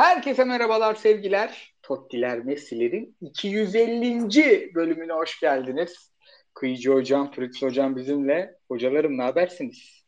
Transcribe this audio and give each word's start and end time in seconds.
Herkese 0.00 0.44
merhabalar 0.44 0.94
sevgiler. 0.94 1.74
Tottiler 1.82 2.38
Messi'lerin 2.38 3.16
250. 3.20 4.74
bölümüne 4.74 5.12
hoş 5.12 5.40
geldiniz. 5.40 6.12
Kıyıcı 6.54 6.90
Hocam, 6.90 7.32
Fritz 7.32 7.62
Hocam 7.62 7.96
bizimle. 7.96 8.58
Hocalarım 8.68 9.18
ne 9.18 9.22
habersiniz? 9.22 10.04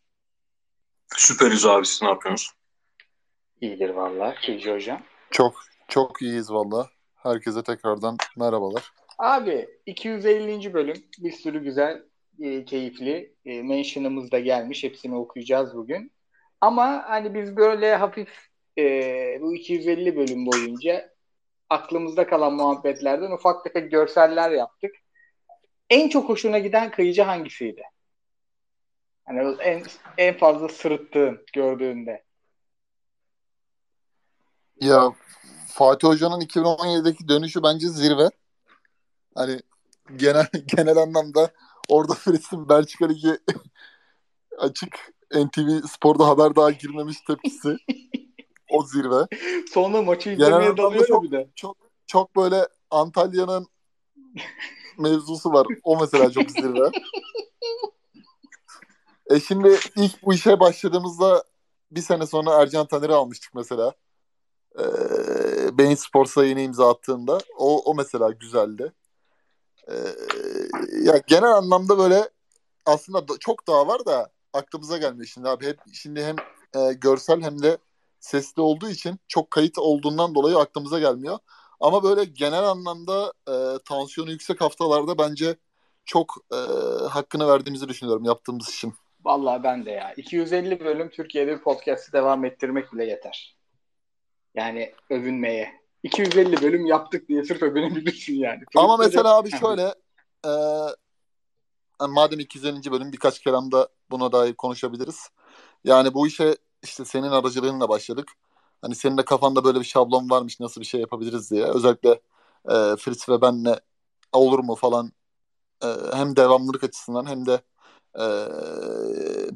Süperiz 1.16 1.66
abi 1.66 1.86
siz 1.86 2.02
ne 2.02 2.08
yapıyorsunuz? 2.08 2.52
İyidir 3.60 3.90
valla 3.90 4.34
Kıyıcı 4.34 4.74
Hocam. 4.74 5.02
Çok 5.30 5.54
çok 5.88 6.22
iyiyiz 6.22 6.52
valla. 6.52 6.90
Herkese 7.14 7.62
tekrardan 7.62 8.16
merhabalar. 8.36 8.92
Abi 9.18 9.68
250. 9.86 10.74
bölüm 10.74 10.96
bir 11.18 11.32
sürü 11.32 11.62
güzel, 11.62 12.02
e, 12.40 12.64
keyifli 12.64 13.34
e, 13.44 13.62
mention'ımız 13.62 14.32
da 14.32 14.38
gelmiş. 14.38 14.84
Hepsini 14.84 15.16
okuyacağız 15.16 15.74
bugün. 15.74 16.12
Ama 16.60 17.04
hani 17.06 17.34
biz 17.34 17.56
böyle 17.56 17.94
hafif 17.94 18.51
e, 18.78 19.38
bu 19.40 19.54
250 19.54 20.16
bölüm 20.16 20.46
boyunca 20.46 21.12
aklımızda 21.70 22.26
kalan 22.26 22.52
muhabbetlerden 22.52 23.30
ufak 23.30 23.64
tefek 23.64 23.90
görseller 23.90 24.50
yaptık. 24.50 24.94
En 25.90 26.08
çok 26.08 26.28
hoşuna 26.28 26.58
giden 26.58 26.90
kıyıcı 26.90 27.22
hangisiydi? 27.22 27.82
Hani 29.24 29.56
en, 29.60 29.82
en 30.18 30.36
fazla 30.36 30.68
sırıttığın 30.68 31.44
gördüğünde. 31.52 32.24
Ya 34.80 35.12
Fatih 35.68 36.08
Hoca'nın 36.08 36.40
2017'deki 36.40 37.28
dönüşü 37.28 37.62
bence 37.62 37.88
zirve. 37.88 38.30
Hani 39.34 39.60
genel 40.16 40.46
genel 40.76 40.96
anlamda 40.96 41.50
orada 41.88 42.14
Fritz'in 42.18 42.68
Belçika 42.68 43.06
Ligi 43.06 43.38
açık 44.58 45.12
NTV 45.34 45.86
Spor'da 45.88 46.28
haber 46.28 46.56
daha 46.56 46.70
girmemiş 46.70 47.20
tepkisi. 47.20 47.76
O 48.72 48.82
zirve. 48.86 49.26
Sonra 49.72 50.02
maçı 50.02 50.30
izlemeye 50.30 50.76
dalıyor 50.76 51.06
çok, 51.06 51.22
bir 51.22 51.30
de. 51.30 51.48
Çok, 51.54 51.76
çok 52.06 52.36
böyle 52.36 52.68
Antalya'nın 52.90 53.66
mevzusu 54.98 55.52
var. 55.52 55.66
O 55.84 56.00
mesela 56.00 56.30
çok 56.30 56.50
zirve. 56.50 56.90
e 59.30 59.40
şimdi 59.40 59.78
ilk 59.96 60.22
bu 60.22 60.34
işe 60.34 60.60
başladığımızda 60.60 61.44
bir 61.90 62.00
sene 62.00 62.26
sonra 62.26 62.62
Ercan 62.62 62.86
Taner'i 62.86 63.12
almıştık 63.14 63.54
mesela. 63.54 63.92
Ee, 64.78 65.78
Beyin 65.78 65.94
Sports'a 65.94 66.44
yeni 66.44 66.62
imza 66.62 66.90
attığında. 66.90 67.38
O, 67.58 67.82
o 67.90 67.94
mesela 67.94 68.30
güzeldi. 68.30 68.92
Ee, 69.88 69.94
ya 71.02 71.22
genel 71.26 71.50
anlamda 71.52 71.98
böyle 71.98 72.28
aslında 72.86 73.24
çok 73.40 73.66
daha 73.66 73.86
var 73.86 74.06
da 74.06 74.30
aklımıza 74.52 74.98
gelmiyor 74.98 75.26
şimdi 75.26 75.48
abi. 75.48 75.66
Hep 75.66 75.78
şimdi 75.92 76.24
hem 76.24 76.36
e, 76.76 76.92
görsel 76.92 77.42
hem 77.42 77.62
de 77.62 77.78
sesli 78.22 78.62
olduğu 78.62 78.88
için 78.88 79.18
çok 79.28 79.50
kayıt 79.50 79.78
olduğundan 79.78 80.34
dolayı 80.34 80.58
aklımıza 80.58 80.98
gelmiyor. 80.98 81.38
Ama 81.80 82.02
böyle 82.02 82.24
genel 82.24 82.64
anlamda 82.64 83.32
e, 83.48 83.54
tansiyonu 83.84 84.30
yüksek 84.30 84.60
haftalarda 84.60 85.18
bence 85.18 85.56
çok 86.04 86.34
e, 86.52 86.56
hakkını 87.08 87.48
verdiğimizi 87.48 87.88
düşünüyorum 87.88 88.24
yaptığımız 88.24 88.68
işin. 88.68 88.94
Vallahi 89.24 89.62
ben 89.62 89.86
de 89.86 89.90
ya. 89.90 90.12
250 90.16 90.80
bölüm 90.80 91.10
Türkiye'de 91.10 91.56
bir 91.56 91.62
podcast'ı 91.62 92.12
devam 92.12 92.44
ettirmek 92.44 92.92
bile 92.92 93.04
yeter. 93.04 93.56
Yani 94.54 94.92
övünmeye. 95.10 95.82
250 96.02 96.62
bölüm 96.62 96.86
yaptık 96.86 97.28
diye 97.28 97.44
sırf 97.44 97.62
övünebilirsin 97.62 98.34
yani. 98.34 98.60
Ama 98.76 98.96
mesela 98.96 99.36
abi 99.36 99.50
şöyle 99.50 99.94
e, 100.46 100.52
madem 102.08 102.40
250. 102.40 102.92
bölüm 102.92 103.12
birkaç 103.12 103.40
kelamda 103.40 103.88
buna 104.10 104.32
dair 104.32 104.54
konuşabiliriz. 104.54 105.28
Yani 105.84 106.14
bu 106.14 106.26
işe 106.26 106.56
işte 106.82 107.04
senin 107.04 107.30
aracılığınla 107.30 107.88
başladık. 107.88 108.32
Hani 108.82 108.94
senin 108.94 109.16
de 109.18 109.24
kafanda 109.24 109.64
böyle 109.64 109.80
bir 109.80 109.84
şablon 109.84 110.30
varmış 110.30 110.60
nasıl 110.60 110.80
bir 110.80 110.86
şey 110.86 111.00
yapabiliriz 111.00 111.50
diye. 111.50 111.64
Özellikle 111.64 112.10
e, 112.70 112.96
Fritz 112.96 113.28
ve 113.28 113.40
benle 113.40 113.80
olur 114.32 114.58
mu 114.58 114.74
falan 114.74 115.12
e, 115.84 115.86
hem 116.12 116.36
devamlılık 116.36 116.84
açısından 116.84 117.26
hem 117.26 117.46
de 117.46 117.62
e, 118.18 118.24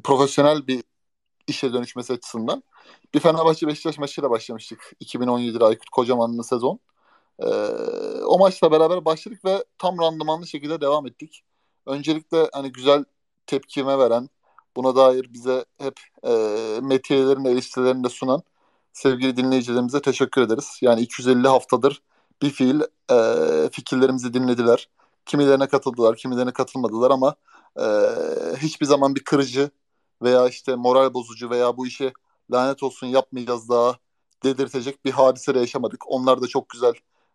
profesyonel 0.03 0.67
bir 0.67 0.83
işe 1.47 1.73
dönüşmesi 1.73 2.13
açısından. 2.13 2.63
Bir 3.13 3.19
Fenerbahçe 3.19 3.67
Beşiktaş 3.67 3.97
maçıyla 3.97 4.29
başlamıştık. 4.29 4.93
2017'de 5.01 5.65
Aykut 5.65 5.89
Kocaman'ın 5.89 6.41
sezon. 6.41 6.79
E, 7.39 7.47
o 8.25 8.39
maçla 8.39 8.71
beraber 8.71 9.05
başladık 9.05 9.45
ve 9.45 9.65
tam 9.77 9.99
randımanlı 9.99 10.47
şekilde 10.47 10.81
devam 10.81 11.07
ettik. 11.07 11.43
Öncelikle 11.85 12.49
hani 12.53 12.71
güzel 12.71 13.05
tepkime 13.47 13.97
veren, 13.99 14.29
buna 14.77 14.95
dair 14.95 15.33
bize 15.33 15.65
hep 15.77 15.99
e, 16.23 16.31
metiyelerin 16.81 17.45
eleştirilerini 17.45 18.03
de 18.03 18.09
sunan 18.09 18.43
sevgili 18.93 19.37
dinleyicilerimize 19.37 20.01
teşekkür 20.01 20.41
ederiz. 20.41 20.79
Yani 20.81 21.01
250 21.01 21.47
haftadır 21.47 22.01
bir 22.41 22.49
fiil 22.49 22.81
e, 23.11 23.19
fikirlerimizi 23.71 24.33
dinlediler. 24.33 24.89
Kimilerine 25.25 25.67
katıldılar, 25.67 26.15
kimilerine 26.15 26.53
katılmadılar 26.53 27.11
ama 27.11 27.35
e, 27.79 27.85
hiçbir 28.57 28.85
zaman 28.85 29.15
bir 29.15 29.23
kırıcı 29.23 29.69
veya 30.21 30.47
işte 30.47 30.75
moral 30.75 31.13
bozucu 31.13 31.49
veya 31.49 31.77
bu 31.77 31.87
işi 31.87 32.13
lanet 32.51 32.83
olsun 32.83 33.07
yapmayacağız 33.07 33.69
daha 33.69 33.97
dedirtecek 34.43 35.05
bir 35.05 35.11
hadise 35.11 35.59
yaşamadık. 35.59 36.03
Onlar 36.07 36.41
da 36.41 36.47
çok 36.47 36.69
güzel 36.69 36.93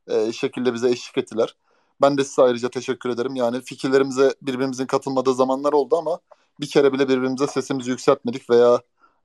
e, 0.09 0.33
şekilde 0.33 0.75
bize 0.75 0.91
eşlik 0.91 1.19
ettiler. 1.19 1.57
Ben 2.01 2.19
de 2.19 2.25
size 2.25 2.43
ayrıca 2.43 2.69
teşekkür 2.71 3.11
ederim. 3.11 3.37
Yani 3.37 3.61
fikirlerimize 3.61 4.35
birbirimizin 4.43 4.87
katılmadığı 4.87 5.35
zamanlar 5.35 5.73
oldu 5.73 5.97
ama 5.97 6.21
bir 6.61 6.71
kere 6.71 6.93
bile 6.93 7.09
birbirimize 7.09 7.47
sesimizi 7.47 7.91
yükseltmedik 7.91 8.51
veya 8.51 8.81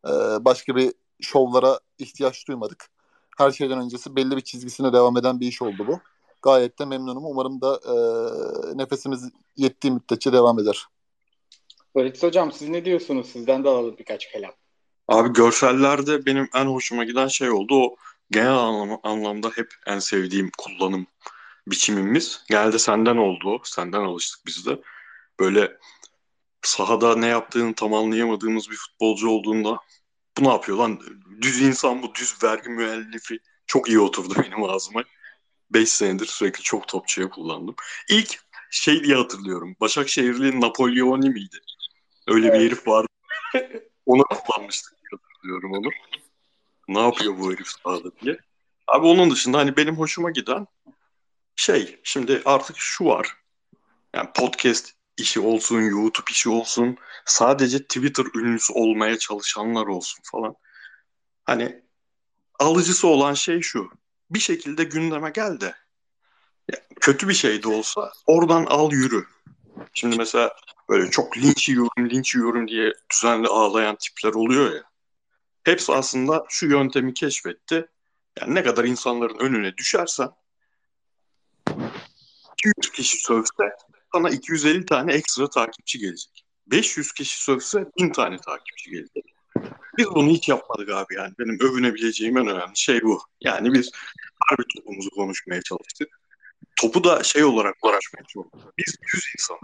e, 0.08 0.12
başka 0.46 0.76
bir 0.76 0.94
şovlara 1.22 1.80
ihtiyaç 2.00 2.48
duymadık. 2.48 2.90
Her 3.38 3.52
şeyden 3.52 3.80
öncesi 3.80 4.16
belli 4.16 4.38
bir 4.38 4.42
çizgisine 4.42 4.94
devam 4.94 5.18
eden 5.18 5.40
bir 5.40 5.48
iş 5.48 5.62
oldu 5.62 5.88
bu. 5.88 6.00
Gayet 6.42 6.80
de 6.80 6.86
memnunum. 6.86 7.26
Umarım 7.26 7.62
da 7.62 7.80
e, 7.86 7.94
nefesimiz 8.78 9.30
yettiği 9.56 9.94
müddetçe 9.94 10.34
devam 10.34 10.60
eder. 10.60 10.86
Fritz 11.94 12.24
Hocam 12.24 12.52
siz 12.52 12.70
ne 12.70 12.86
diyorsunuz? 12.86 13.28
Sizden 13.28 13.64
de 13.64 13.70
alalım 13.70 13.96
birkaç 14.00 14.32
kelam. 14.32 14.52
Abi 15.08 15.34
görsellerde 15.34 16.26
benim 16.26 16.50
en 16.54 16.66
hoşuma 16.66 17.04
giden 17.04 17.28
şey 17.28 17.50
oldu. 17.50 17.84
O 17.84 17.96
genel 18.32 18.58
anlam 18.58 19.00
anlamda 19.04 19.50
hep 19.56 19.74
en 19.88 20.00
sevdiğim 20.00 20.52
kullanım 20.58 21.08
biçimimiz. 21.68 22.44
Genelde 22.50 22.80
senden 22.80 23.18
oldu. 23.18 23.62
Senden 23.64 24.02
alıştık 24.02 24.46
biz 24.46 24.66
de. 24.66 24.82
Böyle 25.40 25.78
sahada 26.68 27.16
ne 27.16 27.28
yaptığını 27.28 27.76
tam 27.76 27.94
anlayamadığımız 27.94 28.70
bir 28.70 28.76
futbolcu 28.76 29.30
olduğunda 29.30 29.80
bu 30.38 30.44
ne 30.44 30.48
yapıyor 30.48 30.78
lan? 30.78 31.02
Düz 31.42 31.62
insan 31.62 32.04
bu, 32.04 32.16
düz 32.16 32.44
vergi 32.44 32.70
müellifi. 32.70 33.40
Çok 33.68 33.90
iyi 33.90 34.00
oturdu 34.00 34.34
benim 34.44 34.64
ağzıma. 34.64 35.04
5 35.70 35.90
senedir 35.90 36.26
sürekli 36.26 36.64
çok 36.64 36.88
topçuya 36.88 37.30
kullandım. 37.30 37.76
İlk 38.10 38.40
şey 38.72 39.04
diye 39.04 39.16
hatırlıyorum. 39.16 39.76
Başakşehirli 39.82 40.62
Napolyoni 40.62 41.30
miydi? 41.30 41.58
Öyle 42.28 42.48
evet. 42.48 42.60
bir 42.60 42.66
herif 42.66 42.88
vardı. 42.88 43.08
Onu 44.06 44.24
kullanmıştık 44.24 44.94
hatırlıyorum 45.12 45.72
onu. 45.74 45.90
Ne 46.88 47.00
yapıyor 47.00 47.38
bu 47.40 47.54
herif 47.54 47.68
sahada 47.68 48.12
diye. 48.22 48.38
Abi 48.88 49.08
onun 49.08 49.32
dışında 49.32 49.58
hani 49.58 49.78
benim 49.78 49.98
hoşuma 49.98 50.32
giden 50.32 50.68
şey 51.56 52.00
şimdi 52.04 52.42
artık 52.46 52.76
şu 52.80 53.06
var. 53.06 53.38
Yani 54.14 54.30
podcast 54.36 54.94
işi 55.18 55.40
olsun, 55.40 55.82
YouTube 55.82 56.32
işi 56.32 56.50
olsun, 56.50 56.98
sadece 57.26 57.84
Twitter 57.84 58.26
ünlüsü 58.36 58.74
olmaya 58.74 59.18
çalışanlar 59.18 59.88
olsun 59.88 60.20
falan. 60.24 60.56
Hani 61.46 61.82
alıcısı 62.60 63.08
olan 63.08 63.34
şey 63.34 63.62
şu. 63.62 63.90
Bir 64.30 64.40
şekilde 64.40 64.84
gündeme 64.84 65.30
gel 65.30 65.60
de 65.60 65.76
kötü 67.02 67.30
bir 67.30 67.34
şey 67.34 67.64
de 67.64 67.68
olsa 67.68 68.12
oradan 68.26 68.66
al 68.66 68.92
yürü. 68.92 69.26
Şimdi 69.94 70.18
mesela 70.18 70.56
böyle 70.90 71.12
çok 71.12 71.38
linç 71.38 71.70
yiyorum, 71.70 72.10
linç 72.10 72.36
yiyorum 72.36 72.68
diye 72.68 72.94
düzenli 73.12 73.48
ağlayan 73.48 73.96
tipler 73.96 74.34
oluyor 74.34 74.74
ya. 74.74 74.84
Hepsi 75.64 75.94
aslında 75.94 76.46
şu 76.50 76.66
yöntemi 76.66 77.14
keşfetti. 77.14 77.88
Yani 78.40 78.56
ne 78.56 78.64
kadar 78.64 78.84
insanların 78.84 79.40
önüne 79.40 79.78
düşersen 79.78 80.30
200 82.54 82.92
kişi 82.94 83.18
sövse 83.18 83.76
sana 84.14 84.30
250 84.30 84.86
tane 84.86 85.14
ekstra 85.14 85.50
takipçi 85.50 86.00
gelecek. 86.00 86.46
500 86.68 87.12
kişi 87.12 87.44
sövse 87.44 87.86
1000 88.00 88.10
tane 88.10 88.38
takipçi 88.38 88.92
gelecek. 88.92 89.26
Biz 89.98 90.06
bunu 90.06 90.30
hiç 90.30 90.50
yapmadık 90.50 90.90
abi 90.90 91.16
yani. 91.16 91.34
Benim 91.40 91.60
övünebileceğim 91.60 92.38
en 92.38 92.48
önemli 92.48 92.78
şey 92.78 93.02
bu. 93.02 93.22
Yani 93.42 93.74
biz 93.74 93.92
harbi 94.40 94.64
topumuzu 94.76 95.10
konuşmaya 95.10 95.62
çalıştık. 95.62 96.20
Topu 96.76 97.04
da 97.04 97.24
şey 97.24 97.44
olarak 97.44 97.76
uğraşmaya 97.84 98.24
çalıştık. 98.34 98.78
Biz 98.78 98.96
100 99.14 99.24
insan. 99.38 99.58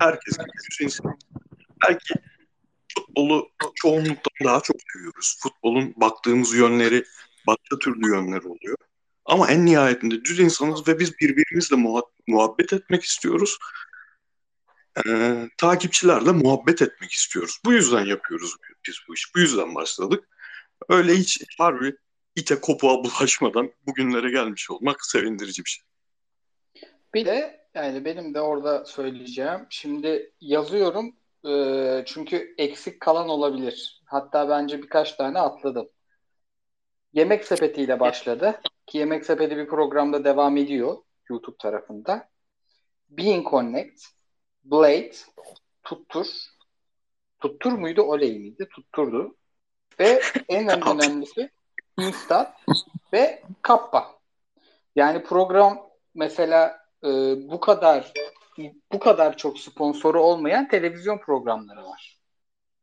Herkes 0.00 0.38
gibi 0.38 0.50
100 0.80 0.80
insan. 0.80 1.18
Belki 1.88 2.14
futbolu 2.94 3.50
çoğunluktan 3.74 4.44
daha 4.44 4.60
çok 4.60 4.76
seviyoruz. 4.92 5.38
Futbolun 5.42 5.94
baktığımız 5.96 6.54
yönleri 6.54 7.04
başka 7.46 7.78
türlü 7.78 8.08
yönler 8.08 8.42
oluyor. 8.42 8.76
Ama 9.26 9.50
en 9.50 9.66
nihayetinde 9.66 10.24
düz 10.24 10.40
insanız 10.40 10.88
ve 10.88 10.98
biz 10.98 11.18
birbirimizle 11.18 11.76
muhabbet 12.26 12.72
etmek 12.72 13.02
istiyoruz. 13.02 13.58
Ee, 15.06 15.48
takipçilerle 15.58 16.32
muhabbet 16.32 16.82
etmek 16.82 17.12
istiyoruz. 17.12 17.60
Bu 17.64 17.72
yüzden 17.72 18.04
yapıyoruz 18.04 18.56
biz 18.86 18.94
bu 19.08 19.14
işi. 19.14 19.34
Bu 19.34 19.40
yüzden 19.40 19.74
başladık. 19.74 20.28
Öyle 20.88 21.14
hiç 21.14 21.44
harbi 21.58 21.96
ite 22.36 22.60
kopuğa 22.60 23.04
bulaşmadan 23.04 23.72
bugünlere 23.86 24.30
gelmiş 24.30 24.70
olmak 24.70 25.04
sevindirici 25.04 25.64
bir 25.64 25.70
şey. 25.70 25.84
Bir 27.14 27.26
de 27.26 27.66
yani 27.74 28.04
benim 28.04 28.34
de 28.34 28.40
orada 28.40 28.84
söyleyeceğim. 28.84 29.66
Şimdi 29.70 30.32
yazıyorum 30.40 31.16
e, 31.48 32.02
çünkü 32.06 32.54
eksik 32.58 33.00
kalan 33.00 33.28
olabilir. 33.28 34.02
Hatta 34.04 34.48
bence 34.48 34.82
birkaç 34.82 35.12
tane 35.12 35.38
atladım. 35.38 35.88
Yemek 37.12 37.44
sepetiyle 37.44 38.00
başladı. 38.00 38.60
Ki 38.86 38.98
Yemek 38.98 39.26
Sepeti 39.26 39.56
bir 39.56 39.66
programda 39.66 40.24
devam 40.24 40.56
ediyor 40.56 40.96
YouTube 41.28 41.56
tarafında. 41.58 42.28
Being 43.08 43.50
Connect, 43.50 44.04
Blade, 44.64 45.12
Tuttur. 45.82 46.26
Tuttur 47.40 47.72
muydu, 47.72 48.02
oley 48.02 48.38
miydi? 48.38 48.68
Tutturdu. 48.74 49.36
Ve 50.00 50.20
en 50.48 50.68
önemlisi 50.88 51.50
Instat 51.98 52.56
ve 53.12 53.42
Kappa. 53.62 54.16
Yani 54.96 55.22
program 55.22 55.90
mesela 56.14 56.78
e, 57.04 57.08
bu 57.50 57.60
kadar 57.60 58.12
bu 58.92 58.98
kadar 58.98 59.36
çok 59.36 59.58
sponsoru 59.58 60.22
olmayan 60.22 60.68
televizyon 60.68 61.18
programları 61.18 61.84
var. 61.84 62.18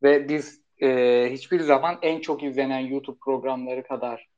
Ve 0.03 0.29
biz 0.29 0.61
e, 0.81 1.29
hiçbir 1.31 1.59
zaman 1.59 1.99
en 2.01 2.21
çok 2.21 2.44
izlenen 2.44 2.79
YouTube 2.79 3.17
programları 3.19 3.83
kadar 3.83 4.32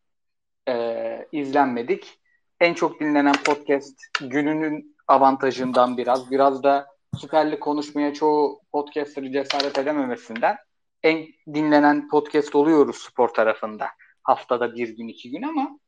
e, 0.68 1.28
izlenmedik. 1.32 2.20
En 2.60 2.74
çok 2.74 3.00
dinlenen 3.00 3.36
podcast 3.46 3.96
gününün 4.22 4.96
avantajından 5.08 5.98
biraz, 5.98 6.32
biraz 6.32 6.64
da 6.64 6.88
Süper 7.18 7.60
konuşmaya 7.60 8.14
çoğu 8.14 8.62
podcaster'ı 8.72 9.32
cesaret 9.32 9.78
edememesinden 9.78 10.58
en 11.04 11.28
dinlenen 11.54 12.08
podcast 12.08 12.56
oluyoruz 12.56 12.96
spor 12.96 13.30
tarafında. 13.30 13.88
Haftada 14.24 14.76
bir 14.76 14.90
gün, 14.90 15.08
iki 15.08 15.32
gün 15.32 15.42
ama 15.42 15.80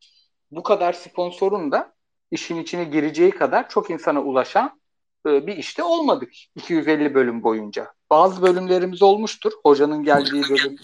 bu 0.52 0.64
kadar 0.64 0.94
sponsorun 0.94 1.72
da 1.72 1.94
işin 2.32 2.58
içine 2.58 2.84
gireceği 2.84 3.32
kadar 3.32 3.70
çok 3.70 3.90
insana 3.90 4.22
ulaşan 4.22 4.82
e, 5.28 5.48
bir 5.48 5.58
işte 5.58 5.84
olmadık 5.84 6.30
250 6.56 7.14
bölüm 7.14 7.44
boyunca. 7.44 7.94
Bazı 8.10 8.42
bölümlerimiz 8.42 9.02
olmuştur. 9.02 9.52
Hocanın 9.64 10.04
geldiği 10.04 10.44
bölüm, 10.50 10.76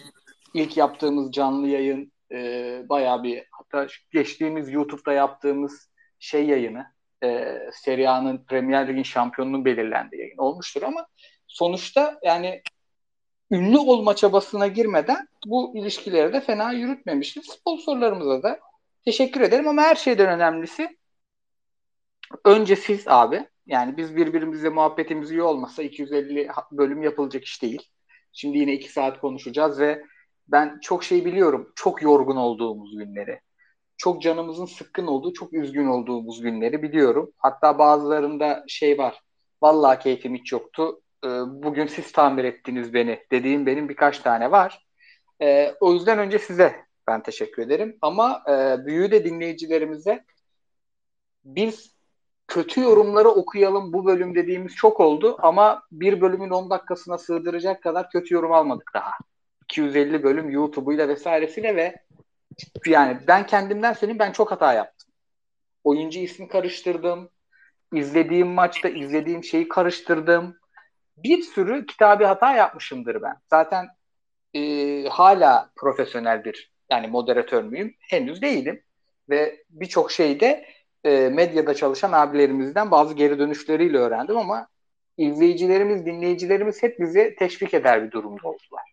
ilk 0.53 0.77
yaptığımız 0.77 1.31
canlı 1.31 1.67
yayın, 1.67 2.12
e, 2.33 2.81
bayağı 2.89 3.23
bir 3.23 3.43
hatta 3.51 3.87
geçtiğimiz 4.11 4.69
YouTube'da 4.71 5.13
yaptığımız 5.13 5.89
şey 6.19 6.45
yayını, 6.45 6.85
e, 7.23 7.59
Serie 7.73 8.07
A'nın 8.07 8.45
Premier 8.45 8.87
Lig'in 8.87 9.03
şampiyonunun 9.03 9.65
belirlendiği 9.65 10.21
yayın 10.21 10.37
olmuştur 10.37 10.81
ama 10.81 11.07
sonuçta 11.47 12.19
yani 12.23 12.61
ünlü 13.51 13.77
olma 13.77 14.15
çabasına 14.15 14.67
girmeden 14.67 15.27
bu 15.47 15.77
ilişkileri 15.77 16.33
de 16.33 16.41
fena 16.41 16.71
yürütmemişiz. 16.71 17.45
Sponsorlarımıza 17.45 18.43
da 18.43 18.59
teşekkür 19.05 19.41
ederim 19.41 19.67
ama 19.67 19.81
her 19.81 19.95
şeyden 19.95 20.29
önemlisi 20.29 20.97
önce 22.45 22.75
siz 22.75 23.07
abi 23.07 23.47
yani 23.67 23.97
biz 23.97 24.15
birbirimizle 24.15 24.69
muhabbetimiz 24.69 25.31
iyi 25.31 25.41
olmasa 25.41 25.83
250 25.83 26.49
bölüm 26.71 27.03
yapılacak 27.03 27.43
iş 27.43 27.61
değil. 27.61 27.89
Şimdi 28.33 28.57
yine 28.57 28.73
2 28.73 28.91
saat 28.91 29.19
konuşacağız 29.19 29.79
ve 29.79 30.03
ben 30.47 30.79
çok 30.79 31.03
şey 31.03 31.25
biliyorum. 31.25 31.71
Çok 31.75 32.01
yorgun 32.01 32.35
olduğumuz 32.35 32.97
günleri. 32.97 33.39
Çok 33.97 34.21
canımızın 34.21 34.65
sıkkın 34.65 35.07
olduğu, 35.07 35.33
çok 35.33 35.53
üzgün 35.53 35.87
olduğumuz 35.87 36.41
günleri 36.41 36.83
biliyorum. 36.83 37.31
Hatta 37.37 37.79
bazılarında 37.79 38.63
şey 38.67 38.97
var. 38.97 39.21
Vallahi 39.61 39.99
keyfim 39.99 40.35
hiç 40.35 40.51
yoktu. 40.51 41.01
Ee, 41.25 41.27
bugün 41.47 41.87
siz 41.87 42.11
tamir 42.11 42.43
ettiniz 42.43 42.93
beni 42.93 43.19
dediğim 43.31 43.65
benim 43.65 43.89
birkaç 43.89 44.19
tane 44.19 44.51
var. 44.51 44.85
Ee, 45.41 45.75
o 45.79 45.93
yüzden 45.93 46.19
önce 46.19 46.39
size 46.39 46.75
ben 47.07 47.23
teşekkür 47.23 47.63
ederim. 47.63 47.97
Ama 48.01 48.43
e, 48.49 48.85
büyüğü 48.85 49.11
de 49.11 49.25
dinleyicilerimize 49.25 50.25
biz 51.45 51.93
kötü 52.47 52.81
yorumları 52.81 53.29
okuyalım 53.29 53.93
bu 53.93 54.05
bölüm 54.05 54.35
dediğimiz 54.35 54.75
çok 54.75 54.99
oldu 54.99 55.37
ama 55.39 55.83
bir 55.91 56.21
bölümün 56.21 56.49
10 56.49 56.69
dakikasına 56.69 57.17
sığdıracak 57.17 57.83
kadar 57.83 58.09
kötü 58.09 58.33
yorum 58.33 58.51
almadık 58.51 58.91
daha. 58.93 59.11
250 59.73 60.23
bölüm 60.23 60.49
YouTube'uyla 60.49 61.07
vesairesiyle 61.07 61.75
ve 61.75 61.95
yani 62.85 63.17
ben 63.27 63.45
kendimden 63.45 63.93
söyleyeyim 63.93 64.19
ben 64.19 64.31
çok 64.31 64.51
hata 64.51 64.73
yaptım. 64.73 65.09
Oyuncu 65.83 66.19
ismi 66.19 66.47
karıştırdım. 66.47 67.29
İzlediğim 67.93 68.47
maçta 68.47 68.89
izlediğim 68.89 69.43
şeyi 69.43 69.67
karıştırdım. 69.67 70.57
Bir 71.17 71.41
sürü 71.41 71.85
kitabi 71.85 72.25
hata 72.25 72.55
yapmışımdır 72.55 73.21
ben. 73.21 73.35
Zaten 73.49 73.87
e, 74.53 74.59
hala 75.09 75.71
profesyonel 75.75 76.45
bir 76.45 76.71
yani 76.89 77.07
moderatör 77.07 77.63
müyüm? 77.63 77.95
Henüz 77.99 78.41
değilim. 78.41 78.83
Ve 79.29 79.63
birçok 79.69 80.11
şeyde 80.11 80.65
e, 81.03 81.29
medyada 81.29 81.73
çalışan 81.73 82.11
abilerimizden 82.11 82.91
bazı 82.91 83.13
geri 83.13 83.39
dönüşleriyle 83.39 83.97
öğrendim 83.97 84.37
ama 84.37 84.67
izleyicilerimiz, 85.17 86.05
dinleyicilerimiz 86.05 86.83
hep 86.83 86.99
bizi 86.99 87.35
teşvik 87.39 87.73
eder 87.73 88.03
bir 88.03 88.11
durumda 88.11 88.47
oldular. 88.47 88.92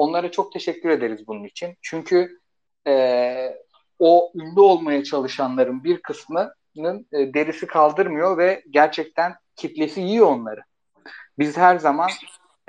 Onlara 0.00 0.30
çok 0.30 0.52
teşekkür 0.52 0.90
ederiz 0.90 1.26
bunun 1.26 1.44
için. 1.44 1.76
Çünkü 1.82 2.38
e, 2.86 3.56
o 3.98 4.32
ünlü 4.34 4.60
olmaya 4.60 5.04
çalışanların 5.04 5.84
bir 5.84 6.02
kısmının 6.02 7.06
e, 7.12 7.34
derisi 7.34 7.66
kaldırmıyor 7.66 8.38
ve 8.38 8.62
gerçekten 8.70 9.34
kitlesi 9.56 10.00
yiyor 10.00 10.26
onları. 10.26 10.60
Biz 11.38 11.56
her 11.56 11.78
zaman 11.78 12.10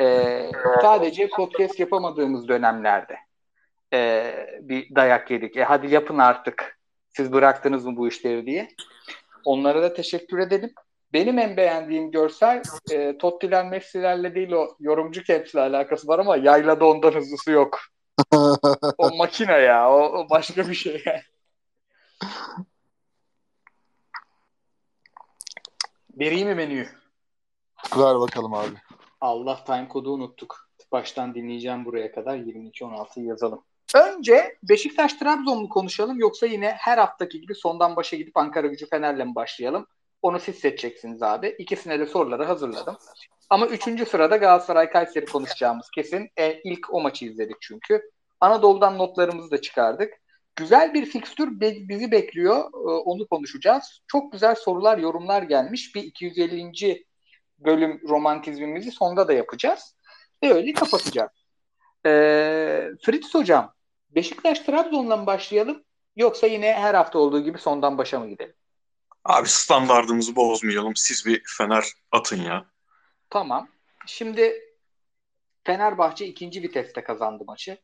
e, 0.01 0.50
sadece 0.81 1.30
podcast 1.30 1.80
yapamadığımız 1.80 2.48
dönemlerde 2.48 3.16
e, 3.94 4.34
bir 4.62 4.95
dayak 4.95 5.31
yedik. 5.31 5.57
E 5.57 5.63
hadi 5.63 5.94
yapın 5.94 6.18
artık. 6.18 6.80
Siz 7.10 7.34
bıraktınız 7.34 7.86
mı 7.86 7.98
bu 7.98 8.07
işleri 8.07 8.45
diye. 8.45 8.68
Onlara 9.45 9.81
da 9.81 9.94
teşekkür 9.94 10.39
edelim. 10.39 10.74
Benim 11.13 11.40
en 11.40 11.58
beğendiğim 11.58 12.12
görsel 12.12 12.62
e, 12.92 13.18
Totti'ler 13.18 13.66
Messi'lerle 13.66 14.36
değil 14.36 14.52
o 14.52 14.75
yorumcu 14.80 15.24
caps'le 15.24 15.56
alakası 15.56 16.08
var 16.08 16.19
ama 16.19 16.38
yaylada 16.38 16.86
ondan 16.86 17.12
hızlısı 17.12 17.52
yok. 17.52 17.80
o 18.98 19.10
makine 19.18 19.58
ya. 19.58 19.92
O, 19.92 20.00
o 20.00 20.30
başka 20.30 20.69
bir 20.69 20.74
şey. 20.74 21.04
Vereyim 26.19 26.48
mi 26.48 26.56
menüyü? 26.56 26.88
Ver 27.98 28.19
bakalım 28.19 28.54
abi. 28.54 28.75
Allah 29.22 29.63
time 29.63 29.88
kodu 29.88 30.13
unuttuk. 30.13 30.72
Baştan 30.92 31.36
dinleyeceğim 31.36 31.86
buraya 31.86 32.12
kadar 32.12 32.38
22-16'yı 32.38 33.25
yazalım. 33.25 33.63
Önce 33.96 34.58
Beşiktaş 34.63 35.13
Trabzon 35.13 35.62
mu 35.62 35.69
konuşalım 35.69 36.19
yoksa 36.19 36.46
yine 36.46 36.72
her 36.72 36.98
haftaki 36.98 37.42
gibi 37.42 37.56
sondan 37.56 37.96
başa 37.96 38.18
gidip 38.18 38.38
Ankara 38.38 38.68
Gücü 38.68 38.90
Fener'le 38.90 39.25
mi 39.25 39.36
başlayalım? 39.36 39.88
Onu 40.22 40.40
siz 40.40 40.56
seçeceksiniz 40.56 41.24
abi. 41.24 41.56
İkisine 41.60 42.00
de 42.00 42.06
soruları 42.06 42.44
hazırladım. 42.44 42.98
Ama 43.50 43.68
üçüncü 43.68 44.06
sırada 44.06 44.38
Galatasaray 44.38 44.90
Kayseri 44.90 45.25
konuşacağımız 45.25 45.90
kesin. 45.90 46.30
E, 46.38 46.62
ilk 46.63 46.94
o 46.94 47.01
maçı 47.01 47.25
izledik 47.25 47.58
çünkü. 47.62 48.01
Anadolu'dan 48.40 48.98
notlarımızı 48.98 49.51
da 49.51 49.62
çıkardık. 49.62 50.13
Güzel 50.56 50.94
bir 50.94 51.06
fikstür 51.06 51.60
bizi 51.60 52.12
bekliyor. 52.12 52.58
E, 52.58 52.78
onu 52.78 53.28
konuşacağız. 53.28 54.01
Çok 54.08 54.32
güzel 54.32 54.56
sorular, 54.56 54.98
yorumlar 54.98 55.42
gelmiş. 55.42 55.96
Bir 55.96 56.04
250. 56.04 57.06
bölüm 57.60 58.01
romantizmimizi 58.10 58.92
sonda 58.92 59.28
da 59.28 59.34
yapacağız. 59.34 59.96
Ve 60.44 60.54
öyle 60.54 60.74
kapatacağız. 60.74 61.32
Ee, 62.06 62.90
Fritz 63.01 63.36
Hocam, 63.36 63.74
Beşiktaş 64.10 64.60
Trabzon'la 64.60 65.18
mı 65.18 65.25
başlayalım 65.25 65.84
yoksa 66.16 66.48
yine 66.48 66.74
her 66.74 66.94
hafta 66.94 67.20
olduğu 67.20 67.40
gibi 67.44 67.58
sondan 67.58 67.98
başa 67.98 68.20
mı 68.20 68.30
gidelim? 68.30 68.56
Abi 69.25 69.50
standartımızı 69.50 70.36
bozmayalım. 70.36 70.96
Siz 70.96 71.25
bir 71.25 71.42
Fener 71.58 71.84
atın 72.12 72.42
ya. 72.42 72.66
Tamam. 73.30 73.68
Şimdi 74.08 74.62
Fenerbahçe 75.63 76.25
ikinci 76.25 76.62
viteste 76.63 77.04
kazandı 77.04 77.44
maçı. 77.48 77.78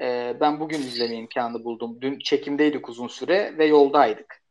Ee, 0.00 0.36
ben 0.40 0.60
bugün 0.60 0.78
izleme 0.78 1.16
imkanı 1.16 1.64
buldum. 1.64 1.98
Dün 2.00 2.18
çekimdeydik 2.18 2.88
uzun 2.88 3.08
süre 3.08 3.58
ve 3.58 3.66
yoldaydık. 3.66 4.42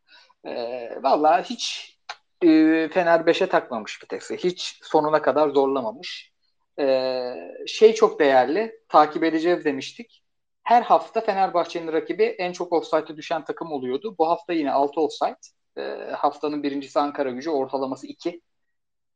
Ee, 0.46 0.90
Valla 1.04 1.44
hiç 1.44 1.94
e, 2.42 2.48
Fener 2.94 3.20
5'e 3.20 3.48
takmamış 3.48 4.04
vitesi. 4.04 4.38
Hiç 4.38 4.80
sonuna 4.84 5.22
kadar 5.22 5.50
zorlamamış. 5.50 6.32
Ee, 6.80 7.34
şey 7.68 7.94
çok 7.94 8.20
değerli. 8.20 8.80
Takip 8.90 9.24
edeceğiz 9.24 9.66
demiştik. 9.66 10.24
Her 10.64 10.82
hafta 10.82 11.22
Fenerbahçe'nin 11.22 11.94
rakibi 11.94 12.24
en 12.24 12.52
çok 12.52 12.74
offside'e 12.74 13.18
düşen 13.18 13.44
takım 13.44 13.72
oluyordu. 13.72 14.16
Bu 14.20 14.30
hafta 14.30 14.54
yine 14.54 14.72
6 14.72 15.02
offside. 15.02 15.59
Ee, 15.78 15.82
haftanın 16.18 16.64
birincisi 16.64 17.00
Ankara 17.00 17.32
gücü 17.32 17.50
ortalaması 17.50 18.08
2. 18.08 18.42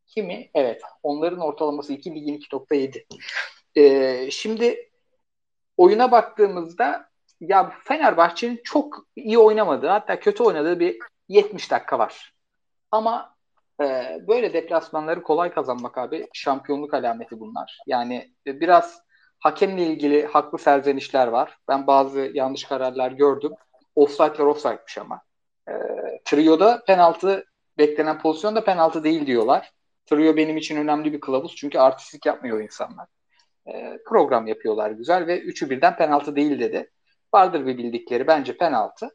Kimi? 0.06 0.50
Evet. 0.54 0.82
Onların 1.04 1.40
ortalaması 1.40 1.94
2, 1.94 2.16
ligin 2.16 2.38
2.7. 2.38 3.06
Ee, 3.76 4.32
şimdi 4.32 4.92
oyuna 5.78 6.12
baktığımızda 6.12 7.10
ya 7.40 7.74
Fenerbahçe'nin 7.84 8.62
çok 8.64 9.08
iyi 9.16 9.38
oynamadığı 9.38 9.88
hatta 9.88 10.20
kötü 10.20 10.44
oynadığı 10.44 10.80
bir 10.80 10.98
70 11.30 11.72
dakika 11.72 12.00
var. 12.00 12.34
Ama 12.92 13.36
e, 13.82 14.18
böyle 14.28 14.54
deplasmanları 14.54 15.24
kolay 15.24 15.54
kazanmak 15.54 15.98
abi 15.98 16.28
şampiyonluk 16.34 16.94
alameti 16.94 17.40
bunlar. 17.40 17.80
Yani 17.88 18.34
e, 18.48 18.60
biraz 18.60 19.02
hakemle 19.40 19.86
ilgili 19.86 20.26
haklı 20.26 20.58
serzenişler 20.58 21.28
var. 21.28 21.58
Ben 21.68 21.88
bazı 21.88 22.32
yanlış 22.34 22.64
kararlar 22.64 23.12
gördüm. 23.12 23.52
Offside'lar 23.96 24.46
offside'miş 24.46 24.98
ama. 24.98 25.22
Trio'da 26.26 26.84
penaltı 26.88 27.46
beklenen 27.78 28.20
pozisyon 28.20 28.56
da 28.56 28.64
penaltı 28.64 29.04
değil 29.04 29.26
diyorlar. 29.26 29.72
Trio 30.06 30.36
benim 30.36 30.58
için 30.58 30.78
önemli 30.78 31.14
bir 31.14 31.20
kılavuz 31.20 31.56
çünkü 31.56 31.80
artistlik 31.80 32.26
yapmıyor 32.26 32.62
insanlar. 32.62 33.08
E, 33.68 33.98
program 34.06 34.48
yapıyorlar 34.48 34.92
güzel 34.92 35.28
ve 35.28 35.40
üçü 35.40 35.70
birden 35.70 35.96
penaltı 35.96 36.36
değil 36.36 36.60
dedi. 36.60 36.92
Vardır 37.34 37.66
bir 37.66 37.78
bildikleri 37.78 38.28
bence 38.28 38.58
penaltı. 38.58 39.10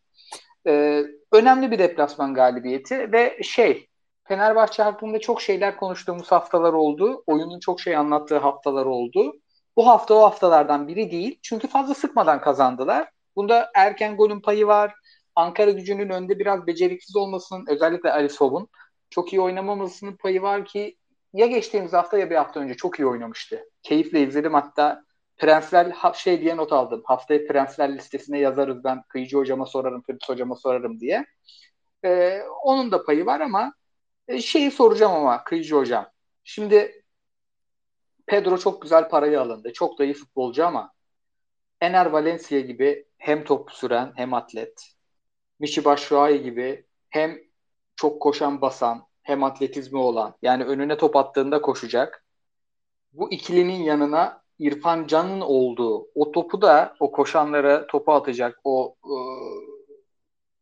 E, 0.67 1.05
önemli 1.33 1.71
bir 1.71 1.79
deplasman 1.79 2.35
galibiyeti 2.35 3.13
ve 3.13 3.39
şey 3.43 3.89
Fenerbahçe 4.29 4.83
hakkında 4.83 5.19
çok 5.21 5.43
şeyler 5.43 5.77
konuştuğumuz 5.77 6.33
haftalar 6.33 6.73
oldu. 6.73 7.23
Oyunun 7.27 7.61
çok 7.61 7.81
şey 7.81 7.97
anlattığı 7.97 8.39
haftalar 8.39 8.87
oldu. 8.87 9.33
Bu 9.77 9.87
hafta 9.87 10.15
o 10.15 10.23
haftalardan 10.23 10.89
biri 10.89 11.11
değil. 11.11 11.39
Çünkü 11.43 11.69
fazla 11.69 11.95
sıkmadan 11.95 12.41
kazandılar. 12.41 13.09
Bunda 13.37 13.71
erken 13.75 14.17
golün 14.17 14.41
payı 14.41 14.67
var. 14.67 14.95
Ankara 15.39 15.71
gücünün 15.71 16.09
önde 16.09 16.39
biraz 16.39 16.67
beceriksiz 16.67 17.17
olmasının 17.17 17.65
özellikle 17.69 18.13
Ali 18.13 18.29
Sob'un 18.29 18.69
çok 19.11 19.33
iyi 19.33 19.41
oynamamasının 19.41 20.17
payı 20.17 20.43
var 20.43 20.65
ki 20.65 20.97
ya 21.33 21.47
geçtiğimiz 21.47 21.93
hafta 21.93 22.19
ya 22.19 22.31
bir 22.31 22.35
hafta 22.37 22.61
önce 22.61 22.75
çok 22.75 22.99
iyi 22.99 23.07
oynamıştı. 23.07 23.65
Keyifle 23.83 24.23
izledim 24.23 24.55
hatta 24.55 25.05
Prensler 25.37 25.97
şey 26.15 26.41
diye 26.41 26.57
not 26.57 26.73
aldım. 26.73 27.03
Haftaya 27.05 27.47
Prensler 27.47 27.95
listesine 27.95 28.39
yazarız 28.39 28.85
ben 28.85 29.03
Kıyıcı 29.09 29.37
hocama 29.37 29.67
sorarım, 29.67 30.03
Fritz 30.03 30.29
hocama 30.29 30.57
sorarım 30.57 31.01
diye. 31.01 31.27
Ee, 32.05 32.43
onun 32.63 32.93
da 32.93 33.05
payı 33.05 33.27
var 33.27 33.41
ama 33.41 33.73
e, 34.29 34.41
şeyi 34.41 34.71
soracağım 34.71 35.13
ama 35.15 35.45
Kıyıcı 35.45 35.77
hocam. 35.77 36.07
Şimdi 36.45 37.03
Pedro 38.27 38.59
çok 38.59 38.83
güzel 38.83 39.09
parayı 39.09 39.41
alındı. 39.41 39.73
Çok 39.73 39.99
da 39.99 40.05
iyi 40.05 40.15
futbolcu 40.15 40.67
ama 40.67 40.93
Ener 41.81 42.07
Valencia 42.07 42.61
gibi 42.61 43.05
hem 43.19 43.45
top 43.45 43.73
süren 43.73 44.13
hem 44.17 44.35
atlet. 44.35 44.98
Michi 45.61 45.85
Batshuayi 45.85 46.43
gibi 46.43 46.87
hem 47.11 47.39
çok 47.97 48.23
koşan 48.23 48.61
basan 48.61 49.07
hem 49.23 49.45
atletizmi 49.45 49.99
olan 49.99 50.35
yani 50.43 50.65
önüne 50.65 50.97
top 50.97 51.17
attığında 51.17 51.63
koşacak. 51.63 52.25
Bu 53.13 53.33
ikilinin 53.33 53.83
yanına 53.83 54.43
İrfan 54.59 55.07
Can'ın 55.07 55.41
olduğu 55.41 56.09
o 56.15 56.33
topu 56.33 56.63
da 56.63 56.95
o 57.01 57.13
koşanlara 57.13 57.87
topu 57.87 58.13
atacak 58.13 58.61
o 58.65 58.97
e, 59.05 59.15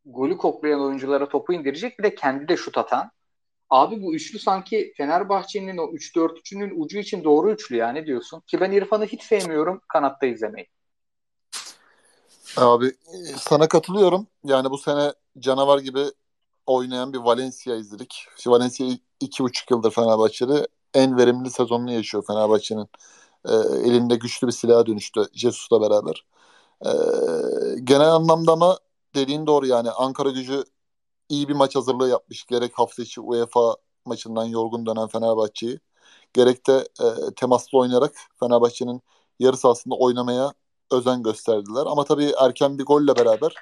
golü 0.05 0.37
koklayan 0.37 0.81
oyunculara 0.81 1.29
topu 1.29 1.53
indirecek 1.53 1.99
bir 1.99 2.05
de 2.05 2.15
kendi 2.15 2.49
de 2.49 2.57
şut 2.57 2.79
atan. 2.79 3.11
Abi 3.71 4.03
bu 4.03 4.15
üçlü 4.15 4.39
sanki 4.39 4.93
Fenerbahçe'nin 4.97 5.77
o 5.77 5.93
3-4-3'ünün 5.93 6.73
ucu 6.77 6.99
için 6.99 7.25
doğru 7.25 7.51
üçlü 7.51 7.77
ya 7.77 7.89
ne 7.89 8.07
diyorsun? 8.07 8.43
Ki 8.47 8.61
ben 8.61 8.73
İrfan'ı 8.73 9.07
hiç 9.07 9.23
sevmiyorum 9.23 9.81
kanatta 9.89 10.27
izlemeyi. 10.27 10.67
Abi 12.57 12.93
sana 13.39 13.69
katılıyorum. 13.69 14.27
Yani 14.45 14.71
bu 14.71 14.79
sene 14.79 15.13
canavar 15.39 15.79
gibi 15.79 16.05
oynayan 16.67 17.13
bir 17.13 17.19
Valencia 17.19 17.77
izledik. 17.77 18.27
İşte 18.39 18.51
Valencia 18.51 18.87
iki 19.21 19.45
buçuk 19.45 19.71
yıldır 19.71 19.91
Fenerbahçe'de 19.91 20.69
en 20.95 21.19
verimli 21.19 21.51
sezonunu 21.51 21.93
yaşıyor 21.93 22.25
Fenerbahçe'nin. 22.27 22.89
E, 23.49 23.53
elinde 23.89 24.17
güçlü 24.17 24.47
bir 24.47 24.53
silaha 24.53 24.87
dönüştü 24.87 25.27
Jesus'la 25.33 25.81
beraber. 25.81 26.25
E, 26.87 26.91
genel 27.85 28.13
anlamda 28.13 28.53
ama 28.53 28.79
dediğin 29.15 29.47
doğru 29.47 29.67
yani 29.67 29.91
Ankara 29.91 30.31
gücü 30.31 30.65
iyi 31.29 31.49
bir 31.49 31.55
maç 31.55 31.77
hazırlığı 31.77 32.09
yapmış. 32.09 32.47
Gerek 32.47 32.79
hafta 32.79 33.03
içi 33.03 33.21
UEFA 33.21 33.77
maçından 34.05 34.45
yorgun 34.45 34.87
dönen 34.87 35.07
Fenerbahçe'yi 35.09 35.81
gerek 36.33 36.67
de 36.67 36.89
e, 37.01 37.35
temaslı 37.37 37.79
oynayarak 37.79 38.13
Fenerbahçe'nin 38.41 39.03
yarı 39.41 39.57
sahasında 39.57 39.95
oynamaya 39.95 40.53
özen 40.91 41.23
gösterdiler. 41.23 41.87
Ama 41.87 42.05
tabii 42.05 42.33
erken 42.41 42.79
bir 42.79 42.85
golle 42.85 43.17
beraber 43.17 43.55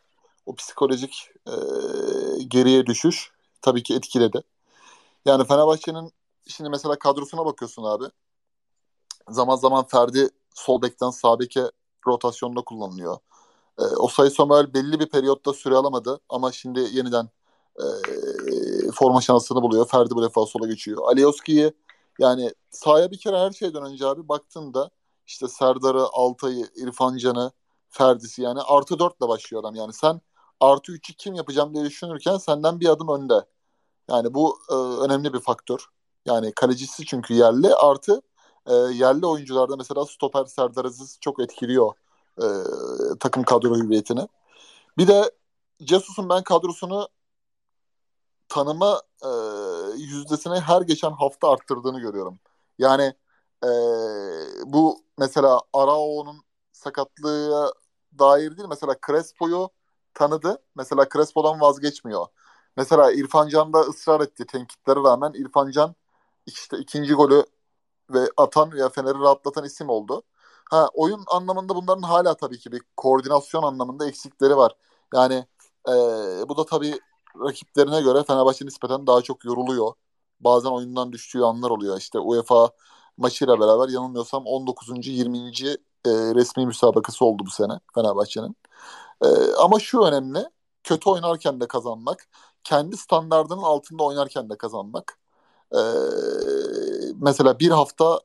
o 0.47 0.55
psikolojik 0.55 1.29
e, 1.47 1.55
geriye 2.49 2.87
düşüş 2.87 3.31
tabii 3.63 3.83
ki 3.83 3.95
etkiledi. 3.95 4.43
Yani 5.25 5.45
Fenerbahçe'nin 5.45 6.13
şimdi 6.47 6.71
mesela 6.71 6.99
kadrosuna 6.99 7.47
bakıyorsun 7.47 7.85
abi. 7.85 8.05
Zaman 9.29 9.57
zaman 9.57 9.87
Ferdi 9.87 10.29
sol 10.55 10.83
bekten 10.83 11.11
sağ 11.11 11.41
beke 11.41 11.71
rotasyonda 12.07 12.61
kullanılıyor. 12.63 13.17
E, 13.79 13.83
o 13.83 14.09
sayı 14.09 14.31
Somer 14.31 14.75
belli 14.75 15.01
bir 15.01 15.07
periyotta 15.09 15.53
süre 15.53 15.75
alamadı 15.77 16.21
ama 16.29 16.53
şimdi 16.53 16.81
yeniden 16.81 17.29
e, 17.77 17.85
forma 18.95 19.21
şansını 19.21 19.63
buluyor. 19.63 19.89
Ferdi 19.89 20.15
bu 20.15 20.23
defa 20.23 20.47
sola 20.47 20.67
geçiyor. 20.67 21.03
Alioski'yi 21.05 21.73
yani 22.19 22.53
sahaya 22.71 23.11
bir 23.11 23.19
kere 23.19 23.39
her 23.39 23.51
şeyden 23.51 23.83
önce 23.83 24.07
abi 24.07 24.29
baktığında 24.29 24.91
işte 25.27 25.49
Serdar'ı, 25.49 26.07
Altay'ı, 26.13 26.67
İrfan 26.77 27.17
Can'ı, 27.17 27.53
Ferdi'si 27.89 28.43
yani 28.43 28.61
artı 28.61 28.99
dörtle 28.99 29.29
başlıyor 29.29 29.63
adam. 29.63 29.75
Yani 29.75 29.93
sen 29.93 30.21
artı 30.61 30.93
üçü 30.93 31.15
kim 31.15 31.35
yapacağım 31.35 31.75
diye 31.75 31.85
düşünürken 31.85 32.37
senden 32.37 32.81
bir 32.81 32.89
adım 32.89 33.09
önde. 33.09 33.47
Yani 34.09 34.35
bu 34.35 34.59
e, 34.71 34.75
önemli 34.75 35.33
bir 35.33 35.41
faktör. 35.41 35.87
Yani 36.27 36.53
kalecisi 36.53 37.05
çünkü 37.07 37.35
yerli 37.35 37.75
artı 37.75 38.23
e, 38.67 38.75
yerli 38.75 39.27
oyuncularda 39.27 39.77
mesela 39.77 40.07
stoper 40.07 40.45
Serdar 40.45 40.85
Aziz 40.85 41.19
çok 41.21 41.41
etkiliyor 41.41 41.93
e, 42.39 42.47
takım 43.21 43.43
kadro 43.43 43.77
hüviyetini. 43.77 44.29
Bir 44.99 45.09
de 45.09 45.31
Cesus'un 45.85 46.29
ben 46.29 46.43
kadrosunu 46.45 47.09
tanıma 48.49 49.03
e, 49.23 49.31
yüzdesini 49.97 50.61
her 50.61 50.83
geçen 50.83 51.11
hafta 51.13 51.51
arttırdığını 51.51 52.01
görüyorum. 52.01 52.39
Yani 52.79 53.15
e, 53.65 53.71
bu 54.67 55.04
mesela 55.19 55.61
Arao'nun 55.73 56.43
sakatlığı 56.73 57.75
dair 58.19 58.57
değil. 58.57 58.69
Mesela 58.69 58.97
Crespo'yu 59.07 59.69
tanıdı. 60.15 60.63
Mesela 60.77 61.09
Crespo'dan 61.15 61.61
vazgeçmiyor. 61.61 62.27
Mesela 62.77 63.13
İrfan 63.13 63.49
Can 63.49 63.73
da 63.73 63.81
ısrar 63.81 64.21
etti 64.21 64.47
tenkitlere 64.47 65.01
rağmen. 65.05 65.33
İrfan 65.33 65.71
Can 65.71 65.95
işte 66.47 66.79
ikinci 66.79 67.15
golü 67.15 67.45
ve 68.11 68.21
atan 68.37 68.73
veya 68.73 68.89
Fener'i 68.89 69.19
rahatlatan 69.19 69.65
isim 69.65 69.89
oldu. 69.89 70.23
Ha 70.71 70.89
oyun 70.95 71.25
anlamında 71.27 71.77
bunların 71.77 72.03
hala 72.03 72.35
tabii 72.37 72.59
ki 72.59 72.73
bir 72.73 72.83
koordinasyon 72.97 73.63
anlamında 73.63 74.09
eksikleri 74.09 74.57
var. 74.57 74.73
Yani 75.15 75.35
e, 75.89 75.93
bu 76.49 76.57
da 76.57 76.67
tabii 76.67 77.01
rakiplerine 77.41 78.03
göre 78.03 78.25
Fenerbahçe 78.25 78.67
nispeten 78.67 79.07
daha 79.07 79.23
çok 79.23 79.45
yoruluyor. 79.45 79.93
Bazen 80.41 80.71
oyundan 80.71 81.13
düştüğü 81.13 81.43
anlar 81.43 81.71
oluyor. 81.71 81.99
İşte 81.99 82.19
UEFA 82.19 82.71
maçıyla 83.17 83.61
beraber 83.61 83.89
yanılmıyorsam 83.89 84.47
19. 84.47 85.07
20. 85.07 85.39
E, 85.39 86.11
resmi 86.11 86.67
müsabakası 86.67 87.25
oldu 87.25 87.43
bu 87.47 87.51
sene 87.51 87.73
Fenerbahçe'nin. 87.95 88.57
E, 89.25 89.29
ama 89.59 89.79
şu 89.79 90.01
önemli. 90.01 90.45
Kötü 90.85 91.11
oynarken 91.11 91.61
de 91.61 91.69
kazanmak. 91.69 92.29
Kendi 92.65 92.97
standartının 92.97 93.63
altında 93.63 94.03
oynarken 94.03 94.51
de 94.51 94.57
kazanmak. 94.57 95.19
E, 95.73 95.81
mesela 97.21 97.59
bir 97.59 97.71
hafta 97.71 98.21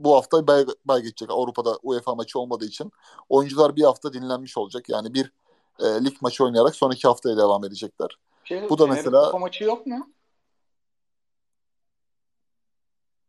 bu 0.00 0.16
hafta 0.16 0.46
bay, 0.46 0.66
bay 0.84 1.02
geçecek. 1.02 1.30
Avrupa'da 1.30 1.78
UEFA 1.82 2.14
maçı 2.14 2.38
olmadığı 2.38 2.64
için. 2.64 2.92
Oyuncular 3.28 3.76
bir 3.76 3.82
hafta 3.82 4.12
dinlenmiş 4.12 4.58
olacak. 4.58 4.88
Yani 4.88 5.14
bir 5.14 5.32
e, 5.80 6.04
lig 6.04 6.14
maçı 6.20 6.44
oynayarak 6.44 6.76
sonraki 6.76 7.08
haftaya 7.08 7.36
devam 7.36 7.64
edecekler. 7.64 8.18
Şey, 8.44 8.70
bu 8.70 8.78
da 8.78 8.86
mesela 8.86 9.24
Kupa 9.24 9.38
maçı 9.38 9.64
yok 9.64 9.86
mu? 9.86 10.08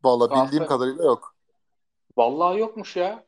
Valla 0.03 0.45
bildiğim 0.45 0.65
kadarıyla 0.65 1.03
yok. 1.03 1.35
Vallahi 2.17 2.59
yokmuş 2.59 2.95
ya. 2.95 3.25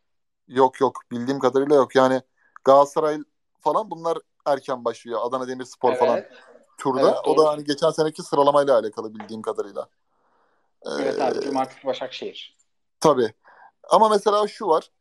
Yok 0.48 0.82
yok 0.82 1.00
bildiğim 1.12 1.40
kadarıyla 1.40 1.76
yok. 1.76 1.96
Yani 1.96 2.22
Galatasaray 2.64 3.20
falan 3.60 3.92
bunlar 3.92 4.18
erken 4.46 4.86
başlıyor. 4.86 5.20
Adana 5.24 5.48
Demirspor 5.48 5.90
evet. 5.90 6.00
falan 6.00 6.24
turda. 6.78 7.02
Evet, 7.02 7.18
o 7.28 7.38
da 7.38 7.50
hani 7.50 7.64
geçen 7.64 7.90
seneki 7.90 8.24
sıralamayla 8.24 8.80
alakalı 8.80 9.14
bildiğim 9.14 9.42
kadarıyla. 9.42 9.90
Evet 10.86 11.22
abi 11.22 11.42
Cumartesi 11.42 11.88
Başakşehir. 11.88 12.58
Tabii. 13.00 13.34
Ama 13.90 14.10
mesela 14.10 14.48
şu 14.48 14.68
var. 14.68 14.92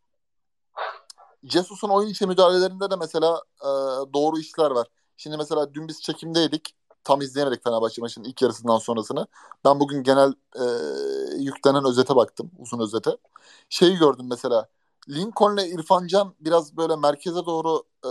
Cesus'un 1.45 1.89
oyun 1.89 2.09
içi 2.09 2.27
müdahalelerinde 2.27 2.91
de 2.91 2.97
mesela 2.97 3.43
e, 3.61 3.69
doğru 4.15 4.39
işler 4.39 4.71
var. 4.71 4.87
Şimdi 5.17 5.37
mesela 5.37 5.75
dün 5.75 5.89
biz 5.89 6.03
çekimdeydik. 6.03 6.77
Tam 7.05 7.21
izleyemedik 7.21 7.65
Fenerbahçe 7.65 8.03
maçının 8.03 8.25
ilk 8.25 8.43
yarısından 8.43 8.79
sonrasını. 8.79 9.27
Ben 9.65 9.81
bugün 9.81 10.03
genel 10.03 10.33
e, 10.57 10.65
yüklenen 11.39 11.85
özete 11.85 12.17
baktım. 12.17 12.51
Uzun 12.59 12.81
özete. 12.81 13.17
Şeyi 13.69 13.97
gördüm 13.97 14.27
mesela. 14.31 14.69
Lincoln'le 15.09 15.67
İrfan 15.67 16.07
Can 16.07 16.35
biraz 16.41 16.77
böyle 16.77 16.97
merkeze 16.97 17.47
doğru 17.47 17.83
e, 18.05 18.11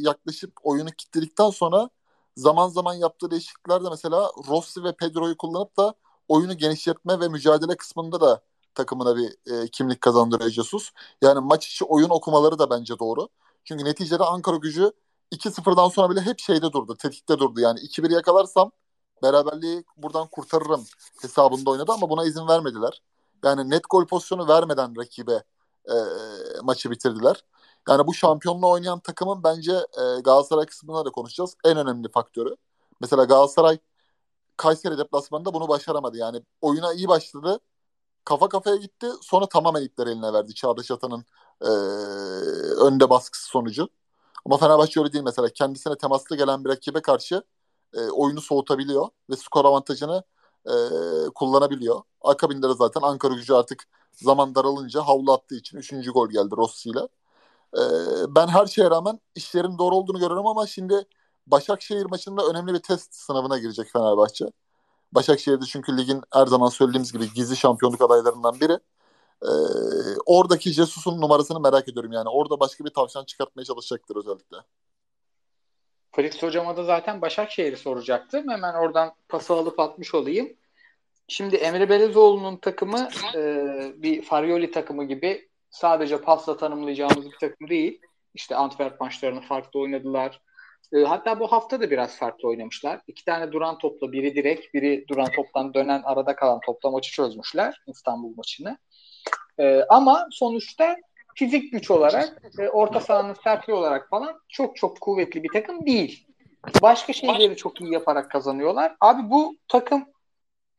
yaklaşıp 0.00 0.52
oyunu 0.62 0.90
kilitledikten 0.90 1.50
sonra 1.50 1.90
zaman 2.36 2.68
zaman 2.68 2.94
yaptığı 2.94 3.30
değişikliklerde 3.30 3.88
mesela 3.90 4.30
Rossi 4.48 4.84
ve 4.84 4.92
Pedro'yu 4.92 5.36
kullanıp 5.36 5.76
da 5.76 5.94
oyunu 6.28 6.56
genişletme 6.56 7.20
ve 7.20 7.28
mücadele 7.28 7.76
kısmında 7.76 8.20
da 8.20 8.42
takımına 8.74 9.16
bir 9.16 9.52
e, 9.52 9.68
kimlik 9.68 10.00
kazandırıyor 10.00 10.50
Jesus. 10.50 10.90
Yani 11.22 11.40
maç 11.40 11.66
içi 11.66 11.84
oyun 11.84 12.10
okumaları 12.10 12.58
da 12.58 12.70
bence 12.70 12.98
doğru. 12.98 13.28
Çünkü 13.64 13.84
neticede 13.84 14.24
Ankara 14.24 14.56
gücü 14.56 14.92
2-0'dan 15.32 15.88
sonra 15.88 16.10
bile 16.10 16.20
hep 16.20 16.38
şeyde 16.38 16.72
durdu, 16.72 16.96
tetikte 16.96 17.38
durdu. 17.38 17.60
Yani 17.60 17.80
2-1 17.80 18.12
yakalarsam 18.14 18.72
beraberliği 19.22 19.84
buradan 19.96 20.26
kurtarırım 20.28 20.84
hesabında 21.22 21.70
oynadı 21.70 21.92
ama 21.92 22.10
buna 22.10 22.24
izin 22.24 22.48
vermediler. 22.48 23.02
Yani 23.44 23.70
net 23.70 23.82
gol 23.90 24.06
pozisyonu 24.06 24.48
vermeden 24.48 24.96
rakibe 24.96 25.42
e, 25.90 25.94
maçı 26.62 26.90
bitirdiler. 26.90 27.44
Yani 27.88 28.06
bu 28.06 28.14
şampiyonluğu 28.14 28.70
oynayan 28.70 29.00
takımın 29.00 29.44
bence 29.44 29.72
e, 29.72 30.20
Galatasaray 30.20 30.66
kısmında 30.66 31.04
da 31.04 31.10
konuşacağız. 31.10 31.56
En 31.64 31.76
önemli 31.76 32.08
faktörü. 32.10 32.56
Mesela 33.00 33.24
Galatasaray 33.24 33.78
Kayseri 34.56 34.98
deplasmanında 34.98 35.54
bunu 35.54 35.68
başaramadı. 35.68 36.16
Yani 36.16 36.42
oyuna 36.60 36.92
iyi 36.94 37.08
başladı. 37.08 37.60
Kafa 38.24 38.48
kafaya 38.48 38.76
gitti. 38.76 39.06
Sonra 39.22 39.46
tamamen 39.48 39.82
ipleri 39.82 40.10
eline 40.10 40.32
verdi. 40.32 40.54
Çağdaş 40.54 40.90
Atan'ın 40.90 41.24
e, 41.62 41.68
önde 42.86 43.10
baskısı 43.10 43.46
sonucu. 43.46 43.88
Ama 44.46 44.56
Fenerbahçe 44.56 45.00
öyle 45.00 45.12
değil 45.12 45.24
mesela. 45.24 45.48
Kendisine 45.48 45.96
temaslı 45.96 46.36
gelen 46.36 46.64
bir 46.64 46.70
rakibe 46.70 47.02
karşı 47.02 47.42
e, 47.94 48.00
oyunu 48.10 48.40
soğutabiliyor 48.40 49.08
ve 49.30 49.36
skor 49.36 49.64
avantajını 49.64 50.22
e, 50.66 50.72
kullanabiliyor. 51.34 52.02
Akabinde 52.22 52.68
de 52.68 52.74
zaten 52.74 53.00
Ankara 53.02 53.34
gücü 53.34 53.54
artık 53.54 53.84
zaman 54.12 54.54
daralınca 54.54 55.00
havlu 55.02 55.32
attığı 55.32 55.54
için 55.54 55.78
3. 55.78 56.12
gol 56.12 56.28
geldi 56.30 56.54
Rossi 56.56 56.88
ile. 56.90 57.00
E, 57.78 57.82
ben 58.36 58.48
her 58.48 58.66
şeye 58.66 58.90
rağmen 58.90 59.20
işlerin 59.34 59.78
doğru 59.78 59.96
olduğunu 59.96 60.18
görüyorum 60.18 60.46
ama 60.46 60.66
şimdi 60.66 61.06
Başakşehir 61.46 62.06
maçında 62.06 62.46
önemli 62.46 62.74
bir 62.74 62.78
test 62.78 63.14
sınavına 63.14 63.58
girecek 63.58 63.88
Fenerbahçe. 63.92 64.44
Başakşehir'de 65.12 65.64
çünkü 65.64 65.96
ligin 65.96 66.22
her 66.32 66.46
zaman 66.46 66.68
söylediğimiz 66.68 67.12
gibi 67.12 67.32
gizli 67.34 67.56
şampiyonluk 67.56 68.02
adaylarından 68.02 68.60
biri. 68.60 68.78
Ee, 69.42 69.48
oradaki 70.26 70.70
Jesus'un 70.72 71.20
numarasını 71.20 71.60
merak 71.60 71.88
ediyorum 71.88 72.12
yani. 72.12 72.28
Orada 72.28 72.60
başka 72.60 72.84
bir 72.84 72.90
tavşan 72.90 73.24
çıkartmaya 73.24 73.64
çalışacaktır 73.64 74.16
özellikle. 74.16 74.56
Fritz 76.12 76.42
hocama 76.42 76.76
da 76.76 76.84
zaten 76.84 77.20
Başakşehir'i 77.20 77.76
soracaktım. 77.76 78.48
Hemen 78.48 78.74
oradan 78.74 79.12
pası 79.28 79.54
alıp 79.54 79.80
atmış 79.80 80.14
olayım. 80.14 80.56
Şimdi 81.28 81.56
Emre 81.56 81.88
Belezoğlu'nun 81.88 82.56
takımı 82.56 83.08
e, 83.34 83.42
bir 83.96 84.22
Farioli 84.22 84.70
takımı 84.70 85.04
gibi 85.04 85.48
sadece 85.70 86.20
pasla 86.20 86.56
tanımlayacağımız 86.56 87.26
bir 87.26 87.38
takım 87.40 87.68
değil. 87.68 88.00
İşte 88.34 88.56
Antwerp 88.56 89.00
maçlarını 89.00 89.40
farklı 89.40 89.80
oynadılar. 89.80 90.40
E, 90.92 90.98
hatta 90.98 91.40
bu 91.40 91.52
hafta 91.52 91.80
da 91.80 91.90
biraz 91.90 92.16
farklı 92.16 92.48
oynamışlar. 92.48 93.00
İki 93.06 93.24
tane 93.24 93.52
duran 93.52 93.78
topla 93.78 94.12
biri 94.12 94.34
direkt, 94.34 94.74
biri 94.74 95.04
duran 95.08 95.28
toptan 95.36 95.74
dönen 95.74 96.02
arada 96.04 96.36
kalan 96.36 96.60
topla 96.60 96.90
maçı 96.90 97.12
çözmüşler 97.12 97.82
İstanbul 97.86 98.34
maçını. 98.36 98.78
E, 99.60 99.84
ama 99.88 100.28
sonuçta 100.30 100.96
fizik 101.34 101.72
güç 101.72 101.90
olarak, 101.90 102.42
e, 102.58 102.68
orta 102.68 103.00
sahanın 103.00 103.34
sertliği 103.44 103.76
olarak 103.76 104.10
falan 104.10 104.40
çok 104.48 104.76
çok 104.76 105.00
kuvvetli 105.00 105.42
bir 105.42 105.52
takım 105.52 105.86
değil. 105.86 106.26
Başka 106.82 107.12
şeyleri 107.12 107.56
çok 107.56 107.80
iyi 107.80 107.92
yaparak 107.92 108.30
kazanıyorlar. 108.30 108.96
Abi 109.00 109.30
bu 109.30 109.56
takım 109.68 110.04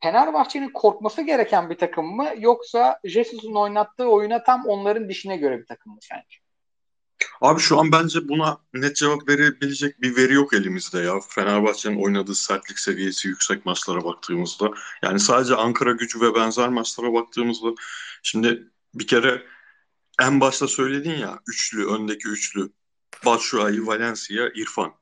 Fenerbahçe'nin 0.02 0.70
korkması 0.70 1.22
gereken 1.22 1.70
bir 1.70 1.78
takım 1.78 2.16
mı 2.16 2.28
yoksa 2.38 3.00
Jesus'un 3.04 3.54
oynattığı 3.54 4.06
oyuna 4.06 4.42
tam 4.42 4.66
onların 4.66 5.08
dişine 5.08 5.36
göre 5.36 5.58
bir 5.58 5.66
takım 5.66 5.92
mı 5.92 5.98
sence? 6.02 6.42
Abi 7.40 7.60
şu 7.60 7.80
an 7.80 7.92
bence 7.92 8.28
buna 8.28 8.58
net 8.74 8.96
cevap 8.96 9.28
verebilecek 9.28 10.02
bir 10.02 10.16
veri 10.16 10.32
yok 10.32 10.54
elimizde 10.54 10.98
ya. 10.98 11.14
Fenerbahçe'nin 11.28 12.02
oynadığı 12.02 12.34
sertlik 12.34 12.78
seviyesi 12.78 13.28
yüksek 13.28 13.66
maçlara 13.66 14.04
baktığımızda. 14.04 14.70
Yani 15.02 15.20
sadece 15.20 15.54
Ankara 15.54 15.92
gücü 15.92 16.20
ve 16.20 16.34
benzer 16.34 16.68
maçlara 16.68 17.12
baktığımızda 17.12 17.68
şimdi 18.22 18.71
bir 18.94 19.06
kere 19.06 19.46
en 20.20 20.40
başta 20.40 20.68
söyledin 20.68 21.18
ya 21.18 21.38
üçlü, 21.48 21.86
öndeki 21.86 22.28
üçlü. 22.28 22.72
Batshuayi, 23.24 23.86
Valencia, 23.86 24.48
İrfan. 24.54 24.94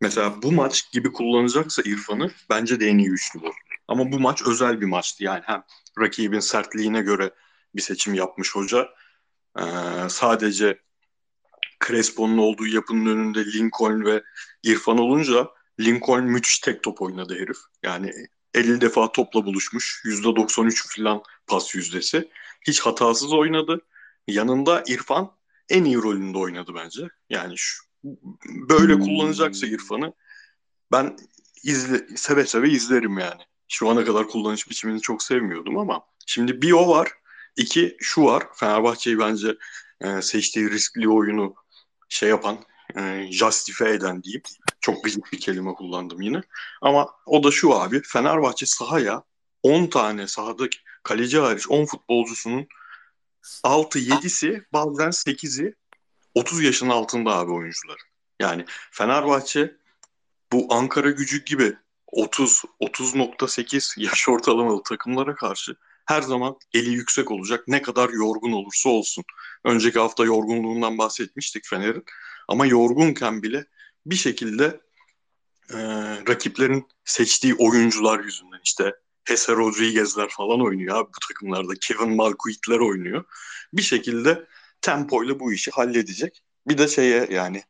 Mesela 0.00 0.42
bu 0.42 0.52
maç 0.52 0.92
gibi 0.92 1.12
kullanacaksa 1.12 1.82
İrfan'ı 1.82 2.30
bence 2.50 2.80
de 2.80 2.86
en 2.86 2.98
iyi 2.98 3.08
üçlü 3.10 3.40
bu. 3.40 3.52
Ama 3.88 4.12
bu 4.12 4.20
maç 4.20 4.42
özel 4.46 4.80
bir 4.80 4.86
maçtı. 4.86 5.24
Yani 5.24 5.42
hem 5.46 5.62
rakibin 6.00 6.40
sertliğine 6.40 7.02
göre 7.02 7.30
bir 7.74 7.82
seçim 7.82 8.14
yapmış 8.14 8.54
hoca. 8.54 8.88
Ee, 9.58 9.62
sadece 10.08 10.82
Crespo'nun 11.86 12.38
olduğu 12.38 12.66
yapının 12.66 13.06
önünde 13.06 13.52
Lincoln 13.52 14.04
ve 14.04 14.22
İrfan 14.62 14.98
olunca 14.98 15.48
Lincoln 15.80 16.24
müthiş 16.24 16.58
tek 16.58 16.82
top 16.82 17.02
oynadı 17.02 17.34
herif. 17.34 17.58
Yani 17.82 18.12
50 18.54 18.80
defa 18.80 19.12
topla 19.12 19.44
buluşmuş. 19.44 20.02
%93 20.04 20.96
falan 20.96 21.22
pas 21.46 21.74
yüzdesi. 21.74 22.30
Hiç 22.66 22.80
hatasız 22.80 23.32
oynadı. 23.32 23.80
Yanında 24.28 24.84
İrfan 24.86 25.32
en 25.68 25.84
iyi 25.84 25.96
rolünde 25.96 26.38
oynadı 26.38 26.72
bence. 26.74 27.08
Yani 27.30 27.54
şu, 27.56 27.84
böyle 28.68 28.98
kullanacaksa 28.98 29.66
İrfan'ı 29.66 30.12
ben 30.92 31.16
izle, 31.62 32.16
seve 32.16 32.46
seve 32.46 32.70
izlerim 32.70 33.18
yani. 33.18 33.42
Şu 33.68 33.88
ana 33.88 34.04
kadar 34.04 34.28
kullanış 34.28 34.70
biçimini 34.70 35.00
çok 35.00 35.22
sevmiyordum 35.22 35.78
ama 35.78 36.02
şimdi 36.26 36.62
bir 36.62 36.72
o 36.72 36.88
var. 36.88 37.12
iki 37.56 37.96
şu 38.00 38.24
var. 38.24 38.42
Fenerbahçe'yi 38.54 39.18
bence 39.18 39.56
e, 40.00 40.22
seçtiği 40.22 40.70
riskli 40.70 41.08
oyunu 41.08 41.54
şey 42.08 42.28
yapan, 42.28 42.58
e, 42.96 43.32
justify 43.32 43.90
eden 43.90 44.22
diyeyim. 44.22 44.42
Çok 44.80 45.04
gıcık 45.04 45.32
bir 45.32 45.40
kelime 45.40 45.74
kullandım 45.74 46.20
yine. 46.20 46.42
Ama 46.82 47.14
o 47.26 47.44
da 47.44 47.50
şu 47.50 47.74
abi. 47.74 48.02
Fenerbahçe 48.02 48.66
sahaya 48.66 49.22
10 49.62 49.86
tane 49.86 50.26
sahadaki 50.26 50.78
kaleci 51.02 51.38
hariç 51.38 51.70
10 51.70 51.84
futbolcusunun 51.84 52.66
6-7'si 53.64 54.64
bazen 54.72 55.10
8'i 55.10 55.74
30 56.34 56.62
yaşın 56.62 56.88
altında 56.88 57.36
abi 57.36 57.52
oyuncular. 57.52 57.98
Yani 58.40 58.64
Fenerbahçe 58.90 59.76
bu 60.52 60.66
Ankara 60.70 61.10
gücü 61.10 61.44
gibi 61.44 61.76
30 62.06 62.64
30.8 62.80 64.00
yaş 64.00 64.28
ortalamalı 64.28 64.82
takımlara 64.82 65.34
karşı 65.34 65.76
her 66.06 66.22
zaman 66.22 66.56
eli 66.74 66.90
yüksek 66.90 67.30
olacak. 67.30 67.64
Ne 67.68 67.82
kadar 67.82 68.08
yorgun 68.10 68.52
olursa 68.52 68.88
olsun. 68.88 69.24
Önceki 69.64 69.98
hafta 69.98 70.24
yorgunluğundan 70.24 70.98
bahsetmiştik 70.98 71.66
Fener'in. 71.66 72.04
Ama 72.48 72.66
yorgunken 72.66 73.42
bile 73.42 73.66
bir 74.06 74.16
şekilde 74.16 74.80
e, 75.70 75.78
rakiplerin 76.28 76.88
seçtiği 77.04 77.54
oyuncular 77.54 78.20
yüzünden 78.20 78.60
işte 78.64 78.94
Jesse 79.28 79.52
Rodriguez'ler 79.52 80.28
falan 80.28 80.60
oynuyor 80.60 80.96
abi 80.96 81.08
bu 81.08 81.26
takımlarda. 81.28 81.72
Kevin 81.80 82.16
Malkuit'ler 82.16 82.78
oynuyor. 82.78 83.24
Bir 83.72 83.82
şekilde 83.82 84.46
tempoyla 84.80 85.40
bu 85.40 85.52
işi 85.52 85.70
halledecek. 85.70 86.44
Bir 86.68 86.78
de 86.78 86.88
şeye 86.88 87.26
yani 87.30 87.62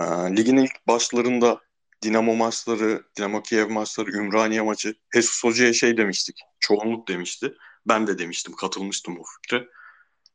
e, 0.00 0.04
ligin 0.36 0.56
ilk 0.56 0.86
başlarında 0.86 1.60
Dinamo 2.02 2.34
maçları, 2.34 3.02
Dinamo 3.16 3.42
Kiev 3.42 3.70
maçları, 3.70 4.10
Ümraniye 4.10 4.60
maçı 4.60 4.94
Jesus 5.14 5.44
Hoca'ya 5.44 5.72
şey 5.72 5.96
demiştik. 5.96 6.40
Çoğunluk 6.60 7.08
demişti. 7.08 7.54
Ben 7.88 8.06
de 8.06 8.18
demiştim, 8.18 8.54
katılmıştım 8.54 9.18
o 9.18 9.22
fikre. 9.24 9.68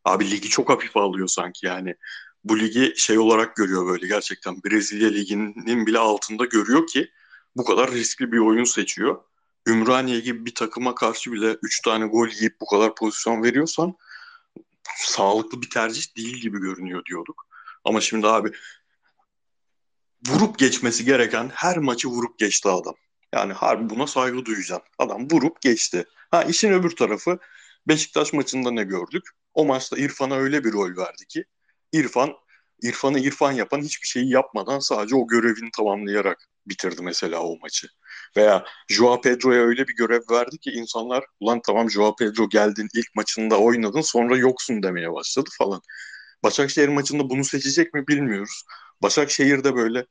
Abi 0.06 0.32
ligi 0.32 0.50
çok 0.50 0.70
hafife 0.70 1.00
alıyor 1.00 1.28
sanki 1.28 1.66
yani. 1.66 1.96
Bu 2.44 2.60
ligi 2.60 2.94
şey 2.98 3.20
olarak 3.20 3.56
görüyor 3.56 3.88
böyle 3.88 4.08
gerçekten. 4.08 4.64
Brezilya 4.64 5.10
liginin 5.10 5.86
bile 5.86 6.00
altında 6.00 6.46
görüyor 6.46 6.88
ki 6.88 7.12
bu 7.56 7.64
kadar 7.66 7.92
riskli 7.92 8.32
bir 8.32 8.38
oyun 8.38 8.64
seçiyor. 8.64 9.24
Ümraniye 9.68 10.20
gibi 10.20 10.46
bir 10.46 10.56
takıma 10.56 10.96
karşı 10.96 11.32
bile 11.32 11.58
3 11.62 11.82
tane 11.82 12.06
gol 12.06 12.28
yiyip 12.28 12.62
bu 12.62 12.66
kadar 12.66 12.96
pozisyon 12.96 13.44
veriyorsan 13.44 13.96
sağlıklı 14.98 15.62
bir 15.62 15.70
tercih 15.70 16.18
değil 16.18 16.38
gibi 16.38 16.60
görünüyor 16.60 17.06
diyorduk. 17.06 17.48
Ama 17.84 18.02
şimdi 18.02 18.28
abi 18.28 18.52
vurup 20.28 20.60
geçmesi 20.60 21.06
gereken 21.06 21.52
her 21.54 21.78
maçı 21.78 22.08
vurup 22.08 22.40
geçti 22.40 22.70
adam. 22.70 22.96
Yani 23.34 23.54
harbi 23.54 23.90
buna 23.90 24.08
saygı 24.08 24.46
duyacaksın. 24.46 24.88
Adam 24.98 25.30
vurup 25.32 25.62
geçti. 25.62 26.06
Ha 26.32 26.44
işin 26.44 26.74
öbür 26.74 26.96
tarafı 26.96 27.40
Beşiktaş 27.88 28.34
maçında 28.34 28.72
ne 28.72 28.84
gördük? 28.84 29.24
O 29.54 29.66
maçta 29.66 29.98
İrfan'a 29.98 30.36
öyle 30.36 30.64
bir 30.64 30.74
rol 30.74 30.98
verdi 30.98 31.26
ki 31.28 31.46
İrfan 31.94 32.34
İrfan'ı 32.82 33.20
İrfan 33.20 33.52
yapan 33.52 33.82
hiçbir 33.82 34.08
şeyi 34.08 34.30
yapmadan 34.30 34.80
sadece 34.80 35.16
o 35.16 35.28
görevini 35.28 35.70
tamamlayarak 35.78 36.50
bitirdi 36.66 37.02
mesela 37.02 37.44
o 37.44 37.60
maçı. 37.60 37.88
Veya 38.38 38.66
Joao 38.90 39.22
Pedro'ya 39.22 39.62
öyle 39.62 39.88
bir 39.88 39.96
görev 39.96 40.22
verdi 40.32 40.58
ki 40.58 40.72
insanlar 40.72 41.24
ulan 41.40 41.62
tamam 41.66 41.90
Joao 41.92 42.16
Pedro 42.16 42.50
geldin 42.50 42.88
ilk 42.94 43.16
maçında 43.16 43.60
oynadın 43.60 44.02
sonra 44.02 44.38
yoksun 44.38 44.84
demeye 44.84 45.14
başladı 45.14 45.50
falan. 45.58 45.82
Başakşehir 46.44 46.88
maçında 46.88 47.30
bunu 47.30 47.44
seçecek 47.44 47.94
mi 47.94 48.08
bilmiyoruz. 48.08 48.64
Başakşehir'de 49.02 49.76
böyle 49.76 50.06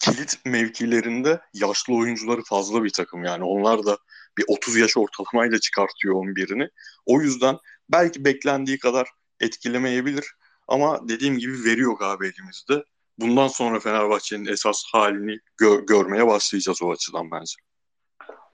kilit 0.00 0.38
mevkilerinde 0.44 1.40
yaşlı 1.54 1.94
oyuncuları 1.94 2.42
fazla 2.42 2.84
bir 2.84 2.90
takım 2.90 3.24
yani 3.24 3.44
onlar 3.44 3.86
da 3.86 3.98
bir 4.38 4.44
30 4.48 4.76
yaş 4.76 4.96
ortalamayla 4.96 5.60
çıkartıyor 5.60 6.14
11'ini. 6.14 6.68
O 7.06 7.20
yüzden 7.20 7.58
belki 7.88 8.24
beklendiği 8.24 8.78
kadar 8.78 9.08
etkilemeyebilir 9.40 10.34
ama 10.68 11.08
dediğim 11.08 11.38
gibi 11.38 11.64
veri 11.64 11.80
yok 11.80 12.02
abi 12.02 12.26
elimizde. 12.26 12.84
Bundan 13.18 13.48
sonra 13.48 13.80
Fenerbahçe'nin 13.80 14.46
esas 14.46 14.84
halini 14.92 15.38
gö- 15.60 15.86
görmeye 15.86 16.26
başlayacağız 16.26 16.82
o 16.82 16.90
açıdan 16.90 17.30
bence. 17.30 17.54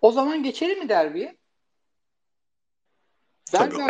O 0.00 0.12
zaman 0.12 0.42
geçelim 0.42 0.78
mi 0.78 0.88
derbiye? 0.88 1.36
Derbi 3.52 3.74
çünkü 3.74 3.88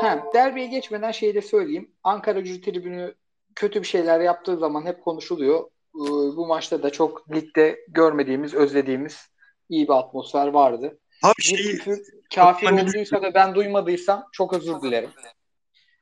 he, 0.00 0.20
derbiye 0.34 0.66
geçmeden 0.66 1.12
şeyi 1.12 1.34
de 1.34 1.42
söyleyeyim. 1.42 1.90
Ankara 2.02 2.40
gücü 2.40 2.60
tribünü 2.60 3.14
kötü 3.54 3.82
bir 3.82 3.86
şeyler 3.86 4.20
yaptığı 4.20 4.58
zaman 4.58 4.86
hep 4.86 5.04
konuşuluyor. 5.04 5.60
Ee, 5.94 6.08
bu 6.36 6.46
maçta 6.46 6.82
da 6.82 6.90
çok 6.90 7.30
ligde 7.30 7.80
görmediğimiz, 7.88 8.54
özlediğimiz 8.54 9.28
iyi 9.68 9.88
bir 9.88 9.92
atmosfer 9.92 10.46
vardı. 10.46 10.98
Abi 11.22 11.34
bir 11.38 11.42
şey, 11.42 11.56
küfür 11.56 12.02
kafir 12.34 12.66
hani... 12.66 12.82
olduysa 12.82 13.22
da 13.22 13.34
ben 13.34 13.54
duymadıysam 13.54 14.24
çok 14.32 14.52
özür 14.52 14.82
dilerim. 14.82 15.10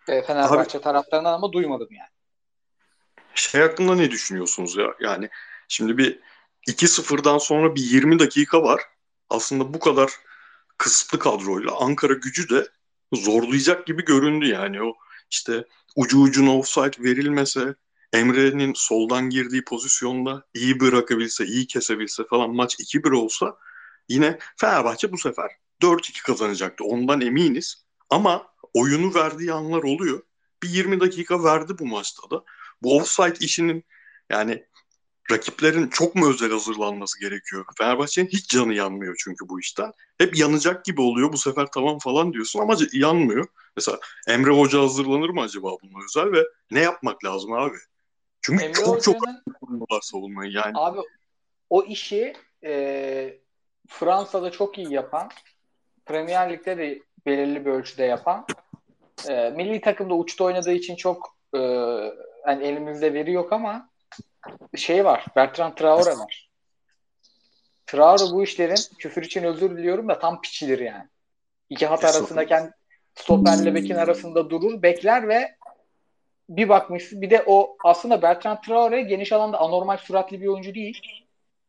Ee, 0.09 0.23
Fenerbahçe 0.23 0.79
Abi, 0.79 0.85
taraftarından 0.85 1.33
ama 1.33 1.53
duymadım 1.53 1.89
yani. 1.91 2.09
şey 3.35 3.61
hakkında 3.61 3.95
ne 3.95 4.11
düşünüyorsunuz 4.11 4.77
ya? 4.77 4.95
Yani 5.01 5.29
şimdi 5.69 5.99
bir 5.99 6.21
2-0'dan 6.67 7.39
sonra 7.39 7.75
bir 7.75 7.83
20 7.83 8.19
dakika 8.19 8.63
var. 8.63 8.83
Aslında 9.31 9.75
bu 9.75 9.79
kadar 9.79 10.13
kısıtlı 10.79 11.19
kadroyla 11.19 11.81
Ankara 11.81 12.13
gücü 12.13 12.49
de 12.49 12.69
zorlayacak 13.13 13.87
gibi 13.87 14.05
göründü 14.05 14.47
yani. 14.47 14.83
O 14.83 14.95
işte 15.31 15.65
ucu 15.97 16.21
ucuna 16.21 16.59
offside 16.59 17.05
verilmese 17.05 17.75
Emre'nin 18.13 18.73
soldan 18.75 19.31
girdiği 19.31 19.65
pozisyonda 19.65 20.47
iyi 20.55 20.81
bırakabilse, 20.81 21.45
iyi 21.47 21.67
kesebilse 21.67 22.25
falan 22.25 22.51
maç 22.51 22.81
2-1 22.81 23.11
olsa 23.13 23.57
yine 24.09 24.39
Fenerbahçe 24.57 25.13
bu 25.13 25.19
sefer 25.19 25.51
4-2 25.83 26.23
kazanacaktı. 26.23 26.85
Ondan 26.85 27.21
eminiz. 27.21 27.88
Ama 28.11 28.49
oyunu 28.75 29.15
verdiği 29.15 29.53
anlar 29.53 29.83
oluyor. 29.83 30.23
Bir 30.63 30.69
20 30.69 31.01
dakika 31.01 31.45
verdi 31.45 31.79
bu 31.79 31.87
maçta 31.87 32.31
da. 32.31 32.45
Bu 32.83 32.97
offside 32.97 33.37
işinin 33.41 33.85
yani 34.31 34.65
rakiplerin 35.31 35.89
çok 35.89 36.15
mu 36.15 36.31
özel 36.31 36.51
hazırlanması 36.51 37.21
gerekiyor? 37.21 37.65
Fenerbahçe'nin 37.79 38.29
hiç 38.29 38.49
canı 38.49 38.75
yanmıyor 38.75 39.17
çünkü 39.25 39.49
bu 39.49 39.61
işten. 39.61 39.93
Hep 40.19 40.39
yanacak 40.39 40.85
gibi 40.85 41.01
oluyor. 41.01 41.33
Bu 41.33 41.39
sefer 41.39 41.67
tamam 41.75 41.99
falan 41.99 42.33
diyorsun 42.33 42.61
ama 42.61 42.77
yanmıyor. 42.93 43.47
Mesela 43.77 43.99
Emre 44.29 44.51
Hoca 44.51 44.81
hazırlanır 44.81 45.29
mı 45.29 45.41
acaba 45.41 45.69
buna 45.83 46.05
özel 46.05 46.33
ve 46.33 46.45
ne 46.71 46.81
yapmak 46.81 47.25
lazım 47.25 47.53
abi? 47.53 47.77
Çünkü 48.41 48.65
Emre 48.65 48.75
çok 48.75 49.03
çok 49.03 49.23
var 49.91 50.01
savunmayı 50.03 50.53
yani. 50.53 50.73
Abi 50.75 50.99
o 51.71 51.85
işi 51.85 52.33
e, 52.65 53.39
Fransa'da 53.89 54.51
çok 54.51 54.79
iyi 54.79 54.93
yapan, 54.93 55.29
Premier 56.07 56.53
Lig'de 56.53 56.79
de 56.79 57.03
belirli 57.29 57.67
bir 57.67 57.71
ölçüde 57.71 58.05
yapan, 58.05 58.47
e, 59.29 59.51
milli 59.51 59.81
takımda 59.81 60.15
uçta 60.15 60.45
oynadığı 60.45 60.73
için 60.73 60.97
çok 60.97 61.37
e, 61.55 61.59
yani 62.47 62.65
elimizde 62.65 63.15
veri 63.15 63.33
yok 63.33 63.53
ama 63.53 63.91
şey 64.77 65.05
var. 65.05 65.27
Bertrand 65.37 65.73
Traore 65.73 66.19
var. 66.19 66.51
Traore 67.87 68.33
bu 68.33 68.45
işlerin 68.45 68.97
küfür 68.99 69.23
için 69.23 69.43
özür 69.43 69.77
diliyorum 69.77 70.09
da 70.09 70.19
tam 70.19 70.41
piçidir 70.41 70.79
yani. 70.79 71.09
İki 71.71 71.87
hat 71.87 72.05
arasındayken 72.05 72.73
stoperle 73.15 73.75
bekin 73.75 73.95
arasında 73.95 74.51
durur, 74.51 74.83
bekler 74.83 75.29
ve 75.29 75.57
bir 76.49 76.69
bakmışsın 76.69 77.23
bir 77.23 77.31
de 77.31 77.45
o 77.47 77.77
aslında 77.85 78.23
Bertrand 78.23 78.59
Traore 78.59 79.03
geniş 79.03 79.33
alanda 79.33 79.61
anormal 79.61 79.97
süratli 79.97 80.41
bir 80.41 80.47
oyuncu 80.47 80.75
değil. 80.75 81.01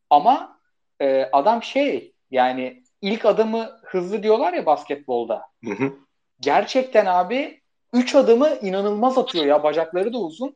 Ama 0.10 0.60
e, 1.02 1.30
adam 1.32 1.64
şey 1.64 2.14
yani 2.32 2.84
ilk 3.02 3.26
adımı 3.26 3.80
hızlı 3.84 4.24
diyorlar 4.24 4.54
ya 4.54 4.66
basketbolda. 4.66 5.42
Hı 5.66 5.72
hı. 5.72 5.94
Gerçekten 6.40 7.06
abi 7.06 7.62
3 7.94 8.16
adımı 8.16 8.50
inanılmaz 8.62 9.18
atıyor 9.18 9.46
ya. 9.46 9.64
Bacakları 9.64 10.14
da 10.14 10.18
uzun. 10.18 10.56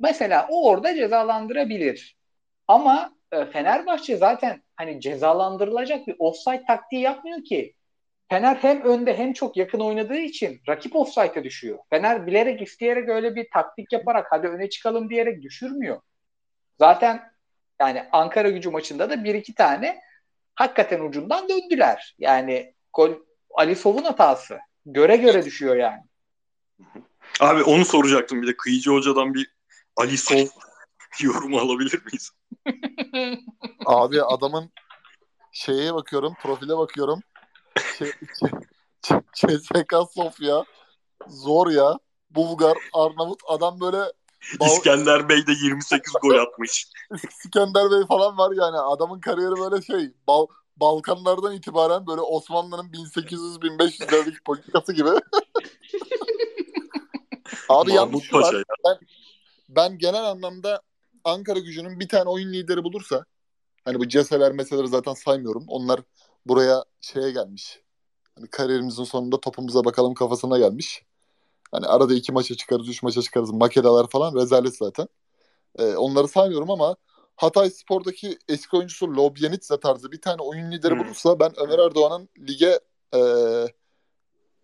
Mesela 0.00 0.46
o 0.50 0.68
orada 0.68 0.94
cezalandırabilir. 0.94 2.16
Ama 2.68 3.14
e, 3.32 3.44
Fenerbahçe 3.44 4.16
zaten 4.16 4.62
hani 4.76 5.00
cezalandırılacak 5.00 6.06
bir 6.06 6.16
offside 6.18 6.64
taktiği 6.66 7.02
yapmıyor 7.02 7.44
ki. 7.44 7.74
Fener 8.28 8.56
hem 8.56 8.82
önde 8.82 9.18
hem 9.18 9.32
çok 9.32 9.56
yakın 9.56 9.80
oynadığı 9.80 10.18
için 10.18 10.60
rakip 10.68 10.96
offside'e 10.96 11.44
düşüyor. 11.44 11.78
Fener 11.90 12.26
bilerek 12.26 12.62
isteyerek 12.62 13.08
öyle 13.08 13.36
bir 13.36 13.48
taktik 13.54 13.92
yaparak 13.92 14.26
hadi 14.30 14.48
öne 14.48 14.70
çıkalım 14.70 15.10
diyerek 15.10 15.42
düşürmüyor. 15.42 16.00
Zaten 16.78 17.22
yani 17.80 18.04
Ankara 18.12 18.50
gücü 18.50 18.70
maçında 18.70 19.10
da 19.10 19.24
bir 19.24 19.34
iki 19.34 19.54
tane 19.54 20.00
hakikaten 20.54 21.00
ucundan 21.00 21.48
döndüler. 21.48 22.14
Yani 22.18 22.74
gol 22.92 23.10
Ali 23.54 23.76
Sov'un 23.76 24.04
hatası. 24.04 24.58
Göre 24.86 25.16
göre 25.16 25.44
düşüyor 25.44 25.76
yani. 25.76 26.02
Abi 27.40 27.62
onu 27.62 27.84
soracaktım 27.84 28.42
bir 28.42 28.46
de 28.46 28.56
Kıyıcı 28.56 28.90
Hoca'dan 28.90 29.34
bir 29.34 29.54
Ali 29.96 30.18
Sov 30.18 30.46
yorumu 31.20 31.58
alabilir 31.58 32.02
miyiz? 32.04 32.30
Abi 33.86 34.22
adamın 34.22 34.70
şeye 35.52 35.94
bakıyorum, 35.94 36.34
profile 36.42 36.76
bakıyorum. 36.76 37.20
Şey, 37.98 38.12
CSK 39.32 39.94
Sofya 40.14 40.64
zor 41.26 41.70
ya. 41.70 41.98
Bulgar, 42.30 42.78
Arnavut 42.92 43.40
adam 43.48 43.80
böyle 43.80 44.12
İskender 44.60 45.28
Bey 45.28 45.46
de 45.46 45.52
28 45.62 46.12
gol 46.22 46.38
atmış. 46.38 46.86
İskender 47.12 47.90
Bey 47.90 48.06
falan 48.08 48.38
var 48.38 48.52
yani. 48.56 48.78
Adamın 48.78 49.20
kariyeri 49.20 49.60
böyle 49.60 49.82
şey 49.82 50.12
Bal 50.26 50.46
Balkanlardan 50.76 51.54
itibaren 51.54 52.06
böyle 52.06 52.20
Osmanlı'nın 52.20 52.92
1800-1500'lerdeki 52.92 54.42
politikası 54.44 54.92
gibi. 54.92 55.08
Abi 57.68 57.92
yanlış 57.92 58.24
şu 58.24 58.36
var. 58.36 58.62
Ben, 58.84 58.98
ben 59.68 59.98
genel 59.98 60.24
anlamda 60.24 60.82
Ankara 61.24 61.58
gücünün 61.58 62.00
bir 62.00 62.08
tane 62.08 62.30
oyun 62.30 62.52
lideri 62.52 62.84
bulursa 62.84 63.24
hani 63.84 63.98
bu 63.98 64.08
ceseler 64.08 64.52
meseleleri 64.52 64.88
zaten 64.88 65.14
saymıyorum. 65.14 65.64
Onlar 65.68 66.00
buraya 66.46 66.84
şeye 67.00 67.30
gelmiş. 67.30 67.80
Hani 68.36 68.48
kariyerimizin 68.48 69.04
sonunda 69.04 69.40
topumuza 69.40 69.84
bakalım 69.84 70.14
kafasına 70.14 70.58
gelmiş. 70.58 71.02
Hani 71.74 71.86
arada 71.86 72.14
iki 72.14 72.32
maça 72.32 72.54
çıkarız, 72.54 72.88
üç 72.88 73.02
maça 73.02 73.22
çıkarız. 73.22 73.50
Makedalar 73.50 74.08
falan 74.08 74.34
rezalet 74.34 74.76
zaten. 74.76 75.08
Ee, 75.78 75.94
onları 75.94 76.28
saymıyorum 76.28 76.70
ama 76.70 76.96
Hatay 77.36 77.70
Spor'daki 77.70 78.38
eski 78.48 78.76
oyuncusu 78.76 79.16
Lobyanitsa 79.16 79.80
tarzı 79.80 80.12
bir 80.12 80.20
tane 80.20 80.42
oyun 80.42 80.72
lideri 80.72 80.94
hmm. 80.94 81.04
bulursa 81.04 81.40
ben 81.40 81.52
Ömer 81.56 81.78
Erdoğan'ın 81.78 82.28
lige 82.38 82.80
e, 83.14 83.20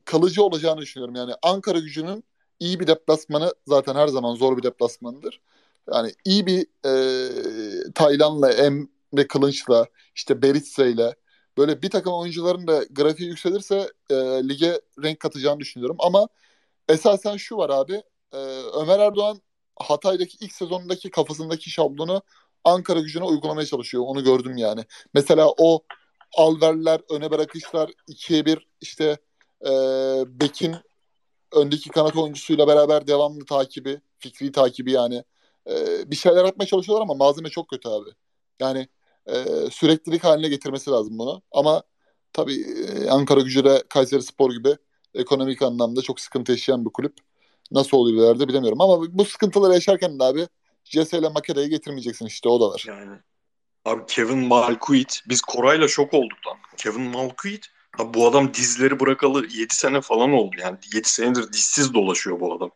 kalıcı 0.05 0.42
olacağını 0.42 0.81
düşünüyorum. 0.81 1.14
Yani 1.14 1.33
Ankara 1.42 1.79
gücünün 1.79 2.25
iyi 2.61 2.81
bir 2.81 2.87
deplasmanı 2.87 3.55
zaten 3.66 3.94
her 3.94 4.09
zaman 4.09 4.35
zor 4.35 4.57
bir 4.57 4.62
deplasmanıdır. 4.62 5.40
Yani 5.94 6.12
iyi 6.25 6.46
bir 6.46 6.66
e, 6.87 7.92
Taylan'la, 7.92 8.53
Emre 8.53 9.27
Kılınç'la, 9.29 9.87
işte 10.14 10.42
Beritse'yle 10.42 11.14
böyle 11.59 11.83
bir 11.83 11.90
takım 11.90 12.12
oyuncuların 12.12 12.66
da 12.66 12.85
grafiği 12.90 13.29
yükselirse 13.29 13.90
e, 14.11 14.14
lige 14.49 14.81
renk 15.03 15.20
katacağını 15.20 15.61
düşünüyorum. 15.61 15.96
Ama 16.01 16.29
esasen 16.88 17.37
şu 17.37 17.57
var 17.57 17.71
abi. 17.71 18.03
E, 18.33 18.37
Ömer 18.75 18.99
Erdoğan 18.99 19.40
Hatay'daki 19.77 20.37
ilk 20.40 20.53
sezonundaki 20.53 21.11
kafasındaki 21.11 21.71
şablonu 21.71 22.23
Ankara 22.64 23.01
gücüne 23.01 23.25
uygulamaya 23.25 23.66
çalışıyor. 23.66 24.05
Onu 24.07 24.25
gördüm 24.25 24.57
yani. 24.57 24.85
Mesela 25.14 25.49
o 25.59 25.83
alverler, 26.37 27.01
öne 27.11 27.31
bırakışlar, 27.31 27.90
ikiye 28.07 28.47
bir 28.47 28.69
işte 28.81 29.19
e, 29.66 29.71
Bekin 30.27 30.77
öndeki 31.53 31.90
kanat 31.90 32.16
oyuncusuyla 32.16 32.69
beraber 32.69 33.07
devamlı 33.07 33.45
takibi, 33.45 34.01
fikri 34.19 34.53
takibi 34.53 34.93
yani. 34.93 35.25
E, 35.71 35.75
bir 36.11 36.16
şeyler 36.16 36.45
yapmaya 36.45 36.66
çalışıyorlar 36.66 37.03
ama 37.03 37.14
malzeme 37.14 37.49
çok 37.49 37.69
kötü 37.69 37.88
abi. 37.88 38.11
Yani 38.61 38.88
e, 39.27 39.45
süreklilik 39.73 40.25
haline 40.25 40.49
getirmesi 40.49 40.90
lazım 40.90 41.19
bunu. 41.19 41.43
Ama 41.53 41.83
tabii 42.33 42.61
e, 42.62 43.11
Ankara 43.11 43.40
gücü 43.40 43.64
de 43.64 43.83
Kayseri 43.88 44.23
Spor 44.23 44.53
gibi 44.53 44.77
ekonomik 45.14 45.62
anlamda 45.62 46.03
çok 46.03 46.20
sıkıntı 46.20 46.53
yaşayan 46.53 46.85
bir 46.85 46.90
kulüp. 46.90 47.14
Nasıl 47.70 47.96
oluyor 47.96 48.25
ileride 48.25 48.49
bilemiyorum. 48.49 48.81
Ama 48.81 49.03
bu 49.18 49.25
sıkıntıları 49.25 49.75
yaşarken 49.75 50.18
de 50.18 50.25
abi 50.25 50.49
Jesse 50.85 51.18
ile 51.18 51.29
Makeda'yı 51.29 51.68
getirmeyeceksin 51.68 52.27
işte 52.27 52.49
o 52.49 52.61
da 52.61 52.75
var. 52.75 52.85
Yani 52.87 53.16
Abi 53.85 54.03
Kevin 54.07 54.38
Malkuit 54.38 55.23
biz 55.29 55.40
Koray'la 55.40 55.88
şok 55.88 56.14
olduk 56.14 56.46
lan. 56.46 56.57
Kevin 56.77 57.03
Malkuit 57.03 57.70
Abi 57.99 58.14
bu 58.14 58.29
adam 58.29 58.55
dizleri 58.55 59.01
bırakalı 59.01 59.46
7 59.46 59.75
sene 59.75 60.01
falan 60.01 60.33
oldu 60.33 60.57
yani. 60.59 60.79
7 60.94 61.09
senedir 61.09 61.53
dizsiz 61.53 61.94
dolaşıyor 61.94 62.40
bu 62.40 62.55
adam. 62.55 62.70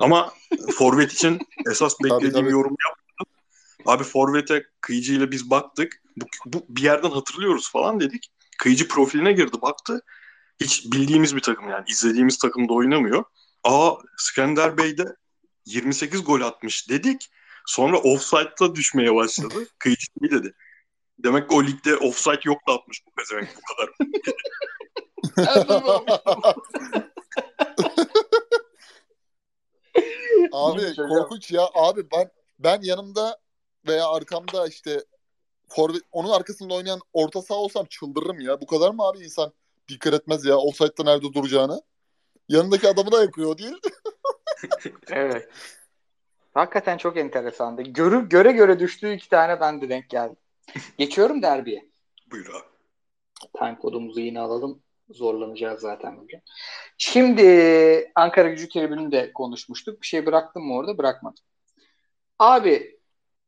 Ama 0.00 0.32
Forvet 0.78 1.12
için 1.12 1.38
esas 1.70 1.94
beklediğim 2.04 2.32
tabii, 2.32 2.42
tabii. 2.42 2.52
yorum 2.52 2.76
yaptım. 2.88 3.26
Abi 3.86 4.04
Forvet'e 4.04 4.64
Kıyıcı 4.80 5.14
ile 5.14 5.30
biz 5.30 5.50
baktık. 5.50 6.02
Bu, 6.16 6.24
bu 6.46 6.66
bir 6.68 6.82
yerden 6.82 7.10
hatırlıyoruz 7.10 7.70
falan 7.70 8.00
dedik. 8.00 8.30
Kıyıcı 8.58 8.88
profiline 8.88 9.32
girdi 9.32 9.62
baktı. 9.62 10.02
Hiç 10.62 10.92
bildiğimiz 10.92 11.36
bir 11.36 11.40
takım 11.40 11.68
yani. 11.68 11.84
izlediğimiz 11.88 12.38
takımda 12.38 12.72
oynamıyor. 12.72 13.24
Aa 13.64 13.92
Skender 14.16 14.78
Bey 14.78 14.98
de 14.98 15.04
28 15.64 16.24
gol 16.24 16.40
atmış 16.40 16.88
dedik. 16.88 17.30
Sonra 17.66 17.98
offside'la 17.98 18.74
düşmeye 18.74 19.14
başladı. 19.14 19.54
Kıyıcı 19.78 20.06
dedi. 20.22 20.54
Demek 21.18 21.50
ki 21.50 21.56
o 21.56 21.64
ligde 21.64 21.96
offside 21.96 22.40
yok 22.44 22.58
da 22.68 22.72
atmış 22.72 23.02
bu 23.06 23.10
pezevenk 23.10 23.48
bu 23.56 23.60
kadar. 23.74 23.94
abi 30.52 30.96
korkunç 30.96 31.50
ya. 31.50 31.68
Abi 31.74 32.10
ben 32.12 32.30
ben 32.58 32.80
yanımda 32.82 33.38
veya 33.86 34.08
arkamda 34.08 34.68
işte 34.68 35.04
forvet, 35.68 36.02
onun 36.12 36.30
arkasında 36.30 36.74
oynayan 36.74 37.00
orta 37.12 37.42
saha 37.42 37.58
olsam 37.58 37.86
çıldırırım 37.86 38.40
ya. 38.40 38.60
Bu 38.60 38.66
kadar 38.66 38.90
mı 38.90 39.02
abi 39.02 39.18
insan 39.18 39.52
dikkat 39.88 40.14
etmez 40.14 40.44
ya 40.44 40.56
offside'da 40.56 41.04
nerede 41.04 41.32
duracağını? 41.32 41.82
Yanındaki 42.48 42.88
adamı 42.88 43.12
da 43.12 43.22
yakıyor 43.22 43.58
değil. 43.58 43.76
evet. 45.10 45.48
Hakikaten 46.54 46.96
çok 46.98 47.16
enteresandı. 47.16 47.82
Görü, 47.82 48.28
göre 48.28 48.52
göre 48.52 48.78
düştüğü 48.78 49.12
iki 49.12 49.28
tane 49.28 49.60
ben 49.60 49.80
de 49.80 49.88
denk 49.88 50.08
geldim. 50.08 50.36
Geçiyorum 50.98 51.42
derbiye. 51.42 51.88
Buyur 52.30 52.46
abi. 52.46 52.66
Time 53.58 53.78
kodumuzu 53.78 54.20
yine 54.20 54.40
alalım. 54.40 54.82
Zorlanacağız 55.10 55.80
zaten 55.80 56.18
bugün. 56.18 56.42
Şimdi 56.98 58.12
Ankara 58.14 58.48
gücü 58.48 58.68
tribününde 58.68 59.32
konuşmuştuk. 59.32 60.02
Bir 60.02 60.06
şey 60.06 60.26
bıraktım 60.26 60.66
mı 60.66 60.74
orada? 60.74 60.98
Bırakmadım. 60.98 61.44
Abi 62.38 62.98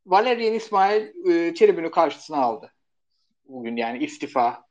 Valerian 0.07 0.55
İsmail 0.55 1.31
e, 1.31 1.55
tribünü 1.55 1.91
karşısına 1.91 2.37
aldı. 2.37 2.73
Bugün 3.49 3.77
yani 3.77 4.05
istifa, 4.05 4.65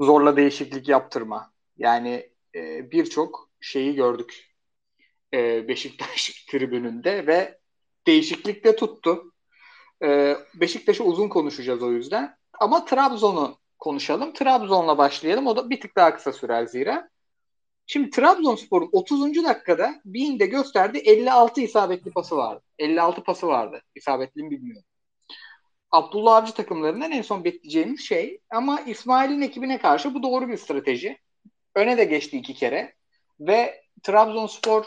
zorla 0.00 0.36
değişiklik 0.36 0.88
yaptırma. 0.88 1.52
Yani 1.76 2.30
e, 2.54 2.90
birçok 2.90 3.50
şeyi 3.60 3.94
gördük 3.94 4.54
e, 5.34 5.68
Beşiktaş 5.68 6.46
tribününde 6.50 7.26
ve 7.26 7.58
değişiklik 8.06 8.64
de 8.64 8.76
tuttu. 8.76 9.32
E, 10.04 10.36
Beşiktaş'ı 10.54 11.04
uzun 11.04 11.28
konuşacağız 11.28 11.82
o 11.82 11.92
yüzden. 11.92 12.36
Ama 12.60 12.84
Trabzon'u 12.84 13.58
konuşalım. 13.78 14.32
Trabzon'la 14.32 14.98
başlayalım. 14.98 15.46
O 15.46 15.56
da 15.56 15.70
bir 15.70 15.80
tık 15.80 15.96
daha 15.96 16.16
kısa 16.16 16.32
sürer 16.32 16.66
zira. 16.66 17.08
Şimdi 17.86 18.10
Trabzonspor'un 18.10 18.88
30. 18.92 19.44
dakikada 19.44 19.94
Bean'de 20.04 20.46
gösterdi 20.46 20.98
56 20.98 21.60
isabetli 21.60 22.10
pası 22.10 22.36
vardı. 22.36 22.62
56 22.78 23.22
pası 23.22 23.46
vardı. 23.46 23.82
İsabetli 23.94 24.42
mi 24.42 24.50
bilmiyorum. 24.50 24.84
Abdullah 25.90 26.36
Avcı 26.36 26.54
takımlarından 26.54 27.10
en 27.10 27.22
son 27.22 27.44
bekleyeceğimiz 27.44 28.00
şey 28.00 28.40
ama 28.50 28.80
İsmail'in 28.80 29.40
ekibine 29.40 29.78
karşı 29.78 30.14
bu 30.14 30.22
doğru 30.22 30.48
bir 30.48 30.56
strateji. 30.56 31.18
Öne 31.74 31.98
de 31.98 32.04
geçti 32.04 32.38
iki 32.38 32.54
kere 32.54 32.94
ve 33.40 33.82
Trabzonspor 34.02 34.84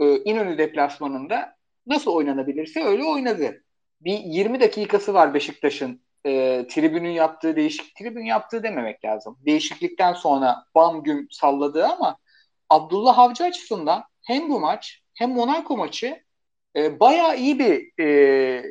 e, 0.00 0.16
İnönü 0.24 0.58
deplasmanında 0.58 1.56
nasıl 1.86 2.10
oynanabilirse 2.10 2.84
öyle 2.84 3.04
oynadı. 3.04 3.64
Bir 4.00 4.18
20 4.18 4.60
dakikası 4.60 5.14
var 5.14 5.34
Beşiktaş'ın 5.34 6.02
e, 6.26 6.64
tribünün 6.70 7.10
yaptığı 7.10 7.56
değişik 7.56 7.96
tribün 7.96 8.24
yaptığı 8.24 8.62
dememek 8.62 9.04
lazım. 9.04 9.38
Değişiklikten 9.46 10.12
sonra 10.12 10.64
bam 10.74 11.02
güm 11.02 11.28
salladığı 11.30 11.86
ama 11.86 12.18
Abdullah 12.70 13.18
Avcı 13.18 13.44
açısından 13.44 14.04
hem 14.22 14.48
bu 14.48 14.60
maç 14.60 15.02
hem 15.14 15.30
Monaco 15.30 15.76
maçı 15.76 16.24
e, 16.76 17.00
bayağı 17.00 17.36
iyi 17.38 17.58
bir 17.58 18.02
e, 18.04 18.64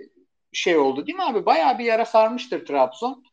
şey 0.53 0.77
oldu 0.77 1.07
değil 1.07 1.17
mi 1.17 1.23
abi? 1.23 1.45
Bayağı 1.45 1.79
bir 1.79 1.85
yara 1.85 2.05
sarmıştır 2.05 2.65
Trabzon. 2.65 3.23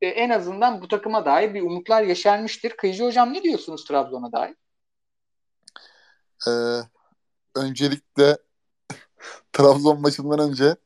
E, 0.00 0.06
en 0.06 0.30
azından 0.30 0.82
bu 0.82 0.88
takıma 0.88 1.24
dair 1.24 1.54
bir 1.54 1.62
umutlar 1.62 2.02
yeşermiştir. 2.02 2.70
Kıyıcı 2.70 3.04
hocam 3.04 3.32
ne 3.32 3.42
diyorsunuz 3.42 3.84
Trabzon'a 3.84 4.32
dair? 4.32 4.54
Ee, 6.46 6.80
öncelikle 7.54 8.38
Trabzon 9.52 10.00
maçından 10.00 10.38
önce 10.50 10.76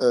e, 0.00 0.08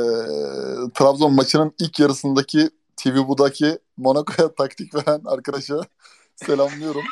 Trabzon 0.93 1.33
maçının 1.33 1.75
ilk 1.79 1.99
yarısındaki 1.99 2.69
TV 2.95 3.27
Bu'daki 3.27 3.79
Monaco'ya 3.97 4.55
taktik 4.55 4.95
veren 4.95 5.21
arkadaşa 5.25 5.81
selamlıyorum. 6.35 7.03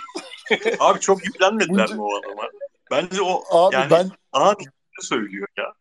Abi 0.80 1.00
çok 1.00 1.26
yüklenmediler 1.26 1.88
Bunca... 1.88 1.96
mi 1.96 2.02
o 2.02 2.10
adama? 2.18 2.50
Bence 2.92 3.22
o 3.22 3.44
Abi 3.52 3.76
yani 3.76 3.92
ben 3.92 4.12
an 4.32 4.56
söylüyor 5.02 5.48
ya. 5.58 5.74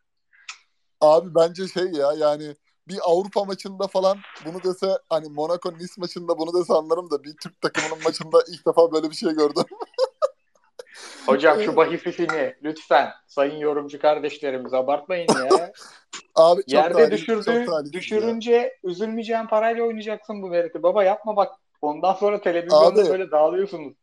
Abi 1.01 1.35
bence 1.35 1.67
şey 1.67 1.91
ya 1.91 2.13
yani 2.17 2.55
bir 2.87 2.97
Avrupa 3.03 3.43
maçında 3.43 3.87
falan 3.87 4.17
bunu 4.45 4.63
dese 4.63 4.97
hani 5.09 5.29
Monaco 5.29 5.73
Nice 5.73 5.93
maçında 5.97 6.37
bunu 6.37 6.61
dese 6.61 6.73
anlarım 6.73 7.11
da 7.11 7.23
bir 7.23 7.35
Türk 7.43 7.61
takımının 7.61 8.03
maçında 8.03 8.37
ilk 8.47 8.67
defa 8.67 8.91
böyle 8.91 9.09
bir 9.09 9.15
şey 9.15 9.29
gördüm. 9.29 9.63
Hocam 11.25 11.61
şu 11.61 11.75
bahis 11.75 12.19
lütfen 12.63 13.09
sayın 13.27 13.57
yorumcu 13.57 13.99
kardeşlerimiz 13.99 14.73
abartmayın 14.73 15.27
ya. 15.51 15.71
Abi 16.35 16.61
çok 16.61 16.73
Yerde 16.73 16.93
talih, 16.93 17.11
düşürdü, 17.11 17.65
çok 17.65 17.93
düşürünce 17.93 18.51
ya. 18.51 18.69
üzülmeyeceğin 18.83 19.47
parayla 19.47 19.83
oynayacaksın 19.83 20.41
bu 20.41 20.51
veriti. 20.51 20.83
Baba 20.83 21.03
yapma 21.03 21.35
bak. 21.35 21.55
Ondan 21.81 22.13
sonra 22.13 22.41
televizyonda 22.41 23.01
Abi, 23.01 23.09
böyle 23.09 23.31
dağılıyorsunuz. 23.31 23.93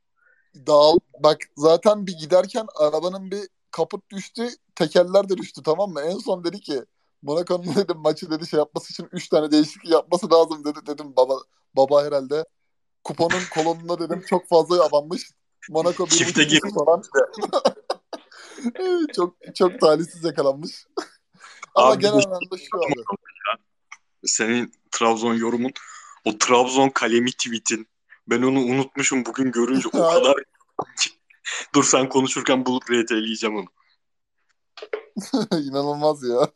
Dağıl. 0.66 0.98
Bak 1.18 1.38
zaten 1.56 2.06
bir 2.06 2.18
giderken 2.18 2.66
arabanın 2.74 3.30
bir 3.30 3.48
kaput 3.70 4.10
düştü. 4.10 4.48
Tekerler 4.74 5.28
de 5.28 5.36
düştü 5.36 5.62
tamam 5.62 5.90
mı? 5.90 6.00
En 6.00 6.18
son 6.18 6.44
dedi 6.44 6.60
ki 6.60 6.84
Monaco'nun 7.22 7.74
dedim 7.76 7.96
maçı 7.98 8.30
dedi 8.30 8.46
şey 8.46 8.58
yapması 8.58 8.92
için 8.92 9.08
3 9.12 9.28
tane 9.28 9.50
değişiklik 9.50 9.92
yapması 9.92 10.30
lazım 10.30 10.64
dedi. 10.64 10.78
Dedim 10.86 11.16
baba 11.16 11.38
baba 11.76 12.04
herhalde 12.04 12.44
kuponun 13.04 13.42
kolonunda 13.54 13.98
dedim 13.98 14.24
çok 14.28 14.48
fazla 14.48 14.84
abanmış. 14.84 15.30
Monaco 15.70 16.06
bir 16.06 16.10
Çifte 16.10 16.44
gir 16.44 16.60
falan. 16.60 17.02
çok 19.16 19.36
çok 19.54 19.80
talihsiz 19.80 20.24
yakalanmış. 20.24 20.86
Ama 21.74 21.90
abi, 21.90 22.02
genel 22.02 22.14
anlamda 22.14 22.56
şu 22.56 22.78
abi. 22.78 23.18
Senin 24.24 24.72
Trabzon 24.90 25.34
yorumun 25.34 25.72
o 26.24 26.38
Trabzon 26.38 26.88
kalemi 26.88 27.32
tweetin 27.32 27.88
ben 28.26 28.42
onu 28.42 28.60
unutmuşum 28.60 29.24
bugün 29.24 29.52
görünce 29.52 29.88
o 29.88 29.90
kadar 29.90 30.34
Dur 31.74 31.84
sen 31.84 32.08
konuşurken 32.08 32.66
bulup 32.66 32.82
RT'leyeceğim 32.90 33.56
onu. 33.56 33.66
İnanılmaz 35.52 36.22
ya. 36.22 36.48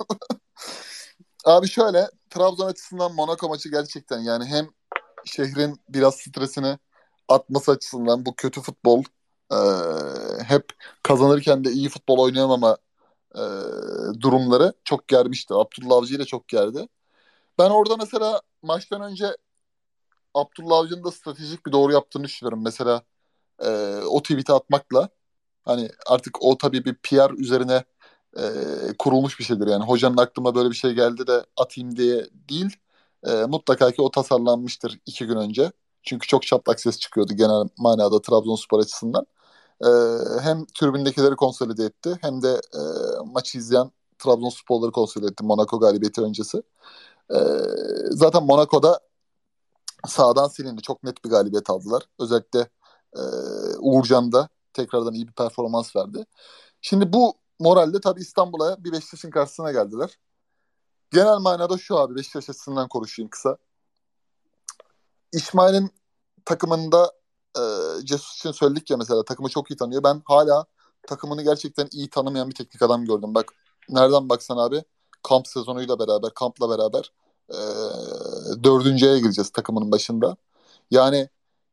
Abi 1.45 1.69
şöyle 1.69 2.09
Trabzon 2.31 2.67
açısından 2.67 3.15
Monaco 3.15 3.49
maçı 3.49 3.69
gerçekten 3.69 4.19
yani 4.19 4.45
hem 4.45 4.69
şehrin 5.25 5.81
biraz 5.89 6.15
stresini 6.15 6.79
atması 7.29 7.73
açısından 7.73 8.27
bu 8.27 8.35
kötü 8.35 8.61
futbol 8.61 9.05
e, 9.53 9.59
hep 10.45 10.65
kazanırken 11.03 11.65
de 11.65 11.71
iyi 11.71 11.89
futbol 11.89 12.19
oynayamama 12.19 12.77
e, 13.35 13.43
durumları 14.21 14.73
çok 14.85 15.09
germişti. 15.09 15.55
Abdullah 15.55 15.97
Avcı'yı 15.97 16.21
da 16.21 16.25
çok 16.25 16.49
gerdi. 16.49 16.89
Ben 17.59 17.71
orada 17.71 17.97
mesela 17.97 18.43
maçtan 18.63 19.03
önce 19.03 19.37
Abdullah 20.35 20.79
Avcı'nın 20.79 21.05
da 21.05 21.11
stratejik 21.11 21.67
bir 21.67 21.73
doğru 21.73 21.93
yaptığını 21.93 22.25
düşünüyorum. 22.25 22.65
Mesela 22.65 23.03
e, 23.63 24.01
o 24.09 24.23
tweet'i 24.23 24.53
atmakla 24.53 25.09
hani 25.65 25.91
artık 26.07 26.43
o 26.43 26.59
tabii 26.59 26.85
bir 26.85 26.95
PR 26.95 27.39
üzerine 27.39 27.85
e, 28.39 28.43
kurulmuş 28.99 29.39
bir 29.39 29.45
şeydir. 29.45 29.67
Yani 29.67 29.85
hocanın 29.85 30.17
aklıma 30.17 30.55
böyle 30.55 30.71
bir 30.71 30.75
şey 30.75 30.93
geldi 30.93 31.27
de 31.27 31.47
atayım 31.57 31.97
diye 31.97 32.27
değil. 32.51 32.77
E, 33.27 33.45
mutlaka 33.45 33.91
ki 33.91 34.03
o 34.03 34.11
tasarlanmıştır 34.11 35.01
iki 35.07 35.27
gün 35.27 35.37
önce. 35.37 35.73
Çünkü 36.03 36.27
çok 36.27 36.43
çatlak 36.43 36.81
ses 36.81 36.99
çıkıyordu 36.99 37.33
genel 37.35 37.69
manada 37.79 38.23
Trabzonspor 38.23 38.81
açısından. 38.81 39.27
E, 39.85 39.89
hem 40.41 40.67
tribündekileri 40.67 41.37
konsolide 41.37 41.85
etti 41.85 42.19
hem 42.21 42.43
de 42.43 42.61
e, 42.75 42.81
maçı 43.25 43.59
izleyen 43.59 43.91
Trabzonsporları 44.19 44.93
konsolide 44.93 45.31
etti 45.31 45.45
Monaco 45.45 45.81
galibiyeti 45.81 46.21
öncesi. 46.23 46.63
E, 47.35 47.39
zaten 48.11 48.45
Monaco'da 48.45 49.01
sağdan 50.07 50.49
silindi. 50.49 50.83
Çok 50.83 51.03
net 51.05 51.25
bir 51.25 51.31
galibiyet 51.31 51.71
aldılar. 51.71 52.03
Özellikle 52.21 52.69
e, 53.17 53.21
Uğurcan 53.79 54.33
da 54.33 54.49
tekrardan 54.73 55.15
iyi 55.15 55.29
bir 55.29 55.33
performans 55.33 55.97
verdi. 55.97 56.27
Şimdi 56.81 57.13
bu 57.13 57.35
moralde 57.59 58.01
tabii 58.01 58.21
İstanbul'a 58.21 58.85
bir 58.85 58.93
Beşiktaş'ın 58.93 59.31
karşısına 59.31 59.73
geldiler. 59.73 60.19
Genel 61.11 61.39
manada 61.39 61.79
şu 61.79 61.99
abi 61.99 62.15
Beşiktaş 62.15 62.51
açısından 62.51 62.89
konuşayım 62.89 63.31
kısa. 63.31 63.57
İsmail'in 65.33 65.91
takımında 66.45 67.13
e, 67.57 67.63
Cesus 68.05 68.37
için 68.37 68.53
söyledik 68.53 68.91
ya 68.91 68.97
mesela 68.97 69.25
takımı 69.25 69.49
çok 69.49 69.71
iyi 69.71 69.77
tanıyor. 69.77 70.03
Ben 70.03 70.23
hala 70.25 70.67
takımını 71.07 71.43
gerçekten 71.43 71.89
iyi 71.93 72.11
tanımayan 72.11 72.51
bir 72.51 72.55
teknik 72.55 72.83
adam 72.83 73.05
gördüm. 73.05 73.35
Bak 73.35 73.53
nereden 73.89 74.29
baksan 74.29 74.57
abi 74.57 74.85
kamp 75.23 75.49
sezonuyla 75.49 75.99
beraber, 75.99 76.35
kampla 76.35 76.71
beraber 76.71 77.13
e, 77.51 77.59
dördüncüye 78.65 79.19
gireceğiz 79.19 79.51
takımının 79.51 79.93
başında. 79.93 80.37
Yani 80.91 81.29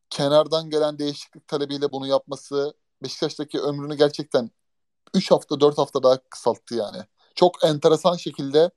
kenardan 0.10 0.70
gelen 0.70 1.00
değişiklik 1.00 1.48
talebiyle 1.48 1.92
bunu 1.92 2.08
yapması 2.08 2.74
Beşiktaş'taki 3.04 3.60
ömrünü 3.60 3.96
gerçekten 3.96 4.52
3 5.16 5.32
hafta 5.32 5.60
4 5.60 5.78
hafta 5.78 6.04
daha 6.04 6.18
kısalttı 6.18 6.76
yani. 6.76 6.98
Çok 7.36 7.64
enteresan 7.64 8.16
şekilde 8.16 8.72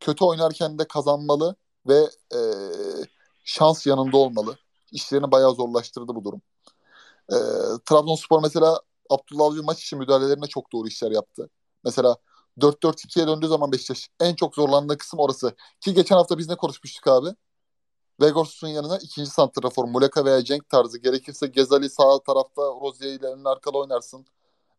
kötü 0.00 0.24
oynarken 0.24 0.78
de 0.78 0.88
kazanmalı 0.88 1.56
ve 1.88 2.10
e, 2.34 2.40
şans 3.44 3.86
yanında 3.86 4.16
olmalı. 4.16 4.56
İşlerini 4.92 5.30
bayağı 5.32 5.54
zorlaştırdı 5.54 6.14
bu 6.14 6.24
durum. 6.24 6.42
E, 7.32 7.36
Trabzonspor 7.86 8.42
mesela 8.42 8.80
Abdullah 9.10 9.46
Avcı 9.46 9.62
maç 9.62 9.82
için 9.82 9.98
müdahalelerine 9.98 10.46
çok 10.46 10.72
doğru 10.72 10.88
işler 10.88 11.10
yaptı. 11.10 11.50
Mesela 11.84 12.16
4-4-2'ye 12.58 13.26
döndüğü 13.26 13.48
zaman 13.48 13.72
Beşiktaş 13.72 14.08
en 14.20 14.34
çok 14.34 14.54
zorlandığı 14.54 14.98
kısım 14.98 15.20
orası. 15.20 15.54
Ki 15.80 15.94
geçen 15.94 16.16
hafta 16.16 16.38
biz 16.38 16.48
ne 16.48 16.56
konuşmuştuk 16.56 17.06
abi? 17.06 17.28
Vegors'un 18.20 18.68
yanına 18.68 18.98
ikinci 18.98 19.30
santrafor 19.30 19.84
Muleka 19.84 20.24
veya 20.24 20.44
Cenk 20.44 20.68
tarzı 20.68 20.98
gerekirse 20.98 21.46
Gezali 21.46 21.90
sağ 21.90 22.18
tarafta 22.18 22.62
Rozier 22.62 23.12
ile 23.12 23.48
arkada 23.48 23.78
oynarsın. 23.78 24.26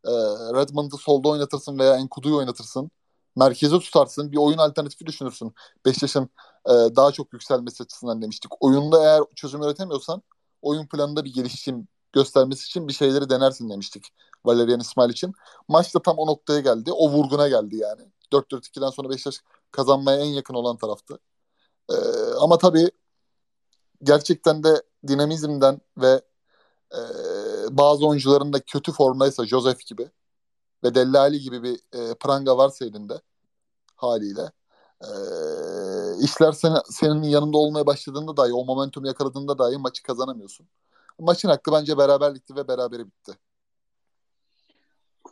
E, 0.06 0.12
Redmond'u 0.60 0.98
solda 0.98 1.30
oynatırsın 1.30 1.80
veya 1.80 1.96
Enkudu'yu 1.96 2.38
oynatırsın. 2.38 2.92
Merkeze 3.36 3.80
tutarsın. 3.80 4.32
Bir 4.32 4.38
oyun 4.38 4.58
alternatifi 4.58 5.06
düşünürsün. 5.06 5.54
Beşiktaş'ın 5.86 6.30
e, 6.66 6.72
daha 6.72 7.12
çok 7.12 7.34
yükselmesi 7.34 7.84
açısından 7.84 8.22
demiştik. 8.22 8.52
Oyunda 8.60 9.04
eğer 9.04 9.22
çözüm 9.36 9.63
üretemiyorsan 9.63 10.22
oyun 10.62 10.88
planında 10.88 11.26
bir 11.26 11.34
gelişim 11.34 11.88
göstermesi 12.13 12.66
için 12.66 12.88
bir 12.88 12.94
şeyleri 12.94 13.30
denersin 13.30 13.70
demiştik. 13.70 14.08
Valerian 14.46 14.80
İsmail 14.80 15.10
için. 15.10 15.34
Maç 15.68 15.96
da 15.96 16.02
tam 16.02 16.18
o 16.18 16.28
noktaya 16.28 16.60
geldi. 16.60 16.92
O 16.92 17.10
vurguna 17.10 17.48
geldi 17.48 17.76
yani. 17.76 18.02
4-4-2'den 18.32 18.89
sonra 18.89 19.10
Beşiktaş 19.10 19.36
kazanmaya 19.72 20.18
en 20.20 20.26
yakın 20.26 20.54
olan 20.54 20.78
taraftı. 20.78 21.20
Ee, 21.89 21.96
ama 22.39 22.58
tabii 22.58 22.92
gerçekten 24.04 24.63
de 24.63 24.84
dinamizmden 25.08 25.82
ve 25.98 26.22
e, 26.92 27.00
bazı 27.77 28.07
oyuncuların 28.07 28.53
da 28.53 28.59
kötü 28.59 28.91
formdaysa 28.91 29.45
Joseph 29.45 29.86
gibi 29.86 30.09
ve 30.83 30.95
Dellali 30.95 31.39
gibi 31.39 31.63
bir 31.63 31.75
e, 31.75 32.15
pranga 32.15 32.57
varsa 32.57 32.86
elinde 32.86 33.21
haliyle. 33.95 34.51
Ee, 35.03 36.23
işler 36.23 36.51
sen, 36.51 36.75
senin 36.86 37.23
yanında 37.23 37.57
olmaya 37.57 37.86
başladığında 37.86 38.38
dahi 38.38 38.53
o 38.53 38.65
momentum 38.65 39.05
yakaladığında 39.05 39.57
dahi 39.57 39.77
maçı 39.77 40.03
kazanamıyorsun. 40.03 40.67
Maçın 41.19 41.49
hakkı 41.49 41.71
bence 41.71 41.97
beraberlikti 41.97 42.55
ve 42.55 42.67
berabere 42.67 43.05
bitti. 43.05 43.31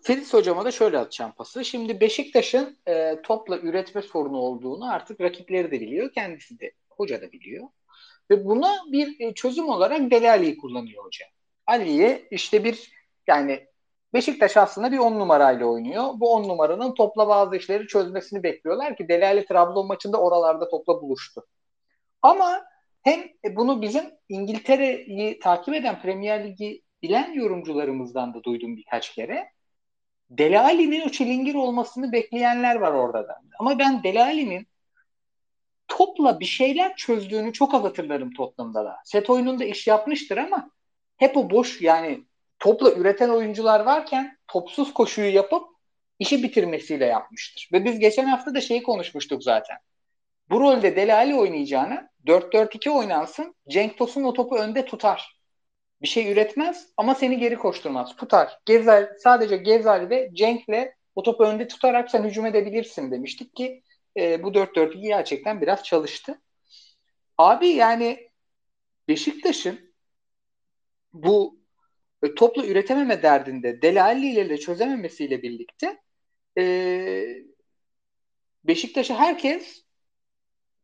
Filiz 0.02 0.34
hocama 0.34 0.66
da 0.66 0.72
şöyle 0.72 0.98
atacağım 0.98 1.32
pası. 1.32 1.66
Şimdi 1.66 2.02
Beşiktaş'ın 2.02 2.78
e, 2.88 3.22
topla 3.22 3.58
üretme 3.58 4.02
sorunu 4.02 4.38
olduğunu 4.38 4.92
artık 4.92 5.22
rakipleri 5.22 5.72
de 5.72 5.82
biliyor. 5.82 6.12
Kendisi 6.14 6.60
de 6.60 6.72
hoca 6.90 7.22
da 7.22 7.32
biliyor. 7.32 7.68
Ve 8.30 8.46
buna 8.46 8.72
bir 8.92 9.20
e, 9.20 9.34
çözüm 9.34 9.70
olarak 9.70 10.12
Delali'yi 10.12 10.58
kullanıyor 10.58 11.06
hoca. 11.06 11.26
Ali'ye 11.68 12.28
işte 12.32 12.64
bir 12.64 12.92
yani 13.28 13.68
Beşiktaş 14.14 14.58
aslında 14.58 14.92
bir 14.92 14.98
on 14.98 15.20
numarayla 15.20 15.66
oynuyor. 15.66 16.06
Bu 16.16 16.34
on 16.34 16.50
numaranın 16.50 16.94
topla 16.94 17.28
bazı 17.28 17.56
işleri 17.56 17.88
çözmesini 17.88 18.44
bekliyorlar 18.44 18.98
ki 18.98 19.10
Delali 19.10 19.46
Trabzon 19.46 19.88
maçında 19.88 20.22
oralarda 20.22 20.70
topla 20.70 21.02
buluştu. 21.02 21.48
Ama 22.22 22.64
hem 23.04 23.20
e, 23.46 23.56
bunu 23.56 23.82
bizim 23.82 24.04
İngiltere'yi 24.30 25.40
takip 25.40 25.74
eden 25.74 26.02
Premier 26.02 26.46
Ligi 26.46 26.82
bilen 27.02 27.34
yorumcularımızdan 27.34 28.34
da 28.34 28.44
duydum 28.44 28.78
birkaç 28.78 29.16
kere. 29.16 29.52
Delali'nin 30.30 31.08
o 31.08 31.10
çilingir 31.10 31.56
olmasını 31.56 32.12
bekleyenler 32.12 32.76
var 32.76 32.92
orada 32.92 33.28
da. 33.28 33.42
Ama 33.60 33.80
ben 33.80 34.04
Delali'nin 34.04 34.68
topla 35.88 36.40
bir 36.40 36.46
şeyler 36.46 36.96
çözdüğünü 36.96 37.54
çok 37.54 37.74
az 37.74 37.84
hatırlarım 37.84 38.34
Tottenham'da 38.34 38.86
da. 38.86 38.98
Set 39.06 39.30
oyununda 39.30 39.66
iş 39.66 39.88
yapmıştır 39.88 40.38
ama 40.38 40.72
hep 41.22 41.38
o 41.38 41.50
boş 41.50 41.82
yani 41.82 42.26
topla 42.60 42.92
üreten 42.92 43.30
oyuncular 43.30 43.80
varken 43.80 44.38
topsuz 44.48 44.94
koşuyu 44.94 45.34
yapıp 45.34 45.64
işi 46.20 46.44
bitirmesiyle 46.44 47.06
yapmıştır. 47.06 47.70
Ve 47.74 47.86
biz 47.86 48.00
geçen 48.00 48.26
hafta 48.26 48.56
da 48.56 48.62
şeyi 48.62 48.84
konuşmuştuk 48.84 49.44
zaten. 49.44 49.78
Bu 50.50 50.60
rolde 50.60 50.96
Delali 50.96 51.36
oynayacağına 51.36 52.10
4-4-2 52.26 52.90
oynansın. 52.90 53.56
Cenk 53.70 53.98
Tosun 53.98 54.24
o 54.24 54.34
topu 54.34 54.58
önde 54.58 54.86
tutar. 54.86 55.38
Bir 56.02 56.08
şey 56.08 56.32
üretmez 56.32 56.88
ama 56.98 57.16
seni 57.16 57.40
geri 57.40 57.56
koşturmaz. 57.56 58.16
Tutar. 58.16 58.60
Gezel, 58.66 59.10
sadece 59.24 59.58
Gezal 59.58 60.10
ve 60.10 60.30
Cenk'le 60.34 60.94
o 61.16 61.24
topu 61.24 61.44
önde 61.44 61.68
tutarak 61.68 62.12
sen 62.12 62.24
hücum 62.24 62.46
edebilirsin 62.46 63.12
demiştik 63.12 63.56
ki 63.56 63.84
e, 64.18 64.44
bu 64.44 64.48
4-4-2 64.54 65.02
gerçekten 65.02 65.62
biraz 65.62 65.84
çalıştı. 65.84 66.42
Abi 67.38 67.68
yani 67.68 68.30
Beşiktaş'ın 69.08 69.91
bu 71.14 71.60
e, 72.24 72.36
toplu 72.36 72.66
üretememe 72.66 73.24
derdinde 73.24 73.82
Delali 73.82 74.30
ile 74.32 74.50
de 74.50 74.58
çözememesiyle 74.58 75.42
birlikte 75.42 76.02
e, 76.58 76.64
Beşiktaş'a 78.64 79.20
herkes 79.20 79.84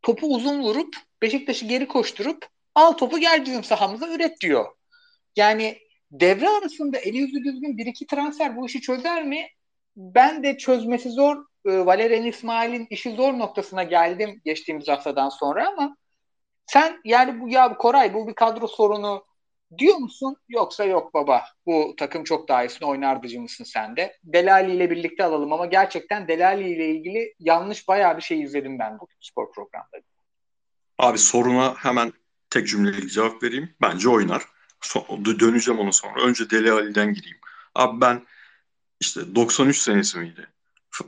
topu 0.02 0.36
uzun 0.36 0.62
vurup 0.62 0.96
Beşiktaş'ı 1.22 1.66
geri 1.66 1.88
koşturup 1.88 2.46
al 2.76 2.92
topu 2.92 3.20
gel 3.20 3.46
bizim 3.46 3.64
sahamıza 3.64 4.10
üret 4.10 4.42
diyor. 4.42 4.66
Yani 5.36 5.78
devre 6.12 6.50
arasında 6.50 6.98
eli 6.98 7.18
yüzü 7.18 7.44
düzgün 7.44 7.78
bir 7.78 7.86
iki 7.86 8.08
transfer 8.08 8.58
bu 8.58 8.66
işi 8.66 8.82
çözer 8.82 9.26
mi? 9.26 9.48
Ben 9.96 10.44
de 10.44 10.58
çözmesi 10.58 11.10
zor. 11.10 11.38
E, 11.66 11.86
Valerian 11.86 12.26
İsmail'in 12.26 12.88
işi 12.90 13.12
zor 13.12 13.34
noktasına 13.34 13.84
geldim 13.84 14.42
geçtiğimiz 14.46 14.88
haftadan 14.88 15.30
sonra 15.30 15.68
ama 15.68 15.98
sen 16.66 17.02
yani 17.06 17.42
bu 17.42 17.50
ya 17.50 17.78
Koray 17.78 18.14
bu 18.14 18.28
bir 18.28 18.34
kadro 18.34 18.68
sorunu 18.68 19.27
diyor 19.78 19.98
musun 19.98 20.36
yoksa 20.50 20.86
yok 20.86 21.14
baba 21.14 21.44
bu 21.66 21.94
takım 21.98 22.24
çok 22.24 22.48
daha 22.48 22.64
iyisini 22.64 22.88
oynardıcı 22.88 23.42
mısın 23.42 23.64
sen 23.64 23.96
de? 23.96 24.18
Delali 24.24 24.76
ile 24.76 24.90
birlikte 24.90 25.24
alalım 25.24 25.54
ama 25.54 25.66
gerçekten 25.66 26.28
Delali 26.28 26.70
ile 26.70 26.90
ilgili 26.90 27.34
yanlış 27.40 27.88
bayağı 27.88 28.18
bir 28.18 28.22
şey 28.22 28.42
izledim 28.42 28.80
ben 28.80 29.00
bu 29.00 29.08
spor 29.20 29.52
programda. 29.52 29.98
Abi 30.98 31.18
soruna 31.18 31.76
hemen 31.78 32.14
tek 32.50 32.68
cümleyle 32.68 33.08
cevap 33.08 33.44
vereyim. 33.44 33.76
Bence 33.82 34.10
oynar. 34.10 34.44
So- 34.82 35.40
döneceğim 35.40 35.80
ona 35.80 35.92
sonra. 35.92 36.22
Önce 36.22 36.50
Deli 36.50 36.72
Ali'den 36.72 37.14
gireyim. 37.14 37.38
Abi 37.76 38.02
ben 38.02 38.26
işte 39.00 39.36
93 39.36 39.78
senesi 39.78 40.20
miydi? 40.20 40.48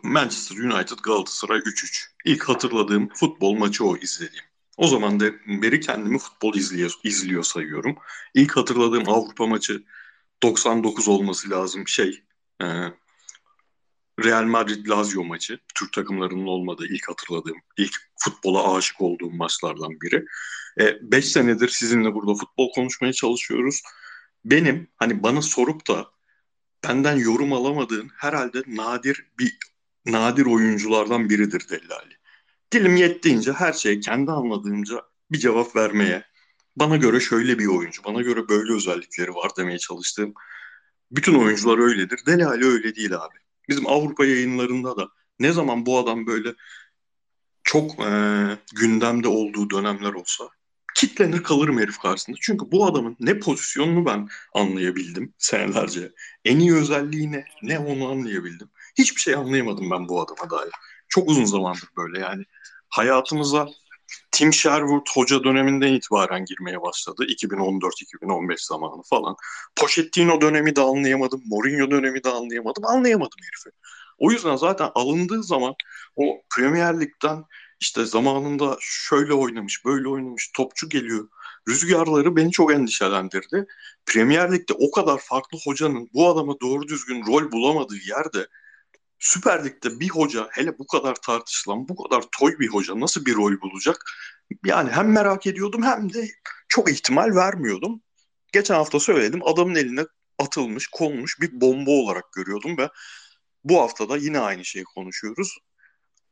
Manchester 0.03 0.57
United 0.57 0.97
Galatasaray 1.03 1.59
3-3. 1.59 2.07
İlk 2.25 2.49
hatırladığım 2.49 3.09
futbol 3.09 3.53
maçı 3.53 3.85
o 3.85 3.97
izlediğim. 3.97 4.48
O 4.79 4.87
zaman 4.87 5.19
da 5.19 5.25
beri 5.47 5.79
kendimi 5.79 6.19
futbol 6.19 6.55
izliyor, 6.55 6.93
izliyor 7.03 7.43
sayıyorum. 7.43 7.97
İlk 8.33 8.57
hatırladığım 8.57 9.09
Avrupa 9.09 9.47
maçı 9.47 9.83
99 10.43 11.07
olması 11.07 11.49
lazım 11.49 11.87
şey. 11.87 12.23
E, 12.61 12.65
Real 14.23 14.43
Madrid 14.43 14.89
Lazio 14.89 15.23
maçı. 15.23 15.59
Türk 15.75 15.93
takımlarının 15.93 16.45
olmadığı 16.45 16.87
ilk 16.87 17.09
hatırladığım, 17.09 17.57
ilk 17.77 17.95
futbola 18.15 18.75
aşık 18.75 19.01
olduğum 19.01 19.31
maçlardan 19.31 20.01
biri. 20.01 20.25
5 21.01 21.25
e, 21.25 21.29
senedir 21.29 21.69
sizinle 21.69 22.13
burada 22.13 22.33
futbol 22.33 22.71
konuşmaya 22.75 23.13
çalışıyoruz. 23.13 23.81
Benim 24.45 24.87
hani 24.95 25.23
bana 25.23 25.41
sorup 25.41 25.87
da 25.87 26.11
benden 26.87 27.15
yorum 27.15 27.53
alamadığın 27.53 28.11
herhalde 28.17 28.63
nadir 28.67 29.25
bir 29.39 29.57
nadir 30.05 30.45
oyunculardan 30.45 31.29
biridir 31.29 31.69
Dellali. 31.69 32.18
Dilim 32.71 32.95
yettiğince 32.95 33.53
her 33.53 33.73
şeye 33.73 33.99
kendi 33.99 34.31
anladığımca 34.31 35.01
bir 35.31 35.37
cevap 35.37 35.75
vermeye, 35.75 36.23
bana 36.75 36.97
göre 36.97 37.19
şöyle 37.19 37.59
bir 37.59 37.67
oyuncu, 37.67 38.03
bana 38.03 38.21
göre 38.21 38.49
böyle 38.49 38.73
özellikleri 38.73 39.35
var 39.35 39.51
demeye 39.57 39.77
çalıştığım 39.77 40.33
bütün 41.11 41.33
oyuncular 41.35 41.77
öyledir. 41.77 42.19
Deli 42.25 42.45
öyle 42.45 42.95
değil 42.95 43.15
abi. 43.15 43.37
Bizim 43.69 43.87
Avrupa 43.87 44.25
yayınlarında 44.25 44.97
da 44.97 45.09
ne 45.39 45.51
zaman 45.51 45.85
bu 45.85 45.97
adam 45.97 46.27
böyle 46.27 46.53
çok 47.63 47.99
e, 47.99 48.11
gündemde 48.75 49.27
olduğu 49.27 49.69
dönemler 49.69 50.13
olsa 50.13 50.49
kitlenir 50.95 51.43
kalırım 51.43 51.79
herif 51.79 51.97
karşısında. 51.97 52.37
Çünkü 52.41 52.71
bu 52.71 52.85
adamın 52.85 53.17
ne 53.19 53.39
pozisyonunu 53.39 54.05
ben 54.05 54.29
anlayabildim 54.53 55.33
senelerce. 55.37 56.11
En 56.45 56.59
iyi 56.59 56.73
özelliği 56.73 57.31
ne? 57.31 57.45
Ne 57.61 57.79
onu 57.79 58.09
anlayabildim. 58.09 58.69
Hiçbir 58.97 59.21
şey 59.21 59.35
anlayamadım 59.35 59.91
ben 59.91 60.07
bu 60.07 60.21
adama 60.21 60.49
dair. 60.49 60.71
Çok 61.09 61.29
uzun 61.29 61.45
zamandır 61.45 61.89
böyle 61.97 62.19
yani. 62.19 62.43
Hayatımıza 62.89 63.67
Tim 64.31 64.53
Sherwood 64.53 65.07
hoca 65.13 65.43
döneminden 65.43 65.93
itibaren 65.93 66.45
girmeye 66.45 66.81
başladı. 66.81 67.25
2014-2015 67.25 68.67
zamanı 68.67 69.01
falan. 69.09 69.35
Pochettino 69.75 70.41
dönemi 70.41 70.75
de 70.75 70.81
anlayamadım. 70.81 71.41
Mourinho 71.45 71.91
dönemi 71.91 72.23
de 72.23 72.29
anlayamadım. 72.29 72.85
Anlayamadım 72.85 73.39
herifi. 73.41 73.77
O 74.17 74.31
yüzden 74.31 74.55
zaten 74.55 74.91
alındığı 74.95 75.43
zaman 75.43 75.75
o 76.15 76.41
Premier 76.55 77.01
Lig'den 77.01 77.45
işte 77.79 78.05
zamanında 78.05 78.77
şöyle 78.81 79.33
oynamış, 79.33 79.85
böyle 79.85 80.07
oynamış, 80.07 80.51
topçu 80.55 80.89
geliyor. 80.89 81.27
Rüzgarları 81.67 82.35
beni 82.35 82.51
çok 82.51 82.73
endişelendirdi. 82.73 83.65
Premier 84.05 84.53
Lig'de 84.53 84.73
o 84.73 84.91
kadar 84.91 85.17
farklı 85.17 85.57
hocanın 85.65 86.09
bu 86.13 86.29
adama 86.29 86.59
doğru 86.61 86.87
düzgün 86.87 87.25
rol 87.27 87.51
bulamadığı 87.51 87.97
yerde 88.07 88.47
Süper 89.19 89.65
Lig'de 89.65 89.99
bir 89.99 90.09
hoca 90.09 90.47
hele 90.51 90.77
bu 90.79 90.87
kadar 90.87 91.15
tartışılan, 91.15 91.87
bu 91.87 92.03
kadar 92.03 92.23
toy 92.39 92.59
bir 92.59 92.67
hoca 92.67 92.99
nasıl 92.99 93.25
bir 93.25 93.35
rol 93.35 93.61
bulacak? 93.61 94.03
Yani 94.65 94.91
hem 94.91 95.11
merak 95.11 95.47
ediyordum 95.47 95.83
hem 95.83 96.13
de 96.13 96.27
çok 96.67 96.91
ihtimal 96.91 97.35
vermiyordum. 97.35 98.01
Geçen 98.51 98.75
hafta 98.75 98.99
söyledim 98.99 99.47
adamın 99.47 99.75
eline 99.75 100.05
atılmış, 100.39 100.87
konmuş 100.87 101.41
bir 101.41 101.61
bomba 101.61 101.91
olarak 101.91 102.33
görüyordum 102.33 102.77
ve 102.77 102.89
bu 103.63 103.81
hafta 103.81 104.09
da 104.09 104.17
yine 104.17 104.39
aynı 104.39 104.65
şeyi 104.65 104.83
konuşuyoruz. 104.83 105.57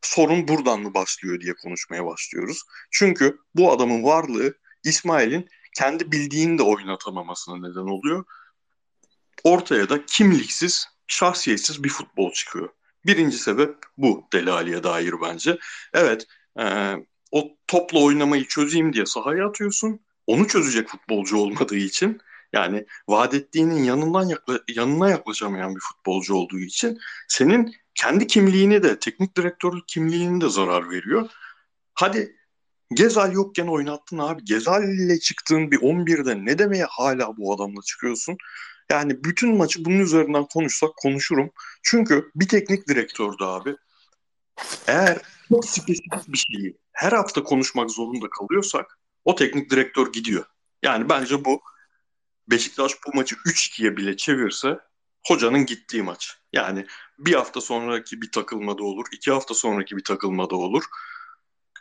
Sorun 0.02 0.47
buradan 0.47 0.80
mı 0.80 0.93
başlıyor 0.93 1.41
diye 1.41 1.54
konuşmaya 1.54 2.06
başlıyoruz. 2.06 2.62
Çünkü 2.91 3.38
bu 3.56 3.71
adamın 3.71 4.04
varlığı 4.04 4.54
İsmail'in 4.84 5.50
kendi 5.78 6.12
bildiğini 6.12 6.58
de 6.58 6.63
oynatamamasına 6.63 7.58
neden 7.58 7.91
oluyor. 7.91 8.26
Ortaya 9.43 9.89
da 9.89 10.06
kimliksiz, 10.06 10.88
şahsiyetsiz 11.08 11.84
bir 11.84 11.89
futbol 11.89 12.32
çıkıyor. 12.32 12.70
Birinci 13.06 13.38
sebep 13.38 13.76
bu 13.98 14.28
Delali'ye 14.34 14.84
dair 14.84 15.14
bence. 15.22 15.58
Evet 15.93 16.28
e, 16.60 16.93
o 17.32 17.58
topla 17.68 18.00
oynamayı 18.00 18.48
çözeyim 18.48 18.93
diye 18.93 19.06
sahaya 19.06 19.48
atıyorsun. 19.48 20.00
Onu 20.28 20.48
çözecek 20.48 20.89
futbolcu 20.89 21.38
olmadığı 21.38 21.78
için 21.78 22.22
yani 22.54 22.86
vaat 23.08 23.34
ettiğinin 23.34 23.84
yanından 23.84 24.28
yakla, 24.28 24.60
yanına 24.76 25.10
yaklaşamayan 25.10 25.76
bir 25.76 25.80
futbolcu 25.80 26.36
olduğu 26.36 26.60
için 26.60 27.00
senin 27.28 27.76
kendi 27.95 28.28
kimliğini 28.28 28.84
de 28.84 29.00
teknik 29.00 29.38
direktörlük 29.38 29.88
kimliğini 29.88 30.41
de 30.41 30.50
zarar 30.50 30.89
veriyor. 30.89 31.30
Hadi 31.93 32.38
Gezal 32.93 33.34
yokken 33.34 33.68
oynattın 33.68 34.18
abi. 34.18 34.45
Gezal 34.45 34.84
ile 34.84 35.20
çıktığın 35.20 35.72
bir 35.72 35.78
11'de 35.78 36.45
ne 36.45 36.60
demeye 36.60 36.86
hala 36.89 37.38
bu 37.38 37.54
adamla 37.54 37.82
çıkıyorsun? 37.82 38.38
Yani 38.92 39.24
bütün 39.24 39.58
maçı 39.58 39.86
bunun 39.86 40.00
üzerinden 40.00 40.46
konuşsak 40.46 40.90
konuşurum. 40.96 41.52
Çünkü 41.84 42.32
bir 42.36 42.48
teknik 42.48 42.88
direktördü 42.88 43.44
abi. 43.44 43.76
Eğer 44.88 45.18
çok 45.50 45.66
spesifik 45.66 46.28
bir 46.28 46.38
şeyi 46.38 46.78
her 46.92 47.12
hafta 47.12 47.44
konuşmak 47.44 47.92
zorunda 47.92 48.30
kalıyorsak 48.30 49.00
o 49.26 49.36
teknik 49.36 49.70
direktör 49.70 50.12
gidiyor. 50.12 50.46
Yani 50.84 51.10
bence 51.10 51.46
bu 51.46 51.62
Beşiktaş 52.52 52.92
bu 53.08 53.18
maçı 53.18 53.36
3-2'ye 53.36 53.98
bile 53.98 54.18
çevirse 54.18 54.80
hocanın 55.28 55.66
gittiği 55.66 56.04
maç. 56.04 56.38
Yani 56.54 56.86
bir 57.20 57.34
hafta 57.34 57.62
sonraki 57.62 58.22
bir 58.22 58.32
takılmada 58.32 58.84
olur, 58.84 59.06
iki 59.12 59.32
hafta 59.32 59.54
sonraki 59.54 59.98
bir 59.98 60.04
takılmada 60.04 60.56
olur. 60.56 60.84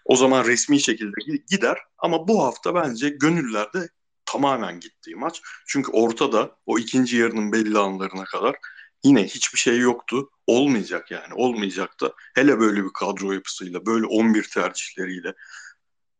O 0.05 0.17
zaman 0.17 0.45
resmi 0.45 0.81
şekilde 0.81 1.39
gider 1.51 1.79
ama 1.99 2.29
bu 2.29 2.45
hafta 2.45 2.75
bence 2.75 3.09
gönüllerde 3.09 3.89
tamamen 4.27 4.81
gittiği 4.81 5.17
maç. 5.17 5.43
Çünkü 5.67 5.93
ortada 5.93 6.57
o 6.67 6.79
ikinci 6.79 7.17
yarının 7.17 7.53
belli 7.53 7.79
anlarına 7.79 8.25
kadar 8.25 8.57
yine 9.05 9.25
hiçbir 9.25 9.59
şey 9.59 9.79
yoktu. 9.79 10.31
Olmayacak 10.47 11.11
yani 11.11 11.35
olmayacak 11.35 12.01
da 12.01 12.13
hele 12.35 12.61
böyle 12.61 12.85
bir 12.85 12.93
kadro 12.93 13.33
yapısıyla 13.33 13.87
böyle 13.87 14.07
11 14.07 14.43
tercihleriyle 14.43 15.35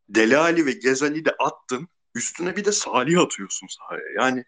Deli 0.09 0.37
Ali 0.37 0.65
ve 0.65 0.71
Gezali 0.71 1.25
de 1.25 1.35
attın 1.39 1.87
üstüne 2.15 2.55
bir 2.55 2.65
de 2.65 2.71
Salih 2.71 3.21
atıyorsun 3.21 3.67
sahaya. 3.67 4.03
Yani 4.15 4.43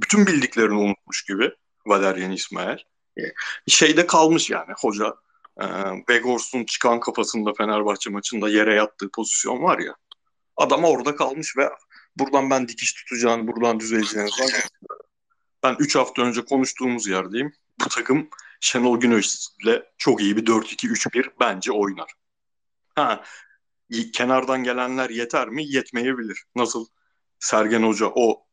bütün 0.00 0.26
bildiklerini 0.26 0.74
unutmuş 0.74 1.24
gibi 1.24 1.50
Valerian 1.86 2.32
İsmail. 2.32 2.78
E, 3.18 3.22
şeyde 3.68 4.06
kalmış 4.06 4.50
yani 4.50 4.72
hoca 4.78 5.14
e, 5.60 5.64
Begors'un 6.08 6.64
çıkan 6.64 7.00
kafasında 7.00 7.52
Fenerbahçe 7.52 8.10
maçında 8.10 8.48
yere 8.48 8.74
yattığı 8.74 9.10
pozisyon 9.14 9.62
var 9.62 9.78
ya. 9.78 9.94
Adam 10.56 10.84
orada 10.84 11.16
kalmış 11.16 11.56
ve 11.56 11.70
buradan 12.16 12.50
ben 12.50 12.68
dikiş 12.68 12.92
tutacağını, 12.92 13.46
buradan 13.46 13.80
düzeleceğini 13.80 14.30
ben 15.62 15.76
3 15.78 15.96
hafta 15.96 16.22
önce 16.22 16.44
konuştuğumuz 16.44 17.06
yerdeyim. 17.06 17.52
Bu 17.84 17.88
takım 17.88 18.28
Şenol 18.60 19.00
Güneş'le 19.00 19.82
çok 19.98 20.22
iyi 20.22 20.36
bir 20.36 20.46
4-2-3-1 20.46 21.30
bence 21.40 21.72
oynar. 21.72 22.12
Ha, 22.94 23.24
kenardan 24.12 24.64
gelenler 24.64 25.10
yeter 25.10 25.48
mi? 25.48 25.64
Yetmeyebilir. 25.66 26.44
Nasıl 26.54 26.86
Sergen 27.40 27.82
Hoca 27.82 28.06
o 28.14 28.46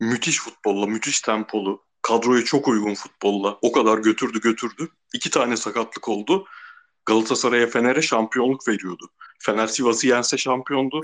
müthiş 0.00 0.40
futbolla, 0.40 0.86
müthiş 0.86 1.20
tempolu, 1.20 1.84
kadroya 2.02 2.44
çok 2.44 2.68
uygun 2.68 2.94
futbolla 2.94 3.58
o 3.62 3.72
kadar 3.72 3.98
götürdü 3.98 4.40
götürdü. 4.40 4.88
İki 5.14 5.30
tane 5.30 5.56
sakatlık 5.56 6.08
oldu. 6.08 6.46
Galatasaray'a 7.06 7.66
Fener'e 7.66 8.02
şampiyonluk 8.02 8.68
veriyordu. 8.68 9.10
Fener 9.38 9.66
Sivas'ı 9.66 10.06
yense 10.06 10.38
şampiyondu. 10.38 11.00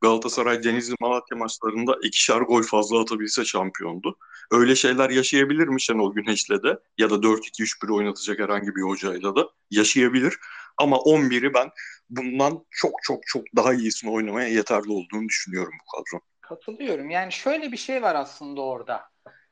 Galatasaray 0.00 0.62
Denizli 0.62 0.94
Malatya 1.00 1.38
maçlarında 1.38 1.98
ikişer 2.02 2.40
gol 2.40 2.62
fazla 2.62 3.00
atabilse 3.00 3.44
şampiyondu. 3.44 4.18
Öyle 4.50 4.76
şeyler 4.76 5.10
yaşayabilir 5.10 5.68
mi 5.68 5.80
Şenol 5.80 6.14
Güneş'le 6.14 6.62
de 6.64 6.78
ya 6.98 7.10
da 7.10 7.14
4-2-3-1 7.14 7.92
oynatacak 7.92 8.38
herhangi 8.38 8.76
bir 8.76 8.82
hocayla 8.82 9.36
da 9.36 9.48
yaşayabilir. 9.70 10.38
Ama 10.78 10.96
11'i 10.96 11.54
ben 11.54 11.70
bundan 12.10 12.64
çok 12.70 12.92
çok 13.02 13.26
çok 13.26 13.44
daha 13.56 13.74
iyisini 13.74 14.10
oynamaya 14.10 14.48
yeterli 14.48 14.92
olduğunu 14.92 15.28
düşünüyorum 15.28 15.72
bu 15.80 15.96
kadro. 15.96 16.24
Katılıyorum. 16.40 17.10
Yani 17.10 17.32
şöyle 17.32 17.72
bir 17.72 17.76
şey 17.76 18.02
var 18.02 18.14
aslında 18.14 18.60
orada. 18.60 19.02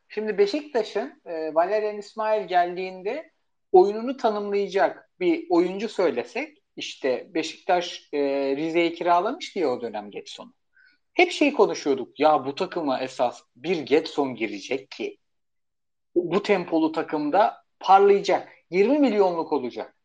Şimdi 0.09 0.39
Beşiktaş'ın 0.39 1.23
e, 1.25 1.55
Valerian 1.55 1.99
İsmail 1.99 2.49
geldiğinde 2.49 3.33
oyununu 3.73 4.17
tanımlayacak 4.17 5.11
bir 5.21 5.47
oyuncu 5.51 5.89
söylesek 5.89 6.64
işte 6.77 7.31
Beşiktaş 7.35 8.09
e, 8.13 8.21
Rize'yi 8.57 8.95
kiralamış 8.95 9.55
diye 9.55 9.67
o 9.67 9.81
dönem 9.81 10.11
Getson'u. 10.11 10.55
Hep 11.13 11.31
şey 11.31 11.53
konuşuyorduk. 11.53 12.21
Ya 12.21 12.47
bu 12.47 12.55
takıma 12.55 13.01
esas 13.01 13.43
bir 13.57 13.79
Getson 13.79 14.35
girecek 14.35 14.91
ki 14.91 15.19
bu 16.15 16.43
tempolu 16.43 16.93
takımda 16.93 17.65
parlayacak. 17.81 18.49
20 18.71 18.99
milyonluk 18.99 19.53
olacak. 19.53 19.97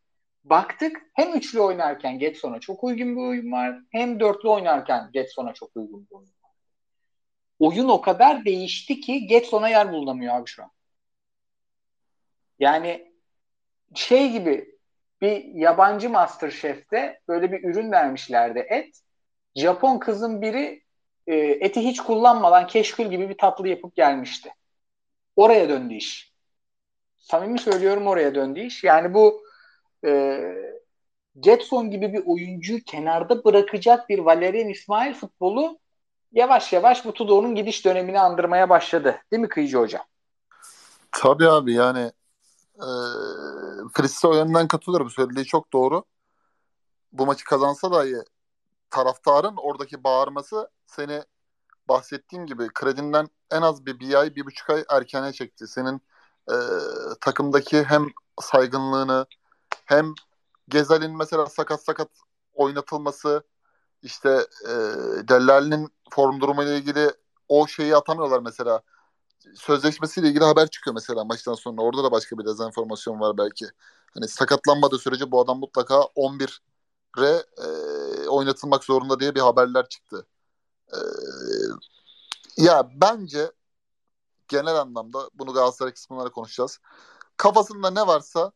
Baktık 0.44 1.10
hem 1.14 1.34
üçlü 1.36 1.60
oynarken 1.60 2.18
Getson'a 2.18 2.60
çok 2.60 2.84
uygun 2.84 3.16
bir 3.16 3.20
oyun 3.20 3.52
var. 3.52 3.78
Hem 3.92 4.20
dörtlü 4.20 4.48
oynarken 4.48 5.10
Getson'a 5.12 5.52
çok 5.52 5.70
uygun 5.76 6.06
bir 6.10 6.14
oyun 6.14 6.28
var. 6.42 6.52
Oyun 7.58 7.88
o 7.88 8.00
kadar 8.00 8.44
değişti 8.44 9.00
ki 9.00 9.26
Getson'a 9.26 9.68
yer 9.68 9.92
bulunamıyor 9.92 10.34
abi 10.34 10.46
şu 10.46 10.62
an. 10.62 10.70
Yani 12.58 13.12
şey 13.94 14.32
gibi 14.32 14.78
bir 15.22 15.44
yabancı 15.44 16.10
Masterchef'te 16.10 17.20
böyle 17.28 17.52
bir 17.52 17.64
ürün 17.64 17.92
vermişlerdi 17.92 18.58
et. 18.58 19.00
Japon 19.56 19.98
kızın 19.98 20.42
biri 20.42 20.82
e, 21.26 21.36
eti 21.36 21.80
hiç 21.80 22.00
kullanmadan 22.00 22.66
keşkül 22.66 23.04
gibi 23.10 23.28
bir 23.28 23.38
tatlı 23.38 23.68
yapıp 23.68 23.96
gelmişti. 23.96 24.54
Oraya 25.36 25.68
döndü 25.68 25.94
iş. 25.94 26.32
Samimi 27.18 27.58
söylüyorum 27.58 28.06
oraya 28.06 28.34
döndü 28.34 28.60
iş. 28.60 28.84
Yani 28.84 29.14
bu 29.14 29.42
e, 30.06 30.40
Getson 31.40 31.90
gibi 31.90 32.12
bir 32.12 32.22
oyuncuyu 32.26 32.80
kenarda 32.84 33.44
bırakacak 33.44 34.08
bir 34.08 34.18
Valerian 34.18 34.68
İsmail 34.68 35.14
futbolu 35.14 35.78
yavaş 36.32 36.72
yavaş 36.72 37.04
bu 37.04 37.12
Tudor'un 37.12 37.54
gidiş 37.54 37.84
dönemini 37.84 38.20
andırmaya 38.20 38.68
başladı. 38.68 39.22
Değil 39.32 39.40
mi 39.40 39.48
Kıyıcı 39.48 39.78
Hocam? 39.78 40.02
Tabii 41.12 41.48
abi 41.48 41.72
yani 41.72 42.10
e, 42.80 42.90
Fris'e 43.94 44.28
o 44.28 44.34
yönden 44.34 44.68
katılıyorum. 44.68 45.10
Söylediği 45.10 45.44
çok 45.44 45.72
doğru. 45.72 46.04
Bu 47.12 47.26
maçı 47.26 47.44
kazansa 47.44 47.92
dahi 47.92 48.16
taraftarın 48.90 49.56
oradaki 49.56 50.04
bağırması 50.04 50.70
seni 50.86 51.22
bahsettiğim 51.88 52.46
gibi 52.46 52.68
kredinden 52.74 53.28
en 53.50 53.62
az 53.62 53.86
bir, 53.86 54.00
bir 54.00 54.14
ay, 54.14 54.34
bir 54.34 54.46
buçuk 54.46 54.70
ay 54.70 54.84
erkene 54.88 55.32
çekti. 55.32 55.68
Senin 55.68 56.00
e, 56.50 56.56
takımdaki 57.20 57.84
hem 57.84 58.06
saygınlığını 58.40 59.26
hem 59.86 60.14
Gezal'in 60.68 61.16
mesela 61.16 61.46
sakat 61.46 61.84
sakat 61.84 62.08
oynatılması 62.54 63.42
işte 64.02 64.46
e, 64.64 64.72
Dellali'nin 65.28 65.88
form 66.10 66.40
durumuyla 66.40 66.74
ilgili 66.74 67.10
o 67.48 67.66
şeyi 67.66 67.96
atamıyorlar 67.96 68.40
mesela. 68.40 68.82
Sözleşmesiyle 69.54 70.28
ilgili 70.28 70.44
haber 70.44 70.68
çıkıyor 70.68 70.94
mesela 70.94 71.24
maçtan 71.24 71.54
sonra. 71.54 71.82
Orada 71.82 72.04
da 72.04 72.12
başka 72.12 72.38
bir 72.38 72.44
dezenformasyon 72.44 73.20
var 73.20 73.38
belki. 73.38 73.66
Hani 74.14 74.28
sakatlanmadığı 74.28 74.98
sürece 74.98 75.30
bu 75.30 75.40
adam 75.40 75.58
mutlaka 75.58 76.02
11 76.02 76.62
re 77.18 77.44
e, 77.58 77.68
oynatılmak 78.28 78.84
zorunda 78.84 79.20
diye 79.20 79.34
bir 79.34 79.40
haberler 79.40 79.88
çıktı. 79.88 80.26
E, 80.92 80.98
ya 82.56 82.90
bence 82.94 83.52
genel 84.48 84.76
anlamda 84.80 85.30
bunu 85.34 85.52
Galatasaray 85.52 85.94
kısmında 85.94 86.30
konuşacağız. 86.30 86.78
Kafasında 87.36 87.90
ne 87.90 88.06
varsa 88.06 88.52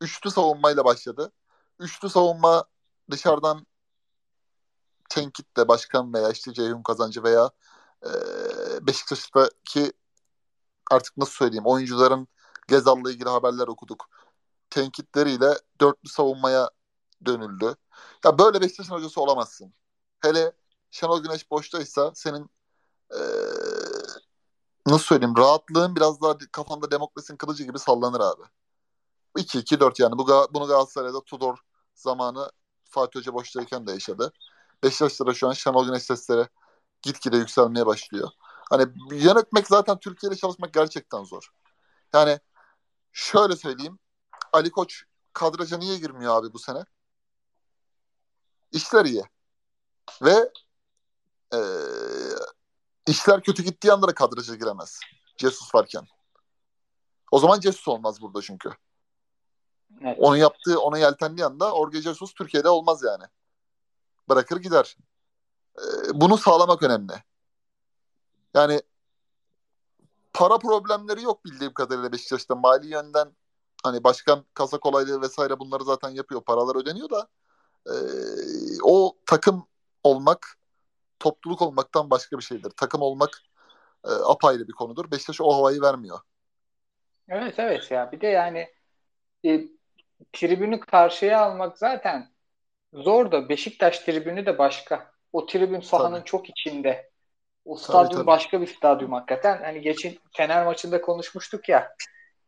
üçlü 0.00 0.30
savunmayla 0.30 0.84
başladı. 0.84 1.32
Üçlü 1.78 2.10
savunma 2.10 2.64
dışarıdan 3.10 3.66
tenkitle 5.08 5.68
başkan 5.68 6.14
veya 6.14 6.30
işte 6.30 6.52
Ceyhun 6.52 6.82
Kazancı 6.82 7.22
veya 7.22 7.50
e, 8.02 8.10
Beşiktaş'taki 8.86 9.92
artık 10.90 11.16
nasıl 11.16 11.32
söyleyeyim 11.32 11.66
oyuncuların 11.66 12.28
Gezal'la 12.68 13.10
ilgili 13.12 13.28
haberler 13.28 13.68
okuduk. 13.68 14.06
Tenkitleriyle 14.70 15.58
dörtlü 15.80 16.08
savunmaya 16.08 16.70
dönüldü. 17.26 17.74
Ya 18.24 18.38
böyle 18.38 18.60
Beşiktaş'ın 18.60 18.94
hocası 18.94 19.20
olamazsın. 19.20 19.74
Hele 20.20 20.52
Şenol 20.90 21.22
Güneş 21.22 21.50
boştaysa 21.50 22.12
senin 22.14 22.50
ee, 23.14 23.18
nasıl 24.86 25.04
söyleyeyim 25.04 25.36
rahatlığın 25.36 25.96
biraz 25.96 26.20
daha 26.22 26.38
kafanda 26.52 26.90
demokrasinin 26.90 27.38
kılıcı 27.38 27.64
gibi 27.64 27.78
sallanır 27.78 28.20
abi. 28.20 28.42
2-2-4 29.38 30.02
yani 30.02 30.18
bu, 30.18 30.26
bunu 30.54 30.66
Galatasaray'da 30.66 31.24
Tudor 31.24 31.58
zamanı 31.94 32.50
Fatih 32.84 33.20
Hoca 33.20 33.34
boştayken 33.34 33.86
de 33.86 33.92
yaşadı. 33.92 34.32
Beşiktaş'ta 34.82 35.26
da 35.26 35.34
şu 35.34 35.48
an 35.48 35.52
Şenol 35.52 35.86
Güneş 35.86 36.02
sesleri 36.02 36.48
gitgide 37.02 37.36
yükselmeye 37.36 37.86
başlıyor. 37.86 38.30
Hani 38.72 38.86
yönetmek 39.10 39.66
zaten 39.66 39.98
Türkiye'de 39.98 40.36
çalışmak 40.36 40.72
gerçekten 40.74 41.24
zor. 41.24 41.48
Yani 42.14 42.40
şöyle 43.12 43.56
söyleyeyim. 43.56 43.98
Ali 44.52 44.70
Koç 44.70 45.04
kadraja 45.32 45.78
niye 45.78 45.98
girmiyor 45.98 46.36
abi 46.36 46.52
bu 46.52 46.58
sene? 46.58 46.84
İşler 48.72 49.04
iyi. 49.04 49.24
Ve 50.22 50.52
e, 51.54 51.60
işler 53.06 53.42
kötü 53.42 53.62
gittiği 53.62 53.92
anda 53.92 54.08
da 54.08 54.14
kadraja 54.14 54.54
giremez. 54.54 55.00
Jesus 55.36 55.74
varken. 55.74 56.06
O 57.30 57.38
zaman 57.38 57.60
Jesus 57.60 57.88
olmaz 57.88 58.20
burada 58.20 58.42
çünkü. 58.42 58.70
Evet. 60.00 60.16
Onun 60.20 60.36
yaptığı, 60.36 60.80
ona 60.80 60.98
yeltendiği 60.98 61.46
anda 61.46 61.72
Orge 61.72 62.02
Jesus 62.02 62.34
Türkiye'de 62.34 62.68
olmaz 62.68 63.02
yani. 63.02 63.24
Bırakır 64.28 64.56
gider. 64.56 64.96
Ee, 65.78 65.82
bunu 66.14 66.38
sağlamak 66.38 66.82
önemli. 66.82 67.12
Yani 68.54 68.80
para 70.32 70.58
problemleri 70.58 71.22
yok 71.22 71.44
bildiğim 71.44 71.74
kadarıyla 71.74 72.12
Beşiktaş'ta. 72.12 72.54
Mali 72.54 72.86
yönden 72.86 73.32
hani 73.82 74.04
başkan 74.04 74.44
kasa 74.54 74.78
kolaylığı 74.78 75.22
vesaire 75.22 75.58
bunları 75.58 75.84
zaten 75.84 76.10
yapıyor. 76.10 76.44
Paralar 76.44 76.76
ödeniyor 76.76 77.10
da 77.10 77.28
e, 77.86 77.94
o 78.82 79.16
takım 79.26 79.66
olmak 80.04 80.58
topluluk 81.18 81.62
olmaktan 81.62 82.10
başka 82.10 82.38
bir 82.38 82.42
şeydir. 82.42 82.70
Takım 82.70 83.02
olmak 83.02 83.42
e, 84.04 84.10
apayrı 84.10 84.68
bir 84.68 84.72
konudur. 84.72 85.10
Beşiktaş 85.10 85.40
o 85.40 85.54
havayı 85.54 85.82
vermiyor. 85.82 86.20
Evet 87.28 87.54
evet 87.58 87.90
ya 87.90 88.12
bir 88.12 88.20
de 88.20 88.26
yani 88.26 88.68
e, 89.46 89.68
tribünü 90.32 90.80
karşıya 90.80 91.40
almak 91.40 91.78
zaten 91.78 92.30
zor 92.92 93.32
da 93.32 93.48
Beşiktaş 93.48 93.98
tribünü 93.98 94.46
de 94.46 94.58
başka. 94.58 95.12
O 95.32 95.46
tribün 95.46 95.80
sahanın 95.80 96.16
tabii. 96.16 96.24
çok 96.24 96.50
içinde. 96.50 97.11
O 97.64 97.76
stadyum 97.76 98.04
tabii, 98.04 98.14
tabii. 98.14 98.26
başka 98.26 98.60
bir 98.60 98.66
stadyum 98.66 99.12
hakikaten. 99.12 99.62
Hani 99.62 99.80
geçen 99.80 100.14
Fener 100.36 100.64
maçında 100.64 101.00
konuşmuştuk 101.00 101.68
ya. 101.68 101.96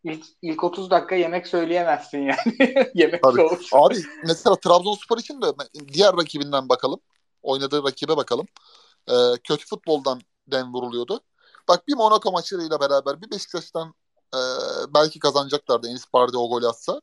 ilk, 0.05 0.25
ilk 0.43 0.65
30 0.65 0.91
dakika 0.91 1.15
yemek 1.15 1.47
söyleyemezsin 1.47 2.19
yani. 2.19 2.57
yemek 2.95 3.23
Tabii. 3.23 3.37
soğuk. 3.37 3.61
Abi 3.73 3.99
mesela 4.27 4.57
Trabzonspor 4.57 5.19
için 5.19 5.43
de 5.43 5.47
diğer 5.93 6.17
rakibinden 6.17 6.69
bakalım. 6.69 7.01
Oynadığı 7.43 7.85
rakibe 7.85 8.17
bakalım. 8.17 8.47
Ee, 9.09 9.13
kötü 9.45 9.67
futboldan 9.67 10.21
den 10.47 10.73
vuruluyordu. 10.73 11.21
Bak 11.69 11.89
bir 11.89 11.95
Monaco 11.95 12.33
maçlarıyla 12.33 12.81
beraber 12.81 13.23
bir 13.23 13.31
Beşiktaş'tan 13.31 13.95
e, 14.35 14.41
belki 14.95 15.19
kazanacaklardı 15.19 15.89
Enis 15.89 16.13
Bardi 16.13 16.37
o 16.37 16.49
golü 16.49 16.69
atsa. 16.69 17.01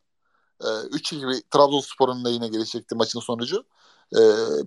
E, 0.64 0.68
3 0.92 1.12
gibi 1.12 1.42
Trabzonspor'un 1.52 2.26
lehine 2.26 2.48
gelecekti 2.48 2.96
maçın 2.96 3.20
sonucu. 3.20 3.64
E, 4.16 4.20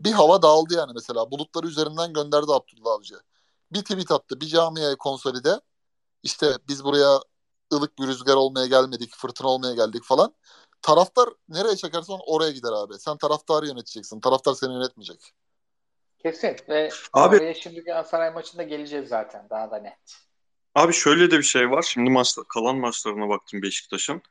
bir 0.04 0.12
hava 0.12 0.42
dağıldı 0.42 0.74
yani 0.74 0.92
mesela. 0.94 1.30
Bulutları 1.30 1.66
üzerinden 1.66 2.12
gönderdi 2.12 2.52
Abdullah 2.52 2.92
Avcı. 2.92 3.14
Bir 3.74 3.80
tweet 3.82 4.10
attı. 4.10 4.40
Bir 4.40 4.46
camiye 4.46 4.96
konsolide. 4.96 5.60
İşte 6.22 6.46
biz 6.68 6.84
buraya 6.84 7.20
ılık 7.72 7.98
bir 7.98 8.06
rüzgar 8.06 8.34
olmaya 8.34 8.66
gelmedik. 8.66 9.14
Fırtına 9.16 9.48
olmaya 9.48 9.74
geldik 9.74 10.04
falan. 10.04 10.34
Taraftar 10.82 11.28
nereye 11.48 11.76
çekersen 11.76 12.18
oraya 12.26 12.50
gider 12.50 12.72
abi. 12.72 12.98
Sen 12.98 13.16
taraftarı 13.16 13.66
yöneteceksin. 13.66 14.20
Taraftar 14.20 14.54
seni 14.54 14.72
yönetmeyecek. 14.72 15.32
Kesin. 16.18 16.56
Ve 16.68 16.90
Abi- 17.12 17.36
oraya 17.36 17.54
şimdi 17.54 17.80
Galatasaray 17.80 18.30
maçında 18.30 18.62
geleceğiz 18.62 19.08
zaten. 19.08 19.46
Daha 19.50 19.70
da 19.70 19.78
net. 19.78 20.16
Abi 20.74 20.92
şöyle 20.92 21.30
de 21.30 21.38
bir 21.38 21.42
şey 21.42 21.70
var. 21.70 21.82
Şimdi 21.82 22.10
maçta, 22.10 22.42
kalan 22.42 22.76
maçlarına 22.76 23.28
baktım 23.28 23.62
Beşiktaş'ın. 23.62 24.22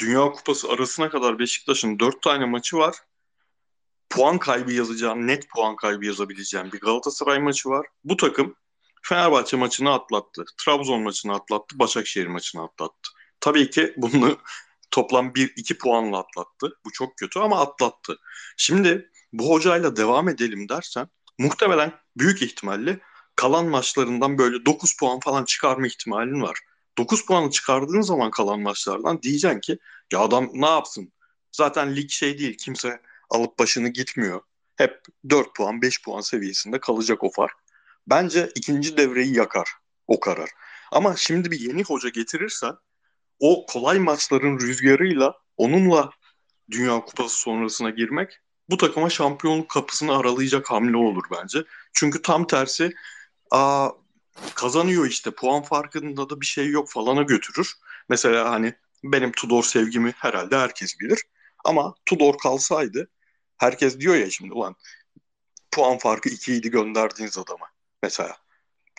Dünya 0.00 0.32
Kupası 0.32 0.68
arasına 0.68 1.10
kadar 1.10 1.38
Beşiktaş'ın 1.38 1.98
4 1.98 2.22
tane 2.22 2.44
maçı 2.44 2.76
var. 2.76 2.96
Puan 4.10 4.38
kaybı 4.38 4.72
yazacağım, 4.72 5.26
net 5.26 5.50
puan 5.50 5.76
kaybı 5.76 6.06
yazabileceğim 6.06 6.72
bir 6.72 6.80
Galatasaray 6.80 7.38
maçı 7.38 7.68
var. 7.68 7.86
Bu 8.04 8.16
takım 8.16 8.56
Fenerbahçe 9.02 9.56
maçını 9.56 9.92
atlattı. 9.92 10.44
Trabzon 10.58 11.02
maçını 11.02 11.34
atlattı. 11.34 11.78
Başakşehir 11.78 12.26
maçını 12.26 12.62
atlattı. 12.62 13.10
Tabii 13.40 13.70
ki 13.70 13.94
bunu 13.96 14.38
toplam 14.90 15.26
1-2 15.26 15.78
puanla 15.78 16.18
atlattı. 16.18 16.78
Bu 16.84 16.92
çok 16.92 17.16
kötü 17.16 17.38
ama 17.38 17.60
atlattı. 17.60 18.18
Şimdi 18.56 19.10
bu 19.32 19.50
hocayla 19.50 19.96
devam 19.96 20.28
edelim 20.28 20.68
dersen 20.68 21.08
muhtemelen 21.38 21.92
büyük 22.16 22.42
ihtimalle 22.42 23.00
kalan 23.36 23.66
maçlarından 23.66 24.38
böyle 24.38 24.66
9 24.66 24.96
puan 24.96 25.20
falan 25.20 25.44
çıkarma 25.44 25.86
ihtimalin 25.86 26.42
var. 26.42 26.58
9 26.98 27.26
puanı 27.26 27.50
çıkardığın 27.50 28.00
zaman 28.00 28.30
kalan 28.30 28.60
maçlardan 28.60 29.22
diyeceksin 29.22 29.60
ki 29.60 29.78
ya 30.12 30.20
adam 30.20 30.48
ne 30.54 30.68
yapsın? 30.68 31.12
Zaten 31.52 31.96
lig 31.96 32.10
şey 32.10 32.38
değil 32.38 32.56
kimse 32.56 33.02
alıp 33.30 33.58
başını 33.58 33.88
gitmiyor. 33.88 34.40
Hep 34.76 35.00
4 35.30 35.54
puan 35.54 35.82
5 35.82 36.02
puan 36.02 36.20
seviyesinde 36.20 36.80
kalacak 36.80 37.24
o 37.24 37.30
fark. 37.30 37.54
Bence 38.06 38.50
ikinci 38.54 38.96
devreyi 38.96 39.36
yakar 39.36 39.68
o 40.06 40.20
karar. 40.20 40.50
Ama 40.92 41.16
şimdi 41.16 41.50
bir 41.50 41.60
yeni 41.60 41.84
hoca 41.84 42.08
getirirsen 42.08 42.74
o 43.40 43.66
kolay 43.66 43.98
maçların 43.98 44.60
rüzgarıyla 44.60 45.34
onunla 45.56 46.10
Dünya 46.70 47.00
Kupası 47.00 47.38
sonrasına 47.38 47.90
girmek 47.90 48.40
bu 48.70 48.76
takıma 48.76 49.10
şampiyonluk 49.10 49.68
kapısını 49.68 50.16
aralayacak 50.16 50.70
hamle 50.70 50.96
olur 50.96 51.24
bence. 51.32 51.64
Çünkü 51.92 52.22
tam 52.22 52.46
tersi 52.46 52.92
aa, 53.50 53.90
kazanıyor 54.54 55.06
işte 55.06 55.30
puan 55.30 55.62
farkında 55.62 56.30
da 56.30 56.40
bir 56.40 56.46
şey 56.46 56.68
yok 56.68 56.90
falana 56.90 57.22
götürür. 57.22 57.74
Mesela 58.08 58.50
hani 58.50 58.74
benim 59.04 59.32
Tudor 59.32 59.62
sevgimi 59.62 60.14
herhalde 60.16 60.56
herkes 60.58 61.00
bilir. 61.00 61.22
Ama 61.64 61.94
Tudor 62.06 62.38
kalsaydı 62.38 63.08
herkes 63.60 64.00
diyor 64.00 64.14
ya 64.14 64.30
şimdi 64.30 64.52
ulan 64.52 64.76
puan 65.70 65.98
farkı 65.98 66.28
2 66.28 66.54
idi 66.54 66.70
gönderdiğiniz 66.70 67.38
adama 67.38 67.66
mesela. 68.02 68.36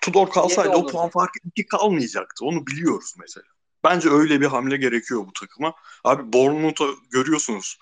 Tudor 0.01 0.30
kalsaydı 0.30 0.70
o 0.70 0.88
puan 0.88 1.09
farkı 1.09 1.39
2 1.45 1.66
kalmayacaktı. 1.66 2.45
Onu 2.45 2.68
biliyoruz 2.68 3.14
mesela. 3.20 3.47
Bence 3.84 4.09
öyle 4.09 4.41
bir 4.41 4.45
hamle 4.45 4.78
gerekiyor 4.78 5.26
bu 5.28 5.34
takıma. 5.34 5.74
Abi 6.03 6.34
Bournemouth'u 6.34 6.95
görüyorsunuz. 7.12 7.78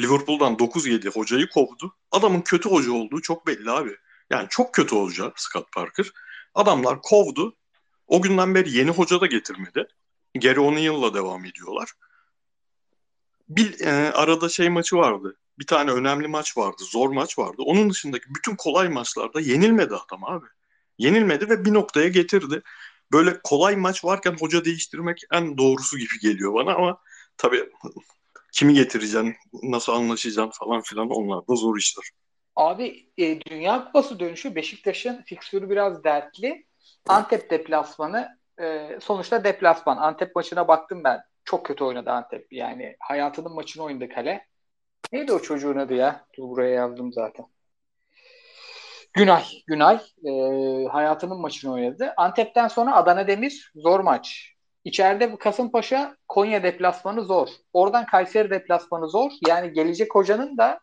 Liverpool'dan 0.00 0.58
9 0.58 0.86
yedi 0.86 1.08
hocayı 1.08 1.48
kovdu. 1.48 1.96
Adamın 2.10 2.40
kötü 2.40 2.70
hoca 2.70 2.92
olduğu 2.92 3.20
çok 3.22 3.46
belli 3.46 3.70
abi. 3.70 3.96
Yani 4.30 4.46
çok 4.50 4.74
kötü 4.74 4.96
hoca 4.96 5.32
Scott 5.36 5.72
Parker. 5.72 6.12
Adamlar 6.54 7.02
kovdu. 7.02 7.56
O 8.06 8.22
günden 8.22 8.54
beri 8.54 8.76
yeni 8.76 8.90
hoca 8.90 9.20
da 9.20 9.26
getirmedi. 9.26 9.88
Gary 10.34 10.60
O'Neill'la 10.60 11.14
devam 11.14 11.44
ediyorlar. 11.44 11.92
Bir 13.48 13.80
e, 13.80 14.12
arada 14.12 14.48
şey 14.48 14.68
maçı 14.68 14.96
vardı. 14.96 15.36
Bir 15.58 15.66
tane 15.66 15.90
önemli 15.90 16.28
maç 16.28 16.56
vardı. 16.56 16.82
Zor 16.90 17.10
maç 17.10 17.38
vardı. 17.38 17.56
Onun 17.58 17.90
dışındaki 17.90 18.24
bütün 18.34 18.56
kolay 18.56 18.88
maçlarda 18.88 19.40
yenilmedi 19.40 19.94
adam 19.94 20.24
abi. 20.24 20.46
Yenilmedi 20.98 21.48
ve 21.48 21.64
bir 21.64 21.74
noktaya 21.74 22.08
getirdi. 22.08 22.62
Böyle 23.12 23.40
kolay 23.44 23.76
maç 23.76 24.04
varken 24.04 24.36
hoca 24.40 24.64
değiştirmek 24.64 25.20
en 25.32 25.58
doğrusu 25.58 25.98
gibi 25.98 26.18
geliyor 26.22 26.54
bana 26.54 26.74
ama 26.74 26.98
tabii 27.36 27.70
kimi 28.52 28.74
getireceksin, 28.74 29.36
nasıl 29.62 29.92
anlaşacaksın 29.92 30.64
falan 30.64 30.82
filan 30.82 31.10
onlar 31.10 31.48
da 31.48 31.54
zor 31.54 31.78
işler. 31.78 32.04
Abi 32.56 33.10
e, 33.18 33.40
Dünya 33.40 33.84
Kupası 33.84 34.20
dönüşü 34.20 34.54
Beşiktaş'ın 34.54 35.22
fikstürü 35.22 35.70
biraz 35.70 36.04
dertli. 36.04 36.66
Antep 37.08 37.50
deplasmanı 37.50 38.38
e, 38.60 38.98
sonuçta 39.02 39.44
deplasman. 39.44 39.96
Antep 39.96 40.36
maçına 40.36 40.68
baktım 40.68 41.04
ben. 41.04 41.20
Çok 41.44 41.66
kötü 41.66 41.84
oynadı 41.84 42.10
Antep. 42.10 42.52
Yani 42.52 42.96
hayatının 43.00 43.52
maçını 43.52 43.82
oynadı 43.82 44.08
kale. 44.08 44.46
Neydi 45.12 45.32
o 45.32 45.38
çocuğun 45.38 45.76
adı 45.76 45.94
ya? 45.94 46.26
Dur 46.36 46.48
buraya 46.48 46.70
yazdım 46.70 47.12
zaten. 47.12 47.46
Günay. 49.12 49.44
Günay 49.66 50.00
e, 50.24 50.30
hayatının 50.88 51.40
maçını 51.40 51.72
oynadı. 51.72 52.14
Antep'ten 52.16 52.68
sonra 52.68 52.96
Adana 52.96 53.26
Demir 53.26 53.72
zor 53.74 54.00
maç. 54.00 54.52
İçeride 54.84 55.36
Kasımpaşa 55.38 56.16
Konya 56.28 56.62
deplasmanı 56.62 57.22
zor. 57.24 57.48
Oradan 57.72 58.06
Kayseri 58.06 58.50
deplasmanı 58.50 59.08
zor. 59.08 59.30
Yani 59.48 59.72
gelecek 59.72 60.14
hocanın 60.14 60.58
da 60.58 60.80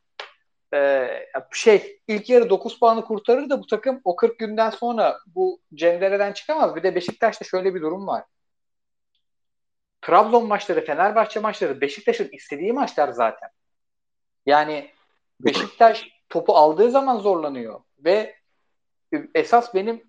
e, 0.74 1.08
şey 1.54 2.00
ilk 2.08 2.30
yarı 2.30 2.50
9 2.50 2.80
puanı 2.80 3.06
kurtarır 3.06 3.50
da 3.50 3.60
bu 3.60 3.68
takım 3.68 4.02
o 4.04 4.16
40 4.16 4.40
günden 4.40 4.70
sonra 4.70 5.18
bu 5.28 5.60
cendereden 5.74 6.34
çıkamaz. 6.34 6.76
Bir 6.76 6.84
de 6.84 6.96
Beşiktaş'ta 6.96 7.46
şöyle 7.46 7.76
bir 7.76 7.82
durum 7.82 8.08
var. 8.08 8.24
Trabzon 10.02 10.48
maçları, 10.48 10.86
Fenerbahçe 10.86 11.40
maçları 11.40 11.82
Beşiktaş'ın 11.82 12.30
istediği 12.32 12.74
maçlar 12.74 13.10
zaten. 13.10 13.50
Yani 14.46 14.90
Beşiktaş 15.40 16.10
topu 16.30 16.54
aldığı 16.54 16.92
zaman 16.92 17.20
zorlanıyor 17.20 17.80
ve 18.00 18.36
esas 19.36 19.74
benim 19.74 20.04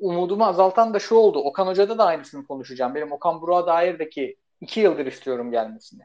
umudumu 0.00 0.46
azaltan 0.46 0.94
da 0.94 0.98
şu 0.98 1.14
oldu. 1.14 1.38
Okan 1.38 1.66
Hoca'da 1.66 1.98
da 1.98 2.04
aynısını 2.04 2.46
konuşacağım. 2.46 2.94
Benim 2.94 3.12
Okan 3.12 3.40
Burak'a 3.40 3.66
dair 3.66 3.98
de 3.98 4.10
ki 4.10 4.36
iki 4.60 4.80
yıldır 4.80 5.06
istiyorum 5.06 5.50
gelmesini. 5.50 6.02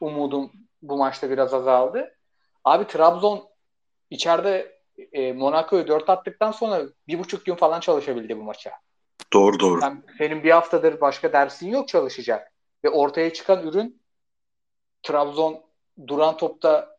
Umudum 0.00 0.52
bu 0.82 0.96
maçta 0.96 1.30
biraz 1.30 1.54
azaldı. 1.54 2.16
Abi 2.64 2.86
Trabzon 2.86 3.48
içeride 4.10 4.80
e, 5.12 5.32
Monaco'yu 5.32 5.88
dört 5.88 6.10
attıktan 6.10 6.52
sonra 6.52 6.82
bir 7.08 7.18
buçuk 7.18 7.46
gün 7.46 7.54
falan 7.54 7.80
çalışabildi 7.80 8.38
bu 8.38 8.42
maça. 8.42 8.72
Doğru 9.32 9.60
doğru. 9.60 9.80
Sen, 9.80 10.02
senin 10.18 10.42
bir 10.42 10.50
haftadır 10.50 11.00
başka 11.00 11.32
dersin 11.32 11.68
yok 11.68 11.88
çalışacak. 11.88 12.52
Ve 12.84 12.90
ortaya 12.90 13.32
çıkan 13.32 13.66
ürün 13.66 14.02
Trabzon 15.02 15.60
duran 16.06 16.36
topta 16.36 16.89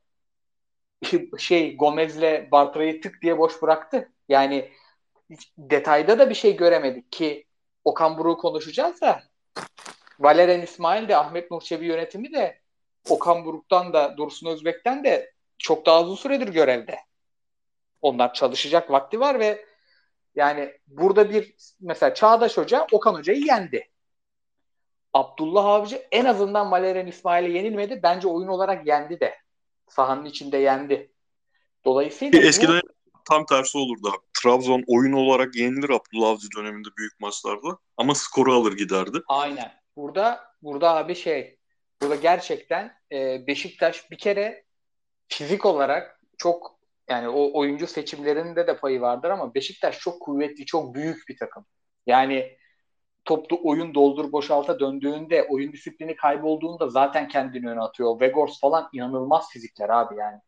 şey 1.37 1.77
Gomez'le 1.77 2.51
Bartra'yı 2.51 3.01
tık 3.01 3.21
diye 3.21 3.37
boş 3.37 3.61
bıraktı. 3.61 4.11
Yani 4.29 4.71
detayda 5.57 6.19
da 6.19 6.29
bir 6.29 6.35
şey 6.35 6.55
göremedik 6.55 7.11
ki 7.11 7.45
Okan 7.83 8.17
Buruk'u 8.17 8.41
konuşacağız 8.41 9.01
da 9.01 9.23
Valerian 10.19 10.61
İsmail 10.61 11.07
de 11.07 11.17
Ahmet 11.17 11.51
Nurçevi 11.51 11.85
yönetimi 11.85 12.33
de 12.33 12.61
Okan 13.09 13.45
Buruk'tan 13.45 13.93
da 13.93 14.17
Dursun 14.17 14.47
Özbek'ten 14.47 15.03
de 15.03 15.33
çok 15.57 15.85
daha 15.85 16.03
uzun 16.03 16.15
süredir 16.15 16.47
görevde. 16.47 16.99
Onlar 18.01 18.33
çalışacak 18.33 18.91
vakti 18.91 19.19
var 19.19 19.39
ve 19.39 19.65
yani 20.35 20.73
burada 20.87 21.29
bir 21.29 21.55
mesela 21.79 22.13
Çağdaş 22.13 22.57
Hoca 22.57 22.87
Okan 22.91 23.13
Hoca'yı 23.13 23.45
yendi. 23.45 23.89
Abdullah 25.13 25.65
Avcı 25.65 26.07
en 26.11 26.25
azından 26.25 26.71
Valerian 26.71 27.07
İsmail'e 27.07 27.57
yenilmedi. 27.57 27.99
Bence 28.03 28.27
oyun 28.27 28.47
olarak 28.47 28.87
yendi 28.87 29.19
de. 29.19 29.35
Sahanın 29.91 30.25
içinde 30.25 30.57
yendi. 30.57 31.11
Dolayısıyla 31.85 32.41
Ki 32.41 32.47
eskiden 32.47 32.81
bu, 33.05 33.19
tam 33.29 33.45
tersi 33.45 33.77
olurdu 33.77 34.09
abi. 34.09 34.25
Trabzon 34.43 34.83
oyun 34.87 35.13
olarak 35.13 35.55
yenilir 35.55 35.89
Abdullah 35.89 36.29
Avcı 36.29 36.47
döneminde 36.57 36.89
büyük 36.97 37.19
maçlarda 37.19 37.77
ama 37.97 38.15
skoru 38.15 38.53
alır 38.53 38.77
giderdi. 38.77 39.17
aynen. 39.27 39.71
Burada 39.95 40.39
burada 40.61 40.95
abi 40.95 41.15
şey 41.15 41.57
burada 42.01 42.15
gerçekten 42.15 42.93
e, 43.11 43.47
Beşiktaş 43.47 44.11
bir 44.11 44.17
kere 44.17 44.63
fizik 45.27 45.65
olarak 45.65 46.21
çok 46.37 46.79
yani 47.09 47.29
o 47.29 47.59
oyuncu 47.59 47.87
seçimlerinde 47.87 48.67
de 48.67 48.77
payı 48.77 49.01
vardır 49.01 49.29
ama 49.29 49.53
Beşiktaş 49.55 49.99
çok 49.99 50.21
kuvvetli, 50.21 50.65
çok 50.65 50.95
büyük 50.95 51.29
bir 51.29 51.37
takım. 51.37 51.65
Yani 52.07 52.57
toplu 53.25 53.59
oyun 53.63 53.93
doldur 53.93 54.31
boşalta 54.31 54.79
döndüğünde, 54.79 55.47
oyun 55.49 55.73
disiplini 55.73 56.15
kaybolduğunda 56.15 56.87
zaten 56.87 57.27
kendini 57.27 57.69
öne 57.69 57.81
atıyor. 57.81 58.19
Vegors 58.21 58.59
falan 58.59 58.89
inanılmaz 58.93 59.49
fizikler 59.49 59.89
abi 59.89 60.15
yani. 60.15 60.39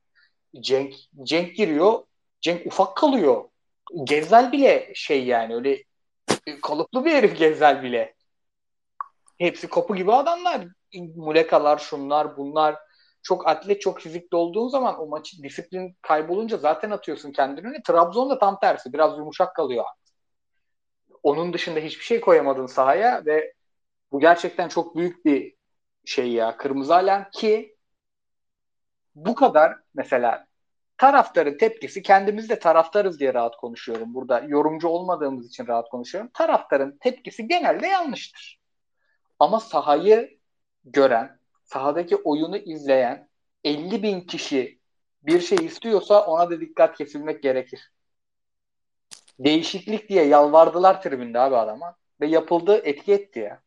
Cenk, 0.60 0.94
Cenk 1.24 1.56
giriyor. 1.56 2.04
Cenk 2.42 2.68
ufak 2.68 2.98
kalıyor. 2.98 3.44
Gezel 4.04 4.52
bile 4.52 4.92
şey 4.96 5.26
yani 5.26 5.56
öyle 5.56 5.84
kalıplı 6.62 7.06
bir 7.06 7.12
herif 7.12 7.38
Gezel 7.38 7.84
bile. 7.84 8.14
Hepsi 9.38 9.68
kopu 9.68 9.96
gibi 9.96 10.14
adamlar. 10.14 10.62
Mulekalar, 11.16 11.78
şunlar, 11.78 12.38
bunlar. 12.38 12.76
Çok 13.24 13.48
atlet, 13.48 13.82
çok 13.82 14.00
fizikli 14.00 14.36
olduğun 14.36 14.68
zaman 14.68 15.02
o 15.02 15.06
maçı 15.08 15.44
disiplin 15.44 15.98
kaybolunca 16.02 16.58
zaten 16.58 16.92
atıyorsun 16.92 17.32
kendini. 17.32 17.84
Trabzon'da 17.84 18.40
tam 18.40 18.60
tersi. 18.60 18.94
Biraz 18.94 19.18
yumuşak 19.18 19.56
kalıyor. 19.56 19.86
Onun 21.24 21.54
dışında 21.54 21.80
hiçbir 21.80 22.04
şey 22.04 22.22
koyamadın 22.22 22.66
sahaya 22.66 23.26
ve 23.26 23.54
bu 24.12 24.20
gerçekten 24.20 24.68
çok 24.68 24.96
büyük 24.96 25.26
bir 25.26 25.56
şey 26.06 26.32
ya. 26.32 26.58
Kırmızı 26.58 26.96
alarm 26.96 27.24
ki 27.32 27.76
bu 29.16 29.36
kadar 29.36 29.80
mesela 29.94 30.48
taraftarın 30.98 31.58
tepkisi 31.58 32.02
kendimiz 32.02 32.50
de 32.50 32.60
taraftarız 32.60 33.20
diye 33.20 33.34
rahat 33.34 33.58
konuşuyorum. 33.58 34.14
Burada 34.14 34.40
yorumcu 34.40 34.88
olmadığımız 34.88 35.48
için 35.48 35.68
rahat 35.68 35.90
konuşuyorum. 35.90 36.32
Taraftarın 36.34 36.98
tepkisi 37.02 37.48
genelde 37.48 37.88
yanlıştır. 37.88 38.60
Ama 39.40 39.60
sahayı 39.60 40.40
gören, 40.86 41.40
sahadaki 41.64 42.16
oyunu 42.16 42.58
izleyen 42.58 43.30
50 43.64 44.04
bin 44.04 44.22
kişi 44.22 44.80
bir 45.24 45.40
şey 45.40 45.66
istiyorsa 45.66 46.26
ona 46.26 46.50
da 46.50 46.62
dikkat 46.62 46.98
kesilmek 46.98 47.44
gerekir. 47.44 47.92
Değişiklik 49.40 50.10
diye 50.10 50.26
yalvardılar 50.26 51.02
tribünde 51.02 51.40
abi 51.40 51.56
adama 51.56 51.96
ve 52.22 52.28
yapıldı 52.28 52.82
etki 52.84 53.14
etti 53.14 53.40
ya. 53.40 53.62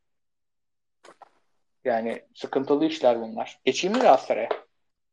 Yani 1.85 2.25
sıkıntılı 2.35 2.85
işler 2.85 3.21
bunlar. 3.21 3.61
Geçeyim 3.65 3.97
mi 3.97 4.03
Galatasaray'a? 4.03 4.49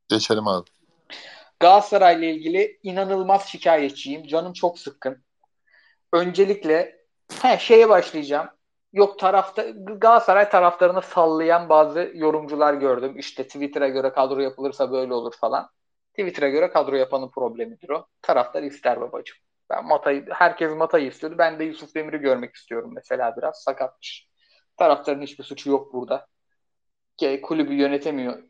Geçelim 0.09 0.47
abi. 0.47 0.69
Galatasaray'la 1.59 2.27
ilgili 2.27 2.79
inanılmaz 2.83 3.45
şikayetçiyim. 3.45 4.27
Canım 4.27 4.53
çok 4.53 4.79
sıkkın. 4.79 5.23
Öncelikle 6.13 6.97
he, 7.41 7.59
şeye 7.59 7.89
başlayacağım. 7.89 8.49
Yok 8.93 9.19
tarafta 9.19 9.65
Galatasaray 9.97 10.49
taraftarını 10.49 11.01
sallayan 11.01 11.69
bazı 11.69 12.11
yorumcular 12.13 12.73
gördüm. 12.73 13.19
İşte 13.19 13.43
Twitter'a 13.43 13.87
göre 13.87 14.13
kadro 14.13 14.39
yapılırsa 14.39 14.91
böyle 14.91 15.13
olur 15.13 15.33
falan. 15.39 15.69
Twitter'a 16.09 16.49
göre 16.49 16.69
kadro 16.69 16.95
yapanın 16.95 17.29
problemidir 17.29 17.89
o. 17.89 18.07
Taraftar 18.21 18.63
ister 18.63 19.01
babacığım. 19.01 19.37
Ben 19.73 19.85
Mata'yı, 19.85 20.25
herkes 20.29 20.71
Mata'yı 20.75 21.07
istiyordu. 21.07 21.37
Ben 21.37 21.59
de 21.59 21.63
Yusuf 21.63 21.95
Demir'i 21.95 22.17
görmek 22.17 22.55
istiyorum 22.55 22.91
mesela 22.95 23.37
biraz. 23.37 23.63
Sakatmış. 23.63 24.27
Taraftarın 24.77 25.21
hiçbir 25.21 25.43
suçu 25.43 25.69
yok 25.69 25.93
burada. 25.93 26.27
Ki 27.17 27.41
kulübü 27.43 27.73
yönetemiyor. 27.73 28.43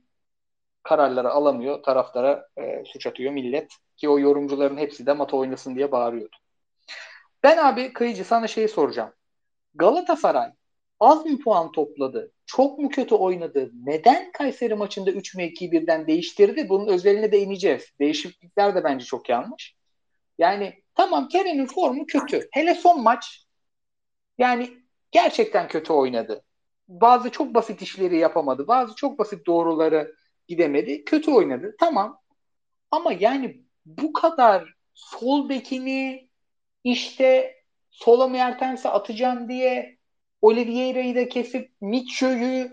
Kararları 0.83 1.29
alamıyor. 1.29 1.83
Taraftara 1.83 2.47
e, 2.57 2.83
suç 2.85 3.07
atıyor 3.07 3.33
millet. 3.33 3.73
Ki 3.97 4.09
o 4.09 4.19
yorumcuların 4.19 4.77
hepsi 4.77 5.05
de 5.05 5.13
Mata 5.13 5.37
oynasın 5.37 5.75
diye 5.75 5.91
bağırıyordu. 5.91 6.35
Ben 7.43 7.57
abi 7.57 7.93
Kıyıcı 7.93 8.25
sana 8.25 8.47
şeyi 8.47 8.67
soracağım. 8.67 9.13
Galatasaray 9.73 10.51
az 10.99 11.25
mı 11.25 11.39
puan 11.39 11.71
topladı? 11.71 12.31
Çok 12.45 12.79
mu 12.79 12.89
kötü 12.89 13.15
oynadı? 13.15 13.71
Neden 13.73 14.31
Kayseri 14.31 14.75
maçında 14.75 15.11
3 15.11 15.35
mevkiyi 15.35 15.71
birden 15.71 16.07
değiştirdi? 16.07 16.69
Bunun 16.69 16.87
özeline 16.87 17.31
değineceğiz. 17.31 17.85
Değişiklikler 17.99 18.75
de 18.75 18.83
bence 18.83 19.05
çok 19.05 19.29
yanlış. 19.29 19.75
Yani 20.37 20.82
tamam 20.95 21.27
Kerem'in 21.27 21.65
formu 21.65 22.05
kötü. 22.05 22.47
Hele 22.51 22.75
son 22.75 23.03
maç 23.03 23.45
yani 24.37 24.69
gerçekten 25.11 25.67
kötü 25.67 25.93
oynadı. 25.93 26.43
Bazı 26.87 27.29
çok 27.31 27.53
basit 27.53 27.81
işleri 27.81 28.17
yapamadı. 28.17 28.67
Bazı 28.67 28.95
çok 28.95 29.19
basit 29.19 29.45
doğruları 29.45 30.15
gidemedi. 30.47 31.05
Kötü 31.05 31.31
oynadı. 31.31 31.75
Tamam. 31.79 32.19
Ama 32.91 33.13
yani 33.13 33.63
bu 33.85 34.13
kadar 34.13 34.73
sol 34.93 35.49
bekini 35.49 36.29
işte 36.83 37.55
sola 37.89 38.27
Mertens'e 38.27 38.89
atacağım 38.89 39.49
diye 39.49 39.97
Oliveira'yı 40.41 41.15
da 41.15 41.29
kesip 41.29 41.71
Mitcho'yu 41.81 42.69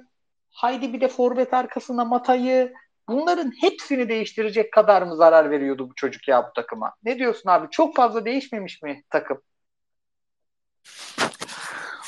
haydi 0.50 0.92
bir 0.92 1.00
de 1.00 1.08
forvet 1.08 1.54
arkasına 1.54 2.04
Mata'yı 2.04 2.72
bunların 3.10 3.52
hepsini 3.60 4.08
değiştirecek 4.08 4.72
kadar 4.72 5.02
mı 5.02 5.16
zarar 5.16 5.50
veriyordu 5.50 5.90
bu 5.90 5.94
çocuk 5.94 6.28
ya 6.28 6.48
bu 6.48 6.52
takıma? 6.54 6.92
Ne 7.02 7.18
diyorsun 7.18 7.50
abi? 7.50 7.68
Çok 7.70 7.96
fazla 7.96 8.24
değişmemiş 8.24 8.82
mi 8.82 9.04
takım? 9.10 9.40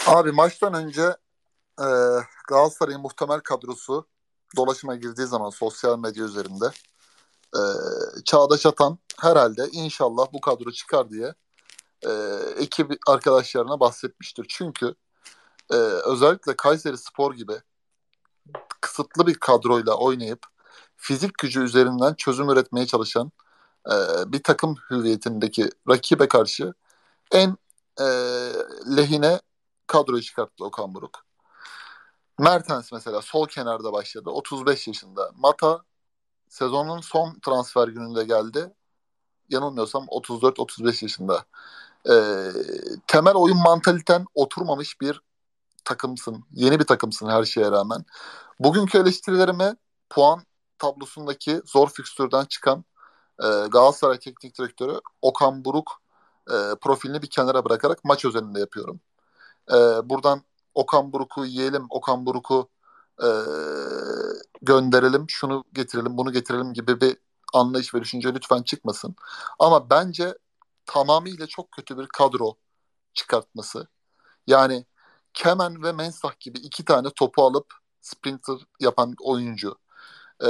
Abi 0.07 0.33
maçtan 0.33 0.75
önce 0.75 1.03
e, 1.81 1.87
Galatasaray'ın 2.49 3.01
muhtemel 3.01 3.41
kadrosu 3.41 4.07
dolaşıma 4.57 4.97
girdiği 4.97 5.27
zaman 5.27 5.51
sosyal 5.51 5.99
medya 5.99 6.25
üzerinde 6.25 6.67
e, 7.55 7.63
Çağdaş 8.25 8.67
Atan 8.67 8.99
herhalde 9.21 9.69
inşallah 9.73 10.33
bu 10.33 10.41
kadro 10.41 10.71
çıkar 10.71 11.11
diye 11.11 11.35
e, 12.07 12.11
ekip 12.57 12.91
arkadaşlarına 13.07 13.81
bahsetmiştir. 13.81 14.47
Çünkü 14.49 14.95
e, 15.71 15.75
özellikle 16.07 16.57
Kayseri 16.57 16.99
Spor 16.99 17.35
gibi 17.35 17.55
kısıtlı 18.81 19.27
bir 19.27 19.35
kadroyla 19.35 19.95
oynayıp 19.95 20.47
fizik 21.03 21.39
gücü 21.39 21.61
üzerinden 21.65 22.15
çözüm 22.15 22.51
üretmeye 22.51 22.87
çalışan 22.87 23.33
e, 23.91 23.95
bir 24.33 24.43
takım 24.43 24.77
hüviyetindeki 24.91 25.71
rakibe 25.89 26.29
karşı 26.29 26.75
en 27.33 27.57
e, 28.01 28.05
lehine 28.97 29.41
kadroyu 29.87 30.23
çıkarttı 30.23 30.65
Okan 30.65 30.95
Buruk. 30.95 31.25
Mertens 32.39 32.93
mesela 32.93 33.23
sol 33.23 33.47
kenarda 33.47 33.93
başladı. 33.93 34.31
35 34.31 34.89
yaşında. 34.89 35.31
Mata 35.35 35.83
sezonun 36.49 37.01
son 37.01 37.39
transfer 37.47 37.89
gününde 37.89 38.25
geldi. 38.25 38.73
Yanılmıyorsam 39.49 40.05
34-35 40.05 41.05
yaşında. 41.05 41.45
Ee, 42.11 42.51
temel 43.07 43.35
oyun 43.35 43.57
mantaliten 43.57 44.25
oturmamış 44.35 45.01
bir 45.01 45.21
takımsın. 45.85 46.45
Yeni 46.53 46.81
bir 46.81 46.85
takımsın 46.85 47.29
her 47.29 47.45
şeye 47.45 47.71
rağmen. 47.71 48.05
Bugünkü 48.61 48.99
eleştirilerime 48.99 49.77
puan 50.11 50.43
tablosundaki 50.83 51.63
zor 51.65 51.89
fikstürden 51.89 52.45
çıkan 52.45 52.85
e, 53.43 53.47
Galatasaray 53.47 54.19
Teknik 54.19 54.59
Direktörü 54.59 55.01
Okan 55.23 55.65
Buruk 55.65 56.03
e, 56.51 56.57
profilini 56.81 57.23
bir 57.23 57.31
kenara 57.31 57.65
bırakarak 57.65 58.05
maç 58.05 58.25
özelinde 58.25 58.61
yapıyorum. 58.61 59.01
E, 59.71 59.75
buradan 60.11 60.43
Okan 60.75 61.13
Buruk'u 61.13 61.47
yiyelim, 61.47 61.87
Okan 61.91 62.27
Buruk'u 62.27 62.71
e, 63.23 63.29
gönderelim, 64.63 65.25
şunu 65.29 65.65
getirelim, 65.73 66.19
bunu 66.19 66.33
getirelim 66.33 66.73
gibi 66.73 67.01
bir 67.01 67.17
anlayış 67.53 67.95
ve 67.95 68.01
düşünce 68.01 68.35
lütfen 68.35 68.63
çıkmasın. 68.63 69.17
Ama 69.59 69.91
bence 69.91 70.35
tamamıyla 70.87 71.47
çok 71.47 71.73
kötü 71.73 71.99
bir 71.99 72.07
kadro 72.07 72.55
çıkartması. 73.15 73.89
Yani 74.47 74.87
Kemen 75.35 75.83
ve 75.83 75.93
Mensah 75.93 76.41
gibi 76.41 76.59
iki 76.59 76.85
tane 76.85 77.11
topu 77.11 77.43
alıp 77.43 77.75
sprinter 78.01 78.57
yapan 78.81 79.15
oyuncu. 79.21 79.82
Ee, 80.43 80.47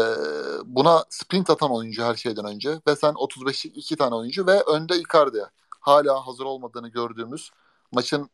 buna 0.65 1.05
sprint 1.11 1.51
atan 1.51 1.71
oyuncu 1.71 2.03
her 2.03 2.15
şeyden 2.15 2.45
önce 2.45 2.81
ve 2.87 2.97
sen 2.97 3.13
35'lik 3.13 3.77
iki 3.77 3.97
tane 3.97 4.15
oyuncu 4.15 4.47
ve 4.47 4.61
önde 4.61 4.99
Icardi 4.99 5.45
hala 5.81 6.27
hazır 6.27 6.45
olmadığını 6.45 6.89
gördüğümüz 6.89 7.51
maçın 7.93 8.31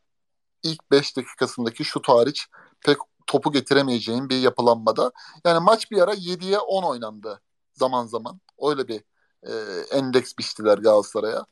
ilk 0.63 0.91
5 0.91 1.17
dakikasındaki 1.17 1.85
şut 1.85 2.09
hariç 2.09 2.47
pek 2.85 2.99
topu 3.27 3.53
getiremeyeceğin 3.53 4.29
bir 4.29 4.39
yapılanmada. 4.39 5.13
Yani 5.45 5.65
maç 5.65 5.91
bir 5.91 6.03
ara 6.03 6.15
7'ye 6.15 6.59
10 6.59 6.83
oynandı 6.83 7.41
zaman 7.73 8.07
zaman. 8.07 8.41
Öyle 8.63 8.89
bir 8.89 9.03
e, 9.43 9.53
endeks 9.91 10.33
biçtiler 10.39 10.79
Galatasaray'a. 10.79 11.47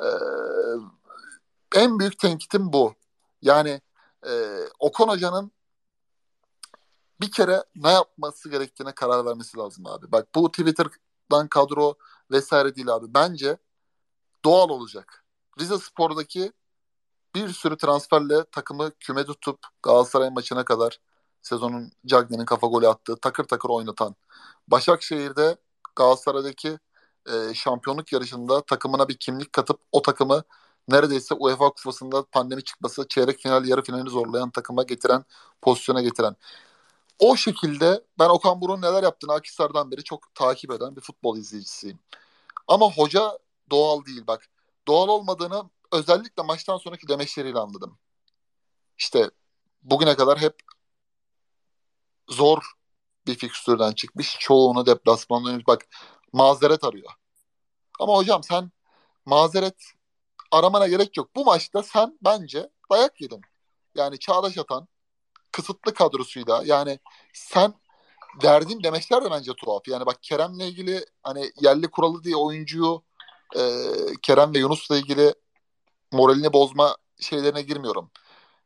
E, 0.00 0.08
en 1.74 1.98
büyük 1.98 2.18
tenkitim 2.18 2.72
bu. 2.72 2.94
Yani 3.42 3.80
e, 4.26 4.58
Okan 4.78 5.08
Hoca'nın 5.08 5.52
bir 7.22 7.30
kere 7.30 7.64
ne 7.76 7.90
yapması 7.90 8.50
gerektiğine 8.50 8.92
karar 8.94 9.26
vermesi 9.26 9.58
lazım 9.58 9.86
abi. 9.86 10.12
Bak 10.12 10.28
bu 10.34 10.50
Twitter'dan 10.50 11.48
kadro 11.48 11.94
vesaire 12.30 12.76
değil 12.76 12.88
abi. 12.94 13.14
Bence 13.14 13.56
doğal 14.44 14.68
olacak. 14.68 15.24
Rize 15.60 15.78
Spor'daki 15.78 16.52
bir 17.34 17.48
sürü 17.48 17.76
transferle 17.76 18.44
takımı 18.52 18.90
küme 19.00 19.24
tutup 19.24 19.58
Galatasaray 19.82 20.30
maçına 20.30 20.64
kadar 20.64 21.00
sezonun 21.42 21.92
Cagney'in 22.06 22.44
kafa 22.44 22.66
golü 22.66 22.88
attığı 22.88 23.16
takır 23.16 23.44
takır 23.44 23.68
oynatan 23.68 24.16
Başakşehir'de 24.68 25.56
Galatasaray'daki 25.96 26.78
e, 27.28 27.54
şampiyonluk 27.54 28.12
yarışında 28.12 28.60
takımına 28.60 29.08
bir 29.08 29.16
kimlik 29.16 29.52
katıp 29.52 29.80
o 29.92 30.02
takımı 30.02 30.42
neredeyse 30.88 31.34
UEFA 31.34 31.70
kupasında 31.70 32.24
pandemi 32.32 32.64
çıkması 32.64 33.08
çeyrek 33.08 33.38
final 33.40 33.64
yarı 33.64 33.82
finali 33.82 34.10
zorlayan 34.10 34.50
takıma 34.50 34.82
getiren 34.82 35.24
pozisyona 35.62 36.02
getiren 36.02 36.36
o 37.20 37.36
şekilde 37.36 38.04
ben 38.18 38.28
Okan 38.28 38.60
Buruk'un 38.60 38.82
neler 38.82 39.02
yaptığını 39.02 39.32
Akisar'dan 39.32 39.90
beri 39.90 40.04
çok 40.04 40.34
takip 40.34 40.70
eden 40.70 40.96
bir 40.96 41.00
futbol 41.00 41.36
izleyicisiyim. 41.36 41.98
Ama 42.68 42.90
hoca 42.92 43.38
doğal 43.70 44.04
değil 44.04 44.26
bak. 44.26 44.48
Doğal 44.88 45.08
olmadığını 45.08 45.70
özellikle 45.92 46.42
maçtan 46.42 46.76
sonraki 46.76 47.08
demeçleriyle 47.08 47.58
anladım. 47.58 47.98
İşte 48.98 49.30
bugüne 49.82 50.16
kadar 50.16 50.38
hep 50.38 50.56
zor 52.28 52.62
bir 53.26 53.34
fikstürden 53.34 53.92
çıkmış. 53.92 54.36
Çoğunu 54.40 54.86
deplasmandan 54.86 55.62
bak 55.66 55.86
mazeret 56.32 56.84
arıyor. 56.84 57.12
Ama 58.00 58.16
hocam 58.16 58.42
sen 58.42 58.70
mazeret 59.26 59.92
aramana 60.50 60.88
gerek 60.88 61.16
yok. 61.16 61.36
Bu 61.36 61.44
maçta 61.44 61.82
sen 61.82 62.18
bence 62.22 62.70
dayak 62.90 63.20
yedin. 63.20 63.40
Yani 63.94 64.18
Çağdaş 64.18 64.58
Atan 64.58 64.88
kısıtlı 65.52 65.94
kadrosuyla 65.94 66.62
yani 66.64 66.98
sen 67.32 67.74
derdin 68.42 68.82
demeçler 68.82 69.24
de 69.24 69.30
bence 69.30 69.52
tuhaf. 69.54 69.88
Yani 69.88 70.06
bak 70.06 70.22
Kerem'le 70.22 70.60
ilgili 70.60 71.04
hani 71.22 71.52
yerli 71.60 71.88
kuralı 71.88 72.24
diye 72.24 72.36
oyuncuyu 72.36 73.02
e, 73.56 73.62
Kerem 74.22 74.54
ve 74.54 74.58
Yunus'la 74.58 74.96
ilgili 74.96 75.34
moralini 76.12 76.52
bozma 76.52 76.96
şeylerine 77.20 77.62
girmiyorum. 77.62 78.10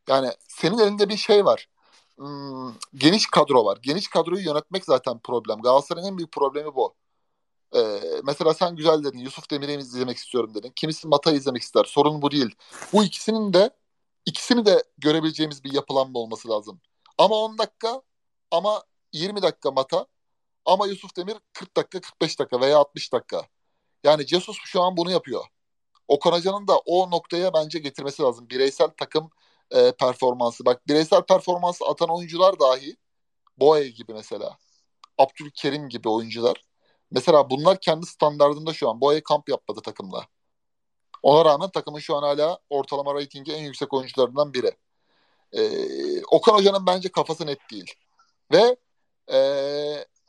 Yani 0.09 0.31
senin 0.47 0.77
elinde 0.77 1.09
bir 1.09 1.17
şey 1.17 1.45
var. 1.45 1.67
Hmm, 2.17 2.73
geniş 2.95 3.27
kadro 3.27 3.65
var. 3.65 3.77
Geniş 3.81 4.07
kadroyu 4.07 4.45
yönetmek 4.45 4.85
zaten 4.85 5.19
problem. 5.19 5.61
Galatasaray'ın 5.61 6.07
en 6.07 6.17
büyük 6.17 6.31
problemi 6.31 6.75
bu. 6.75 6.95
Ee, 7.75 8.01
mesela 8.23 8.53
sen 8.53 8.75
güzel 8.75 9.03
dedin. 9.03 9.19
Yusuf 9.19 9.51
Demir'i 9.51 9.73
izlemek 9.73 10.17
istiyorum 10.17 10.53
dedin. 10.55 10.73
Kimisi 10.75 11.07
Mata 11.07 11.31
izlemek 11.31 11.61
ister. 11.61 11.83
Sorun 11.83 12.21
bu 12.21 12.31
değil. 12.31 12.55
Bu 12.93 13.03
ikisinin 13.03 13.53
de 13.53 13.69
ikisini 14.25 14.65
de 14.65 14.83
görebileceğimiz 14.97 15.63
bir 15.63 15.73
yapılanma 15.73 16.19
olması 16.19 16.49
lazım. 16.49 16.81
Ama 17.17 17.35
10 17.35 17.57
dakika 17.57 18.01
ama 18.51 18.83
20 19.13 19.41
dakika 19.41 19.71
Mata 19.71 20.07
ama 20.65 20.87
Yusuf 20.87 21.15
Demir 21.17 21.37
40 21.53 21.77
dakika 21.77 22.01
45 22.01 22.39
dakika 22.39 22.61
veya 22.61 22.77
60 22.77 23.13
dakika. 23.13 23.47
Yani 24.03 24.27
Jesus 24.27 24.57
şu 24.65 24.81
an 24.81 24.97
bunu 24.97 25.11
yapıyor. 25.11 25.45
Okan 26.07 26.31
Hoca'nın 26.31 26.67
da 26.67 26.77
o 26.77 27.11
noktaya 27.11 27.53
bence 27.53 27.79
getirmesi 27.79 28.23
lazım. 28.23 28.49
Bireysel 28.49 28.87
takım 28.97 29.29
e, 29.71 29.91
performansı. 29.91 30.65
Bak 30.65 30.87
bireysel 30.87 31.21
performansı 31.21 31.85
atan 31.85 32.09
oyuncular 32.09 32.59
dahi 32.59 32.97
Boye 33.57 33.89
gibi 33.89 34.13
mesela. 34.13 34.57
Abdülkerim 35.17 35.89
gibi 35.89 36.09
oyuncular. 36.09 36.65
Mesela 37.11 37.49
bunlar 37.49 37.79
kendi 37.79 38.05
standartında 38.05 38.73
şu 38.73 38.89
an. 38.89 39.01
Boye 39.01 39.23
kamp 39.23 39.49
yapmadı 39.49 39.81
takımla. 39.81 40.27
Ona 41.25 41.45
rağmen 41.45 41.69
takımın 41.69 41.99
şu 41.99 42.15
an 42.15 42.23
hala 42.23 42.59
ortalama 42.69 43.15
reytingi 43.15 43.53
en 43.53 43.63
yüksek 43.63 43.93
oyuncularından 43.93 44.53
biri. 44.53 44.71
Ee, 45.53 46.23
Okan 46.23 46.53
Hoca'nın 46.53 46.85
bence 46.85 47.09
kafası 47.09 47.45
net 47.45 47.59
değil. 47.71 47.93
Ve 48.51 48.75
e, 49.33 49.39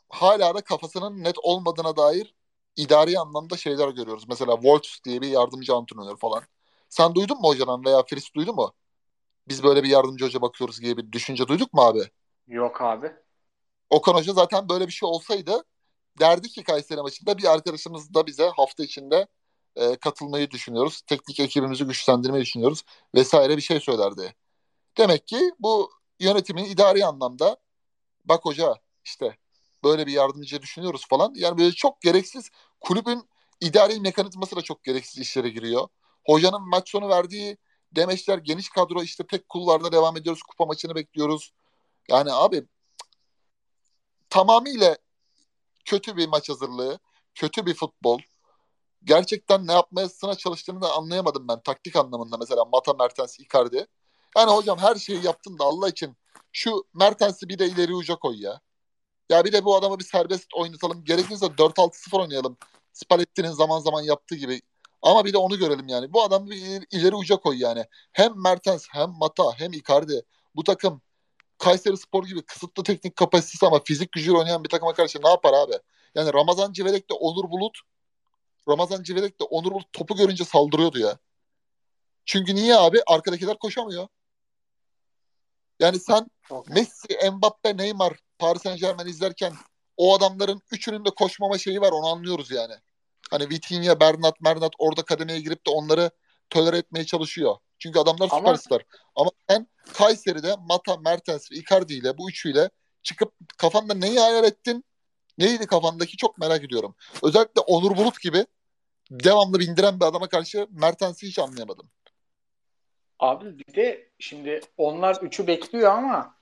hala 0.08 0.54
da 0.54 0.60
kafasının 0.60 1.24
net 1.24 1.38
olmadığına 1.38 1.96
dair 1.96 2.34
idari 2.76 3.18
anlamda 3.18 3.56
şeyler 3.56 3.88
görüyoruz. 3.88 4.24
Mesela 4.28 4.54
Woltz 4.54 5.00
diye 5.04 5.20
bir 5.20 5.28
yardımcı 5.28 5.74
antrenör 5.74 6.16
falan. 6.16 6.42
Sen 6.88 7.14
duydun 7.14 7.40
mu 7.40 7.48
hocadan 7.48 7.84
veya 7.84 8.02
Fritz 8.02 8.34
duydu 8.34 8.52
mu? 8.52 8.72
Biz 9.48 9.62
böyle 9.62 9.82
bir 9.82 9.88
yardımcı 9.88 10.24
hoca 10.24 10.42
bakıyoruz 10.42 10.82
diye 10.82 10.96
bir 10.96 11.12
düşünce 11.12 11.48
duyduk 11.48 11.72
mu 11.72 11.82
abi? 11.82 12.02
Yok 12.48 12.82
abi. 12.82 13.12
Okan 13.90 14.14
Hoca 14.14 14.32
zaten 14.32 14.68
böyle 14.68 14.86
bir 14.86 14.92
şey 14.92 15.08
olsaydı 15.08 15.64
derdi 16.20 16.48
ki 16.48 16.62
Kayseri 16.62 17.02
maçında 17.02 17.38
bir 17.38 17.52
arkadaşımız 17.52 18.14
da 18.14 18.26
bize 18.26 18.48
hafta 18.48 18.84
içinde 18.84 19.26
e, 19.76 19.96
katılmayı 19.96 20.50
düşünüyoruz. 20.50 21.02
Teknik 21.06 21.40
ekibimizi 21.40 21.84
güçlendirmeyi 21.84 22.42
düşünüyoruz 22.42 22.82
vesaire 23.14 23.56
bir 23.56 23.62
şey 23.62 23.80
söylerdi. 23.80 24.34
Demek 24.98 25.26
ki 25.26 25.50
bu 25.58 25.90
yönetimin 26.20 26.64
idari 26.64 27.04
anlamda 27.04 27.56
bak 28.24 28.44
hoca 28.44 28.74
işte 29.04 29.36
böyle 29.84 30.06
bir 30.06 30.12
yardımcı 30.12 30.62
düşünüyoruz 30.62 31.06
falan. 31.08 31.32
Yani 31.36 31.58
böyle 31.58 31.72
çok 31.72 32.00
gereksiz 32.00 32.50
kulübün 32.80 33.28
idari 33.60 34.00
mekanizması 34.00 34.56
da 34.56 34.62
çok 34.62 34.84
gereksiz 34.84 35.18
işlere 35.18 35.48
giriyor. 35.48 35.88
Hocanın 36.26 36.68
maç 36.68 36.90
sonu 36.90 37.08
verdiği 37.08 37.56
demeçler 37.92 38.38
geniş 38.38 38.68
kadro 38.68 39.02
işte 39.02 39.26
tek 39.26 39.48
kullarda 39.48 39.92
devam 39.92 40.16
ediyoruz. 40.16 40.42
Kupa 40.42 40.64
maçını 40.66 40.94
bekliyoruz. 40.94 41.52
Yani 42.08 42.32
abi 42.32 42.66
tamamıyla 44.30 44.96
kötü 45.84 46.16
bir 46.16 46.28
maç 46.28 46.48
hazırlığı, 46.48 46.98
kötü 47.34 47.66
bir 47.66 47.74
futbol. 47.74 48.18
Gerçekten 49.06 49.66
ne 49.66 49.72
yapmasına 49.72 50.34
çalıştığını 50.34 50.80
da 50.80 50.92
anlayamadım 50.92 51.48
ben 51.48 51.60
taktik 51.60 51.96
anlamında 51.96 52.36
mesela 52.36 52.64
Mata 52.64 52.92
Mertens 52.92 53.40
Icardi. 53.40 53.86
Yani 54.36 54.50
hocam 54.50 54.78
her 54.78 54.94
şeyi 54.96 55.24
yaptın 55.24 55.58
da 55.58 55.64
Allah 55.64 55.88
için 55.88 56.16
şu 56.52 56.86
Mertens'i 56.94 57.48
bir 57.48 57.58
de 57.58 57.66
ileri 57.66 57.94
uca 57.94 58.16
koy 58.16 58.42
ya. 58.42 58.60
Ya 59.30 59.44
bir 59.44 59.52
de 59.52 59.64
bu 59.64 59.76
adamı 59.76 59.98
bir 59.98 60.04
serbest 60.04 60.54
oynatalım. 60.54 61.04
Gerekirse 61.04 61.46
4-6-0 61.46 62.20
oynayalım. 62.20 62.56
Spalletti'nin 62.92 63.50
zaman 63.50 63.80
zaman 63.80 64.02
yaptığı 64.02 64.34
gibi. 64.34 64.60
Ama 65.02 65.24
bir 65.24 65.32
de 65.32 65.38
onu 65.38 65.58
görelim 65.58 65.88
yani. 65.88 66.12
Bu 66.12 66.22
adamı 66.22 66.50
bir 66.50 66.86
ileri 66.90 67.14
uca 67.14 67.36
koy 67.36 67.56
yani. 67.58 67.84
Hem 68.12 68.42
Mertens 68.42 68.86
hem 68.90 69.10
Mata 69.10 69.44
hem 69.56 69.72
Icardi. 69.72 70.22
Bu 70.54 70.64
takım 70.64 71.02
Kayseri 71.58 71.96
Spor 71.96 72.24
gibi 72.24 72.42
kısıtlı 72.42 72.82
teknik 72.82 73.16
kapasitesi 73.16 73.66
ama 73.66 73.80
fizik 73.84 74.12
gücüyle 74.12 74.38
oynayan 74.38 74.64
bir 74.64 74.68
takıma 74.68 74.94
karşı 74.94 75.22
ne 75.22 75.28
yapar 75.28 75.52
abi? 75.52 75.72
Yani 76.14 76.32
Ramazan 76.34 76.72
Civelek 76.72 77.10
de 77.10 77.14
Onur 77.14 77.50
Bulut 77.50 77.78
Ramazan 78.68 79.02
Civelek 79.02 79.40
de 79.40 79.44
Onur 79.44 79.72
Bulut 79.72 79.92
topu 79.92 80.16
görünce 80.16 80.44
saldırıyordu 80.44 80.98
ya. 80.98 81.18
Çünkü 82.24 82.54
niye 82.54 82.76
abi? 82.76 82.98
Arkadakiler 83.06 83.58
koşamıyor. 83.58 84.08
Yani 85.80 86.00
sen 86.00 86.26
Messi, 86.68 87.30
Mbappe, 87.32 87.76
Neymar, 87.76 88.16
Paris 88.38 88.62
Saint 88.62 88.80
Germain 88.80 89.06
izlerken 89.06 89.52
o 89.96 90.16
adamların 90.16 90.62
üçünün 90.72 91.04
de 91.04 91.10
koşmama 91.10 91.58
şeyi 91.58 91.80
var 91.80 91.92
onu 91.92 92.06
anlıyoruz 92.06 92.50
yani. 92.50 92.74
Hani 93.30 93.50
Vitinha, 93.50 94.00
Bernat, 94.00 94.40
Mernat 94.40 94.72
orada 94.78 95.02
kademeye 95.02 95.40
girip 95.40 95.66
de 95.66 95.70
onları 95.70 96.10
tolere 96.50 96.78
etmeye 96.78 97.06
çalışıyor. 97.06 97.56
Çünkü 97.78 97.98
adamlar 97.98 98.28
Ama... 98.30 98.38
süperstar. 98.38 98.82
Ama 99.14 99.30
sen 99.48 99.68
Kayseri'de 99.92 100.56
Mata, 100.68 100.96
Mertens 100.96 101.52
ve 101.52 101.56
Icardi 101.56 101.94
ile 101.94 102.18
bu 102.18 102.30
üçüyle 102.30 102.70
çıkıp 103.02 103.32
kafanda 103.58 103.94
neyi 103.94 104.20
hayal 104.20 104.44
ettin? 104.44 104.84
Neydi 105.38 105.66
kafandaki 105.66 106.16
çok 106.16 106.38
merak 106.38 106.64
ediyorum. 106.64 106.94
Özellikle 107.22 107.60
Onur 107.60 107.96
Bulut 107.96 108.20
gibi 108.20 108.46
devamlı 109.10 109.58
bindiren 109.58 110.00
bir 110.00 110.04
adama 110.04 110.28
karşı 110.28 110.66
Mertens'i 110.70 111.26
hiç 111.26 111.38
anlayamadım. 111.38 111.90
Abi 113.18 113.58
bir 113.58 113.74
de 113.74 114.10
şimdi 114.18 114.60
onlar 114.76 115.16
üçü 115.22 115.46
bekliyor 115.46 115.92
ama 115.92 116.36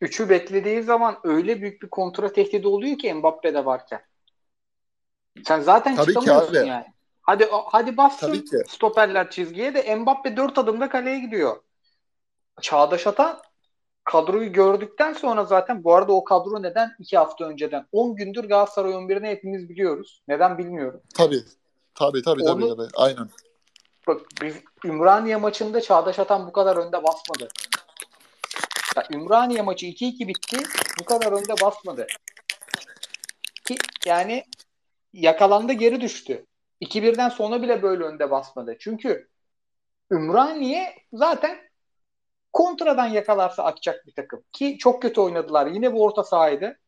üçü 0.00 0.28
beklediği 0.28 0.82
zaman 0.82 1.18
öyle 1.24 1.60
büyük 1.60 1.82
bir 1.82 1.88
kontra 1.88 2.32
tehdidi 2.32 2.68
oluyor 2.68 2.98
ki 2.98 3.14
Mbappe'de 3.14 3.64
varken. 3.64 4.00
Sen 5.46 5.60
zaten 5.60 5.96
Tabii 5.96 6.06
çıkamıyorsun 6.06 6.52
ki 6.52 6.60
abi. 6.60 6.68
yani. 6.68 6.86
Hadi 7.22 7.48
hadi 7.50 7.96
bassın 7.96 8.44
stoperler 8.68 9.30
çizgiye 9.30 9.74
de 9.74 9.96
Mbappe 9.96 10.36
dört 10.36 10.58
adımda 10.58 10.88
kaleye 10.88 11.20
gidiyor. 11.20 11.56
Çağdaş 12.60 13.06
Atan 13.06 13.40
kadroyu 14.04 14.52
gördükten 14.52 15.12
sonra 15.12 15.44
zaten 15.44 15.84
bu 15.84 15.94
arada 15.94 16.12
o 16.12 16.24
kadro 16.24 16.62
neden 16.62 16.90
iki 16.98 17.18
hafta 17.18 17.44
önceden 17.44 17.86
10 17.92 18.16
gündür 18.16 18.44
Galatasaray 18.44 18.92
11'ini 18.92 19.26
hepimiz 19.26 19.68
biliyoruz. 19.68 20.22
Neden 20.28 20.58
bilmiyorum. 20.58 21.02
Tabii. 21.14 21.44
Tabii 21.98 22.22
tabii 22.22 22.42
Onu, 22.42 22.68
tabii, 22.68 22.76
tabii. 22.76 22.96
Aynen. 22.96 23.28
Bak 24.06 24.20
biz 24.42 24.56
Ümraniye 24.84 25.36
maçında 25.36 25.80
Çağdaş 25.80 26.18
Atan 26.18 26.46
bu 26.46 26.52
kadar 26.52 26.76
önde 26.76 27.04
basmadı. 27.04 27.48
Ya, 28.96 29.06
Ümraniye 29.12 29.62
maçı 29.62 29.86
2-2 29.86 30.28
bitti. 30.28 30.56
Bu 31.00 31.04
kadar 31.04 31.32
önde 31.32 31.52
basmadı. 31.62 32.06
Ki 33.64 33.76
yani 34.06 34.44
yakalandı 35.12 35.72
geri 35.72 36.00
düştü. 36.00 36.46
2-1'den 36.80 37.28
sonra 37.28 37.62
bile 37.62 37.82
böyle 37.82 38.04
önde 38.04 38.30
basmadı. 38.30 38.76
Çünkü 38.80 39.28
Ümraniye 40.10 40.94
zaten 41.12 41.58
kontradan 42.52 43.06
yakalarsa 43.06 43.64
atacak 43.64 44.06
bir 44.06 44.12
takım. 44.12 44.44
Ki 44.52 44.78
çok 44.78 45.02
kötü 45.02 45.20
oynadılar. 45.20 45.66
Yine 45.66 45.92
bu 45.92 46.02
orta 46.02 46.24
sahaydı. 46.24 46.78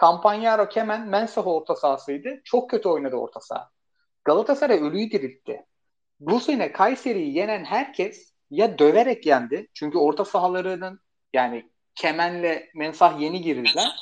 Campagnaro, 0.00 0.68
Kemen, 0.68 1.08
Mensah 1.08 1.46
orta 1.46 1.76
sahasıydı. 1.76 2.40
Çok 2.44 2.70
kötü 2.70 2.88
oynadı 2.88 3.16
orta 3.16 3.40
saha. 3.40 3.75
Galatasaray 4.26 4.78
ölüyü 4.78 5.10
diriltti. 5.10 5.64
Bu 6.20 6.40
sene 6.40 6.72
Kayseri'yi 6.72 7.36
yenen 7.36 7.64
herkes 7.64 8.32
ya 8.50 8.78
döverek 8.78 9.26
yendi. 9.26 9.68
Çünkü 9.74 9.98
orta 9.98 10.24
sahalarının 10.24 11.00
yani 11.32 11.70
Kemen'le 11.94 12.62
Mensah 12.74 13.20
yeni 13.20 13.42
girdiler. 13.42 13.96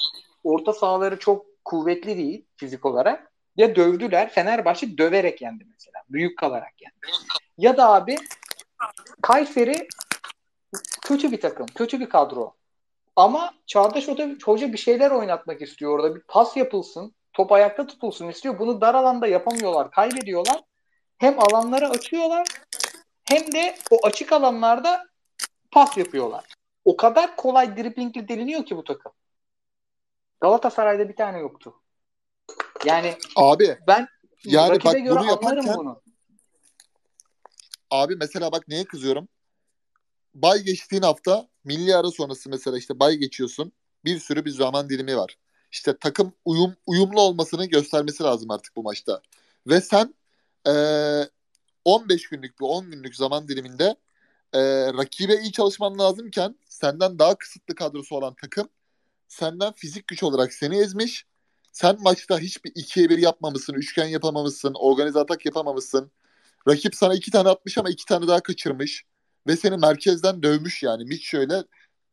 Orta 0.44 0.72
sahaları 0.72 1.18
çok 1.18 1.46
kuvvetli 1.64 2.16
değil 2.16 2.46
fizik 2.56 2.86
olarak. 2.86 3.32
Ya 3.56 3.76
dövdüler. 3.76 4.30
Fenerbahçe 4.30 4.98
döverek 4.98 5.42
yendi 5.42 5.64
mesela. 5.64 6.02
Büyük 6.08 6.38
kalarak 6.38 6.82
yendi. 6.82 7.16
Ya 7.58 7.76
da 7.76 7.88
abi 7.88 8.16
Kayseri 9.22 9.88
kötü 11.02 11.32
bir 11.32 11.40
takım. 11.40 11.66
Kötü 11.66 12.00
bir 12.00 12.08
kadro. 12.08 12.54
Ama 13.16 13.54
Çağdaş 13.66 14.08
Hoca 14.44 14.72
bir 14.72 14.78
şeyler 14.78 15.10
oynatmak 15.10 15.62
istiyor 15.62 15.92
orada. 15.92 16.14
Bir 16.14 16.22
pas 16.28 16.56
yapılsın. 16.56 17.14
Top 17.34 17.52
ayakta 17.52 17.86
tutulsun 17.86 18.28
istiyor. 18.28 18.58
Bunu 18.58 18.80
dar 18.80 18.94
alanda 18.94 19.26
yapamıyorlar. 19.26 19.90
Kaybediyorlar. 19.90 20.60
Hem 21.18 21.40
alanları 21.40 21.88
açıyorlar 21.88 22.46
hem 23.24 23.52
de 23.52 23.76
o 23.90 24.06
açık 24.06 24.32
alanlarda 24.32 25.06
pas 25.70 25.96
yapıyorlar. 25.96 26.44
O 26.84 26.96
kadar 26.96 27.36
kolay 27.36 27.76
driblingli 27.76 28.28
deliniyor 28.28 28.64
ki 28.66 28.76
bu 28.76 28.84
takım. 28.84 29.12
Galatasaray'da 30.40 31.08
bir 31.08 31.16
tane 31.16 31.38
yoktu. 31.38 31.74
Yani 32.84 33.18
abi 33.36 33.78
ben 33.86 34.08
yani 34.44 34.84
bak 34.84 34.92
göre 34.92 35.10
bunu 35.10 35.26
yaparken 35.26 35.76
bunu. 35.76 36.02
Abi 37.90 38.16
mesela 38.16 38.52
bak 38.52 38.68
neye 38.68 38.84
kızıyorum? 38.84 39.28
Bay 40.34 40.58
geçtiğin 40.62 41.02
hafta 41.02 41.48
milli 41.64 41.96
ara 41.96 42.10
sonrası 42.10 42.50
mesela 42.50 42.78
işte 42.78 43.00
bay 43.00 43.16
geçiyorsun. 43.16 43.72
Bir 44.04 44.18
sürü 44.18 44.44
bir 44.44 44.50
zaman 44.50 44.88
dilimi 44.88 45.16
var. 45.16 45.38
İşte 45.74 45.96
takım 45.96 46.32
uyum 46.44 46.76
uyumlu 46.86 47.20
olmasını 47.20 47.66
göstermesi 47.66 48.22
lazım 48.22 48.50
artık 48.50 48.76
bu 48.76 48.82
maçta. 48.82 49.20
Ve 49.66 49.80
sen 49.80 50.14
e, 50.68 50.72
15 51.84 52.28
günlük 52.28 52.60
bir 52.60 52.64
10 52.64 52.90
günlük 52.90 53.16
zaman 53.16 53.48
diliminde 53.48 53.96
e, 54.52 54.60
rakibe 54.92 55.40
iyi 55.40 55.52
çalışman 55.52 55.98
lazımken 55.98 56.56
senden 56.68 57.18
daha 57.18 57.34
kısıtlı 57.34 57.74
kadrosu 57.74 58.16
olan 58.16 58.34
takım 58.34 58.68
senden 59.28 59.72
fizik 59.72 60.08
güç 60.08 60.22
olarak 60.22 60.52
seni 60.52 60.76
ezmiş. 60.76 61.26
Sen 61.72 61.96
maçta 62.02 62.38
hiçbir 62.38 62.72
ikiye 62.74 63.10
bir 63.10 63.18
yapmamışsın, 63.18 63.74
üçgen 63.74 64.06
yapamamışsın, 64.06 64.74
organize 64.74 65.18
atak 65.18 65.46
yapamamışsın. 65.46 66.10
Rakip 66.68 66.94
sana 66.94 67.14
iki 67.14 67.30
tane 67.30 67.48
atmış 67.48 67.78
ama 67.78 67.90
iki 67.90 68.04
tane 68.04 68.28
daha 68.28 68.40
kaçırmış. 68.40 69.04
Ve 69.46 69.56
seni 69.56 69.76
merkezden 69.76 70.42
dövmüş 70.42 70.82
yani. 70.82 71.04
Mitch 71.04 71.24
şöyle 71.24 71.64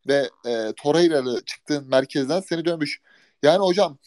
ve 0.08 0.30
e, 0.46 0.74
Torreira'lı 0.78 1.46
çıktığın 1.46 1.88
merkezden 1.88 2.42
seni 2.42 2.66
dövmüş. 2.66 3.02
Yani 3.44 3.60
hocam 3.60 3.98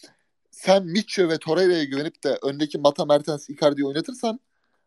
sen 0.51 0.85
Mitchell 0.85 1.29
ve 1.29 1.37
Torreira'ya 1.37 1.83
güvenip 1.83 2.23
de 2.23 2.37
öndeki 2.43 2.77
Mata 2.77 3.05
Mertens 3.05 3.49
Icardi'yi 3.49 3.87
oynatırsan 3.87 4.39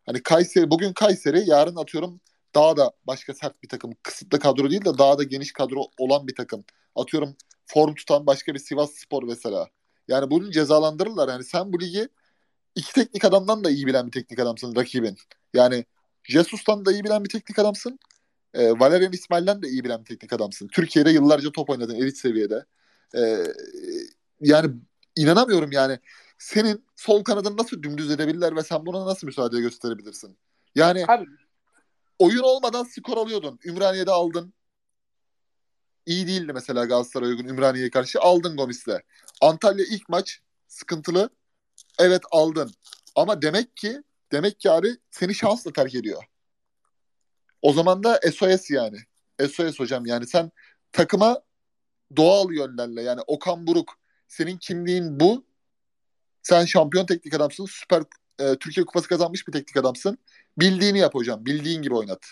hani 0.05 0.23
Kayseri 0.23 0.69
bugün 0.71 0.93
Kayseri 0.93 1.49
yarın 1.49 1.75
atıyorum 1.75 2.21
daha 2.55 2.77
da 2.77 2.91
başka 3.07 3.33
sert 3.33 3.63
bir 3.63 3.69
takım. 3.69 3.93
Kısıtlı 4.03 4.39
kadro 4.39 4.69
değil 4.69 4.85
de 4.85 4.97
daha 4.97 5.17
da 5.17 5.23
geniş 5.23 5.53
kadro 5.53 5.81
olan 5.97 6.27
bir 6.27 6.35
takım. 6.35 6.65
Atıyorum 6.95 7.35
form 7.65 7.95
tutan 7.95 8.27
başka 8.27 8.53
bir 8.53 8.59
Sivas 8.59 8.91
Spor 8.91 9.23
mesela. 9.23 9.67
Yani 10.07 10.31
bunu 10.31 10.51
cezalandırırlar. 10.51 11.29
Yani 11.29 11.43
sen 11.43 11.73
bu 11.73 11.81
ligi 11.81 12.09
iki 12.75 12.93
teknik 12.93 13.25
adamdan 13.25 13.63
da 13.63 13.69
iyi 13.69 13.87
bilen 13.87 14.07
bir 14.07 14.11
teknik 14.11 14.39
adamsın 14.39 14.75
rakibin. 14.75 15.17
Yani 15.53 15.85
Jesus'tan 16.23 16.85
da 16.85 16.91
iyi 16.91 17.03
bilen 17.03 17.23
bir 17.23 17.29
teknik 17.29 17.59
adamsın. 17.59 17.99
E, 18.53 18.71
Valerian 18.71 19.13
İsmail'den 19.13 19.61
de 19.61 19.67
iyi 19.67 19.83
bilen 19.83 19.99
bir 19.99 20.05
teknik 20.05 20.33
adamsın. 20.33 20.67
Türkiye'de 20.67 21.09
yıllarca 21.09 21.51
top 21.51 21.69
oynadın 21.69 21.95
elit 21.95 22.17
seviyede. 22.17 22.65
E, 23.15 23.43
yani 24.41 24.75
inanamıyorum 25.15 25.71
yani. 25.71 25.99
Senin 26.37 26.85
sol 26.95 27.23
kanadını 27.23 27.57
nasıl 27.57 27.83
dümdüz 27.83 28.11
edebilirler 28.11 28.55
ve 28.55 28.63
sen 28.63 28.85
buna 28.85 29.05
nasıl 29.05 29.27
müsaade 29.27 29.59
gösterebilirsin? 29.59 30.37
Yani 30.75 31.05
Abi. 31.07 31.25
oyun 32.19 32.43
olmadan 32.43 32.83
skor 32.83 33.17
alıyordun. 33.17 33.59
Ümraniye'de 33.65 34.11
aldın. 34.11 34.53
İyi 36.05 36.27
değildi 36.27 36.53
mesela 36.53 36.85
Galatasaray 36.85 37.29
uygun 37.29 37.45
Ümraniye'ye 37.45 37.89
karşı. 37.89 38.19
Aldın 38.21 38.57
Gomis'le. 38.57 39.01
Antalya 39.41 39.85
ilk 39.85 40.09
maç 40.09 40.39
sıkıntılı. 40.67 41.29
Evet 41.99 42.21
aldın. 42.31 42.71
Ama 43.15 43.41
demek 43.41 43.77
ki 43.77 44.03
demek 44.31 44.59
ki 44.59 44.71
abi 44.71 44.97
seni 45.11 45.35
şansla 45.35 45.73
terk 45.73 45.95
ediyor. 45.95 46.23
O 47.61 47.73
zaman 47.73 48.03
da 48.03 48.19
SOS 48.33 48.69
yani. 48.69 48.97
SOS 49.39 49.79
hocam 49.79 50.05
yani 50.05 50.27
sen 50.27 50.51
takıma 50.91 51.41
doğal 52.15 52.51
yönlerle 52.51 53.01
yani 53.01 53.21
Okan 53.27 53.67
Buruk 53.67 53.98
senin 54.29 54.57
kimliğin 54.57 55.19
bu. 55.19 55.43
Sen 56.41 56.65
şampiyon 56.65 57.05
teknik 57.05 57.33
adamsın. 57.33 57.65
Süper 57.65 58.03
e, 58.39 58.55
Türkiye 58.55 58.85
Kupası 58.85 59.09
kazanmış 59.09 59.47
bir 59.47 59.51
teknik 59.51 59.77
adamsın. 59.77 60.17
Bildiğini 60.57 60.99
yap 60.99 61.15
hocam. 61.15 61.45
Bildiğin 61.45 61.81
gibi 61.81 61.95
oynat. 61.95 62.25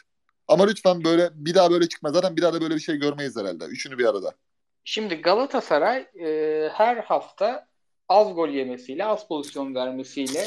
Ama 0.48 0.66
lütfen 0.68 1.04
böyle 1.04 1.30
bir 1.34 1.56
daha 1.56 1.72
böyle 1.72 1.90
çıkma. 1.90 2.12
Zaten 2.12 2.38
bir 2.38 2.42
daha 2.42 2.54
da 2.54 2.62
böyle 2.62 2.76
bir 2.76 2.80
şey 2.80 2.96
görmeyiz 2.96 3.38
herhalde. 3.38 3.66
Üçünü 3.66 3.98
bir 3.98 4.06
arada. 4.06 4.34
Şimdi 4.84 5.16
Galatasaray 5.16 6.08
e, 6.20 6.70
her 6.74 6.98
hafta 6.98 7.68
az 8.10 8.36
gol 8.36 8.50
yemesiyle, 8.50 9.06
az 9.06 9.28
pozisyon 9.28 9.76
vermesiyle 9.76 10.46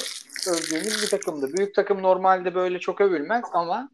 övdüğümüz 0.49 1.03
bir 1.03 1.09
takımdı. 1.09 1.53
Büyük 1.53 1.75
takım 1.75 2.03
normalde 2.03 2.55
böyle 2.55 2.79
çok 2.79 3.01
övülmez 3.01 3.45
ama 3.53 3.91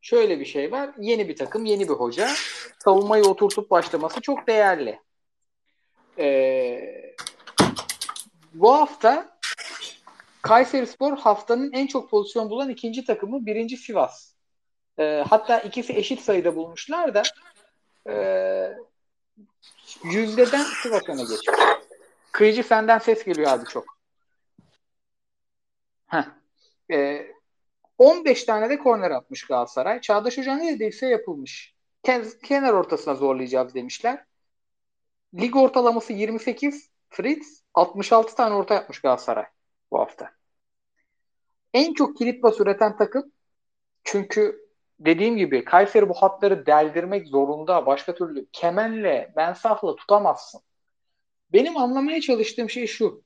şöyle 0.00 0.40
bir 0.40 0.44
şey 0.44 0.72
var. 0.72 0.90
Yeni 0.98 1.28
bir 1.28 1.36
takım, 1.36 1.64
yeni 1.64 1.88
bir 1.88 1.94
hoca. 1.94 2.28
Savunmayı 2.84 3.24
oturtup 3.24 3.70
başlaması 3.70 4.20
çok 4.20 4.46
değerli. 4.46 5.00
Ee, 6.18 7.14
bu 8.54 8.74
hafta 8.74 9.38
Kayseri 10.42 10.86
Spor 10.86 11.18
haftanın 11.18 11.72
en 11.72 11.86
çok 11.86 12.10
pozisyon 12.10 12.50
bulan 12.50 12.68
ikinci 12.68 13.04
takımı 13.04 13.46
birinci 13.46 13.76
Sivas. 13.76 14.34
Ee, 14.98 15.24
hatta 15.28 15.60
ikisi 15.60 15.92
eşit 15.92 16.20
sayıda 16.20 16.56
bulmuşlar 16.56 17.14
da 17.14 17.22
e, 18.08 18.14
yüzdeden 20.04 20.64
Sivas 20.82 21.08
öne 21.08 21.22
geçiyor. 21.22 21.58
Kıyıcı 22.32 22.62
senden 22.62 22.98
ses 22.98 23.24
geliyor 23.24 23.50
abi 23.50 23.64
çok. 23.64 23.84
Heh. 26.06 26.24
Ee, 26.92 27.26
15 27.98 28.44
tane 28.44 28.70
de 28.70 28.78
korner 28.78 29.10
atmış 29.10 29.46
Galatasaray. 29.46 30.00
Çağdaş 30.00 30.38
Hoca 30.38 30.56
neredeyse 30.56 31.06
yapılmış. 31.06 31.74
Kenar 32.42 32.72
ortasına 32.72 33.14
zorlayacağız 33.14 33.74
demişler. 33.74 34.24
Lig 35.34 35.56
ortalaması 35.56 36.12
28. 36.12 36.90
Fritz 37.08 37.62
66 37.74 38.34
tane 38.34 38.54
orta 38.54 38.74
yapmış 38.74 39.00
Galatasaray 39.00 39.44
bu 39.90 39.98
hafta. 39.98 40.30
En 41.74 41.94
çok 41.94 42.16
kilit 42.16 42.42
bas 42.42 42.60
üreten 42.60 42.96
takım 42.96 43.32
çünkü 44.04 44.68
dediğim 45.00 45.36
gibi 45.36 45.64
Kayseri 45.64 46.08
bu 46.08 46.14
hatları 46.14 46.66
deldirmek 46.66 47.26
zorunda. 47.26 47.86
Başka 47.86 48.14
türlü 48.14 48.46
kemenle, 48.52 49.32
mensahla 49.36 49.96
tutamazsın. 49.96 50.60
Benim 51.52 51.76
anlamaya 51.76 52.20
çalıştığım 52.20 52.70
şey 52.70 52.86
şu. 52.86 53.22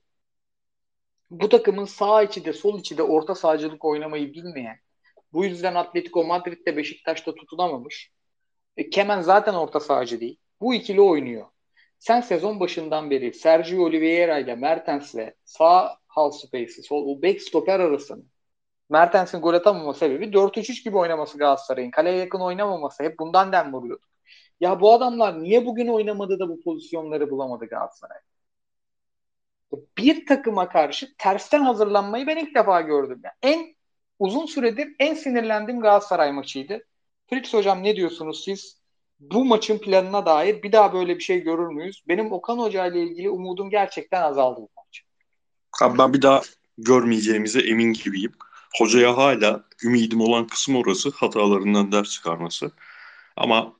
Bu 1.29 1.49
takımın 1.49 1.85
sağ 1.85 2.23
içi 2.23 2.45
de 2.45 2.53
sol 2.53 2.79
içi 2.79 2.97
de 2.97 3.03
orta 3.03 3.35
sahacılık 3.35 3.85
oynamayı 3.85 4.33
bilmeyen, 4.33 4.79
bu 5.33 5.45
yüzden 5.45 5.75
Atletico 5.75 6.23
Madrid'de 6.23 6.77
Beşiktaş'ta 6.77 7.35
tutunamamış. 7.35 8.11
E, 8.77 8.89
Kemen 8.89 9.21
zaten 9.21 9.53
orta 9.53 9.79
sahacı 9.79 10.19
değil. 10.19 10.37
Bu 10.61 10.73
ikili 10.73 11.01
oynuyor. 11.01 11.47
Sen 11.99 12.21
sezon 12.21 12.59
başından 12.59 13.09
beri 13.11 13.33
Sergio 13.33 13.83
Oliveira 13.83 14.39
ile 14.39 14.55
Mertens'le 14.55 15.33
sağ 15.45 15.97
half 16.07 16.35
space'i, 16.35 16.83
sol 16.83 17.21
back 17.21 17.41
stoper 17.41 17.79
arasını 17.79 18.23
Mertens'in 18.89 19.41
gol 19.41 19.53
atamama 19.53 19.93
sebebi 19.93 20.33
4-3-3 20.33 20.83
gibi 20.83 20.97
oynaması 20.97 21.37
Galatasaray'ın. 21.37 21.91
Kaleye 21.91 22.17
yakın 22.17 22.39
oynamaması. 22.39 23.03
Hep 23.03 23.19
bundan 23.19 23.51
dem 23.51 23.73
vuruyorduk. 23.73 24.09
Ya 24.59 24.81
bu 24.81 24.93
adamlar 24.93 25.43
niye 25.43 25.65
bugün 25.65 25.87
oynamadı 25.87 26.39
da 26.39 26.49
bu 26.49 26.61
pozisyonları 26.61 27.31
bulamadı 27.31 27.65
Galatasaray? 27.65 28.17
Bir 29.97 30.25
takıma 30.25 30.69
karşı 30.69 31.15
tersten 31.17 31.63
hazırlanmayı 31.63 32.27
ben 32.27 32.37
ilk 32.37 32.55
defa 32.55 32.81
gördüm. 32.81 33.21
Yani 33.23 33.55
en 33.55 33.75
uzun 34.19 34.45
süredir 34.45 34.95
en 34.99 35.13
sinirlendiğim 35.13 35.81
Galatasaray 35.81 36.31
maçıydı. 36.31 36.87
Fritz 37.29 37.53
hocam 37.53 37.83
ne 37.83 37.95
diyorsunuz 37.95 38.43
siz? 38.43 38.84
Bu 39.31 39.45
maçın 39.45 39.77
planına 39.77 40.25
dair 40.25 40.63
bir 40.63 40.71
daha 40.71 40.93
böyle 40.93 41.15
bir 41.17 41.23
şey 41.23 41.39
görür 41.39 41.67
müyüz? 41.67 42.03
Benim 42.07 42.31
Okan 42.31 42.57
Hoca 42.57 42.87
ile 42.87 43.03
ilgili 43.03 43.29
umudum 43.29 43.69
gerçekten 43.69 44.21
azaldı 44.21 44.61
bu 44.61 44.69
maç. 44.77 45.01
Abi 45.81 45.97
ben 45.97 46.13
bir 46.13 46.21
daha 46.21 46.41
görmeyeceğimize 46.77 47.59
emin 47.59 47.93
gibiyim. 47.93 48.31
Hocaya 48.77 49.17
hala 49.17 49.63
ümidim 49.83 50.21
olan 50.21 50.47
kısım 50.47 50.75
orası 50.75 51.09
hatalarından 51.09 51.91
ders 51.91 52.09
çıkarması. 52.09 52.71
Ama 53.35 53.73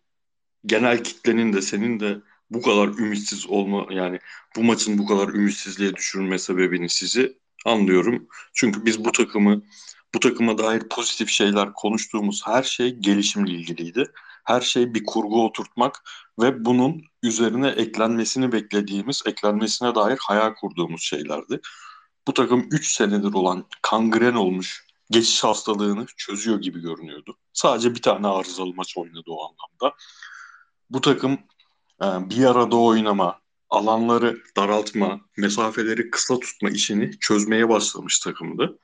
genel 0.66 1.04
kitlenin 1.04 1.54
de 1.54 1.62
senin 1.62 2.00
de 2.00 2.18
bu 2.50 2.62
kadar 2.62 2.88
ümitsiz 2.88 3.48
olma 3.48 3.86
yani 3.90 4.20
bu 4.56 4.64
maçın 4.64 4.98
bu 4.98 5.06
kadar 5.06 5.28
ümitsizliğe 5.28 5.96
düşürme 5.96 6.40
sebebini 6.40 6.90
sizi 6.90 7.38
anlıyorum. 7.66 8.28
Çünkü 8.54 8.86
biz 8.86 9.06
bu 9.06 9.12
takımı 9.12 9.62
bu 10.16 10.20
takıma 10.20 10.58
dair 10.58 10.80
pozitif 10.90 11.30
şeyler 11.30 11.74
konuştuğumuz 11.74 12.48
her 12.48 12.64
şey 12.64 12.96
gelişimle 12.96 13.52
ilgiliydi. 13.52 14.12
Her 14.46 14.62
şey 14.62 14.94
bir 14.94 15.06
kurgu 15.06 15.46
oturtmak 15.46 16.04
ve 16.40 16.66
bunun 16.66 17.02
üzerine 17.24 17.70
eklenmesini 17.70 18.52
beklediğimiz, 18.52 19.22
eklenmesine 19.26 19.96
dair 19.96 20.18
hayal 20.22 20.54
kurduğumuz 20.54 21.02
şeylerdi. 21.02 21.62
Bu 22.28 22.34
takım 22.34 22.68
3 22.72 22.88
senedir 22.96 23.34
olan 23.34 23.66
kangren 23.82 24.34
olmuş 24.34 24.86
geçiş 25.10 25.44
hastalığını 25.44 26.06
çözüyor 26.18 26.62
gibi 26.62 26.82
görünüyordu. 26.82 27.38
Sadece 27.54 27.96
bir 27.96 28.02
tane 28.02 28.28
arızalı 28.28 28.74
maç 28.74 28.98
oynadı 28.98 29.24
o 29.28 29.44
anlamda. 29.44 29.96
Bu 30.90 31.02
takım 31.02 31.34
e, 32.04 32.06
bir 32.30 32.46
arada 32.46 32.76
oynama, 32.76 33.40
alanları 33.70 34.38
daraltma, 34.58 35.22
mesafeleri 35.38 36.10
kısa 36.10 36.40
tutma 36.40 36.70
işini 36.70 37.20
çözmeye 37.20 37.70
başlamış 37.70 38.20
takımdı. 38.20 38.80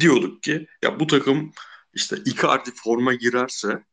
Diyorduk 0.00 0.42
ki 0.42 0.66
ya 0.82 1.00
bu 1.00 1.06
takım 1.06 1.52
işte 1.94 2.16
Icardi 2.24 2.70
forma 2.74 3.14
girerse 3.14 3.84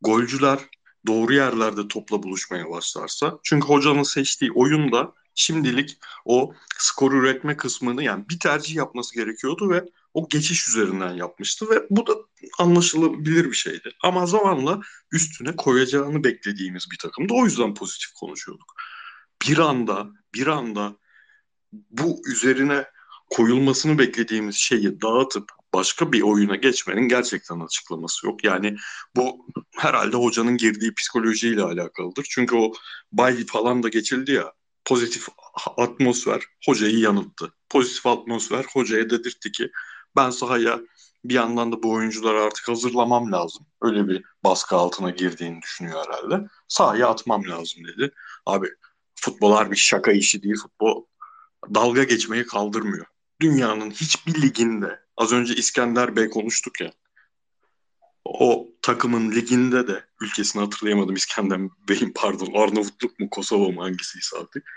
golcüler 0.00 0.58
doğru 1.06 1.34
yerlerde 1.34 1.88
topla 1.88 2.22
buluşmaya 2.22 2.70
başlarsa 2.70 3.38
çünkü 3.42 3.66
hocanın 3.66 4.02
seçtiği 4.02 4.52
oyunda 4.52 5.12
şimdilik 5.34 5.98
o 6.24 6.52
skor 6.78 7.12
üretme 7.12 7.56
kısmını 7.56 8.02
yani 8.02 8.28
bir 8.28 8.38
tercih 8.38 8.74
yapması 8.74 9.14
gerekiyordu 9.14 9.70
ve 9.70 9.84
o 10.14 10.28
geçiş 10.28 10.68
üzerinden 10.68 11.14
yapmıştı 11.14 11.70
ve 11.70 11.86
bu 11.90 12.06
da 12.06 12.12
anlaşılabilir 12.58 13.44
bir 13.44 13.56
şeydi. 13.56 13.90
Ama 14.02 14.26
zamanla 14.26 14.80
üstüne 15.12 15.56
koyacağını 15.56 16.24
beklediğimiz 16.24 16.86
bir 16.92 16.98
takımdı. 16.98 17.32
O 17.36 17.44
yüzden 17.44 17.74
pozitif 17.74 18.12
konuşuyorduk. 18.12 18.74
Bir 19.48 19.58
anda, 19.58 20.06
bir 20.34 20.46
anda 20.46 20.96
bu 21.72 22.20
üzerine 22.28 22.84
koyulmasını 23.30 23.98
beklediğimiz 23.98 24.56
şeyi 24.56 25.00
dağıtıp 25.00 25.52
başka 25.76 26.12
bir 26.12 26.22
oyuna 26.22 26.56
geçmenin 26.56 27.08
gerçekten 27.08 27.60
açıklaması 27.60 28.26
yok. 28.26 28.44
Yani 28.44 28.76
bu 29.16 29.46
herhalde 29.76 30.16
hocanın 30.16 30.56
girdiği 30.56 30.94
psikolojiyle 30.94 31.62
alakalıdır. 31.62 32.26
Çünkü 32.30 32.56
o 32.56 32.72
bay 33.12 33.46
falan 33.46 33.82
da 33.82 33.88
geçildi 33.88 34.32
ya 34.32 34.52
pozitif 34.84 35.28
atmosfer 35.76 36.42
hocayı 36.66 36.98
yanılttı. 36.98 37.52
Pozitif 37.70 38.06
atmosfer 38.06 38.64
hocaya 38.72 39.10
dedirtti 39.10 39.52
ki 39.52 39.70
ben 40.16 40.30
sahaya 40.30 40.80
Bir 41.24 41.34
yandan 41.34 41.72
da 41.72 41.82
bu 41.82 41.92
oyuncuları 41.92 42.42
artık 42.42 42.68
hazırlamam 42.68 43.32
lazım. 43.32 43.66
Öyle 43.82 44.08
bir 44.08 44.24
baskı 44.44 44.76
altına 44.76 45.10
girdiğini 45.10 45.62
düşünüyor 45.62 46.04
herhalde. 46.06 46.48
Sahaya 46.68 47.08
atmam 47.08 47.44
lazım 47.48 47.84
dedi. 47.84 48.12
Abi 48.46 48.68
futbol 49.14 49.70
bir 49.70 49.76
şaka 49.76 50.12
işi 50.12 50.42
değil. 50.42 50.56
Futbol 50.56 51.04
dalga 51.74 52.04
geçmeyi 52.04 52.46
kaldırmıyor. 52.46 53.06
Dünyanın 53.40 53.90
hiçbir 53.90 54.42
liginde 54.42 55.05
az 55.16 55.32
önce 55.32 55.54
İskender 55.54 56.16
Bey 56.16 56.30
konuştuk 56.30 56.80
ya 56.80 56.92
o 58.38 58.68
takımın 58.82 59.32
liginde 59.32 59.88
de 59.88 60.04
ülkesini 60.20 60.62
hatırlayamadım 60.62 61.14
İskender 61.14 61.60
Bey'in 61.88 62.12
pardon 62.14 62.52
Arnavutluk 62.54 63.20
mu 63.20 63.30
Kosova 63.30 63.68
mı 63.68 63.80
hangisiyse 63.80 64.38
artık. 64.38 64.70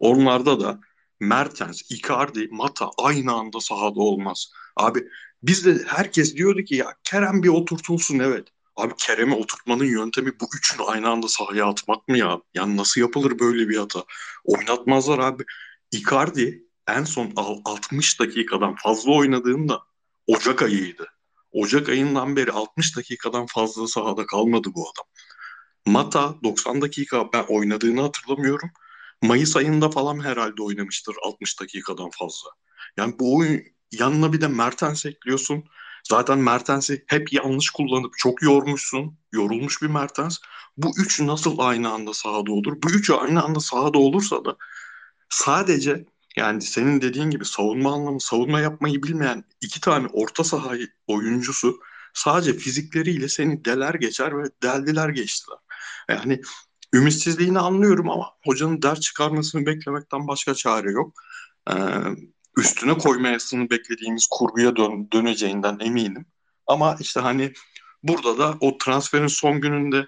Onlarda 0.00 0.60
da 0.60 0.80
Mertens, 1.20 1.82
Icardi, 1.90 2.48
Mata 2.50 2.90
aynı 2.98 3.32
anda 3.32 3.60
sahada 3.60 4.00
olmaz. 4.00 4.52
Abi 4.76 5.08
biz 5.42 5.66
de 5.66 5.84
herkes 5.86 6.36
diyordu 6.36 6.62
ki 6.62 6.74
ya 6.74 6.94
Kerem 7.04 7.42
bir 7.42 7.48
oturtulsun 7.48 8.18
evet. 8.18 8.48
Abi 8.76 8.94
Kerem'i 8.98 9.34
oturtmanın 9.34 9.84
yöntemi 9.84 10.40
bu 10.40 10.48
üçünü 10.56 10.82
aynı 10.86 11.08
anda 11.08 11.28
sahaya 11.28 11.66
atmak 11.66 12.08
mı 12.08 12.18
ya? 12.18 12.40
Yani 12.54 12.76
nasıl 12.76 13.00
yapılır 13.00 13.38
böyle 13.38 13.68
bir 13.68 13.76
hata? 13.76 14.04
Oynatmazlar 14.44 15.18
abi. 15.18 15.44
Icardi 15.90 16.64
en 16.88 17.04
son 17.04 17.32
60 17.64 18.20
dakikadan 18.20 18.74
fazla 18.74 19.12
oynadığında 19.12 19.82
Ocak 20.26 20.62
ayıydı. 20.62 21.06
Ocak 21.52 21.88
ayından 21.88 22.36
beri 22.36 22.52
60 22.52 22.96
dakikadan 22.96 23.46
fazla 23.46 23.86
sahada 23.86 24.26
kalmadı 24.26 24.68
bu 24.74 24.90
adam. 24.90 25.04
Mata 25.86 26.34
90 26.44 26.82
dakika 26.82 27.32
ben 27.32 27.44
oynadığını 27.48 28.00
hatırlamıyorum. 28.00 28.70
Mayıs 29.22 29.56
ayında 29.56 29.90
falan 29.90 30.24
herhalde 30.24 30.62
oynamıştır 30.62 31.16
60 31.24 31.60
dakikadan 31.60 32.10
fazla. 32.10 32.50
Yani 32.96 33.18
bu 33.18 33.36
oyun 33.36 33.62
yanına 33.92 34.32
bir 34.32 34.40
de 34.40 34.48
Mertens 34.48 35.06
ekliyorsun. 35.06 35.64
Zaten 36.08 36.38
Mertens'i 36.38 37.04
hep 37.06 37.32
yanlış 37.32 37.70
kullanıp 37.70 38.12
çok 38.18 38.42
yormuşsun. 38.42 39.18
Yorulmuş 39.32 39.82
bir 39.82 39.86
Mertens. 39.86 40.38
Bu 40.76 40.92
üç 40.98 41.20
nasıl 41.20 41.58
aynı 41.58 41.92
anda 41.92 42.14
sahada 42.14 42.52
olur? 42.52 42.82
Bu 42.82 42.90
üç 42.90 43.10
aynı 43.10 43.42
anda 43.42 43.60
sahada 43.60 43.98
olursa 43.98 44.44
da 44.44 44.56
sadece 45.30 46.04
yani 46.36 46.62
senin 46.62 47.00
dediğin 47.00 47.30
gibi 47.30 47.44
savunma 47.44 47.92
anlamı, 47.92 48.20
savunma 48.20 48.60
yapmayı 48.60 49.02
bilmeyen 49.02 49.44
iki 49.60 49.80
tane 49.80 50.06
orta 50.12 50.44
saha 50.44 50.74
oyuncusu 51.06 51.80
sadece 52.14 52.52
fizikleriyle 52.52 53.28
seni 53.28 53.64
deler 53.64 53.94
geçer 53.94 54.38
ve 54.38 54.44
deldiler 54.62 55.08
geçtiler. 55.08 55.58
Yani 56.08 56.40
ümitsizliğini 56.94 57.58
anlıyorum 57.58 58.10
ama 58.10 58.30
hocanın 58.44 58.82
ders 58.82 59.00
çıkarmasını 59.00 59.66
beklemekten 59.66 60.28
başka 60.28 60.54
çare 60.54 60.90
yok. 60.90 61.14
Ee, 61.70 61.74
üstüne 62.58 62.98
koymayasını 62.98 63.70
beklediğimiz 63.70 64.26
kurguya 64.30 64.76
dön 64.76 65.08
döneceğinden 65.12 65.78
eminim. 65.80 66.26
Ama 66.66 66.96
işte 67.00 67.20
hani 67.20 67.52
burada 68.02 68.38
da 68.38 68.56
o 68.60 68.78
transferin 68.78 69.26
son 69.26 69.60
gününde 69.60 70.06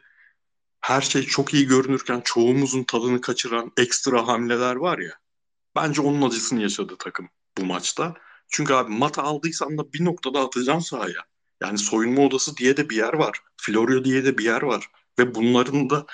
her 0.81 1.01
şey 1.01 1.23
çok 1.23 1.55
iyi 1.55 1.67
görünürken 1.67 2.21
çoğumuzun 2.25 2.85
tadını 2.85 3.21
kaçıran 3.21 3.73
ekstra 3.77 4.27
hamleler 4.27 4.77
var 4.77 4.99
ya. 4.99 5.13
Bence 5.77 6.03
onun 6.03 6.23
acısını 6.23 6.63
yaşadı 6.63 6.97
takım 6.99 7.29
bu 7.59 7.65
maçta. 7.65 8.15
Çünkü 8.49 8.75
abi 8.75 8.93
mata 8.93 9.23
aldıysan 9.23 9.79
da 9.79 9.93
bir 9.93 10.05
noktada 10.05 10.41
atacaksın 10.41 10.97
sahaya. 10.97 11.21
Yani 11.63 11.79
soyunma 11.79 12.23
odası 12.23 12.57
diye 12.57 12.77
de 12.77 12.91
bir 12.91 12.97
yer 12.97 13.13
var. 13.13 13.41
Florio 13.57 14.05
diye 14.05 14.25
de 14.25 14.39
bir 14.39 14.45
yer 14.45 14.63
var. 14.63 14.91
Ve 15.19 15.35
bunların 15.35 15.91
da 15.91 16.07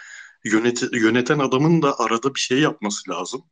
yönet 0.45 0.83
yöneten 0.93 1.39
adamın 1.39 1.83
da 1.83 1.99
arada 2.01 2.35
bir 2.35 2.41
şey 2.41 2.61
yapması 2.61 3.11
lazım. 3.11 3.45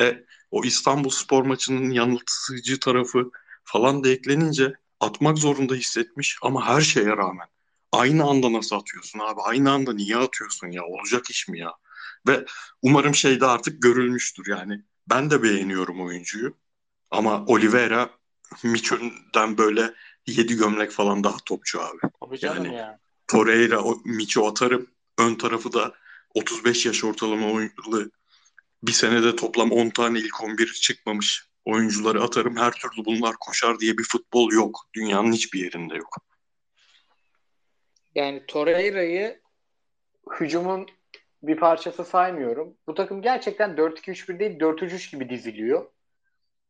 E, 0.00 0.24
o 0.50 0.64
İstanbul 0.64 1.10
spor 1.10 1.42
maçının 1.44 1.90
yanıltıcı 1.90 2.80
tarafı 2.80 3.30
falan 3.64 4.04
da 4.04 4.08
eklenince 4.08 4.74
atmak 5.00 5.38
zorunda 5.38 5.74
hissetmiş 5.74 6.38
ama 6.42 6.66
her 6.66 6.80
şeye 6.80 7.16
rağmen 7.16 7.48
aynı 7.92 8.24
anda 8.24 8.52
nasıl 8.52 8.76
atıyorsun 8.76 9.18
abi? 9.18 9.40
Aynı 9.40 9.70
anda 9.72 9.92
niye 9.92 10.16
atıyorsun 10.16 10.68
ya? 10.68 10.84
Olacak 10.84 11.30
iş 11.30 11.48
mi 11.48 11.58
ya? 11.58 11.72
Ve 12.28 12.44
umarım 12.82 13.14
şey 13.14 13.40
de 13.40 13.46
artık 13.46 13.82
görülmüştür 13.82 14.46
yani. 14.46 14.84
Ben 15.10 15.30
de 15.30 15.42
beğeniyorum 15.42 16.00
oyuncuyu. 16.06 16.54
Ama 17.10 17.44
Oliveira 17.46 18.10
Miço'dan 18.62 19.58
böyle 19.58 19.94
yedi 20.26 20.56
gömlek 20.56 20.90
falan 20.90 21.24
daha 21.24 21.36
topçu 21.46 21.80
abi. 21.80 21.98
Tabii 22.20 22.38
canım 22.38 22.64
yani 22.64 22.76
ya. 22.76 22.98
Torreira, 23.28 23.82
Miço 24.04 24.46
atarım. 24.46 24.86
Ön 25.18 25.34
tarafı 25.34 25.72
da 25.72 25.94
35 26.34 26.86
yaş 26.86 27.04
ortalama 27.04 27.52
oyuncu 27.52 28.10
bir 28.82 28.92
senede 28.92 29.36
toplam 29.36 29.72
10 29.72 29.90
tane 29.90 30.18
ilk 30.18 30.42
11 30.42 30.72
çıkmamış 30.72 31.48
oyuncuları 31.64 32.22
atarım. 32.22 32.56
Her 32.56 32.72
türlü 32.72 33.04
bunlar 33.04 33.36
koşar 33.40 33.78
diye 33.78 33.98
bir 33.98 34.04
futbol 34.04 34.52
yok. 34.52 34.80
Dünyanın 34.94 35.32
hiçbir 35.32 35.64
yerinde 35.64 35.96
yok. 35.96 36.16
Yani 38.14 38.44
Torreira'yı 38.48 39.40
hücumun 40.40 40.88
bir 41.46 41.56
parçası 41.56 42.04
saymıyorum. 42.04 42.76
Bu 42.86 42.94
takım 42.94 43.22
gerçekten 43.22 43.76
4-2-3-1 43.76 44.38
değil 44.38 44.58
4-3-3 44.60 45.10
gibi 45.10 45.28
diziliyor. 45.28 45.90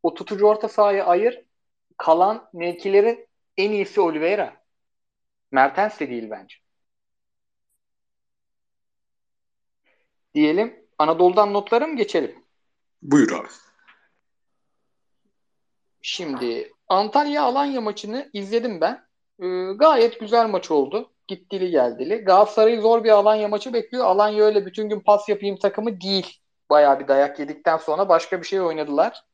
O 0.03 0.15
tutucu 0.15 0.47
orta 0.47 0.69
sahayı 0.69 1.05
ayır. 1.05 1.45
Kalan 1.97 2.49
mevkilerin 2.53 3.29
en 3.57 3.71
iyisi 3.71 4.01
Oliveira. 4.01 4.65
Mertens 5.53 6.01
de 6.01 6.11
değil 6.11 6.31
bence. 6.31 6.57
Diyelim 10.35 10.87
Anadolu'dan 10.99 11.53
notlara 11.53 11.87
mı 11.87 11.97
geçelim? 11.97 12.45
Buyur 13.03 13.33
abi. 13.33 13.49
Şimdi 16.03 16.73
Antalya-Alanya 16.89 17.81
maçını 17.81 18.31
izledim 18.33 18.81
ben. 18.81 19.07
Ee, 19.41 19.73
gayet 19.73 20.21
güzel 20.21 20.49
maç 20.49 20.71
oldu. 20.71 21.14
Gittili 21.29 21.71
geldili. 21.71 22.17
Galatasaray'ı 22.17 22.81
zor 22.81 23.05
bir 23.05 23.11
Alanya 23.11 23.49
maçı 23.49 23.73
bekliyor. 23.73 24.05
Alanya 24.05 24.45
öyle 24.45 24.67
bütün 24.67 24.89
gün 24.89 25.01
pas 25.01 25.29
yapayım 25.29 25.57
takımı 25.57 26.01
değil. 26.01 26.39
Bayağı 26.71 27.01
bir 27.01 27.09
dayak 27.09 27.39
yedikten 27.39 27.77
sonra 27.77 28.09
başka 28.09 28.41
bir 28.41 28.47
şey 28.47 28.61
oynadılar. 28.61 29.25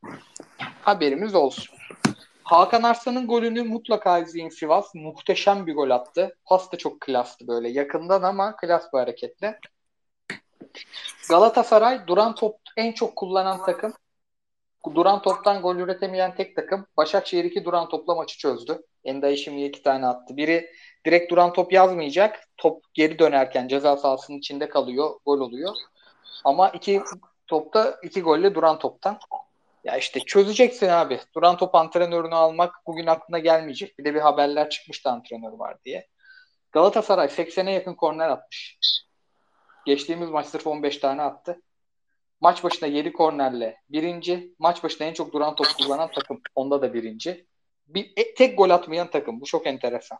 Haberimiz 0.82 1.34
olsun. 1.34 1.76
Hakan 2.44 2.82
Arslan'ın 2.82 3.26
golünü 3.26 3.62
mutlaka 3.62 4.18
izleyin 4.18 4.48
Sivas. 4.48 4.94
Muhteşem 4.94 5.66
bir 5.66 5.74
gol 5.74 5.90
attı. 5.90 6.36
Pas 6.44 6.72
da 6.72 6.76
çok 6.76 7.00
klastı 7.00 7.48
böyle. 7.48 7.68
Yakından 7.68 8.22
ama 8.22 8.56
klas 8.56 8.92
bir 8.92 8.98
hareketle. 8.98 9.58
Galatasaray 11.28 12.06
duran 12.06 12.34
top 12.34 12.56
en 12.76 12.92
çok 12.92 13.16
kullanan 13.16 13.64
takım. 13.64 13.92
Duran 14.94 15.22
toptan 15.22 15.62
gol 15.62 15.76
üretemeyen 15.76 16.34
tek 16.34 16.56
takım. 16.56 16.86
Başakşehir 16.96 17.44
iki 17.44 17.64
duran 17.64 17.88
topla 17.88 18.14
maçı 18.14 18.38
çözdü. 18.38 18.82
Enday 19.04 19.36
şimdi 19.36 19.64
iki 19.64 19.82
tane 19.82 20.06
attı. 20.06 20.36
Biri 20.36 20.70
direkt 21.06 21.30
duran 21.30 21.52
top 21.52 21.72
yazmayacak. 21.72 22.48
Top 22.56 22.84
geri 22.94 23.18
dönerken 23.18 23.68
ceza 23.68 23.96
sahasının 23.96 24.38
içinde 24.38 24.68
kalıyor. 24.68 25.10
Gol 25.26 25.40
oluyor. 25.40 25.74
Ama 26.44 26.68
iki 26.68 27.02
topta 27.46 27.98
iki 28.02 28.22
golle 28.22 28.54
duran 28.54 28.78
toptan. 28.78 29.18
Ya 29.84 29.96
işte 29.96 30.20
çözeceksin 30.20 30.88
abi. 30.88 31.20
Duran 31.34 31.56
top 31.56 31.74
antrenörünü 31.74 32.34
almak 32.34 32.74
bugün 32.86 33.06
aklına 33.06 33.38
gelmeyecek. 33.38 33.98
Bir 33.98 34.04
de 34.04 34.14
bir 34.14 34.20
haberler 34.20 34.70
çıkmıştı 34.70 35.10
antrenör 35.10 35.52
var 35.52 35.76
diye. 35.84 36.06
Galatasaray 36.72 37.26
80'e 37.26 37.72
yakın 37.72 37.94
korner 37.94 38.28
atmış. 38.28 38.78
Geçtiğimiz 39.86 40.30
maç 40.30 40.46
sırf 40.46 40.66
15 40.66 40.98
tane 40.98 41.22
attı. 41.22 41.62
Maç 42.40 42.64
başına 42.64 42.88
7 42.88 43.12
kornerle 43.12 43.76
birinci. 43.90 44.54
Maç 44.58 44.84
başına 44.84 45.06
en 45.06 45.12
çok 45.12 45.32
duran 45.32 45.56
top 45.56 45.66
kullanan 45.78 46.10
takım. 46.10 46.40
Onda 46.54 46.82
da 46.82 46.94
birinci. 46.94 47.46
Bir, 47.86 48.12
e, 48.16 48.34
tek 48.34 48.58
gol 48.58 48.70
atmayan 48.70 49.10
takım. 49.10 49.40
Bu 49.40 49.44
çok 49.44 49.66
enteresan. 49.66 50.18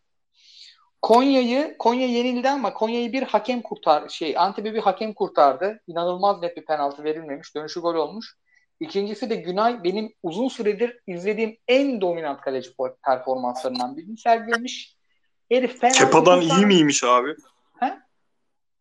Konya'yı 1.03 1.77
Konya 1.79 2.07
yenildi 2.07 2.49
ama 2.49 2.75
Konya'yı 2.75 3.13
bir 3.13 3.23
hakem 3.23 3.63
kurtar 3.63 4.09
şey 4.09 4.39
Antep'i 4.39 4.75
bir 4.75 4.81
hakem 4.81 5.15
kurtardı. 5.15 5.81
İnanılmaz 5.87 6.43
net 6.43 6.57
bir 6.57 6.65
penaltı 6.65 7.05
verilmemiş. 7.05 7.55
Dönüşü 7.55 7.81
gol 7.81 7.95
olmuş. 7.95 8.37
İkincisi 8.81 9.31
de 9.31 9.37
Günay 9.37 9.85
benim 9.85 10.13
uzun 10.23 10.49
süredir 10.49 10.99
izlediğim 11.07 11.57
en 11.69 12.01
dominant 12.01 12.41
kaleci 12.41 12.71
performanslarından 13.05 13.97
birini 13.97 14.19
sergilemiş. 14.19 14.97
Herif 15.51 15.81
penaltı 15.81 15.99
Kepa'dan 15.99 16.41
kurtar... 16.41 16.57
iyi 16.57 16.67
miymiş 16.67 17.05
abi? 17.05 17.35
He? 17.81 17.99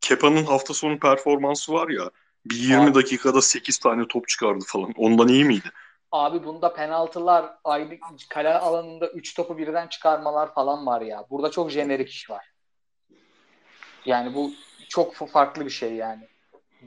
Kepa'nın 0.01 0.43
hafta 0.43 0.73
sonu 0.73 0.99
performansı 0.99 1.73
var 1.73 1.89
ya 1.89 2.09
bir 2.45 2.55
20 2.55 2.83
abi. 2.83 2.95
dakikada 2.95 3.41
8 3.41 3.77
tane 3.77 4.07
top 4.07 4.27
çıkardı 4.27 4.63
falan. 4.67 4.93
Ondan 4.97 5.27
iyi 5.27 5.45
miydi? 5.45 5.71
Abi 6.11 6.43
bunda 6.43 6.73
penaltılar, 6.73 7.53
aylık 7.63 7.99
kale 8.29 8.53
alanında 8.53 9.07
3 9.07 9.35
topu 9.35 9.57
birden 9.57 9.87
çıkarmalar 9.87 10.53
falan 10.53 10.85
var 10.85 11.01
ya. 11.01 11.25
Burada 11.29 11.51
çok 11.51 11.71
jenerik 11.71 12.09
iş 12.09 12.29
var. 12.29 12.51
Yani 14.05 14.35
bu 14.35 14.51
çok 14.89 15.13
farklı 15.15 15.65
bir 15.65 15.69
şey 15.69 15.93
yani. 15.93 16.27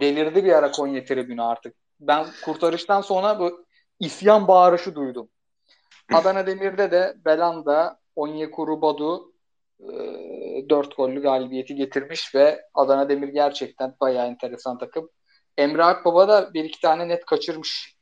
Delirdi 0.00 0.44
bir 0.44 0.52
ara 0.52 0.70
Konya 0.70 1.04
tribünü 1.04 1.42
artık. 1.42 1.74
Ben 2.00 2.26
kurtarıştan 2.44 3.00
sonra 3.00 3.38
bu 3.38 3.66
isyan 4.00 4.48
bağırışı 4.48 4.94
duydum. 4.94 5.28
Adana 6.14 6.46
Demir'de 6.46 6.90
de 6.90 7.14
Belanda, 7.24 7.98
Onyekuru 8.16 8.82
Badu 8.82 9.32
e, 9.80 10.68
4 10.68 10.96
gollü 10.96 11.22
galibiyeti 11.22 11.74
getirmiş 11.74 12.34
ve 12.34 12.62
Adana 12.74 13.08
Demir 13.08 13.28
gerçekten 13.28 13.94
bayağı 14.00 14.26
enteresan 14.26 14.78
takım. 14.78 15.10
Emre 15.56 15.84
Akbaba 15.84 16.28
da 16.28 16.54
bir 16.54 16.64
iki 16.64 16.80
tane 16.80 17.08
net 17.08 17.24
kaçırmış. 17.24 17.96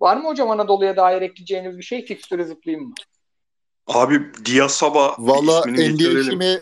Var 0.00 0.16
mı 0.16 0.28
hocam 0.28 0.50
Anadolu'ya 0.50 0.96
dair 0.96 1.22
ekleyeceğiniz 1.22 1.78
bir 1.78 1.82
şey? 1.82 2.04
Fikstürü 2.04 2.44
zıplayayım 2.44 2.88
mı? 2.88 2.94
Abi 3.86 4.44
Diasaba 4.44 5.16
Valla 5.18 5.64
NBA 5.66 6.20
işimi 6.20 6.60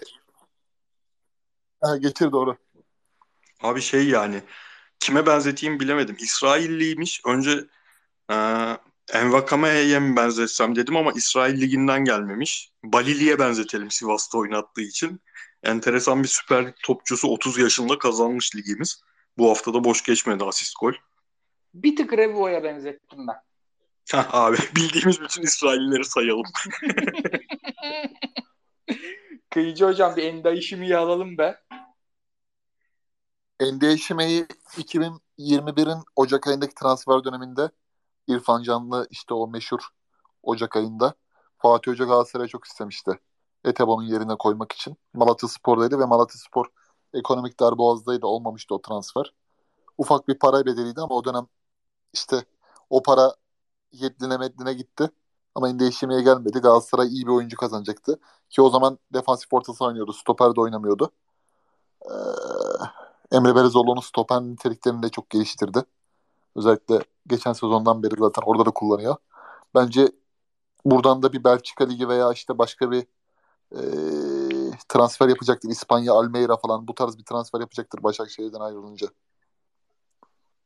ha, 1.80 1.97
getir 1.97 2.32
doğru. 2.32 2.57
Abi 3.62 3.80
şey 3.80 4.09
yani 4.09 4.43
kime 5.01 5.26
benzeteyim 5.26 5.80
bilemedim. 5.80 6.16
İsrailliymiş. 6.20 7.20
Önce 7.26 7.64
e, 8.30 8.36
Envakame'ye 9.12 9.99
mi 9.99 10.16
benzetsem 10.16 10.76
dedim 10.76 10.97
ama 10.97 11.12
İsrail 11.12 11.61
Ligi'nden 11.61 12.05
gelmemiş. 12.05 12.72
Balili'ye 12.84 13.39
benzetelim 13.39 13.91
Sivas'ta 13.91 14.39
oynattığı 14.39 14.82
için. 14.82 15.20
Enteresan 15.62 16.22
bir 16.22 16.28
süper 16.28 16.74
topçusu 16.82 17.28
30 17.28 17.59
yaşında 17.59 17.99
kazanmış 17.99 18.57
ligimiz. 18.57 19.03
Bu 19.39 19.51
hafta 19.51 19.74
da 19.74 19.84
boş 19.84 20.03
geçmedi 20.03 20.45
asist 20.45 20.74
gol. 20.80 20.93
Bir 21.83 21.97
tık 21.97 22.12
Revo'ya 22.12 22.64
benzettim 22.64 23.26
ben. 23.26 23.37
Heh, 24.11 24.35
abi 24.35 24.57
bildiğimiz 24.76 25.20
bütün 25.20 25.43
İsraillileri 25.43 26.05
sayalım. 26.05 26.45
Kıyıcı 29.51 29.85
hocam 29.85 30.16
bir 30.16 30.22
enda 30.22 30.51
işimi 30.51 30.97
alalım 30.97 31.39
be. 31.39 31.61
NBA 33.61 33.91
işimi 33.91 34.22
2021'in 34.22 36.03
Ocak 36.16 36.47
ayındaki 36.47 36.74
transfer 36.74 37.24
döneminde 37.24 37.70
İrfan 38.26 38.62
Canlı 38.62 39.07
işte 39.11 39.35
o 39.35 39.49
meşhur 39.49 39.81
Ocak 40.43 40.76
ayında 40.76 41.14
Fatih 41.59 41.93
Hoca 41.93 42.05
Galatasaray'a 42.05 42.49
çok 42.49 42.64
istemişti. 42.64 43.20
Etebo'nun 43.64 44.07
yerine 44.07 44.35
koymak 44.39 44.72
için. 44.72 44.97
Malatya 45.14 45.49
Spor'daydı 45.49 45.99
ve 45.99 46.05
Malatya 46.05 46.39
Spor 46.39 46.66
ekonomik 47.14 47.61
darboğazdaydı. 47.61 48.26
Olmamıştı 48.26 48.74
o 48.74 48.83
transfer. 48.83 49.33
Ufak 49.99 50.29
bir 50.29 50.39
para 50.39 50.66
bedeliydi 50.66 51.01
ama 51.01 51.14
o 51.14 51.24
dönem 51.24 51.47
işte 52.13 52.45
o 52.91 53.03
para 53.03 53.35
yedline 53.93 54.37
medline 54.39 54.73
gitti. 54.75 55.11
Ama 55.55 55.79
değişmeye 55.79 56.23
gelmedi. 56.23 56.59
Galatasaray 56.59 57.09
iyi 57.09 57.27
bir 57.27 57.33
oyuncu 57.33 57.57
kazanacaktı. 57.57 58.21
Ki 58.51 58.63
o 58.63 58.71
zaman 58.71 58.99
defansif 59.15 59.53
orta 59.53 59.75
saha 59.75 59.89
oynuyordu. 59.89 60.13
Stoper 60.13 60.57
de 60.57 60.61
oynamıyordu. 60.61 61.11
Ee, 62.05 62.13
Emre 63.33 63.57
Belezoğlu'nun 63.57 64.01
stoper 64.01 64.41
niteliklerini 64.41 65.03
de 65.03 65.09
çok 65.09 65.31
geliştirdi. 65.31 65.83
Özellikle 66.57 67.01
geçen 67.27 67.53
sezondan 67.53 68.03
beri 68.03 68.15
zaten 68.19 68.43
orada 68.47 68.67
da 68.67 68.71
kullanıyor. 68.71 69.17
Bence 69.75 70.13
buradan 70.85 71.23
da 71.23 71.33
bir 71.33 71.45
Belçika 71.45 71.85
Ligi 71.85 72.09
veya 72.09 72.33
işte 72.33 72.59
başka 72.59 72.91
bir 72.91 73.07
e, 73.73 73.81
transfer 74.89 75.29
yapacaktır. 75.29 75.69
İspanya, 75.71 76.13
Almeida 76.13 76.57
falan 76.57 76.89
bu 76.89 76.95
tarz 76.95 77.19
bir 77.19 77.25
transfer 77.25 77.61
yapacaktır 77.61 78.03
Başakşehir'den 78.03 78.61
ayrılınca. 78.61 79.09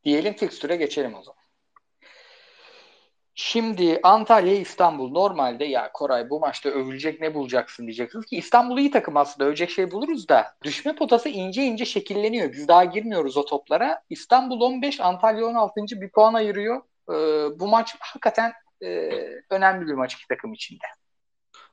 Diyelim 0.05 0.35
fikstüre 0.35 0.77
geçelim 0.77 1.15
o 1.15 1.23
zaman. 1.23 1.43
Şimdi 3.35 4.01
Antalya 4.03 4.55
İstanbul 4.55 5.11
normalde 5.11 5.65
ya 5.65 5.93
Koray 5.93 6.31
bu 6.31 6.41
maçta 6.41 6.69
övülecek 6.69 7.21
ne 7.21 7.35
bulacaksın 7.35 7.87
diyeceksiniz 7.87 8.27
ki 8.27 8.37
İstanbul 8.37 8.79
iyi 8.79 8.91
takım 8.91 9.17
aslında 9.17 9.49
övecek 9.49 9.71
şey 9.71 9.91
buluruz 9.91 10.29
da 10.29 10.55
düşme 10.65 10.95
potası 10.95 11.29
ince 11.29 11.65
ince 11.65 11.85
şekilleniyor. 11.85 12.53
Biz 12.53 12.69
daha 12.69 12.85
girmiyoruz 12.85 13.37
o 13.37 13.45
toplara. 13.45 14.03
İstanbul 14.11 14.61
15 14.61 15.01
Antalya 15.01 15.47
16. 15.47 15.81
bir 16.01 16.11
puan 16.11 16.35
ayırıyor. 16.35 16.83
Ee, 17.11 17.15
bu 17.61 17.69
maç 17.69 17.97
hakikaten 18.01 18.53
e, 18.83 19.11
önemli 19.51 19.87
bir 19.87 19.95
maç 19.95 20.15
iki 20.15 20.29
takım 20.29 20.53
içinde. 20.53 20.85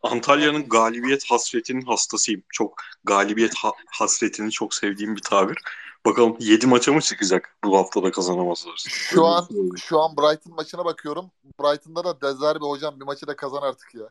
Antalya'nın 0.03 0.69
galibiyet 0.69 1.31
hasretinin 1.31 1.81
hastasıyım. 1.81 2.43
Çok 2.49 2.73
galibiyet 3.03 3.55
ha- 3.55 3.73
hasretini 3.91 4.51
çok 4.51 4.73
sevdiğim 4.73 5.15
bir 5.15 5.21
tabir. 5.21 5.57
Bakalım 6.05 6.37
7 6.39 6.67
maça 6.67 6.93
mı 6.93 7.01
çıkacak 7.01 7.57
bu 7.63 7.77
haftada 7.77 8.11
kazanamazlar? 8.11 8.75
Şu 8.87 9.25
an 9.25 9.47
şu 9.77 9.99
an 9.99 10.17
Brighton 10.17 10.53
maçına 10.53 10.85
bakıyorum. 10.85 11.31
Brighton'da 11.59 12.03
da 12.03 12.21
Dezerbi 12.21 12.65
hocam 12.65 12.99
bir 12.99 13.05
maçı 13.05 13.27
da 13.27 13.35
kazan 13.35 13.61
artık 13.61 13.95
ya. 13.95 14.09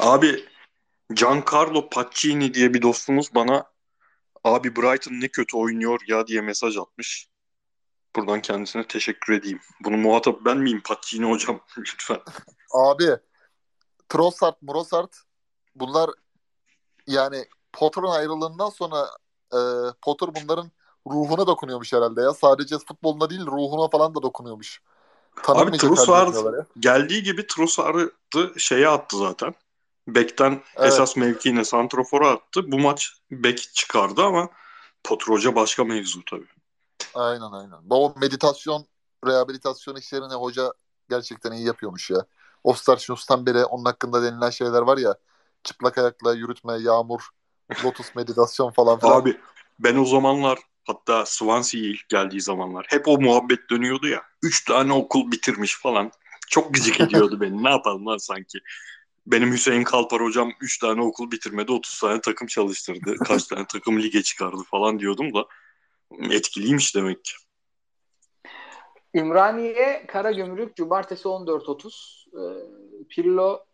Abi 0.00 0.44
Giancarlo 1.14 1.88
Pacini 1.88 2.54
diye 2.54 2.74
bir 2.74 2.82
dostumuz 2.82 3.34
bana 3.34 3.64
abi 4.44 4.76
Brighton 4.76 5.12
ne 5.12 5.28
kötü 5.28 5.56
oynuyor 5.56 6.00
ya 6.06 6.26
diye 6.26 6.40
mesaj 6.40 6.76
atmış. 6.76 7.28
Buradan 8.16 8.42
kendisine 8.42 8.86
teşekkür 8.86 9.32
edeyim. 9.32 9.60
Bunu 9.84 9.96
muhatap 9.96 10.44
ben 10.44 10.58
miyim 10.58 10.82
Pacini 10.84 11.30
hocam? 11.30 11.60
Lütfen. 11.78 12.20
Abi 12.72 13.08
Trossard, 14.08 14.54
Murosard 14.62 15.12
bunlar 15.74 16.10
yani 17.06 17.46
Potter'ın 17.72 18.10
ayrılığından 18.10 18.68
sonra 18.68 19.08
e, 19.52 19.58
Potter 20.02 20.28
bunların 20.34 20.70
ruhuna 21.06 21.46
dokunuyormuş 21.46 21.92
herhalde 21.92 22.20
ya. 22.20 22.34
Sadece 22.34 22.78
futboluna 22.78 23.30
değil 23.30 23.46
ruhuna 23.46 23.88
falan 23.88 24.14
da 24.14 24.22
dokunuyormuş. 24.22 24.82
Abi 25.46 25.78
Trossard 25.78 26.34
geldiği 26.78 27.22
gibi 27.22 27.46
Trossard'ı 27.46 28.60
şeye 28.60 28.88
attı 28.88 29.18
zaten. 29.18 29.54
Bek'ten 30.08 30.62
evet. 30.76 30.92
esas 30.92 31.16
mevkiine 31.16 31.64
Santrofor'a 31.64 32.30
attı. 32.30 32.72
Bu 32.72 32.78
maç 32.78 33.12
Bek 33.30 33.58
çıkardı 33.74 34.22
ama 34.22 34.48
Potter 35.04 35.26
Hoca 35.26 35.54
başka 35.54 35.84
mevzu 35.84 36.24
tabii. 36.24 36.48
Aynen 37.14 37.52
aynen. 37.52 37.78
O 37.90 38.14
meditasyon, 38.20 38.86
rehabilitasyon 39.26 39.96
işlerini 39.96 40.34
hoca 40.34 40.72
gerçekten 41.10 41.52
iyi 41.52 41.66
yapıyormuş 41.66 42.10
ya. 42.10 42.26
Ostarsiyos'tan 42.68 43.46
beri 43.46 43.64
onun 43.64 43.84
hakkında 43.84 44.22
denilen 44.22 44.50
şeyler 44.50 44.82
var 44.82 44.98
ya. 44.98 45.14
Çıplak 45.62 45.98
ayakla 45.98 46.34
yürütme, 46.34 46.72
yağmur, 46.80 47.20
lotus 47.84 48.14
meditasyon 48.14 48.70
falan 48.70 48.98
filan. 48.98 49.20
Abi 49.20 49.40
ben 49.78 49.96
o 49.96 50.04
zamanlar 50.04 50.58
hatta 50.86 51.26
Swansea'ya 51.26 51.86
ilk 51.86 52.08
geldiği 52.08 52.40
zamanlar 52.40 52.86
hep 52.88 53.08
o 53.08 53.20
muhabbet 53.20 53.70
dönüyordu 53.70 54.08
ya. 54.08 54.22
Üç 54.42 54.64
tane 54.64 54.92
okul 54.92 55.30
bitirmiş 55.30 55.76
falan. 55.76 56.10
Çok 56.48 56.74
gıcık 56.74 57.00
ediyordu 57.00 57.40
beni. 57.40 57.64
Ne 57.64 57.70
yapalım 57.70 58.06
lan 58.06 58.16
sanki. 58.16 58.58
Benim 59.26 59.52
Hüseyin 59.52 59.84
Kalpar 59.84 60.22
hocam 60.22 60.52
3 60.60 60.78
tane 60.78 61.02
okul 61.02 61.30
bitirmedi 61.30 61.72
30 61.72 62.00
tane 62.00 62.20
takım 62.20 62.46
çalıştırdı. 62.46 63.16
Kaç 63.16 63.44
tane 63.44 63.66
takım 63.66 64.02
lige 64.02 64.22
çıkardı 64.22 64.62
falan 64.70 64.98
diyordum 64.98 65.34
da 65.34 65.44
etkiliymiş 66.30 66.94
demek 66.94 67.24
ki. 67.24 67.32
Ümraniye 69.18 70.06
Karagümrük 70.06 70.76
Cumartesi 70.76 71.28
14.30. 71.28 72.26
Ee, 72.32 73.04
Pirlo 73.08 73.64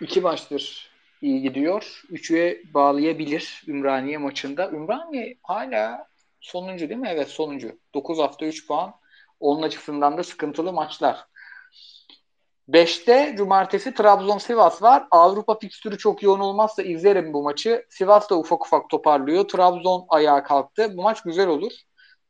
iki 0.00 0.20
maçtır 0.20 0.90
iyi 1.22 1.42
gidiyor. 1.42 2.02
Üçüye 2.10 2.62
bağlayabilir 2.74 3.62
Ümraniye 3.68 4.18
maçında. 4.18 4.70
Ümraniye 4.70 5.38
hala 5.42 6.08
sonuncu 6.40 6.88
değil 6.88 7.00
mi? 7.00 7.08
Evet 7.12 7.28
sonuncu. 7.28 7.78
9 7.94 8.18
hafta 8.18 8.46
3 8.46 8.66
puan. 8.66 8.94
Onun 9.40 9.62
açısından 9.62 10.18
da 10.18 10.24
sıkıntılı 10.24 10.72
maçlar. 10.72 11.26
5'te 12.68 13.34
cumartesi 13.36 13.90
Trabzon-Sivas 13.90 14.82
var. 14.82 15.06
Avrupa 15.10 15.58
fikstürü 15.58 15.98
çok 15.98 16.22
yoğun 16.22 16.40
olmazsa 16.40 16.82
izlerim 16.82 17.32
bu 17.32 17.42
maçı. 17.42 17.86
Sivas 17.90 18.30
da 18.30 18.38
ufak 18.38 18.66
ufak 18.66 18.90
toparlıyor. 18.90 19.48
Trabzon 19.48 20.06
ayağa 20.08 20.42
kalktı. 20.42 20.96
Bu 20.96 21.02
maç 21.02 21.22
güzel 21.22 21.48
olur. 21.48 21.72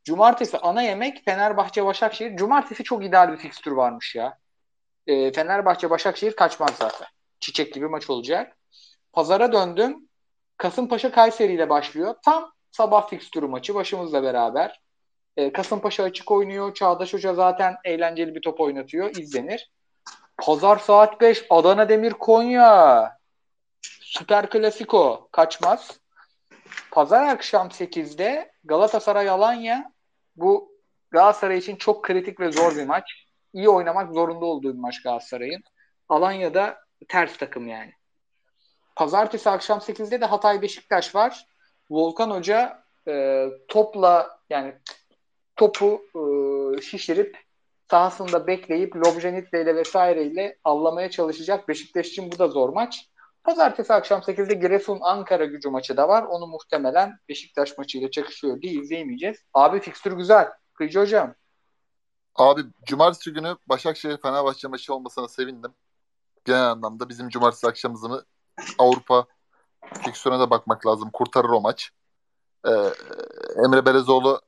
Cumartesi 0.06 0.58
ana 0.58 0.82
yemek 0.82 1.24
Fenerbahçe-Başakşehir. 1.24 2.36
Cumartesi 2.36 2.84
çok 2.84 3.04
ideal 3.04 3.32
bir 3.32 3.36
fikstür 3.36 3.72
varmış 3.72 4.14
ya. 4.14 4.38
E, 5.06 5.32
Fenerbahçe-Başakşehir 5.32 6.36
kaçmaz 6.36 6.70
zaten. 6.78 7.06
Çiçek 7.40 7.74
gibi 7.74 7.88
maç 7.88 8.10
olacak. 8.10 8.56
Pazara 9.12 9.52
döndüm. 9.52 10.08
Kasımpaşa 10.56 11.12
Kayseri 11.12 11.52
ile 11.52 11.68
başlıyor. 11.68 12.14
Tam 12.24 12.52
sabah 12.70 13.08
fikstürü 13.08 13.46
maçı 13.46 13.74
başımızla 13.74 14.22
beraber. 14.22 14.80
E, 15.36 15.52
Kasımpaşa 15.52 16.02
açık 16.02 16.30
oynuyor. 16.30 16.74
Çağdaş 16.74 17.14
Hoca 17.14 17.34
zaten 17.34 17.76
eğlenceli 17.84 18.34
bir 18.34 18.42
top 18.42 18.60
oynatıyor. 18.60 19.16
İzlenir. 19.16 19.70
Pazar 20.38 20.78
saat 20.78 21.20
5 21.20 21.46
Adana 21.50 21.88
Demir 21.88 22.12
Konya. 22.12 23.12
Süper 24.00 24.50
Klasiko 24.50 25.28
kaçmaz. 25.32 26.00
Pazar 26.90 27.26
akşam 27.26 27.68
8'de 27.68 28.52
Galatasaray 28.64 29.28
Alanya 29.28 29.95
bu 30.36 30.76
Galatasaray 31.10 31.58
için 31.58 31.76
çok 31.76 32.04
kritik 32.04 32.40
ve 32.40 32.52
zor 32.52 32.76
bir 32.76 32.86
maç. 32.86 33.26
İyi 33.52 33.68
oynamak 33.68 34.12
zorunda 34.14 34.44
olduğu 34.44 34.74
bir 34.74 34.78
maç 34.78 35.02
Galatasaray'ın. 35.02 35.62
Alanya'da 36.08 36.78
ters 37.08 37.36
takım 37.36 37.68
yani. 37.68 37.92
Pazartesi 38.96 39.50
akşam 39.50 39.78
8'de 39.78 40.20
de 40.20 40.24
Hatay 40.24 40.62
Beşiktaş 40.62 41.14
var. 41.14 41.46
Volkan 41.90 42.30
Hoca 42.30 42.82
e, 43.08 43.46
topla 43.68 44.40
yani 44.50 44.74
topu 45.56 46.02
e, 46.14 46.80
şişirip 46.80 47.38
sahasında 47.90 48.46
bekleyip 48.46 48.96
Lobjanitle 48.96 49.62
ile 49.62 49.76
vesaireyle 49.76 50.58
avlamaya 50.64 51.10
çalışacak. 51.10 51.68
Beşiktaş 51.68 52.08
için 52.08 52.32
bu 52.32 52.38
da 52.38 52.48
zor 52.48 52.68
maç. 52.68 53.08
Pazartesi 53.46 53.94
akşam 53.94 54.20
8'de 54.20 54.54
Giresun 54.54 54.98
Ankara 55.00 55.44
gücü 55.44 55.70
maçı 55.70 55.96
da 55.96 56.08
var. 56.08 56.22
Onu 56.22 56.46
muhtemelen 56.46 57.18
Beşiktaş 57.28 57.78
maçıyla 57.78 58.10
çakışıyor 58.10 58.60
diye 58.62 58.72
izleyemeyeceğiz. 58.72 59.38
Abi 59.54 59.80
fikstür 59.80 60.12
güzel. 60.12 60.48
Kıyıcı 60.74 61.00
hocam. 61.00 61.34
Abi 62.34 62.60
cumartesi 62.86 63.32
günü 63.32 63.56
Başakşehir 63.66 64.16
Fenerbahçe 64.16 64.68
maçı 64.68 64.94
olmasına 64.94 65.28
sevindim. 65.28 65.74
Genel 66.44 66.70
anlamda 66.70 67.08
bizim 67.08 67.28
cumartesi 67.28 67.66
akşamımızı 67.66 68.26
Avrupa 68.78 69.26
fikstürüne 70.04 70.40
de 70.40 70.50
bakmak 70.50 70.86
lazım. 70.86 71.10
Kurtarır 71.12 71.48
o 71.48 71.60
maç. 71.60 71.90
Ee, 72.66 72.70
Emre 73.64 73.86
Belezoğlu 73.86 74.40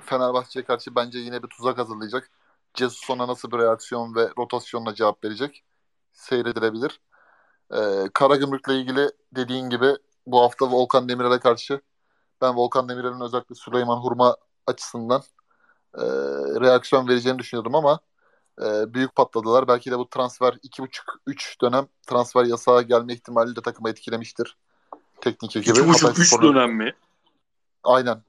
Fenerbahçe'ye 0.00 0.64
karşı 0.64 0.94
bence 0.94 1.18
yine 1.18 1.42
bir 1.42 1.48
tuzak 1.48 1.78
hazırlayacak. 1.78 2.30
Jesus 2.74 3.10
ona 3.10 3.28
nasıl 3.28 3.52
bir 3.52 3.58
reaksiyon 3.58 4.14
ve 4.14 4.28
rotasyonla 4.38 4.94
cevap 4.94 5.24
verecek? 5.24 5.64
Seyredilebilir. 6.20 7.00
Ee, 7.74 8.08
Karagümrük'le 8.14 8.68
ilgili 8.68 9.10
dediğin 9.32 9.70
gibi 9.70 9.96
bu 10.26 10.42
hafta 10.42 10.70
Volkan 10.70 11.08
Demirel'e 11.08 11.38
karşı 11.38 11.80
ben 12.40 12.56
Volkan 12.56 12.88
Demirel'in 12.88 13.20
özellikle 13.20 13.54
Süleyman 13.54 13.96
Hurma 13.96 14.36
açısından 14.66 15.22
e, 15.94 16.02
reaksiyon 16.60 17.08
vereceğini 17.08 17.38
düşünüyordum 17.38 17.74
ama 17.74 18.00
e, 18.62 18.94
büyük 18.94 19.14
patladılar. 19.14 19.68
Belki 19.68 19.90
de 19.90 19.98
bu 19.98 20.08
transfer 20.08 20.52
2,5-3 20.52 21.60
dönem 21.60 21.86
transfer 22.06 22.44
yasağı 22.44 22.82
gelme 22.82 23.12
ihtimali 23.12 23.56
de 23.56 23.60
takımı 23.62 23.90
etkilemiştir. 23.90 24.56
Teknik 25.20 25.56
ekibi. 25.56 25.78
2,5-3 25.78 26.42
dönem 26.42 26.72
mi? 26.72 26.94
Aynen. 27.84 28.22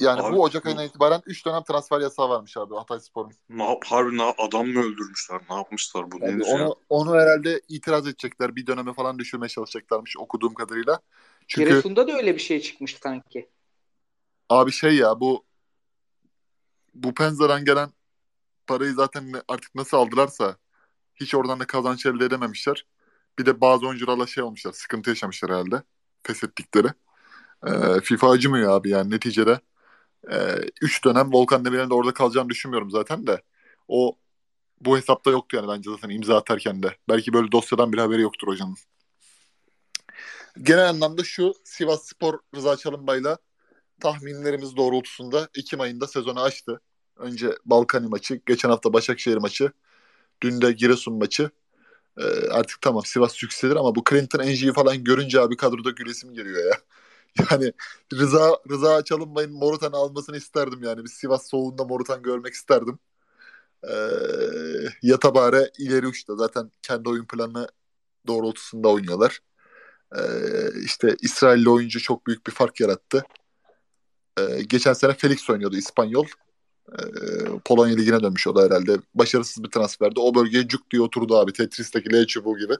Yani 0.00 0.22
Abi, 0.22 0.36
bu 0.36 0.42
Ocak 0.42 0.66
ayına 0.66 0.84
itibaren 0.84 1.22
3 1.26 1.46
dönem 1.46 1.62
transfer 1.62 2.00
yasağı 2.00 2.28
varmış 2.28 2.56
abi 2.56 2.74
Hatay 2.74 3.00
Spor'un. 3.00 3.32
Ne 3.48 3.64
yap, 3.64 3.84
harbi 3.86 4.16
ne, 4.16 4.22
adam 4.22 4.66
mı 4.66 4.80
öldürmüşler? 4.80 5.40
Ne 5.50 5.56
yapmışlar 5.56 6.10
bu? 6.10 6.18
Yani 6.20 6.44
onu, 6.44 6.62
ya? 6.62 6.70
onu 6.88 7.14
herhalde 7.14 7.60
itiraz 7.68 8.06
edecekler. 8.06 8.56
Bir 8.56 8.66
döneme 8.66 8.94
falan 8.94 9.18
düşürmeye 9.18 9.48
çalışacaklarmış 9.48 10.16
okuduğum 10.18 10.54
kadarıyla. 10.54 11.00
Çünkü 11.48 11.70
Giresun'da 11.70 12.08
da 12.08 12.12
öyle 12.12 12.34
bir 12.34 12.40
şey 12.40 12.60
çıkmış 12.60 12.98
sanki. 13.02 13.48
abi 14.48 14.72
şey 14.72 14.94
ya 14.96 15.20
bu 15.20 15.44
bu 16.94 17.14
Penza'dan 17.14 17.64
gelen 17.64 17.90
parayı 18.66 18.92
zaten 18.92 19.32
artık 19.48 19.74
nasıl 19.74 19.96
aldılarsa 19.96 20.56
hiç 21.14 21.34
oradan 21.34 21.60
da 21.60 21.66
kazanç 21.66 22.06
elde 22.06 22.24
edememişler. 22.24 22.86
Bir 23.38 23.46
de 23.46 23.60
bazı 23.60 23.86
oyuncularla 23.86 24.26
şey 24.26 24.44
olmuşlar. 24.44 24.72
Sıkıntı 24.72 25.10
yaşamışlar 25.10 25.50
herhalde. 25.50 25.82
Feshettikleri. 26.22 26.88
Ee, 27.66 28.00
FIFA 28.02 28.30
acımıyor 28.30 28.72
abi 28.72 28.90
yani 28.90 29.10
neticede. 29.10 29.60
3 30.80 31.04
dönem 31.04 31.32
Volkan 31.32 31.64
Demirel'in 31.64 31.90
de 31.90 31.94
orada 31.94 32.14
kalacağını 32.14 32.48
düşünmüyorum 32.48 32.90
zaten 32.90 33.26
de. 33.26 33.42
O 33.88 34.18
bu 34.80 34.96
hesapta 34.96 35.30
yoktu 35.30 35.56
yani 35.56 35.68
bence 35.68 35.90
zaten 35.90 36.10
imza 36.10 36.36
atarken 36.36 36.82
de. 36.82 36.96
Belki 37.08 37.32
böyle 37.32 37.52
dosyadan 37.52 37.92
bir 37.92 37.98
haberi 37.98 38.22
yoktur 38.22 38.48
hocanın. 38.48 38.76
Genel 40.62 40.88
anlamda 40.88 41.24
şu 41.24 41.54
Sivas 41.64 42.06
Spor 42.08 42.38
Rıza 42.54 42.76
Çalınbay'la 42.76 43.38
tahminlerimiz 44.00 44.76
doğrultusunda 44.76 45.48
Ekim 45.58 45.80
ayında 45.80 46.06
sezonu 46.06 46.40
açtı. 46.40 46.80
Önce 47.16 47.50
Balkani 47.64 48.08
maçı, 48.08 48.40
geçen 48.46 48.68
hafta 48.68 48.92
Başakşehir 48.92 49.36
maçı, 49.36 49.72
dün 50.42 50.60
de 50.60 50.72
Giresun 50.72 51.14
maçı. 51.14 51.50
Ee, 52.18 52.22
artık 52.50 52.80
tamam 52.80 53.02
Sivas 53.04 53.42
yükselir 53.42 53.76
ama 53.76 53.94
bu 53.94 54.02
Clinton 54.10 54.38
Enji'yi 54.38 54.72
falan 54.72 55.04
görünce 55.04 55.40
abi 55.40 55.56
kadroda 55.56 55.90
gülesim 55.90 56.34
geliyor 56.34 56.66
ya. 56.66 56.78
Yani 57.50 57.72
Rıza 58.12 58.58
Rıza 58.70 59.04
Çalınbay'ın 59.04 59.52
Morutan 59.52 59.92
almasını 59.92 60.36
isterdim 60.36 60.82
yani. 60.82 61.04
Bir 61.04 61.08
Sivas 61.08 61.50
soğuğunda 61.50 61.84
Morutan 61.84 62.22
görmek 62.22 62.54
isterdim. 62.54 62.98
Ee, 63.84 63.96
Yatabare 65.02 65.70
ileri 65.78 66.06
uçta. 66.06 66.36
Zaten 66.36 66.70
kendi 66.82 67.08
oyun 67.08 67.24
planı 67.24 67.68
doğrultusunda 68.26 68.88
oynuyorlar. 68.88 69.40
Ee, 70.16 70.20
işte 70.84 71.16
İsrailli 71.22 71.70
oyuncu 71.70 72.00
çok 72.00 72.26
büyük 72.26 72.46
bir 72.46 72.52
fark 72.52 72.80
yarattı. 72.80 73.24
Ee, 74.38 74.62
geçen 74.62 74.92
sene 74.92 75.14
Felix 75.14 75.50
oynuyordu 75.50 75.76
İspanyol. 75.76 76.26
Ee, 76.92 77.04
Polonya 77.64 77.96
Ligi'ne 77.96 78.22
dönmüş 78.22 78.46
o 78.46 78.56
da 78.56 78.62
herhalde. 78.62 78.98
Başarısız 79.14 79.64
bir 79.64 79.70
transferdi. 79.70 80.20
O 80.20 80.34
bölgeye 80.34 80.68
cuk 80.68 80.90
diye 80.90 81.02
oturdu 81.02 81.38
abi. 81.38 81.52
Tetris'teki 81.52 82.12
L 82.12 82.26
çubuğu 82.26 82.58
gibi. 82.58 82.74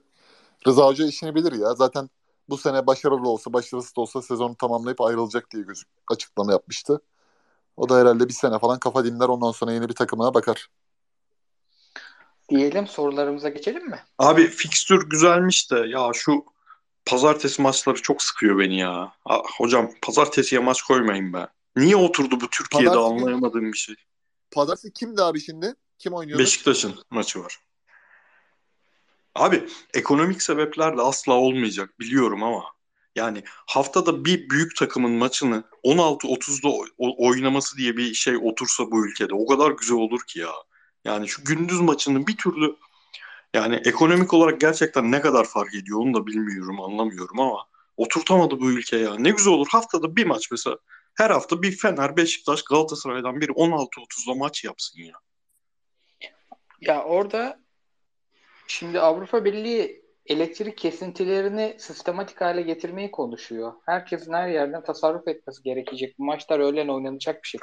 Rıza 0.67 0.87
Hoca 0.87 1.07
işini 1.07 1.35
bilir 1.35 1.53
ya. 1.53 1.75
Zaten 1.75 2.11
bu 2.49 2.57
sene 2.59 2.87
başarılı 2.87 3.29
olsa, 3.29 3.53
başarısız 3.53 3.97
da 3.97 4.01
olsa 4.01 4.23
sezonu 4.23 4.57
tamamlayıp 4.57 5.01
ayrılacak 5.01 5.51
diye 5.51 5.63
gözük 5.63 5.89
açıklama 6.11 6.53
yapmıştı. 6.53 7.01
O 7.77 7.89
da 7.89 7.99
herhalde 7.99 8.29
bir 8.29 8.35
sene 8.35 8.59
falan 8.59 8.79
kafa 8.79 9.05
dinler 9.05 9.29
ondan 9.29 9.51
sonra 9.53 9.73
yeni 9.73 9.89
bir 9.89 9.95
takımına 9.95 10.35
bakar. 10.35 10.69
Diyelim 12.49 12.87
sorularımıza 12.87 13.49
geçelim 13.49 13.87
mi? 13.87 14.01
Abi 14.19 14.47
fikstür 14.49 15.09
güzelmiş 15.09 15.71
de 15.71 15.79
ya 15.79 16.11
şu 16.15 16.45
pazartesi 17.07 17.63
maçları 17.63 18.03
çok 18.03 18.23
sıkıyor 18.23 18.59
beni 18.59 18.79
ya. 18.79 19.13
Ah, 19.25 19.43
hocam 19.59 19.91
pazartesiye 20.03 20.61
maç 20.61 20.83
koymayın 20.83 21.33
be. 21.33 21.49
Niye 21.77 21.97
oturdu 21.97 22.41
bu 22.41 22.51
Türkiye'de 22.51 22.89
Pazartesi- 22.89 23.21
anlayamadığım 23.21 23.73
bir 23.73 23.79
şey. 23.79 23.95
Pazartesi 24.51 24.93
kimdi 24.93 25.23
abi 25.23 25.41
şimdi? 25.41 25.75
Kim 25.99 26.13
oynuyordu? 26.13 26.43
Beşiktaş'ın 26.43 26.95
maçı 27.11 27.41
var. 27.45 27.59
Abi 29.35 29.69
ekonomik 29.95 30.43
sebeplerle 30.43 31.03
asla 31.03 31.33
olmayacak 31.33 32.01
biliyorum 32.01 32.43
ama 32.43 32.65
yani 33.17 33.43
haftada 33.47 34.25
bir 34.25 34.51
büyük 34.51 34.77
takımın 34.77 35.11
maçını 35.11 35.65
16-30'da 35.83 36.69
o- 36.69 36.87
o- 36.99 37.29
oynaması 37.29 37.77
diye 37.77 37.97
bir 37.97 38.15
şey 38.15 38.37
otursa 38.37 38.91
bu 38.91 39.07
ülkede 39.07 39.35
o 39.35 39.47
kadar 39.47 39.71
güzel 39.71 39.97
olur 39.97 40.21
ki 40.27 40.39
ya. 40.41 40.51
Yani 41.05 41.29
şu 41.29 41.45
gündüz 41.45 41.81
maçının 41.81 42.27
bir 42.27 42.37
türlü 42.37 42.77
yani 43.55 43.75
ekonomik 43.85 44.35
olarak 44.35 44.61
gerçekten 44.61 45.13
ne 45.13 45.21
kadar 45.21 45.45
fark 45.45 45.75
ediyor 45.75 45.99
onu 46.01 46.15
da 46.15 46.27
bilmiyorum 46.27 46.81
anlamıyorum 46.81 47.41
ama 47.41 47.67
oturtamadı 47.97 48.61
bu 48.61 48.71
ülke 48.71 48.97
ya. 48.97 49.15
Ne 49.15 49.31
güzel 49.31 49.53
olur 49.53 49.67
haftada 49.71 50.17
bir 50.17 50.27
maç 50.27 50.51
mesela 50.51 50.77
her 51.15 51.31
hafta 51.31 51.63
bir 51.63 51.77
Fener, 51.77 52.17
Beşiktaş, 52.17 52.63
Galatasaray'dan 52.63 53.41
biri 53.41 53.53
16-30'da 53.53 54.35
maç 54.35 54.65
yapsın 54.65 55.01
ya. 55.01 55.15
Ya 56.81 57.03
orada 57.05 57.64
şimdi 58.67 59.01
Avrupa 59.01 59.45
Birliği 59.45 60.05
elektrik 60.27 60.79
kesintilerini 60.79 61.77
sistematik 61.79 62.41
hale 62.41 62.63
getirmeyi 62.63 63.11
konuşuyor. 63.11 63.73
Herkesin 63.87 64.33
her 64.33 64.49
yerden 64.49 64.85
tasarruf 64.85 65.29
etmesi 65.29 65.63
gerekecek. 65.63 66.19
Bu 66.19 66.25
maçlar 66.25 66.61
öğlen 66.61 66.89
oynanacak 66.89 67.43
bir 67.43 67.49
şey. 67.49 67.61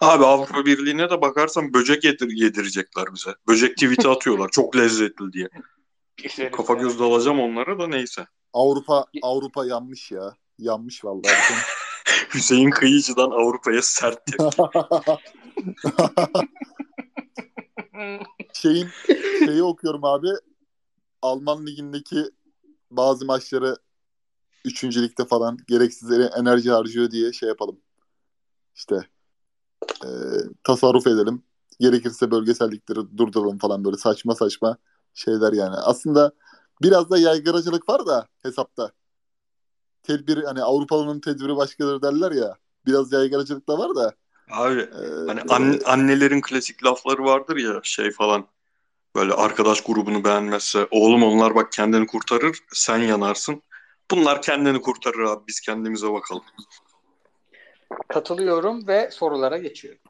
Abi 0.00 0.24
Avrupa 0.24 0.66
Birliği'ne 0.66 1.10
de 1.10 1.20
bakarsan 1.20 1.74
böcek 1.74 2.04
yedir 2.04 2.30
yedirecekler 2.30 3.04
bize. 3.14 3.30
Böcek 3.48 3.76
tweet'i 3.76 4.08
atıyorlar 4.08 4.48
çok 4.48 4.76
lezzetli 4.76 5.32
diye. 5.32 5.48
Kafa 6.52 6.74
göz 6.74 6.98
dalacağım 6.98 7.40
onlara 7.40 7.78
da 7.78 7.86
neyse. 7.86 8.26
Avrupa 8.52 9.06
Avrupa 9.22 9.66
yanmış 9.66 10.10
ya. 10.10 10.36
Yanmış 10.58 11.04
vallahi. 11.04 11.28
Hüseyin 12.34 12.70
Kıyıcı'dan 12.70 13.30
Avrupa'ya 13.30 13.82
sert 13.82 14.26
tepki. 14.26 14.62
Şeyin 18.62 18.88
şeyi 19.46 19.62
okuyorum 19.62 20.04
abi. 20.04 20.28
Alman 21.22 21.66
ligindeki 21.66 22.30
bazı 22.90 23.24
maçları 23.24 23.76
üçüncülükte 24.64 25.24
falan 25.24 25.58
gereksiz 25.68 26.10
enerji 26.10 26.70
harcıyor 26.70 27.10
diye 27.10 27.32
şey 27.32 27.48
yapalım. 27.48 27.80
İşte 28.74 29.06
e, 30.04 30.08
tasarruf 30.64 31.06
edelim. 31.06 31.42
Gerekirse 31.80 32.30
bölgesellikleri 32.30 33.18
durduralım 33.18 33.58
falan 33.58 33.84
böyle 33.84 33.96
saçma 33.96 34.34
saçma 34.34 34.76
şeyler 35.14 35.52
yani. 35.52 35.76
Aslında 35.76 36.32
biraz 36.82 37.10
da 37.10 37.18
yaygaracılık 37.18 37.88
var 37.88 38.06
da 38.06 38.28
hesapta. 38.42 38.92
Tedbir 40.02 40.44
hani 40.44 40.62
Avrupalı'nın 40.62 41.20
tedbiri 41.20 41.56
başkadır 41.56 42.02
derler 42.02 42.32
ya. 42.32 42.56
Biraz 42.86 43.12
yaygaracılık 43.12 43.68
da 43.68 43.78
var 43.78 43.94
da. 43.94 44.14
Abi 44.50 44.80
e, 44.80 44.86
hani 45.26 45.40
an- 45.48 45.80
annelerin 45.84 46.40
klasik 46.40 46.84
lafları 46.84 47.24
vardır 47.24 47.56
ya 47.56 47.80
şey 47.82 48.10
falan. 48.10 48.46
Böyle 49.16 49.32
arkadaş 49.32 49.80
grubunu 49.80 50.24
beğenmezse 50.24 50.86
oğlum 50.90 51.22
onlar 51.22 51.54
bak 51.54 51.72
kendini 51.72 52.06
kurtarır 52.06 52.58
sen 52.72 52.98
yanarsın. 52.98 53.62
Bunlar 54.10 54.42
kendini 54.42 54.80
kurtarır 54.80 55.22
abi 55.24 55.42
biz 55.48 55.60
kendimize 55.60 56.12
bakalım. 56.12 56.42
Katılıyorum 58.08 58.86
ve 58.86 59.10
sorulara 59.10 59.58
geçiyorum. 59.58 60.00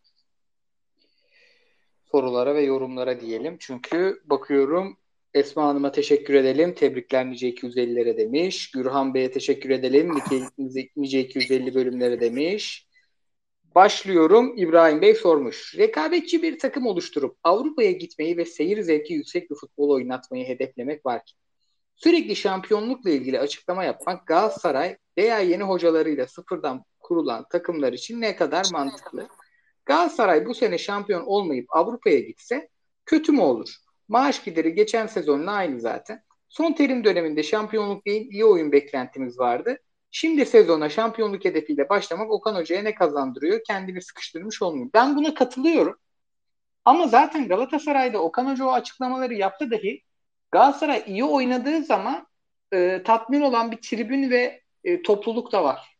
Sorulara 2.12 2.54
ve 2.54 2.62
yorumlara 2.62 3.20
diyelim. 3.20 3.56
Çünkü 3.60 4.22
bakıyorum 4.24 4.96
Esma 5.34 5.64
Hanım'a 5.64 5.92
teşekkür 5.92 6.34
edelim. 6.34 6.74
Tebrikler 6.74 7.30
nice 7.30 7.48
250'lere 7.48 8.16
demiş. 8.16 8.70
Gürhan 8.70 9.14
Bey'e 9.14 9.30
teşekkür 9.30 9.70
edelim. 9.70 10.14
Nice 10.96 11.20
250 11.20 11.74
bölümlere 11.74 12.20
demiş. 12.20 12.88
Başlıyorum. 13.74 14.54
İbrahim 14.56 15.02
Bey 15.02 15.14
sormuş. 15.14 15.78
Rekabetçi 15.78 16.42
bir 16.42 16.58
takım 16.58 16.86
oluşturup 16.86 17.36
Avrupa'ya 17.44 17.92
gitmeyi 17.92 18.36
ve 18.36 18.44
seyir 18.44 18.82
zevki 18.82 19.14
yüksek 19.14 19.50
bir 19.50 19.54
futbol 19.54 19.90
oynatmayı 19.90 20.46
hedeflemek 20.46 21.06
var 21.06 21.24
ki. 21.24 21.34
Sürekli 21.96 22.36
şampiyonlukla 22.36 23.10
ilgili 23.10 23.38
açıklama 23.40 23.84
yapmak 23.84 24.26
Galatasaray 24.26 24.96
veya 25.18 25.38
yeni 25.38 25.62
hocalarıyla 25.62 26.26
sıfırdan 26.26 26.84
kurulan 27.00 27.46
takımlar 27.48 27.92
için 27.92 28.20
ne 28.20 28.36
kadar 28.36 28.66
mantıklı? 28.72 29.28
Galatasaray 29.86 30.46
bu 30.46 30.54
sene 30.54 30.78
şampiyon 30.78 31.22
olmayıp 31.26 31.66
Avrupa'ya 31.68 32.18
gitse 32.18 32.68
kötü 33.06 33.32
mü 33.32 33.40
olur? 33.40 33.76
Maaş 34.08 34.44
gideri 34.44 34.74
geçen 34.74 35.06
sezonla 35.06 35.52
aynı 35.52 35.80
zaten. 35.80 36.22
Son 36.48 36.72
terim 36.72 37.04
döneminde 37.04 37.42
şampiyonluk 37.42 38.06
değil 38.06 38.30
iyi 38.30 38.44
oyun 38.44 38.72
beklentimiz 38.72 39.38
vardı. 39.38 39.78
Şimdi 40.14 40.46
sezona 40.46 40.88
şampiyonluk 40.88 41.44
hedefiyle 41.44 41.88
başlamak 41.88 42.30
Okan 42.30 42.54
Hoca'ya 42.54 42.82
ne 42.82 42.94
kazandırıyor? 42.94 43.60
Kendini 43.66 44.02
sıkıştırmış 44.02 44.62
olmuyor. 44.62 44.90
Ben 44.94 45.16
buna 45.16 45.34
katılıyorum. 45.34 45.98
Ama 46.84 47.06
zaten 47.06 47.48
Galatasaray'da 47.48 48.18
Okan 48.18 48.50
Hoca 48.50 48.64
o 48.64 48.72
açıklamaları 48.72 49.34
yaptı 49.34 49.70
dahi 49.70 50.02
Galatasaray 50.50 51.04
iyi 51.06 51.24
oynadığı 51.24 51.84
zaman 51.84 52.26
e, 52.72 53.02
tatmin 53.02 53.40
olan 53.40 53.70
bir 53.70 53.76
tribün 53.76 54.30
ve 54.30 54.62
e, 54.84 55.02
topluluk 55.02 55.52
da 55.52 55.64
var. 55.64 55.98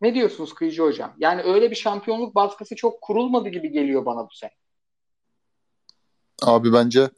Ne 0.00 0.14
diyorsunuz 0.14 0.54
Kıyıcı 0.54 0.82
Hocam? 0.82 1.14
Yani 1.18 1.42
öyle 1.42 1.70
bir 1.70 1.76
şampiyonluk 1.76 2.34
baskısı 2.34 2.76
çok 2.76 3.00
kurulmadı 3.00 3.48
gibi 3.48 3.70
geliyor 3.70 4.06
bana 4.06 4.24
bu 4.24 4.34
sene. 4.34 4.52
Abi 6.42 6.72
bence 6.72 7.10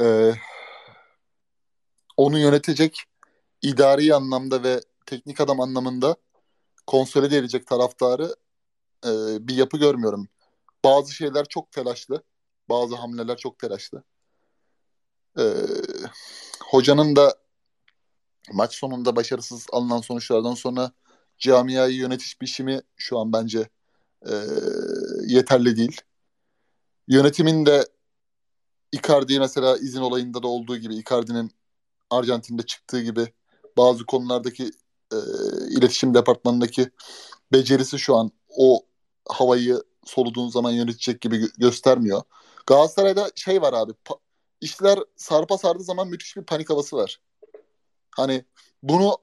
Ee, 0.00 0.32
onu 2.16 2.38
yönetecek 2.38 3.04
idari 3.62 4.14
anlamda 4.14 4.62
ve 4.62 4.80
teknik 5.06 5.40
adam 5.40 5.60
anlamında 5.60 6.16
konsolide 6.86 7.36
edecek 7.36 7.66
taraftarı 7.66 8.36
e, 9.04 9.10
bir 9.48 9.56
yapı 9.56 9.76
görmüyorum. 9.78 10.28
Bazı 10.84 11.12
şeyler 11.12 11.44
çok 11.44 11.72
telaşlı. 11.72 12.22
Bazı 12.68 12.96
hamleler 12.96 13.36
çok 13.36 13.58
telaşlı. 13.58 14.02
Ee, 15.38 15.42
hocanın 16.64 17.16
da 17.16 17.34
maç 18.52 18.74
sonunda 18.74 19.16
başarısız 19.16 19.66
alınan 19.72 20.00
sonuçlardan 20.00 20.54
sonra 20.54 20.92
camiayı 21.38 21.96
yönetiş 21.96 22.40
biçimi 22.40 22.80
şu 22.96 23.18
an 23.18 23.32
bence 23.32 23.68
e, 24.28 24.34
yeterli 25.26 25.76
değil. 25.76 26.00
Yönetimin 27.08 27.66
de 27.66 27.88
Icardi 28.92 29.40
mesela 29.40 29.76
izin 29.76 30.00
olayında 30.00 30.42
da 30.42 30.48
olduğu 30.48 30.76
gibi 30.76 30.96
Icardi'nin 30.96 31.50
Arjantin'de 32.10 32.62
çıktığı 32.62 33.02
gibi 33.02 33.32
bazı 33.76 34.06
konulardaki 34.06 34.70
e, 35.12 35.16
iletişim 35.70 36.14
departmanındaki 36.14 36.90
becerisi 37.52 37.98
şu 37.98 38.16
an 38.16 38.30
o 38.48 38.82
havayı 39.28 39.82
soluduğun 40.04 40.48
zaman 40.48 40.70
yönetecek 40.70 41.20
gibi 41.20 41.36
gö- 41.36 41.60
göstermiyor. 41.60 42.22
Galatasaray'da 42.66 43.30
şey 43.34 43.62
var 43.62 43.72
abi. 43.72 43.92
Pa- 44.04 44.18
işler 44.60 44.98
sarpa 45.16 45.58
sardığı 45.58 45.82
zaman 45.82 46.08
müthiş 46.08 46.36
bir 46.36 46.44
panik 46.44 46.70
havası 46.70 46.96
var. 46.96 47.20
Hani 48.10 48.44
bunu 48.82 49.16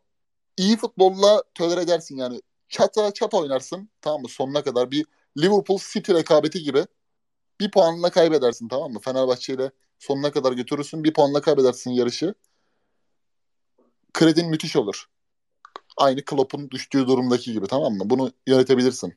iyi 0.57 0.77
futbolla 0.77 1.43
tolere 1.55 1.81
edersin 1.81 2.17
yani. 2.17 2.41
Çata 2.69 3.13
çata 3.13 3.37
oynarsın 3.37 3.89
tamam 4.01 4.21
mı 4.21 4.29
sonuna 4.29 4.63
kadar 4.63 4.91
bir 4.91 5.05
Liverpool 5.37 5.79
City 5.93 6.13
rekabeti 6.13 6.63
gibi 6.63 6.85
bir 7.59 7.71
puanla 7.71 8.09
kaybedersin 8.09 8.67
tamam 8.67 8.91
mı? 8.91 8.99
Fenerbahçe 8.99 9.53
ile 9.53 9.71
sonuna 9.99 10.31
kadar 10.31 10.51
götürürsün 10.53 11.03
bir 11.03 11.13
puanla 11.13 11.41
kaybedersin 11.41 11.91
yarışı. 11.91 12.35
Kredin 14.13 14.49
müthiş 14.49 14.75
olur. 14.75 15.05
Aynı 15.97 16.25
Klopp'un 16.25 16.71
düştüğü 16.71 17.07
durumdaki 17.07 17.53
gibi 17.53 17.67
tamam 17.67 17.93
mı? 17.93 18.09
Bunu 18.09 18.31
yönetebilirsin. 18.47 19.13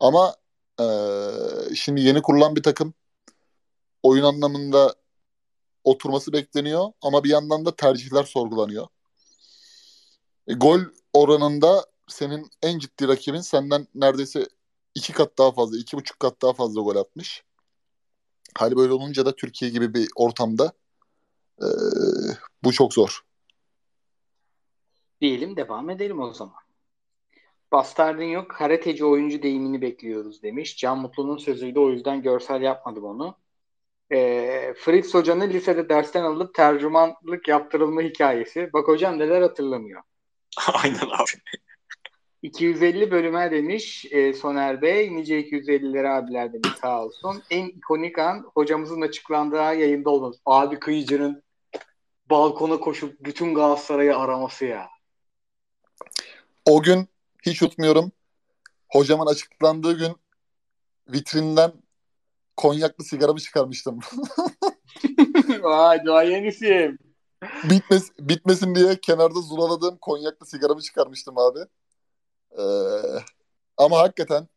Ama 0.00 0.34
ee, 0.80 1.74
şimdi 1.74 2.00
yeni 2.00 2.22
kurulan 2.22 2.56
bir 2.56 2.62
takım 2.62 2.94
oyun 4.02 4.24
anlamında 4.24 4.94
oturması 5.84 6.32
bekleniyor 6.32 6.92
ama 7.02 7.24
bir 7.24 7.30
yandan 7.30 7.66
da 7.66 7.76
tercihler 7.76 8.24
sorgulanıyor. 8.24 8.86
E, 10.48 10.54
gol 10.54 10.80
oranında 11.12 11.86
senin 12.08 12.50
en 12.62 12.78
ciddi 12.78 13.08
rakibin 13.08 13.40
senden 13.40 13.86
neredeyse 13.94 14.48
iki 14.94 15.12
kat 15.12 15.38
daha 15.38 15.52
fazla, 15.52 15.78
iki 15.78 15.96
buçuk 15.96 16.20
kat 16.20 16.42
daha 16.42 16.52
fazla 16.52 16.80
gol 16.80 16.96
atmış. 16.96 17.44
Hali 18.58 18.76
böyle 18.76 18.92
olunca 18.92 19.26
da 19.26 19.36
Türkiye 19.36 19.70
gibi 19.70 19.94
bir 19.94 20.08
ortamda 20.16 20.72
e, 21.62 21.66
bu 22.64 22.72
çok 22.72 22.94
zor. 22.94 23.24
Diyelim 25.20 25.56
devam 25.56 25.90
edelim 25.90 26.20
o 26.20 26.32
zaman. 26.32 26.64
Bastardın 27.72 28.24
yok, 28.24 28.50
karateci 28.50 29.04
oyuncu 29.04 29.42
deyimini 29.42 29.82
bekliyoruz 29.82 30.42
demiş. 30.42 30.76
Can 30.76 30.98
Mutlu'nun 30.98 31.36
sözüydü 31.36 31.78
o 31.78 31.90
yüzden 31.90 32.22
görsel 32.22 32.62
yapmadım 32.62 33.04
onu. 33.04 33.36
E, 34.12 34.74
Fritz 34.78 35.14
Hoca'nın 35.14 35.50
lisede 35.50 35.88
dersten 35.88 36.24
alıp 36.24 36.54
tercümanlık 36.54 37.48
yaptırılma 37.48 38.02
hikayesi. 38.02 38.70
Bak 38.72 38.88
hocam 38.88 39.18
neler 39.18 39.42
hatırlamıyor. 39.42 40.02
Aynen 40.72 40.96
abi. 40.96 41.30
250 42.42 43.10
bölüme 43.10 43.50
demiş 43.50 44.06
e, 44.10 44.32
Soner 44.32 44.82
Bey. 44.82 45.16
Nice 45.16 45.40
250'leri 45.40 46.08
abiler 46.08 46.52
demiş 46.52 46.68
sağ 46.80 47.04
olsun. 47.04 47.42
En 47.50 47.66
ikonik 47.66 48.18
an 48.18 48.50
hocamızın 48.54 49.00
açıklandığı 49.00 49.56
yayında 49.56 50.10
olması. 50.10 50.40
Abi 50.46 50.78
Kıyıcı'nın 50.78 51.42
balkona 52.30 52.80
koşup 52.80 53.24
bütün 53.24 53.54
Galatasaray'ı 53.54 54.16
araması 54.18 54.64
ya. 54.64 54.93
O 56.66 56.82
gün 56.82 57.08
hiç 57.42 57.62
unutmuyorum. 57.62 58.12
Hocamın 58.88 59.26
açıklandığı 59.26 59.98
gün 59.98 60.16
vitrinden 61.08 61.72
konyaklı 62.56 63.04
sigaramı 63.04 63.40
çıkarmıştım. 63.40 64.00
Vay 65.62 66.04
duayen 66.04 66.44
isim. 66.44 66.98
Bitmes, 67.64 68.10
bitmesin 68.18 68.74
diye 68.74 69.00
kenarda 69.00 69.40
zulaladığım 69.40 69.98
konyaklı 69.98 70.46
sigaramı 70.46 70.80
çıkarmıştım 70.80 71.38
abi. 71.38 71.58
Ee, 72.58 72.62
ama 73.76 73.98
hakikaten 73.98 74.48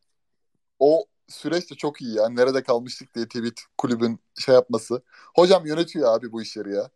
o 0.80 1.06
süreç 1.28 1.72
de 1.72 1.76
çok 1.76 2.02
iyi 2.02 2.16
ya. 2.16 2.30
Nerede 2.30 2.64
kalmıştık 2.64 3.16
diye 3.16 3.26
tweet 3.26 3.60
kulübün 3.78 4.20
şey 4.40 4.56
yapması. 4.56 5.02
Hocam 5.36 5.66
yönetiyor 5.66 6.18
abi 6.18 6.32
bu 6.32 6.42
işleri 6.42 6.76
ya. 6.76 6.90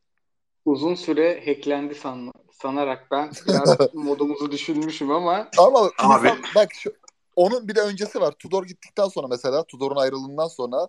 Uzun 0.66 0.96
süre 0.96 1.46
hacklendi 1.46 1.96
san, 1.96 2.32
sanarak 2.52 3.12
ben 3.12 3.32
biraz 3.48 3.78
modumuzu 3.94 4.52
düşünmüşüm 4.52 5.12
ama 5.12 5.50
Ama 5.58 5.80
Abi. 6.00 6.28
insan- 6.28 6.42
bak 6.56 6.70
şu, 6.74 6.94
onun 7.36 7.68
bir 7.68 7.76
de 7.76 7.82
öncesi 7.82 8.22
var. 8.22 8.32
Tudor 8.40 8.66
gittikten 8.66 9.08
sonra 9.08 9.28
mesela 9.28 9.64
Tudor'un 9.64 9.96
ayrılığından 9.96 10.48
sonra 10.48 10.88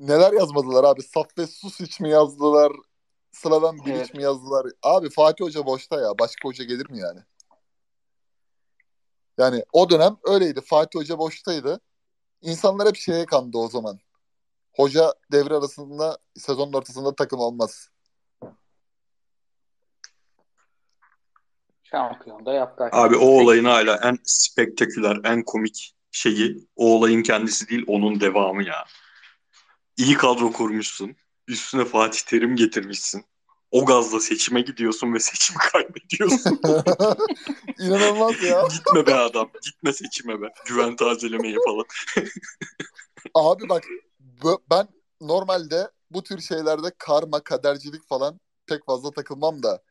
neler 0.00 0.32
yazmadılar 0.32 0.84
abi? 0.84 1.02
Saffet 1.02 1.50
Susic 1.50 2.02
mi 2.04 2.10
yazdılar? 2.10 2.72
Slaven 3.32 3.78
Bilic 3.78 3.96
Evet. 3.96 4.14
mi 4.14 4.22
yazdılar? 4.22 4.66
Abi 4.82 5.10
Fatih 5.10 5.44
Hoca 5.44 5.66
boşta 5.66 6.00
ya. 6.00 6.18
Başka 6.18 6.48
hoca 6.48 6.64
gelir 6.64 6.90
mi 6.90 6.98
yani? 6.98 7.20
Yani 9.38 9.64
o 9.72 9.90
dönem 9.90 10.16
öyleydi. 10.24 10.60
Fatih 10.60 10.98
Hoca 11.00 11.18
boştaydı. 11.18 11.80
İnsanlar 12.42 12.88
hep 12.88 12.96
şeye 12.96 13.26
kandı 13.26 13.58
o 13.58 13.68
zaman. 13.68 13.98
Hoca 14.76 15.14
devre 15.32 15.54
arasında 15.54 16.18
sezonun 16.36 16.72
ortasında 16.72 17.14
takım 17.14 17.40
olmaz. 17.40 17.88
Şampiyonda 21.84 22.52
yaptı. 22.52 22.88
Abi 22.92 23.16
o 23.16 23.26
olayın 23.26 23.64
hala 23.64 23.96
en 24.02 24.18
spektaküler, 24.24 25.16
en 25.24 25.42
komik 25.42 25.94
şeyi 26.10 26.68
o 26.76 26.94
olayın 26.94 27.22
kendisi 27.22 27.68
değil 27.68 27.84
onun 27.86 28.20
devamı 28.20 28.64
ya. 28.64 28.84
İyi 29.96 30.14
kadro 30.14 30.52
kurmuşsun. 30.52 31.16
Üstüne 31.48 31.84
Fatih 31.84 32.20
Terim 32.20 32.56
getirmişsin. 32.56 33.24
O 33.70 33.84
gazla 33.84 34.20
seçime 34.20 34.60
gidiyorsun 34.60 35.14
ve 35.14 35.20
seçimi 35.20 35.58
kaybediyorsun. 35.58 36.60
İnanılmaz 37.78 38.42
ya. 38.42 38.62
Gitme 38.72 39.06
be 39.06 39.14
adam. 39.14 39.50
Gitme 39.64 39.92
seçime 39.92 40.42
be. 40.42 40.46
Güven 40.66 40.96
tazelemeye 40.96 41.56
falan. 41.66 41.84
Abi 43.34 43.68
bak 43.68 43.84
ben 44.70 44.88
normalde 45.20 45.90
bu 46.10 46.22
tür 46.22 46.40
şeylerde 46.40 46.92
karma, 46.98 47.40
kadercilik 47.40 48.08
falan 48.08 48.40
pek 48.66 48.86
fazla 48.86 49.10
takılmam 49.10 49.62
da. 49.62 49.82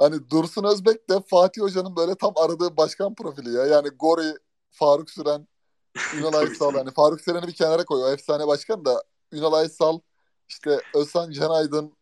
Hani 0.00 0.30
Dursun 0.30 0.64
Özbek 0.64 1.10
de 1.10 1.20
Fatih 1.30 1.62
Hoca'nın 1.62 1.96
böyle 1.96 2.14
tam 2.14 2.32
aradığı 2.36 2.76
başkan 2.76 3.14
profili 3.14 3.52
ya. 3.52 3.66
Yani 3.66 3.88
Gori, 3.88 4.34
Faruk 4.70 5.10
Süren, 5.10 5.48
Ünal 6.16 6.32
Aysal. 6.32 6.74
Hani 6.74 6.90
Faruk 6.90 7.20
Süren'i 7.20 7.46
bir 7.46 7.52
kenara 7.52 7.84
koy. 7.84 8.02
O 8.02 8.08
efsane 8.08 8.46
başkan 8.46 8.84
da 8.84 9.02
Ünal 9.32 9.52
Aysal, 9.52 10.00
işte 10.48 10.80
Özhan 10.94 11.30
Canaydın, 11.30 11.92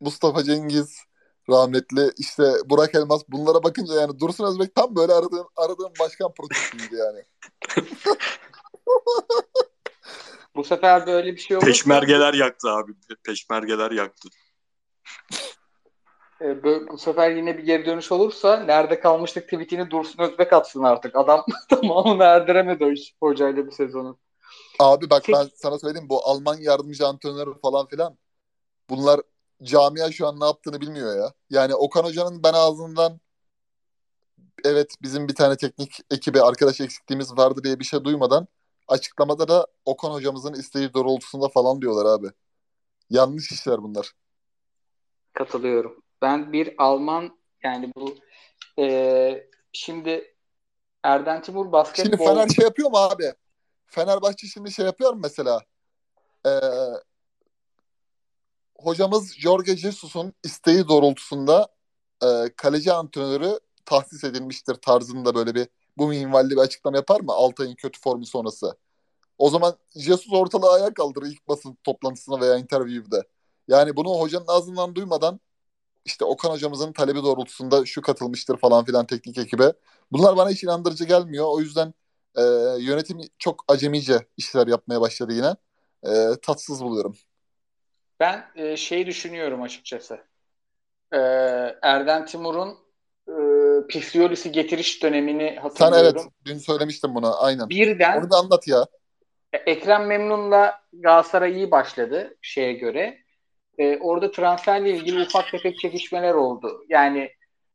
Mustafa 0.00 0.44
Cengiz, 0.44 0.98
rahmetli 1.50 2.12
işte 2.18 2.52
Burak 2.64 2.94
Elmas. 2.94 3.22
Bunlara 3.28 3.64
bakınca 3.64 3.94
yani 3.94 4.20
Dursun 4.20 4.44
Özbek 4.44 4.74
tam 4.74 4.96
böyle 4.96 5.12
aradığım, 5.12 5.48
aradığım 5.56 5.92
başkan 6.00 6.32
profiliydi 6.34 6.96
yani. 6.96 7.24
Bu 10.56 10.64
sefer 10.64 11.06
böyle 11.06 11.32
bir 11.32 11.40
şey 11.40 11.56
olursa 11.56 11.66
Peşmergeler 11.66 12.34
yaktı 12.34 12.70
abi. 12.70 12.92
Peşmergeler 13.24 13.90
yaktı. 13.90 14.28
e, 16.40 16.64
bu 16.64 16.98
sefer 16.98 17.30
yine 17.30 17.58
bir 17.58 17.62
geri 17.62 17.86
dönüş 17.86 18.12
olursa 18.12 18.56
nerede 18.56 19.00
kalmıştık 19.00 19.44
tweetini 19.44 19.90
Dursun 19.90 20.22
Özbek 20.22 20.52
atsın 20.52 20.82
artık. 20.82 21.16
Adam 21.16 21.44
tamamını 21.68 22.22
erdiremedi 22.22 22.84
o 22.84 22.90
iş 22.90 23.14
hocayla 23.20 23.66
bir 23.66 23.72
sezonu. 23.72 24.18
Abi 24.78 25.10
bak 25.10 25.22
ben 25.28 25.48
sana 25.54 25.78
söyleyeyim 25.78 26.08
bu 26.08 26.28
Alman 26.28 26.56
yardımcı 26.56 27.06
antrenörü 27.06 27.58
falan 27.62 27.86
filan 27.86 28.18
bunlar 28.90 29.20
camia 29.62 30.12
şu 30.12 30.26
an 30.26 30.40
ne 30.40 30.44
yaptığını 30.44 30.80
bilmiyor 30.80 31.16
ya. 31.16 31.32
Yani 31.50 31.74
Okan 31.74 32.04
Hoca'nın 32.04 32.42
ben 32.42 32.52
ağzından 32.52 33.20
evet 34.64 34.94
bizim 35.02 35.28
bir 35.28 35.34
tane 35.34 35.56
teknik 35.56 35.98
ekibi 36.10 36.42
arkadaş 36.42 36.80
eksikliğimiz 36.80 37.38
vardı 37.38 37.60
diye 37.64 37.78
bir 37.78 37.84
şey 37.84 38.04
duymadan 38.04 38.48
açıklamada 38.88 39.48
da 39.48 39.66
Okan 39.84 40.10
Hocamızın 40.10 40.52
isteği 40.52 40.94
doğrultusunda 40.94 41.48
falan 41.48 41.82
diyorlar 41.82 42.18
abi. 42.18 42.26
Yanlış 43.10 43.52
işler 43.52 43.82
bunlar. 43.82 44.12
Katılıyorum. 45.32 46.05
Ben 46.22 46.52
bir 46.52 46.74
Alman 46.78 47.38
yani 47.62 47.92
bu 47.96 48.14
e, 48.78 49.48
şimdi 49.72 50.36
Erden 51.02 51.42
Timur 51.42 51.64
Şimdi 51.64 51.72
basketbol 51.72 52.24
Fener 52.24 52.48
şey 52.48 52.64
yapıyor 52.64 52.90
mu 52.90 52.96
abi? 52.96 53.32
Fenerbahçe 53.86 54.46
şimdi 54.46 54.72
şey 54.72 54.86
yapıyor 54.86 55.12
mu 55.12 55.20
mesela? 55.22 55.60
Ee, 56.46 56.50
hocamız 58.78 59.34
Jorge 59.38 59.76
Jesus'un 59.76 60.32
isteği 60.44 60.88
doğrultusunda 60.88 61.68
e, 62.22 62.26
kaleci 62.56 62.92
antrenörü 62.92 63.58
tahsis 63.84 64.24
edilmiştir 64.24 64.74
tarzında 64.74 65.34
böyle 65.34 65.54
bir 65.54 65.68
bu 65.98 66.08
minvalli 66.08 66.50
bir 66.50 66.60
açıklama 66.60 66.96
yapar 66.96 67.20
mı 67.20 67.32
Altay'ın 67.32 67.74
kötü 67.74 68.00
formu 68.00 68.26
sonrası? 68.26 68.76
O 69.38 69.50
zaman 69.50 69.76
Jesus 69.96 70.32
ortalığı 70.32 70.72
ayağa 70.72 70.94
kaldırır 70.94 71.26
ilk 71.26 71.48
basın 71.48 71.78
toplantısına 71.84 72.40
veya 72.40 72.56
interview'de. 72.56 73.22
Yani 73.68 73.96
bunu 73.96 74.20
hocanın 74.20 74.46
ağzından 74.48 74.94
duymadan 74.94 75.40
işte 76.06 76.24
Okan 76.24 76.50
hocamızın 76.50 76.92
talebi 76.92 77.22
doğrultusunda 77.22 77.86
şu 77.86 78.02
katılmıştır 78.02 78.56
falan 78.56 78.84
filan 78.84 79.06
teknik 79.06 79.38
ekibe. 79.38 79.72
Bunlar 80.12 80.36
bana 80.36 80.50
hiç 80.50 80.64
inandırıcı 80.64 81.04
gelmiyor. 81.04 81.46
O 81.48 81.60
yüzden 81.60 81.94
e, 82.36 82.42
yönetim 82.78 83.20
çok 83.38 83.64
acemice 83.68 84.26
işler 84.36 84.66
yapmaya 84.66 85.00
başladı 85.00 85.32
yine. 85.32 85.56
E, 86.04 86.40
tatsız 86.42 86.84
buluyorum. 86.84 87.16
Ben 88.20 88.44
e, 88.56 88.76
şey 88.76 89.06
düşünüyorum 89.06 89.62
açıkçası. 89.62 90.18
E, 91.12 91.18
Erdem 91.82 92.26
Timur'un 92.26 92.78
e, 93.28 93.34
Pifiolis'i 93.88 94.52
getiriş 94.52 95.02
dönemini 95.02 95.58
hatırlıyorum. 95.62 96.10
Sen 96.14 96.20
evet 96.20 96.32
dün 96.44 96.58
söylemiştin 96.58 97.14
bunu 97.14 97.44
aynen. 97.44 97.68
Birden 97.68 98.20
Onu 98.20 98.30
da 98.30 98.36
anlat 98.36 98.68
ya. 98.68 98.86
Ekrem 99.52 100.06
Memnun'la 100.06 100.80
Galatasaray 100.92 101.56
iyi 101.56 101.70
başladı 101.70 102.36
şeye 102.42 102.72
göre. 102.72 103.25
E, 103.78 103.98
orada 103.98 104.30
transferle 104.30 104.90
ilgili 104.90 105.22
ufak 105.22 105.50
tefek 105.50 105.78
çekişmeler 105.78 106.34
oldu. 106.34 106.84
Yani 106.88 107.30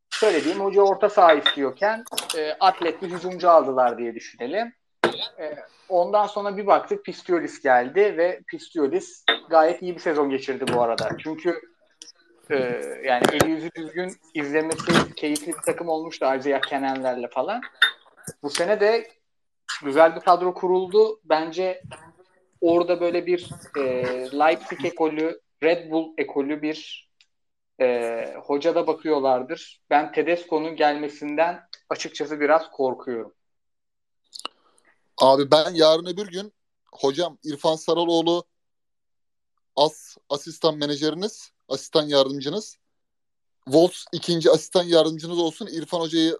şöyle 0.10 0.44
diyeyim 0.44 0.64
hoca 0.64 0.82
orta 0.82 1.10
saha 1.10 1.34
istiyorken 1.34 2.04
e, 2.38 2.52
atlet 2.60 3.02
bir 3.02 3.10
hücumcu 3.10 3.50
aldılar 3.50 3.98
diye 3.98 4.16
düşünelim. 4.16 4.74
E, 5.40 5.56
ondan 5.90 6.28
sonra 6.28 6.58
bir 6.58 6.68
baktık 6.68 7.06
Pistiolis 7.06 7.62
geldi 7.62 8.18
ve 8.18 8.42
Pistiolis 8.48 9.26
gayet 9.50 9.82
iyi 9.82 9.96
bir 9.96 10.00
sezon 10.00 10.30
geçirdi 10.30 10.66
bu 10.74 10.82
arada. 10.82 11.10
Çünkü 11.24 11.62
e, 12.50 12.56
yani 13.04 13.24
eli 13.32 13.52
yüzü 13.52 13.70
düzgün 13.76 14.14
izlemesi 14.34 15.16
keyifli 15.16 15.48
bir 15.48 15.62
takım 15.66 15.90
olmuştu 15.90 16.26
Isaiah 16.40 16.62
Kenan'lerle 16.62 17.28
falan. 17.28 17.62
Bu 18.44 18.50
sene 18.50 18.80
de 18.80 19.08
güzel 19.84 20.16
bir 20.16 20.22
kadro 20.22 20.54
kuruldu. 20.54 21.20
Bence 21.24 21.82
orada 22.62 23.02
böyle 23.02 23.26
bir 23.26 23.50
e, 23.78 23.82
Leipzig 24.40 24.86
ekolü, 24.86 25.42
Red 25.64 25.92
Bull 25.92 26.14
ekolü 26.18 26.62
bir 26.62 27.10
e, 27.82 28.36
hoca 28.44 28.76
da 28.76 28.88
bakıyorlardır. 28.88 29.82
Ben 29.90 30.12
Tedesco'nun 30.12 30.76
gelmesinden 30.76 31.68
açıkçası 31.90 32.40
biraz 32.40 32.72
korkuyorum. 32.72 33.34
Abi 35.18 35.52
ben 35.52 35.74
yarın 35.74 36.06
öbür 36.06 36.28
gün 36.28 36.54
hocam 36.92 37.38
İrfan 37.44 37.76
Saraloğlu 37.76 38.44
as 39.76 40.18
asistan 40.30 40.78
menajeriniz, 40.78 41.52
asistan 41.68 42.04
yardımcınız. 42.04 42.78
Wolves 43.66 44.06
ikinci 44.12 44.52
asistan 44.52 44.84
yardımcınız 44.84 45.40
olsun. 45.40 45.68
İrfan 45.68 46.00
Hoca'yı 46.00 46.40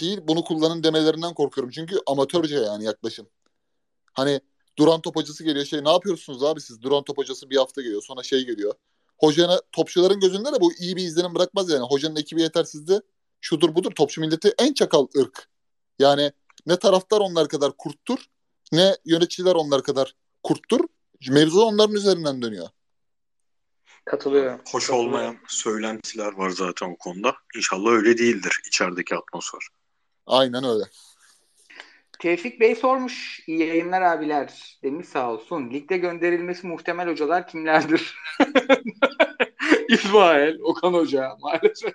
değil 0.00 0.20
bunu 0.22 0.44
kullanın 0.44 0.82
demelerinden 0.82 1.34
korkuyorum. 1.34 1.70
Çünkü 1.70 1.96
amatörce 2.06 2.56
yani 2.56 2.84
yaklaşım. 2.84 3.28
Hani 4.12 4.40
duran 4.78 5.00
top 5.00 5.16
hocası 5.16 5.44
geliyor 5.44 5.64
şey 5.64 5.84
ne 5.84 5.90
yapıyorsunuz 5.90 6.42
abi 6.42 6.60
siz? 6.60 6.82
Duran 6.82 7.04
top 7.04 7.18
hocası 7.18 7.50
bir 7.50 7.56
hafta 7.56 7.82
geliyor 7.82 8.02
sonra 8.02 8.22
şey 8.22 8.44
geliyor. 8.46 8.74
Hocana 9.18 9.60
topçuların 9.72 10.20
gözünde 10.20 10.52
de 10.52 10.60
bu 10.60 10.72
iyi 10.72 10.96
bir 10.96 11.02
izlenim 11.02 11.34
bırakmaz 11.34 11.70
yani. 11.70 11.86
Hocanın 11.86 12.16
ekibi 12.16 12.42
yetersizdi. 12.42 13.00
Şudur 13.40 13.74
budur 13.74 13.90
topçu 13.90 14.20
milleti 14.20 14.54
en 14.58 14.72
çakal 14.72 15.06
ırk. 15.18 15.48
Yani 15.98 16.32
ne 16.66 16.76
taraftar 16.76 17.20
onlar 17.20 17.48
kadar 17.48 17.72
kurttur 17.76 18.18
ne 18.72 18.96
yöneticiler 19.04 19.54
onlar 19.54 19.82
kadar 19.82 20.14
kurttur. 20.42 20.80
Mevzu 21.30 21.60
onların 21.60 21.94
üzerinden 21.96 22.42
dönüyor. 22.42 22.68
Katılıyorum. 24.04 24.60
Hoş 24.70 24.86
Katılıyorum. 24.86 25.12
olmayan 25.14 25.36
söylentiler 25.48 26.32
var 26.32 26.50
zaten 26.50 26.90
o 26.92 26.96
konuda. 26.96 27.34
İnşallah 27.56 27.90
öyle 27.90 28.18
değildir 28.18 28.60
içerideki 28.66 29.16
atmosfer. 29.16 29.60
Aynen 30.26 30.64
öyle. 30.64 30.84
Tevfik 32.22 32.60
Bey 32.60 32.74
sormuş. 32.74 33.40
İyi 33.46 33.66
yayınlar 33.66 34.02
abiler 34.02 34.78
demiş 34.82 35.08
sağ 35.08 35.32
olsun. 35.32 35.70
Ligde 35.70 35.96
gönderilmesi 35.96 36.66
muhtemel 36.66 37.08
hocalar 37.08 37.46
kimlerdir? 37.46 38.18
İsmail, 39.88 40.60
Okan 40.60 40.92
Hoca 40.92 41.36
maalesef. 41.40 41.94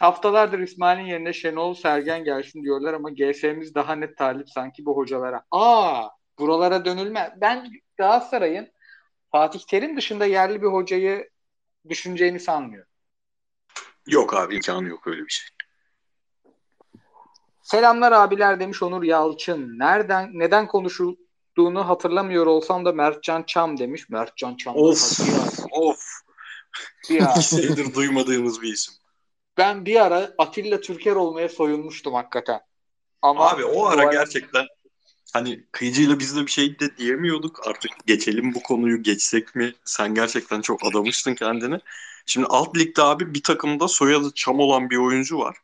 Haftalardır 0.00 0.58
İsmail'in 0.58 1.06
yerine 1.06 1.32
Şenol 1.32 1.74
Sergen 1.74 2.24
gelsin 2.24 2.62
diyorlar 2.64 2.94
ama 2.94 3.10
GS'miz 3.10 3.74
daha 3.74 3.94
net 3.94 4.16
talip 4.16 4.50
sanki 4.50 4.84
bu 4.84 4.96
hocalara. 4.96 5.44
Aa, 5.50 6.08
buralara 6.38 6.84
dönülme. 6.84 7.34
Ben 7.40 7.70
Galatasaray'ın 7.96 8.68
Fatih 9.32 9.60
Terim 9.60 9.96
dışında 9.96 10.26
yerli 10.26 10.62
bir 10.62 10.66
hocayı 10.66 11.30
düşüneceğini 11.88 12.40
sanmıyorum. 12.40 12.90
Yok 14.06 14.34
abi 14.34 14.54
imkanı 14.54 14.88
yok 14.88 15.06
öyle 15.06 15.22
bir 15.22 15.32
şey. 15.32 15.53
Selamlar 17.64 18.12
abiler 18.12 18.60
demiş 18.60 18.82
Onur 18.82 19.02
Yalçın. 19.02 19.78
Nereden 19.78 20.30
neden 20.34 20.66
konuşulduğunu 20.66 21.88
hatırlamıyor 21.88 22.46
olsam 22.46 22.84
da 22.84 22.92
Mertcan 22.92 23.42
Çam 23.42 23.78
demiş. 23.78 24.08
Mertcan 24.08 24.56
Çam. 24.56 24.76
Of 24.76 25.20
of. 25.70 26.04
Bir 27.10 27.22
ara. 27.22 27.94
Duymadığımız 27.94 28.62
bir 28.62 28.72
isim. 28.72 28.94
Ben 29.58 29.86
bir 29.86 30.04
ara 30.06 30.34
Atilla 30.38 30.80
Türker 30.80 31.16
olmaya 31.16 31.48
soyunmuştum 31.48 32.14
hakikaten. 32.14 32.60
Ama 33.22 33.50
Abi 33.50 33.64
o 33.64 33.86
ara 33.86 34.04
gerçekten 34.12 34.66
hani 35.32 35.64
kıyıcıyla 35.72 36.18
biz 36.18 36.36
de 36.36 36.46
bir 36.46 36.50
şey 36.50 36.78
de 36.78 36.96
diyemiyorduk. 36.96 37.66
Artık 37.66 37.90
geçelim 38.06 38.54
bu 38.54 38.62
konuyu 38.62 39.02
geçsek 39.02 39.54
mi? 39.54 39.74
Sen 39.84 40.14
gerçekten 40.14 40.60
çok 40.60 40.86
adamıştın 40.86 41.34
kendini. 41.34 41.78
Şimdi 42.26 42.46
alt 42.46 42.76
ligde 42.76 43.02
abi 43.02 43.34
bir 43.34 43.42
takımda 43.42 43.88
soyadı 43.88 44.32
Çam 44.34 44.60
olan 44.60 44.90
bir 44.90 44.96
oyuncu 44.96 45.38
var. 45.38 45.56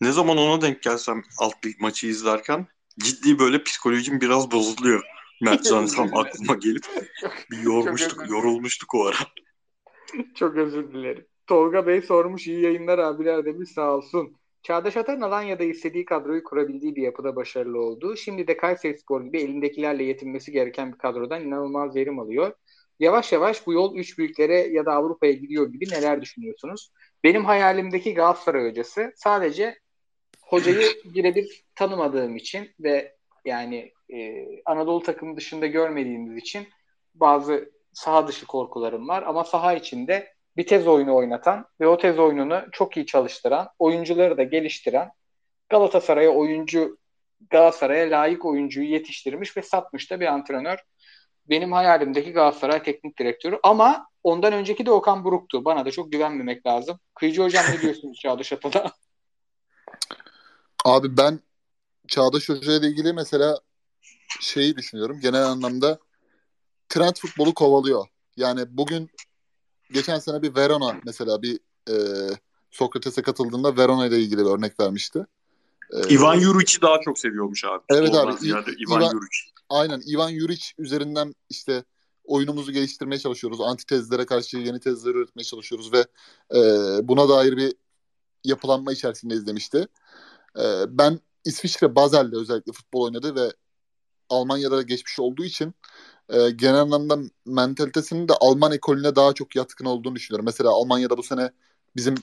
Ne 0.00 0.12
zaman 0.12 0.38
ona 0.38 0.60
denk 0.60 0.82
gelsem 0.82 1.22
alt 1.38 1.66
lig 1.66 1.80
maçı 1.80 2.06
izlerken 2.06 2.66
ciddi 2.98 3.38
böyle 3.38 3.62
psikolojim 3.62 4.20
biraz 4.20 4.50
bozuluyor. 4.50 5.02
Mertcan 5.40 5.86
Sam 5.86 6.16
aklıma 6.16 6.54
gelip 6.54 6.84
bir 7.50 7.58
yormuştuk, 7.58 8.30
yorulmuştuk 8.30 8.94
o 8.94 9.06
ara. 9.06 9.16
Çok 10.34 10.56
özür 10.56 10.92
dilerim. 10.92 11.26
Tolga 11.46 11.86
Bey 11.86 12.02
sormuş 12.02 12.46
iyi 12.46 12.60
yayınlar 12.60 12.98
abiler 12.98 13.44
demiş 13.44 13.70
sağ 13.70 13.96
olsun. 13.96 14.36
Çağdaş 14.62 14.96
Atan 14.96 15.20
Alanya'da 15.20 15.64
istediği 15.64 16.04
kadroyu 16.04 16.44
kurabildiği 16.44 16.96
bir 16.96 17.02
yapıda 17.02 17.36
başarılı 17.36 17.80
oldu. 17.80 18.16
Şimdi 18.16 18.46
de 18.46 18.56
Kayseri 18.56 18.98
Spor 18.98 19.24
gibi 19.24 19.40
elindekilerle 19.40 20.04
yetinmesi 20.04 20.52
gereken 20.52 20.92
bir 20.92 20.98
kadrodan 20.98 21.42
inanılmaz 21.42 21.96
verim 21.96 22.18
alıyor. 22.18 22.52
Yavaş 23.00 23.32
yavaş 23.32 23.66
bu 23.66 23.72
yol 23.72 23.96
üç 23.96 24.18
büyüklere 24.18 24.54
ya 24.54 24.86
da 24.86 24.92
Avrupa'ya 24.92 25.32
gidiyor 25.32 25.72
gibi 25.72 25.84
neler 25.90 26.22
düşünüyorsunuz? 26.22 26.90
Benim 27.24 27.44
hayalimdeki 27.44 28.14
Galatasaray 28.14 28.70
hocası 28.70 29.12
sadece 29.16 29.78
hocayı 30.46 30.88
birebir 31.04 31.64
tanımadığım 31.74 32.36
için 32.36 32.70
ve 32.80 33.16
yani 33.44 33.92
e, 34.12 34.46
Anadolu 34.64 35.02
takımı 35.02 35.36
dışında 35.36 35.66
görmediğimiz 35.66 36.36
için 36.36 36.68
bazı 37.14 37.70
saha 37.92 38.28
dışı 38.28 38.46
korkularım 38.46 39.08
var 39.08 39.22
ama 39.22 39.44
saha 39.44 39.74
içinde 39.74 40.32
bir 40.56 40.66
tez 40.66 40.86
oyunu 40.86 41.14
oynatan 41.14 41.66
ve 41.80 41.86
o 41.86 41.98
tez 41.98 42.18
oyununu 42.18 42.62
çok 42.72 42.96
iyi 42.96 43.06
çalıştıran, 43.06 43.68
oyuncuları 43.78 44.36
da 44.36 44.42
geliştiren 44.42 45.10
Galatasaray'a 45.68 46.30
oyuncu 46.30 46.98
Galatasaray'a 47.50 48.10
layık 48.10 48.44
oyuncuyu 48.44 48.88
yetiştirmiş 48.88 49.56
ve 49.56 49.62
satmış 49.62 50.10
da 50.10 50.20
bir 50.20 50.26
antrenör. 50.26 50.78
Benim 51.48 51.72
hayalimdeki 51.72 52.32
Galatasaray 52.32 52.82
teknik 52.82 53.18
direktörü 53.18 53.58
ama 53.62 54.08
ondan 54.22 54.52
önceki 54.52 54.86
de 54.86 54.90
Okan 54.90 55.24
Buruk'tu. 55.24 55.64
Bana 55.64 55.84
da 55.84 55.90
çok 55.90 56.12
güvenmemek 56.12 56.66
lazım. 56.66 56.98
Kıyıcı 57.14 57.42
hocam 57.42 57.64
ne 57.74 57.80
diyorsunuz 57.80 58.18
Çağdaş 58.18 58.52
Atan'a? 58.52 58.92
Abi 60.86 61.16
ben 61.16 61.40
Çağdaş 62.08 62.48
Hoca 62.48 62.72
ile 62.72 62.88
ilgili 62.88 63.12
mesela 63.12 63.60
şeyi 64.40 64.76
düşünüyorum. 64.76 65.20
Genel 65.20 65.46
anlamda 65.46 65.98
trend 66.88 67.14
futbolu 67.16 67.54
kovalıyor. 67.54 68.06
Yani 68.36 68.64
bugün 68.68 69.10
geçen 69.92 70.18
sene 70.18 70.42
bir 70.42 70.54
Verona 70.54 71.00
mesela 71.04 71.42
bir 71.42 71.60
e, 71.90 71.94
Sokrates'e 72.70 73.22
katıldığında 73.22 73.76
Verona 73.76 74.06
ile 74.06 74.18
ilgili 74.18 74.38
bir 74.38 74.50
örnek 74.50 74.80
vermişti. 74.80 75.26
E, 75.92 76.14
Ivan 76.14 76.38
Juric'i 76.38 76.82
daha 76.82 77.00
çok 77.00 77.18
seviyormuş 77.18 77.64
abi. 77.64 77.82
Evet 77.88 78.14
abi. 78.14 78.38
Ziyade 78.38 78.70
Ivan, 78.70 79.00
Ivan 79.00 79.10
Juric. 79.10 79.38
Aynen. 79.68 80.02
Ivan 80.06 80.30
Juric 80.30 80.64
üzerinden 80.78 81.34
işte 81.50 81.84
oyunumuzu 82.24 82.72
geliştirmeye 82.72 83.18
çalışıyoruz. 83.18 83.60
Antitezlere 83.60 84.26
karşı 84.26 84.56
yeni 84.56 84.80
tezler 84.80 85.14
üretmeye 85.14 85.44
çalışıyoruz 85.44 85.92
ve 85.92 86.06
e, 86.54 86.60
buna 87.08 87.28
dair 87.28 87.56
bir 87.56 87.74
yapılanma 88.44 88.92
içerisindeyiz 88.92 89.46
demişti. 89.46 89.88
E, 90.58 90.64
ben 90.88 91.20
İsviçre 91.44 91.94
Basel'de 91.94 92.36
özellikle 92.36 92.72
futbol 92.72 93.02
oynadı 93.02 93.34
ve 93.34 93.52
Almanya'da 94.28 94.82
geçmiş 94.82 95.18
olduğu 95.18 95.44
için 95.44 95.74
e, 96.28 96.50
genel 96.50 96.80
anlamda 96.80 97.18
mentalitesinin 97.46 98.28
de 98.28 98.32
Alman 98.40 98.72
ekolüne 98.72 99.16
daha 99.16 99.32
çok 99.32 99.56
yatkın 99.56 99.84
olduğunu 99.84 100.14
düşünüyorum. 100.16 100.44
Mesela 100.44 100.70
Almanya'da 100.70 101.16
bu 101.16 101.22
sene 101.22 101.50
bizim 101.96 102.14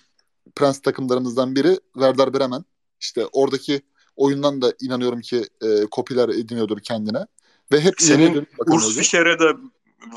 prens 0.56 0.82
takımlarımızdan 0.82 1.56
biri 1.56 1.80
Werder 1.94 2.34
Bremen. 2.34 2.66
İşte 3.00 3.26
oradaki 3.32 3.82
oyundan 4.16 4.62
da 4.62 4.74
inanıyorum 4.82 5.22
ki 5.22 5.44
e, 5.62 5.86
kopiler 5.92 6.30
ediniyordur 6.30 6.80
kendine. 6.80 7.26
Ve 7.72 7.82
hep 7.82 8.02
senin 8.02 8.48
Urs 8.68 8.96
Fischer'e 8.96 9.38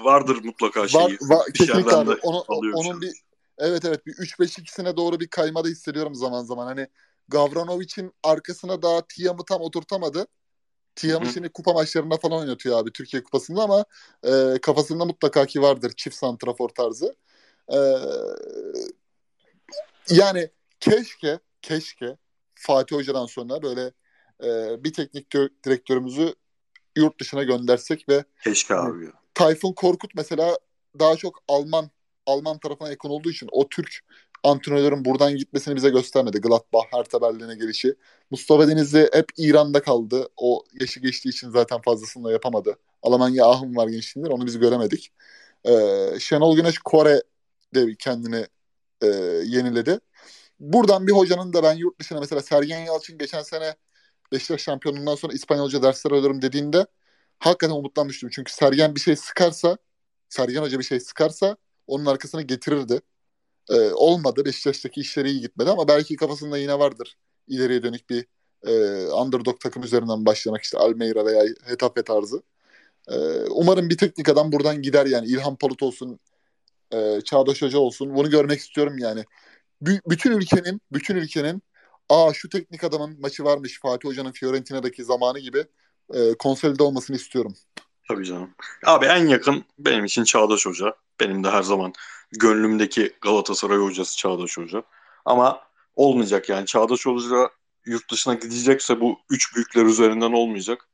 vardır 0.05 0.39
mutlaka 0.45 0.89
şeyi. 0.89 1.05
Var, 1.05 1.13
var, 1.23 1.47
kesinlikle 1.55 1.97
abi. 1.97 2.15
Onu, 2.23 2.45
onun 2.75 3.01
bir 3.01 3.13
evet 3.59 3.85
evet 3.85 4.07
bir 4.07 4.13
3-5-2'sine 4.13 4.97
doğru 4.97 5.21
bir 5.21 5.29
kaymada 5.29 5.69
hissediyorum 5.69 6.15
zaman 6.15 6.45
zaman. 6.45 6.67
Hani 6.67 6.89
Gavranovic'in 7.28 8.12
arkasına 8.23 8.82
daha 8.82 9.01
Tiam'ı 9.09 9.44
tam 9.44 9.61
oturtamadı. 9.61 10.27
Tiam'ı 10.97 11.27
şimdi 11.27 11.48
kupa 11.48 11.73
maçlarında 11.73 12.16
falan 12.16 12.39
oynatıyor 12.39 12.78
abi 12.78 12.93
Türkiye 12.93 13.23
Kupası'nda 13.23 13.62
ama 13.62 13.85
e, 14.24 14.59
kafasında 14.62 15.05
mutlaka 15.05 15.47
ki 15.47 15.62
vardır 15.62 15.93
çift 15.97 16.16
santrafor 16.16 16.69
tarzı. 16.69 17.16
E, 17.73 17.78
yani 20.11 20.51
keşke 20.81 21.39
keşke 21.62 22.16
Fatih 22.55 22.97
Hoca'dan 22.97 23.27
sonra 23.27 23.62
böyle 23.62 23.93
e, 24.44 24.85
bir 24.85 24.93
teknik 24.93 25.32
direktörümüzü 25.65 26.35
yurt 26.97 27.20
dışına 27.20 27.43
göndersek 27.43 28.09
ve 28.09 28.24
keşke 28.44 28.74
abi 28.74 29.05
ya. 29.05 29.12
Tayfun 29.35 29.73
Korkut 29.73 30.15
mesela 30.15 30.59
daha 30.98 31.16
çok 31.16 31.43
Alman 31.48 31.90
Alman 32.27 32.59
tarafına 32.59 32.90
yakın 32.90 33.09
olduğu 33.09 33.31
için 33.31 33.48
o 33.53 33.69
Türk 33.69 34.01
antrenörlerin 34.47 35.05
buradan 35.05 35.36
gitmesini 35.36 35.77
bize 35.77 35.90
göstermedi. 35.90 36.40
Gladbach, 36.40 36.86
Hertha 36.93 37.23
Berlin'e 37.23 37.55
gelişi. 37.55 37.94
Mustafa 38.31 38.68
Denizli 38.68 39.10
hep 39.12 39.27
İran'da 39.36 39.82
kaldı. 39.82 40.28
O 40.36 40.64
yaşı 40.81 41.01
geçtiği 41.01 41.28
için 41.28 41.51
zaten 41.51 41.81
fazlasını 41.82 42.24
da 42.24 42.32
yapamadı. 42.32 42.78
Almanya 43.02 43.47
ahım 43.47 43.77
var 43.77 43.89
gençliğinde 43.89 44.31
onu 44.31 44.47
biz 44.47 44.59
göremedik. 44.59 45.12
Ee, 45.64 46.18
Şenol 46.20 46.56
Güneş 46.56 46.78
Kore'de 46.78 47.94
kendini 47.98 48.47
e, 49.02 49.06
yeniledi. 49.47 50.01
Buradan 50.60 51.06
bir 51.06 51.12
hocanın 51.12 51.52
da 51.52 51.62
ben 51.62 51.74
yurt 51.74 52.01
dışına 52.01 52.20
mesela 52.20 52.43
Sergen 52.43 52.81
Yalçın 52.81 53.18
geçen 53.18 53.43
sene 53.43 53.77
Beşiktaş 54.32 54.62
şampiyonundan 54.62 55.14
sonra 55.14 55.32
İspanyolca 55.32 55.82
dersler 55.82 56.10
alırım 56.10 56.43
dediğinde 56.43 56.86
hakikaten 57.39 57.74
umutlanmıştım. 57.74 58.31
Çünkü 58.32 58.52
Sergen 58.52 58.94
bir 58.94 59.01
şey 59.01 59.16
sıkarsa 59.16 59.78
Sergen 60.28 60.62
Hoca 60.62 60.78
bir 60.78 60.85
şey 60.85 61.01
sıkarsa 61.01 61.56
onun 61.86 62.06
arkasını 62.06 62.43
getirirdi. 62.43 63.01
Ee, 63.71 63.93
olmadı. 63.93 64.45
Beşiktaş'taki 64.45 65.01
işleri 65.01 65.31
iyi 65.31 65.41
gitmedi 65.41 65.71
ama 65.71 65.89
belki 65.89 66.17
kafasında 66.17 66.59
yine 66.59 66.79
vardır. 66.79 67.17
ileriye 67.49 67.83
dönük 67.83 68.11
bir 68.11 68.27
e, 68.67 68.73
underdog 69.07 69.61
takım 69.61 69.83
üzerinden 69.83 70.27
başlamak 70.27 70.63
işte 70.63 70.79
Almeida 70.79 71.27
veya 71.27 71.45
Hetafe 71.65 72.03
tarzı. 72.03 72.43
E, 73.09 73.17
umarım 73.51 73.91
bir 73.91 73.97
teknik 73.97 74.29
adam 74.29 74.53
buradan 74.53 74.83
gider 74.83 75.07
yani. 75.07 75.27
İlhan 75.27 75.57
Palut 75.57 75.83
olsun, 75.83 76.19
e, 76.93 77.21
Çağdaş 77.25 77.63
Hoca 77.63 77.79
olsun. 77.79 78.15
Bunu 78.15 78.31
görmek 78.31 78.61
istiyorum 78.61 78.99
yani. 78.99 79.25
B- 79.83 80.01
bütün 80.07 80.33
ülkenin, 80.33 80.81
bütün 80.93 81.17
ülkenin 81.17 81.63
aa 82.09 82.33
şu 82.35 82.49
teknik 82.49 82.85
adamın 82.85 83.21
maçı 83.21 83.45
varmış 83.45 83.81
Fatih 83.81 84.09
Hoca'nın 84.09 84.33
Fiorentina'daki 84.33 85.05
zamanı 85.05 85.39
gibi 85.39 85.65
e, 86.15 86.35
konsolide 86.35 86.83
olmasını 86.83 87.17
istiyorum. 87.17 87.55
Tabii 88.09 88.25
canım. 88.25 88.51
Abi 88.87 89.07
en 89.07 89.27
yakın 89.27 89.65
benim 89.79 90.05
için 90.05 90.25
Çağdaş 90.25 90.67
Hoca. 90.67 90.95
Benim 91.21 91.45
de 91.45 91.51
her 91.51 91.63
zaman 91.63 91.93
gönlümdeki 92.39 93.13
Galatasaray 93.21 93.79
hocası 93.79 94.17
Çağdaş 94.17 94.57
Hoca. 94.57 94.83
Ama 95.25 95.61
olmayacak 95.95 96.49
yani. 96.49 96.67
Çağdaş 96.67 97.07
Hoca 97.07 97.51
yurt 97.87 98.11
dışına 98.11 98.35
gidecekse 98.35 99.01
bu 99.01 99.19
üç 99.31 99.55
büyükler 99.57 99.85
üzerinden 99.85 100.33
olmayacak. 100.33 100.89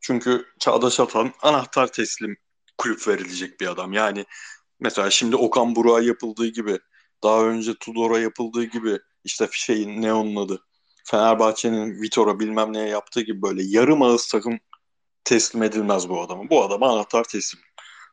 Çünkü 0.00 0.46
Çağdaş 0.58 1.00
Atan 1.00 1.32
anahtar 1.42 1.92
teslim 1.92 2.36
kulüp 2.78 3.08
verilecek 3.08 3.60
bir 3.60 3.66
adam. 3.66 3.92
Yani 3.92 4.24
mesela 4.80 5.10
şimdi 5.10 5.36
Okan 5.36 5.76
Burak'a 5.76 6.02
yapıldığı 6.02 6.46
gibi 6.46 6.78
daha 7.22 7.44
önce 7.44 7.74
Tudor'a 7.80 8.18
yapıldığı 8.18 8.64
gibi 8.64 8.98
işte 9.24 9.48
şeyin 9.52 10.02
ne 10.02 10.12
onun 10.12 10.36
adı 10.36 10.62
Fenerbahçe'nin 11.04 12.02
Vitor'a 12.02 12.40
bilmem 12.40 12.72
neye 12.72 12.88
yaptığı 12.88 13.20
gibi 13.20 13.42
böyle 13.42 13.62
yarım 13.64 14.02
ağız 14.02 14.28
takım 14.28 14.58
teslim 15.24 15.62
edilmez 15.62 16.08
bu 16.08 16.20
adama. 16.20 16.50
Bu 16.50 16.64
adama 16.64 16.92
anahtar 16.94 17.24
teslim 17.24 17.60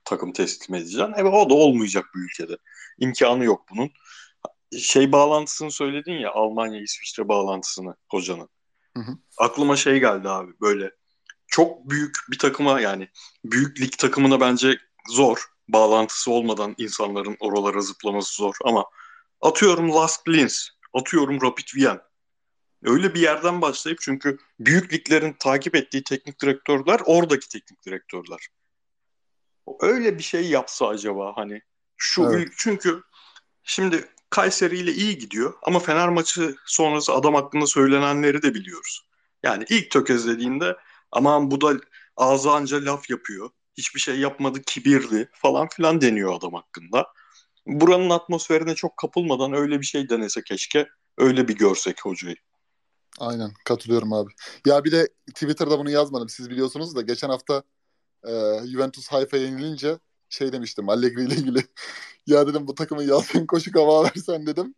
takım 0.05 0.33
teslim 0.33 0.75
edeceksin. 0.75 1.13
Evet 1.17 1.33
o 1.33 1.49
da 1.49 1.53
olmayacak 1.53 2.05
bu 2.15 2.19
ülkede. 2.19 2.57
İmkanı 2.99 3.43
yok 3.43 3.65
bunun. 3.71 3.91
Şey 4.79 5.11
bağlantısını 5.11 5.71
söyledin 5.71 6.13
ya 6.13 6.31
Almanya 6.31 6.81
İsviçre 6.81 7.27
bağlantısını 7.27 7.95
hocanın. 8.09 8.49
Hı 8.97 9.03
hı. 9.03 9.17
Aklıma 9.37 9.75
şey 9.75 9.99
geldi 9.99 10.29
abi 10.29 10.51
böyle 10.61 10.91
çok 11.47 11.89
büyük 11.89 12.17
bir 12.31 12.37
takıma 12.37 12.81
yani 12.81 13.09
büyük 13.45 13.81
lig 13.81 13.91
takımına 13.97 14.41
bence 14.41 14.77
zor. 15.09 15.45
Bağlantısı 15.67 16.31
olmadan 16.31 16.75
insanların 16.77 17.37
oralara 17.39 17.81
zıplaması 17.81 18.35
zor 18.35 18.55
ama 18.65 18.85
atıyorum 19.41 19.91
Lask 19.91 20.29
Linz, 20.29 20.69
atıyorum 20.93 21.41
Rapid 21.41 21.65
Wien. 21.65 22.01
Öyle 22.83 23.13
bir 23.13 23.21
yerden 23.21 23.61
başlayıp 23.61 23.99
çünkü 24.01 24.37
büyük 24.59 24.93
liglerin 24.93 25.35
takip 25.39 25.75
ettiği 25.75 26.03
teknik 26.03 26.41
direktörler 26.41 27.01
oradaki 27.05 27.49
teknik 27.49 27.85
direktörler. 27.85 28.47
Öyle 29.79 30.17
bir 30.17 30.23
şey 30.23 30.49
yapsa 30.49 30.87
acaba 30.87 31.33
hani 31.35 31.61
şu 31.97 32.23
evet. 32.23 32.47
çünkü 32.57 33.01
şimdi 33.63 34.09
Kayseri 34.29 34.77
ile 34.77 34.93
iyi 34.93 35.17
gidiyor 35.17 35.53
ama 35.63 35.79
Fener 35.79 36.09
maçı 36.09 36.55
sonrası 36.65 37.13
adam 37.13 37.33
hakkında 37.33 37.67
söylenenleri 37.67 38.41
de 38.41 38.53
biliyoruz. 38.53 39.07
Yani 39.43 39.65
ilk 39.69 39.91
tökezlediğinde 39.91 40.77
aman 41.11 41.51
bu 41.51 41.61
da 41.61 41.79
ağzı 42.17 42.51
anca 42.51 42.85
laf 42.85 43.09
yapıyor. 43.09 43.49
Hiçbir 43.77 43.99
şey 43.99 44.19
yapmadı 44.19 44.61
kibirli 44.61 45.29
falan 45.33 45.67
filan 45.67 46.01
deniyor 46.01 46.33
adam 46.33 46.53
hakkında. 46.53 47.07
Buranın 47.65 48.09
atmosferine 48.09 48.75
çok 48.75 48.97
kapılmadan 48.97 49.53
öyle 49.53 49.79
bir 49.79 49.85
şey 49.85 50.09
denese 50.09 50.43
keşke. 50.43 50.87
Öyle 51.17 51.47
bir 51.47 51.55
görsek 51.55 52.05
hocayı. 52.05 52.35
Aynen 53.19 53.51
katılıyorum 53.65 54.13
abi. 54.13 54.31
Ya 54.65 54.83
bir 54.83 54.91
de 54.91 55.07
Twitter'da 55.27 55.79
bunu 55.79 55.89
yazmadım 55.89 56.29
siz 56.29 56.49
biliyorsunuz 56.49 56.95
da 56.95 57.01
geçen 57.01 57.29
hafta 57.29 57.63
e, 58.27 58.31
Juventus 58.67 59.07
Haifa'ya 59.07 59.43
yenilince 59.43 59.99
şey 60.29 60.51
demiştim 60.51 60.89
Allegri 60.89 61.23
ile 61.23 61.35
ilgili. 61.35 61.63
ya 62.27 62.47
dedim 62.47 62.67
bu 62.67 62.75
takımı 62.75 63.03
Yalçın 63.03 63.45
Koşuk 63.45 63.75
hava 63.75 64.03
versen 64.03 64.47
dedim. 64.47 64.75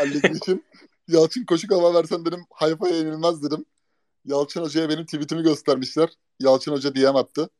Allegri 0.00 0.36
için. 0.36 0.64
Yalçın 1.08 1.44
Koşuk 1.44 1.70
hava 1.70 1.94
versen 1.94 2.24
dedim 2.24 2.40
Haifa'ya 2.50 2.96
yenilmez 2.96 3.42
dedim. 3.42 3.64
Yalçın 4.24 4.62
Hoca'ya 4.62 4.88
benim 4.88 5.04
tweetimi 5.04 5.42
göstermişler. 5.42 6.10
Yalçın 6.40 6.72
Hoca 6.72 6.94
DM 6.94 7.16
attı. 7.16 7.50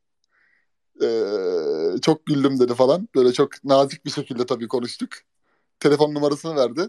Ee, 1.02 2.00
çok 2.02 2.26
güldüm 2.26 2.60
dedi 2.60 2.74
falan. 2.74 3.08
Böyle 3.14 3.32
çok 3.32 3.64
nazik 3.64 4.04
bir 4.04 4.10
şekilde 4.10 4.46
tabii 4.46 4.68
konuştuk. 4.68 5.10
Telefon 5.80 6.14
numarasını 6.14 6.56
verdi. 6.56 6.88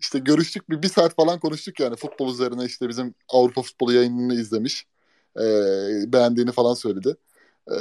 İşte 0.00 0.18
görüştük 0.18 0.70
bir, 0.70 0.82
bir 0.82 0.88
saat 0.88 1.16
falan 1.16 1.40
konuştuk 1.40 1.80
yani 1.80 1.96
futbol 1.96 2.32
üzerine 2.32 2.64
işte 2.64 2.88
bizim 2.88 3.14
Avrupa 3.28 3.62
futbolu 3.62 3.92
yayınını 3.92 4.34
izlemiş. 4.34 4.86
Ee, 5.36 5.42
beğendiğini 6.12 6.52
falan 6.52 6.74
söyledi. 6.74 7.16
Ee, 7.72 7.76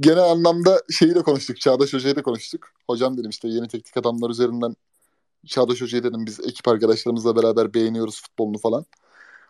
genel 0.00 0.24
anlamda 0.24 0.82
şeyi 0.90 1.14
de 1.14 1.22
konuştuk. 1.22 1.60
Çağdaş 1.60 1.92
Hoca'yı 1.92 2.16
da 2.16 2.22
konuştuk. 2.22 2.68
Hocam 2.86 3.18
dedim 3.18 3.30
işte 3.30 3.48
yeni 3.48 3.68
teknik 3.68 3.96
adamlar 3.96 4.30
üzerinden 4.30 4.76
Çağdaş 5.46 5.80
Hoca'yı 5.82 6.02
dedim 6.04 6.26
biz 6.26 6.40
ekip 6.40 6.68
arkadaşlarımızla 6.68 7.36
beraber 7.36 7.74
beğeniyoruz 7.74 8.22
futbolunu 8.22 8.58
falan. 8.58 8.84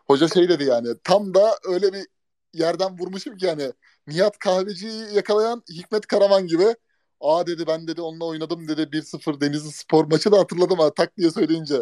Hoca 0.07 0.29
şey 0.29 0.49
dedi 0.49 0.65
yani 0.65 0.89
tam 1.05 1.35
da 1.35 1.59
öyle 1.69 1.93
bir 1.93 2.07
yerden 2.53 2.99
vurmuşum 2.99 3.37
ki 3.37 3.47
yani 3.47 3.73
Nihat 4.07 4.39
Kahveci'yi 4.39 5.15
yakalayan 5.15 5.63
Hikmet 5.71 6.07
Karaman 6.07 6.47
gibi. 6.47 6.75
Aa 7.23 7.47
dedi 7.47 7.67
ben 7.67 7.89
dedi 7.89 8.01
onunla 8.01 8.25
oynadım 8.25 8.69
dedi 8.69 8.83
1-0 8.83 9.41
Denizli 9.41 9.73
Spor 9.73 10.05
maçı 10.05 10.33
da 10.33 10.39
hatırladım 10.39 10.79
ha 10.79 10.95
tak 10.95 11.17
diye 11.17 11.31
söyleyince. 11.31 11.75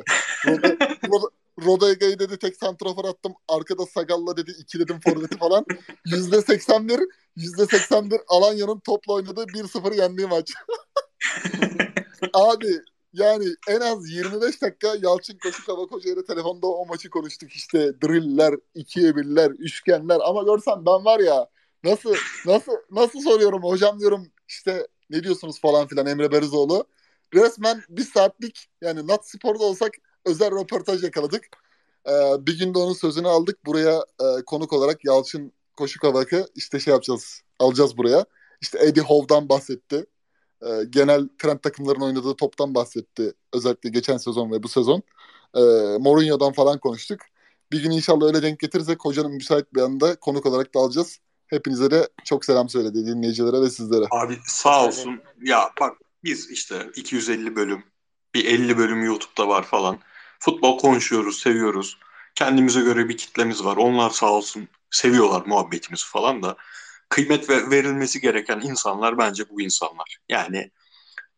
Roda, 0.47 0.69
Roda, 1.09 1.27
Rodega'yı 1.65 2.19
dedi 2.19 2.39
tek 2.39 2.57
santrafor 2.57 3.05
attım. 3.05 3.33
Arkada 3.49 3.87
Sagalla 3.87 4.37
dedi 4.37 4.53
iki 4.59 4.79
dedim 4.79 5.01
forveti 5.05 5.39
falan. 5.39 5.65
Yüzde 6.07 6.43
81 6.43 7.01
yüzde 7.37 7.67
81 7.67 8.21
Alanya'nın 8.29 8.81
topla 8.81 9.12
oynadığı 9.12 9.45
1-0 9.45 10.01
yendiği 10.01 10.27
maç. 10.27 10.53
Abi 12.35 12.81
yani 13.12 13.45
en 13.69 13.81
az 13.81 14.11
25 14.11 14.62
dakika 14.62 14.97
Yalçın 15.03 15.39
Koşuk 15.43 15.69
Hava 15.69 15.87
Koca 15.87 16.12
ile 16.12 16.25
telefonda 16.25 16.67
o 16.67 16.87
maçı 16.87 17.11
konuştuk 17.11 17.53
işte 17.53 17.93
driller, 18.03 18.55
ikiye 18.75 19.17
birler, 19.17 19.51
üçgenler 19.51 20.19
ama 20.25 20.43
görsen 20.43 20.87
ben 20.87 21.05
var 21.05 21.21
ya 21.21 21.49
nasıl 21.85 22.15
nasıl 22.47 22.73
nasıl 22.91 23.21
soruyorum 23.21 23.62
hocam 23.62 24.01
diyorum 24.01 24.27
işte 24.49 24.87
ne 25.11 25.24
diyorsunuz 25.24 25.61
falan 25.61 25.87
filan 25.87 26.07
Emre 26.07 26.32
Berizoğlu. 26.32 26.85
Resmen 27.35 27.82
bir 27.89 28.05
saatlik 28.05 28.69
yani 28.81 29.07
Nat 29.07 29.28
Spor'da 29.28 29.65
olsak 29.65 29.93
özel 30.24 30.51
röportaj 30.51 31.05
yakaladık. 31.05 31.47
Ee, 32.09 32.12
bir 32.47 32.59
günde 32.59 32.78
onun 32.78 32.93
sözünü 32.93 33.28
aldık. 33.28 33.66
Buraya 33.66 34.05
e, 34.20 34.45
konuk 34.47 34.73
olarak 34.73 35.05
Yalçın 35.05 35.53
Koşuk 35.77 36.05
Havak'ı 36.05 36.47
işte 36.55 36.81
şey 36.81 36.93
yapacağız. 36.93 37.43
Alacağız 37.59 37.97
buraya. 37.97 38.24
İşte 38.61 38.78
Eddie 38.87 39.03
Howe'dan 39.03 39.49
bahsetti 39.49 40.07
e, 40.62 40.85
genel 40.91 41.28
trend 41.39 41.59
takımların 41.59 42.01
oynadığı 42.01 42.37
toptan 42.37 42.74
bahsetti. 42.74 43.32
Özellikle 43.53 43.91
geçen 43.91 44.16
sezon 44.16 44.51
ve 44.51 44.62
bu 44.62 44.69
sezon. 44.69 45.03
E, 45.57 45.61
Mourinho'dan 45.99 46.53
falan 46.53 46.78
konuştuk. 46.78 47.20
Bir 47.73 47.82
gün 47.82 47.91
inşallah 47.91 48.27
öyle 48.27 48.43
denk 48.43 48.61
getirirsek 48.61 49.05
hocanın 49.05 49.32
müsait 49.32 49.74
bir 49.74 49.81
anda 49.81 50.16
konuk 50.16 50.47
olarak 50.47 50.74
da 50.74 50.81
alacağız. 50.81 51.19
Hepinize 51.51 51.90
de 51.90 52.09
çok 52.24 52.44
selam 52.44 52.68
söyledi 52.68 53.06
dinleyicilere 53.06 53.60
ve 53.62 53.70
sizlere. 53.70 54.05
Abi 54.10 54.39
sağ 54.44 54.86
olsun. 54.86 55.20
Ya 55.43 55.70
bak 55.81 55.97
biz 56.24 56.51
işte 56.51 56.90
250 56.97 57.56
bölüm, 57.56 57.85
bir 58.35 58.44
50 58.44 58.78
bölüm 58.78 59.05
YouTube'da 59.05 59.48
var 59.48 59.62
falan. 59.62 59.98
Futbol 60.39 60.78
konuşuyoruz, 60.78 61.39
seviyoruz. 61.39 61.98
Kendimize 62.35 62.81
göre 62.81 63.09
bir 63.09 63.16
kitlemiz 63.16 63.64
var. 63.64 63.77
Onlar 63.77 64.10
sağ 64.10 64.32
olsun 64.32 64.68
seviyorlar 64.90 65.43
muhabbetimizi 65.47 66.05
falan 66.06 66.43
da 66.43 66.56
kıymet 67.09 67.51
verilmesi 67.51 68.20
gereken 68.20 68.60
insanlar 68.60 69.18
bence 69.18 69.48
bu 69.51 69.60
insanlar. 69.60 70.18
Yani 70.28 70.70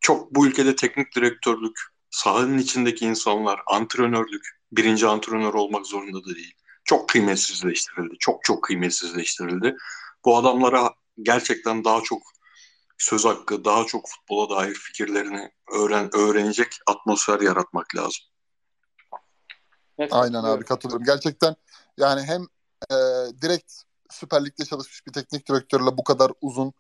çok 0.01 0.35
bu 0.35 0.47
ülkede 0.47 0.77
teknik 0.77 1.17
direktörlük, 1.17 1.81
sahanın 2.11 2.59
içindeki 2.59 3.07
insanlar, 3.07 3.61
antrenörlük, 3.67 4.49
birinci 4.73 5.07
antrenör 5.07 5.55
olmak 5.55 5.87
zorunda 5.87 6.25
da 6.25 6.35
değil. 6.35 6.55
Çok 6.85 7.09
kıymetsizleştirildi. 7.09 8.15
Çok 8.19 8.45
çok 8.45 8.65
kıymetsizleştirildi. 8.65 9.77
Bu 10.25 10.37
adamlara 10.37 10.95
gerçekten 11.23 11.85
daha 11.85 12.01
çok 12.03 12.23
söz 12.99 13.25
hakkı, 13.25 13.65
daha 13.65 13.85
çok 13.85 14.09
futbola 14.09 14.57
dair 14.57 14.75
fikirlerini 14.75 15.51
öğren 15.73 16.11
öğrenecek 16.17 16.69
atmosfer 16.87 17.41
yaratmak 17.41 17.97
lazım. 17.97 18.25
Evet, 19.99 20.13
Aynen 20.13 20.45
abi 20.45 20.65
katılıyorum. 20.65 21.07
Gerçekten 21.07 21.57
yani 21.99 22.23
hem 22.23 22.43
e, 22.91 22.97
direkt 23.43 23.73
Süper 24.11 24.45
Lig'de 24.45 24.65
çalışmış 24.65 25.07
bir 25.07 25.13
teknik 25.13 25.49
direktörle 25.49 25.97
bu 25.97 26.05
kadar 26.05 26.33
uzun 26.41 26.73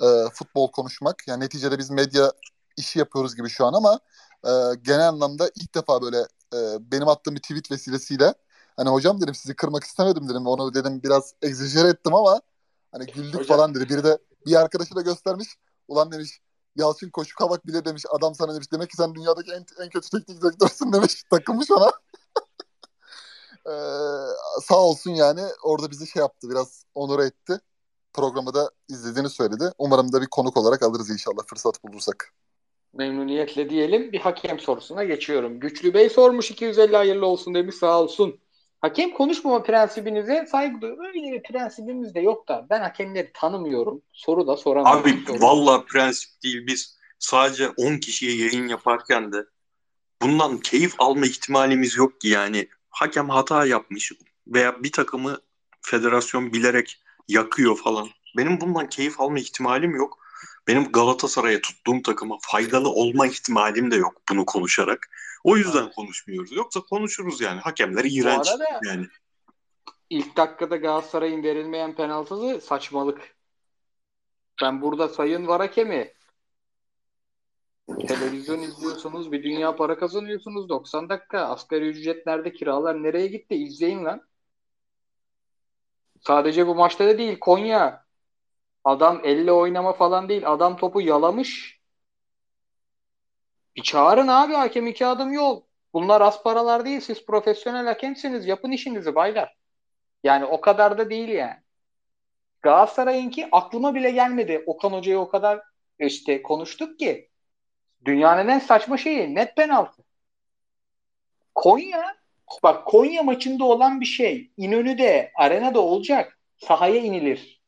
e, 0.00 0.06
futbol 0.32 0.70
konuşmak. 0.70 1.28
Yani 1.28 1.44
neticede 1.44 1.78
biz 1.78 1.90
medya 1.90 2.32
işi 2.76 2.98
yapıyoruz 2.98 3.36
gibi 3.36 3.48
şu 3.48 3.66
an 3.66 3.72
ama 3.72 4.00
e, 4.44 4.50
genel 4.82 5.08
anlamda 5.08 5.50
ilk 5.54 5.74
defa 5.74 6.02
böyle 6.02 6.18
e, 6.54 6.58
benim 6.92 7.08
attığım 7.08 7.34
bir 7.34 7.40
tweet 7.40 7.70
vesilesiyle 7.70 8.34
hani 8.76 8.88
hocam 8.88 9.20
dedim 9.20 9.34
sizi 9.34 9.56
kırmak 9.56 9.84
istemedim 9.84 10.28
dedim. 10.28 10.46
Onu 10.46 10.74
dedim 10.74 11.02
biraz 11.02 11.34
egzajere 11.42 11.88
ettim 11.88 12.14
ama 12.14 12.40
hani 12.92 13.06
güldük 13.06 13.34
hocam. 13.34 13.56
falan 13.56 13.74
dedi. 13.74 13.88
Biri 13.88 14.04
de 14.04 14.18
bir 14.46 14.54
arkadaşı 14.54 14.94
da 14.94 15.00
göstermiş. 15.00 15.48
Ulan 15.88 16.12
demiş 16.12 16.40
Yalçın 16.76 17.10
Koşu 17.10 17.36
Kavak 17.36 17.66
bile 17.66 17.84
demiş 17.84 18.02
adam 18.10 18.34
sana 18.34 18.54
demiş 18.54 18.72
demek 18.72 18.90
ki 18.90 18.96
sen 18.96 19.14
dünyadaki 19.14 19.52
en, 19.52 19.66
en 19.84 19.88
kötü 19.88 20.10
teknik 20.10 20.42
direktörsün 20.42 20.92
demiş. 20.92 21.22
Takılmış 21.30 21.70
ona. 21.70 21.90
ee, 23.66 23.74
sağ 24.62 24.78
olsun 24.78 25.10
yani 25.10 25.40
orada 25.62 25.90
bizi 25.90 26.06
şey 26.06 26.20
yaptı 26.20 26.50
biraz 26.50 26.84
onur 26.94 27.18
etti. 27.18 27.60
Programı 28.12 28.54
da 28.54 28.70
izlediğini 28.88 29.30
söyledi. 29.30 29.72
Umarım 29.78 30.12
da 30.12 30.22
bir 30.22 30.26
konuk 30.26 30.56
olarak 30.56 30.82
alırız 30.82 31.10
inşallah 31.10 31.46
fırsat 31.46 31.84
bulursak. 31.84 32.32
Memnuniyetle 32.92 33.70
diyelim. 33.70 34.12
Bir 34.12 34.20
hakem 34.20 34.58
sorusuna 34.58 35.04
geçiyorum. 35.04 35.60
Güçlü 35.60 35.94
Bey 35.94 36.10
sormuş 36.10 36.50
250 36.50 36.96
hayırlı 36.96 37.26
olsun 37.26 37.54
demiş 37.54 37.74
sağ 37.74 38.00
olsun. 38.00 38.40
Hakem 38.84 39.10
konuşmama 39.10 39.62
prensibinize 39.62 40.46
saygı 40.50 40.80
duyuyorum. 40.80 41.04
Öyle 41.04 41.32
bir 41.32 41.42
prensibimiz 41.42 42.14
de 42.14 42.20
yok 42.20 42.48
da 42.48 42.66
ben 42.70 42.80
hakemleri 42.80 43.30
tanımıyorum. 43.34 44.02
Soru 44.12 44.46
da 44.46 44.56
soramam. 44.56 44.98
Abi 44.98 45.24
valla 45.28 45.84
prensip 45.84 46.42
değil 46.42 46.66
biz 46.66 46.98
sadece 47.18 47.68
10 47.68 47.96
kişiye 47.96 48.36
yayın 48.36 48.68
yaparken 48.68 49.32
de 49.32 49.44
bundan 50.22 50.58
keyif 50.58 50.94
alma 50.98 51.26
ihtimalimiz 51.26 51.96
yok 51.96 52.20
ki 52.20 52.28
yani. 52.28 52.68
Hakem 52.90 53.28
hata 53.28 53.66
yapmış 53.66 54.12
veya 54.46 54.82
bir 54.82 54.92
takımı 54.92 55.40
federasyon 55.80 56.52
bilerek 56.52 57.02
yakıyor 57.28 57.76
falan. 57.76 58.08
Benim 58.36 58.60
bundan 58.60 58.88
keyif 58.88 59.20
alma 59.20 59.38
ihtimalim 59.38 59.94
yok. 59.94 60.18
Benim 60.66 60.92
Galatasaray'a 60.92 61.60
tuttuğum 61.60 62.02
takıma 62.02 62.38
faydalı 62.40 62.88
olma 62.88 63.26
ihtimalim 63.26 63.90
de 63.90 63.96
yok 63.96 64.22
bunu 64.30 64.46
konuşarak. 64.46 65.10
O 65.44 65.56
yüzden 65.56 65.90
konuşmuyoruz. 65.90 66.52
Yoksa 66.52 66.80
konuşuruz 66.80 67.40
yani. 67.40 67.60
Hakemler 67.60 68.04
iğrenç 68.04 68.48
yani. 68.84 69.06
İlk 70.10 70.36
dakikada 70.36 70.76
Galatasaray'ın 70.76 71.42
verilmeyen 71.42 71.94
penaltısı 71.94 72.60
saçmalık. 72.60 73.36
Ben 74.62 74.82
burada 74.82 75.08
sayın 75.08 75.46
var 75.46 75.60
hakemi 75.60 76.12
televizyon 78.08 78.58
izliyorsunuz, 78.58 79.32
bir 79.32 79.42
dünya 79.42 79.76
para 79.76 79.98
kazanıyorsunuz 79.98 80.68
90 80.68 81.08
dakika. 81.08 81.40
Asgari 81.40 81.88
ücretlerde 81.88 82.52
kiralar 82.52 83.02
nereye 83.02 83.26
gitti? 83.26 83.54
İzleyin 83.54 84.04
lan. 84.04 84.20
Sadece 86.20 86.66
bu 86.66 86.74
maçta 86.74 87.06
da 87.06 87.18
değil. 87.18 87.38
Konya 87.40 88.04
adam 88.84 89.20
elle 89.24 89.52
oynama 89.52 89.92
falan 89.92 90.28
değil. 90.28 90.52
Adam 90.52 90.76
topu 90.76 91.00
yalamış. 91.00 91.80
Bir 93.76 93.82
çağırın 93.82 94.28
abi 94.28 94.52
hakem 94.52 94.86
iki 94.86 95.06
adım 95.06 95.32
yol. 95.32 95.62
Bunlar 95.92 96.20
az 96.20 96.42
paralar 96.42 96.84
değil. 96.84 97.00
Siz 97.00 97.26
profesyonel 97.26 97.86
hakemsiniz. 97.86 98.46
Yapın 98.46 98.70
işinizi 98.70 99.14
baylar. 99.14 99.56
Yani 100.24 100.44
o 100.44 100.60
kadar 100.60 100.98
da 100.98 101.10
değil 101.10 101.28
yani. 101.28 101.56
Galatasaray'ınki 102.62 103.48
aklıma 103.52 103.94
bile 103.94 104.10
gelmedi. 104.10 104.62
Okan 104.66 104.90
Hoca'yı 104.90 105.18
o 105.18 105.28
kadar 105.28 105.60
işte 105.98 106.42
konuştuk 106.42 106.98
ki 106.98 107.28
dünyanın 108.04 108.48
en 108.48 108.58
saçma 108.58 108.96
şeyi 108.96 109.34
net 109.34 109.56
penaltı. 109.56 110.02
Konya 111.54 112.16
bak 112.62 112.86
Konya 112.86 113.22
maçında 113.22 113.64
olan 113.64 114.00
bir 114.00 114.06
şey 114.06 114.50
İnönü'de 114.56 115.32
arenada 115.34 115.80
olacak. 115.80 116.38
Sahaya 116.56 117.00
inilir. 117.00 117.62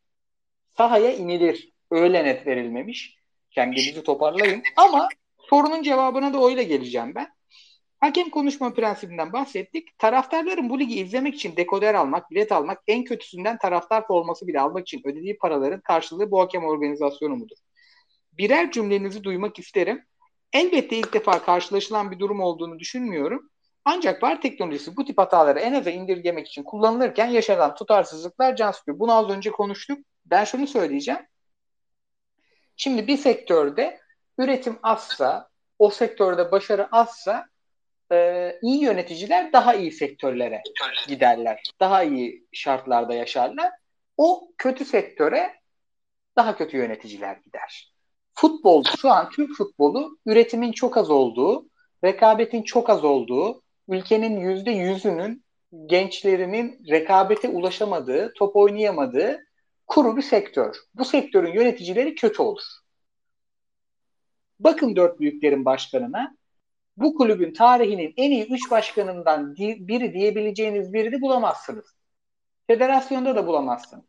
Sahaya 0.77 1.13
inilir. 1.13 1.73
Öyle 1.91 2.25
net 2.25 2.47
verilmemiş. 2.47 3.17
Kendinizi 3.51 4.03
toparlayın. 4.03 4.63
Ama 4.77 5.09
Sorunun 5.51 5.83
cevabına 5.83 6.33
da 6.33 6.47
öyle 6.47 6.63
geleceğim 6.65 7.15
ben. 7.15 7.29
Hakem 8.01 8.31
konuşma 8.31 8.75
prensibinden 8.75 9.33
bahsettik. 9.33 9.99
Taraftarların 9.99 10.71
bu 10.71 10.81
ligi 10.81 11.01
izlemek 11.01 11.35
için 11.35 11.57
dekoder 11.57 11.95
almak, 11.95 12.31
bilet 12.31 12.53
almak, 12.53 12.83
en 12.87 13.05
kötüsünden 13.05 13.59
taraftar 13.59 14.07
forması 14.07 14.47
bile 14.47 14.61
almak 14.61 14.83
için 14.83 15.03
ödediği 15.05 15.39
paraların 15.39 15.81
karşılığı 15.81 16.31
bu 16.31 16.41
hakem 16.41 16.65
organizasyonu 16.65 17.37
mudur? 17.37 17.57
Birer 18.33 18.71
cümlenizi 18.71 19.25
duymak 19.25 19.59
isterim. 19.59 20.05
Elbette 20.53 20.97
ilk 20.97 21.13
defa 21.13 21.43
karşılaşılan 21.43 22.11
bir 22.11 22.19
durum 22.19 22.41
olduğunu 22.41 22.79
düşünmüyorum. 22.79 23.51
Ancak 23.85 24.23
var 24.23 24.41
teknolojisi 24.41 24.97
bu 24.97 25.05
tip 25.05 25.19
hataları 25.19 25.59
en 25.61 25.73
aza 25.73 25.91
indirgemek 25.91 26.47
için 26.47 26.63
kullanılırken 26.63 27.27
yaşanan 27.27 27.75
tutarsızlıklar 27.75 28.57
can 28.57 28.73
sıkıyor. 28.73 28.99
Bunu 28.99 29.13
az 29.13 29.31
önce 29.31 29.51
konuştuk. 29.51 29.99
Ben 30.27 30.45
şunu 30.45 30.67
söyleyeceğim. 30.67 31.21
Şimdi 32.77 33.07
bir 33.07 33.17
sektörde 33.17 34.01
üretim 34.39 34.79
azsa, 34.83 35.49
o 35.79 35.91
sektörde 35.91 36.51
başarı 36.51 36.89
azsa 36.93 37.47
e, 38.13 38.59
iyi 38.63 38.83
yöneticiler 38.83 39.53
daha 39.53 39.75
iyi 39.75 39.93
sektörlere 39.93 40.63
giderler. 41.09 41.63
Daha 41.81 42.03
iyi 42.03 42.47
şartlarda 42.53 43.15
yaşarlar. 43.15 43.73
O 44.17 44.49
kötü 44.59 44.85
sektöre 44.85 45.55
daha 46.37 46.57
kötü 46.57 46.77
yöneticiler 46.77 47.37
gider. 47.37 47.93
Futbol 48.35 48.85
şu 49.01 49.11
an 49.11 49.31
Türk 49.31 49.57
futbolu 49.57 50.19
üretimin 50.27 50.73
çok 50.73 50.97
az 50.97 51.11
olduğu, 51.11 51.69
rekabetin 52.05 52.63
çok 52.63 52.91
az 52.91 53.05
olduğu, 53.05 53.63
ülkenin 53.89 54.41
yüzde 54.41 54.71
yüzünün 54.71 55.45
gençlerinin 55.87 56.85
rekabete 56.91 57.49
ulaşamadığı, 57.49 58.33
top 58.33 58.57
oynayamadığı 58.57 59.45
kuru 59.87 60.17
bir 60.17 60.23
sektör. 60.23 60.77
Bu 60.95 61.05
sektörün 61.05 61.53
yöneticileri 61.53 62.15
kötü 62.15 62.43
olur. 62.43 62.63
Bakın 64.61 64.97
dört 64.97 65.21
büyüklerin 65.21 65.65
başkanına. 65.65 66.37
Bu 66.97 67.15
kulübün 67.15 67.53
tarihinin 67.53 68.15
en 68.17 68.31
iyi 68.31 68.47
üç 68.47 68.71
başkanından 68.71 69.57
biri 69.57 70.13
diyebileceğiniz 70.15 70.93
birini 70.93 71.21
bulamazsınız. 71.21 71.97
Federasyonda 72.67 73.37
da 73.37 73.47
bulamazsınız. 73.47 74.05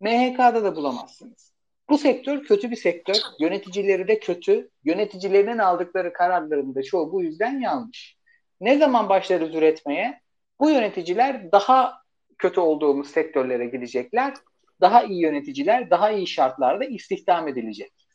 MHK'da 0.00 0.64
da 0.64 0.76
bulamazsınız. 0.76 1.52
Bu 1.90 1.98
sektör 1.98 2.42
kötü 2.42 2.70
bir 2.70 2.76
sektör. 2.76 3.16
Yöneticileri 3.40 4.08
de 4.08 4.18
kötü. 4.18 4.70
Yöneticilerinin 4.84 5.58
aldıkları 5.58 6.12
kararların 6.12 6.74
da 6.74 6.82
çoğu 6.82 7.12
bu 7.12 7.22
yüzden 7.22 7.60
yanlış. 7.60 8.16
Ne 8.60 8.78
zaman 8.78 9.08
başlarız 9.08 9.54
üretmeye? 9.54 10.20
Bu 10.60 10.70
yöneticiler 10.70 11.52
daha 11.52 12.02
kötü 12.38 12.60
olduğumuz 12.60 13.10
sektörlere 13.10 13.66
gidecekler. 13.66 14.34
Daha 14.80 15.02
iyi 15.02 15.20
yöneticiler, 15.20 15.90
daha 15.90 16.10
iyi 16.10 16.26
şartlarda 16.26 16.84
istihdam 16.84 17.48
edilecek. 17.48 18.05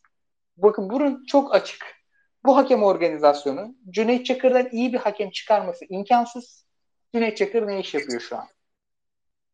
Bakın 0.62 0.90
burun 0.90 1.26
çok 1.26 1.56
açık. 1.56 2.02
Bu 2.46 2.58
hakem 2.58 2.84
organizasyonu 2.84 3.76
Cüneyt 3.90 4.26
Çakır'dan 4.26 4.70
iyi 4.72 4.94
bir 4.94 4.98
hakem 4.98 5.32
çıkarması 5.32 5.86
imkansız. 5.90 6.66
Cüneyt 7.14 7.38
Çakır 7.38 7.68
ne 7.68 7.80
iş 7.80 7.94
yapıyor 7.94 8.22
şu 8.22 8.38
an? 8.38 8.48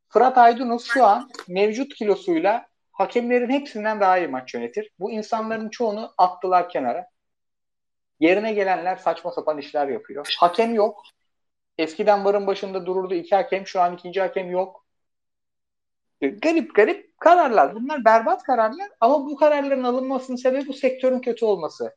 Fırat 0.10 0.38
Aydınus 0.38 0.86
şu 0.86 1.06
an 1.06 1.30
mevcut 1.48 1.94
kilosuyla 1.94 2.68
hakemlerin 2.92 3.50
hepsinden 3.50 4.00
daha 4.00 4.18
iyi 4.18 4.28
maç 4.28 4.54
yönetir. 4.54 4.92
Bu 5.00 5.12
insanların 5.12 5.70
çoğunu 5.70 6.14
attılar 6.18 6.70
kenara. 6.70 7.08
Yerine 8.20 8.54
gelenler 8.54 8.96
saçma 8.96 9.32
sapan 9.32 9.58
işler 9.58 9.88
yapıyor. 9.88 10.36
Hakem 10.40 10.74
yok. 10.74 11.02
Eskiden 11.78 12.26
varın 12.26 12.48
başında 12.48 12.86
dururdu 12.86 13.14
iki 13.14 13.36
hakem. 13.36 13.68
Şu 13.68 13.82
an 13.82 13.94
ikinci 13.94 14.22
hakem 14.22 14.52
yok. 14.52 14.87
Garip 16.22 16.76
garip 16.76 17.18
kararlar. 17.20 17.76
Bunlar 17.76 18.06
berbat 18.06 18.44
kararlar 18.44 18.90
ama 19.00 19.26
bu 19.26 19.36
kararların 19.36 19.84
alınmasının 19.84 20.38
sebebi 20.38 20.68
bu 20.68 20.74
sektörün 20.74 21.20
kötü 21.20 21.46
olması. 21.46 21.96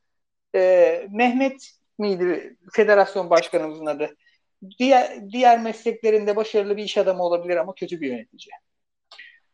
Ee, 0.54 1.06
Mehmet 1.10 1.70
miydi 1.98 2.56
federasyon 2.72 3.30
başkanımızın 3.30 3.86
adı? 3.86 4.16
Diğer, 4.78 5.30
diğer 5.30 5.62
mesleklerinde 5.62 6.36
başarılı 6.36 6.76
bir 6.76 6.84
iş 6.84 6.98
adamı 6.98 7.22
olabilir 7.22 7.56
ama 7.56 7.74
kötü 7.74 8.00
bir 8.00 8.10
yönetici. 8.10 8.50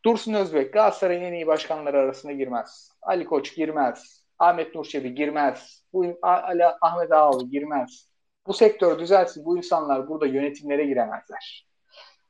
Dursun 0.05 0.33
Özbek 0.33 0.73
Galatasaray'ın 0.73 1.21
en 1.23 1.33
iyi 1.33 1.47
başkanları 1.47 1.97
arasına 1.97 2.31
girmez. 2.31 2.91
Ali 3.01 3.25
Koç 3.25 3.55
girmez. 3.55 4.23
Ahmet 4.39 4.75
Nurçebi 4.75 5.15
girmez. 5.15 5.83
Bu, 5.93 6.05
Ali, 6.21 6.65
Ahmet 6.81 7.11
Ağaoğlu 7.11 7.49
girmez. 7.49 8.09
Bu 8.47 8.53
sektör 8.53 8.99
düzelsin. 8.99 9.45
Bu 9.45 9.57
insanlar 9.57 10.07
burada 10.07 10.27
yönetimlere 10.27 10.85
giremezler. 10.85 11.67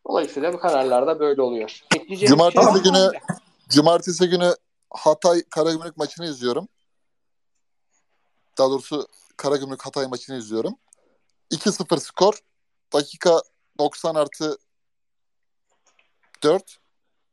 Dolayısıyla 0.07 0.53
bu 0.53 0.59
kararlar 0.59 1.07
da 1.07 1.19
böyle 1.19 1.41
oluyor. 1.41 1.84
cumartesi 2.27 2.73
şey 2.73 2.84
günü 2.84 3.11
cumartesi 3.69 4.29
günü 4.29 4.55
Hatay 4.89 5.43
Karagümrük 5.43 5.97
maçını 5.97 6.25
izliyorum. 6.25 6.67
Daha 8.57 8.69
doğrusu 8.69 9.07
Karagümrük 9.38 9.85
Hatay 9.85 10.07
maçını 10.07 10.38
izliyorum. 10.38 10.75
2-0 11.51 11.99
skor. 11.99 12.39
Dakika 12.93 13.41
90 13.79 14.15
artı 14.15 14.57
4. 16.43 16.77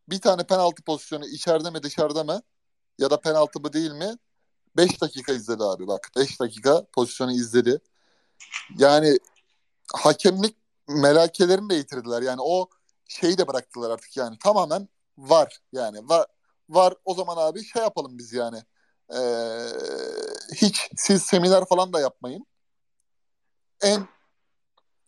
Bir 0.08 0.20
tane 0.20 0.44
penaltı 0.44 0.82
pozisyonu 0.82 1.26
içeride 1.26 1.70
mi 1.70 1.82
dışarıda 1.82 2.24
mı 2.24 2.42
ya 2.98 3.10
da 3.10 3.20
penaltı 3.20 3.60
mı 3.60 3.72
değil 3.72 3.92
mi? 3.92 4.18
5 4.76 5.00
dakika 5.00 5.32
izledi 5.32 5.64
abi 5.64 5.86
bak. 5.86 6.10
5 6.16 6.40
dakika 6.40 6.86
pozisyonu 6.92 7.32
izledi. 7.32 7.78
Yani 8.78 9.18
hakemlik 9.94 10.56
melakelerini 10.88 11.70
de 11.70 11.74
yitirdiler. 11.74 12.22
Yani 12.22 12.40
o 12.40 12.68
şeyi 13.08 13.38
de 13.38 13.48
bıraktılar 13.48 13.90
artık 13.90 14.16
yani. 14.16 14.38
Tamamen 14.38 14.88
var 15.18 15.58
yani. 15.72 16.08
Var, 16.08 16.26
var 16.68 16.94
o 17.04 17.14
zaman 17.14 17.36
abi 17.36 17.64
şey 17.64 17.82
yapalım 17.82 18.18
biz 18.18 18.32
yani. 18.32 18.58
Ee, 19.14 19.18
hiç 20.54 20.90
siz 20.96 21.22
seminer 21.22 21.64
falan 21.64 21.92
da 21.92 22.00
yapmayın. 22.00 22.46
En 23.82 24.08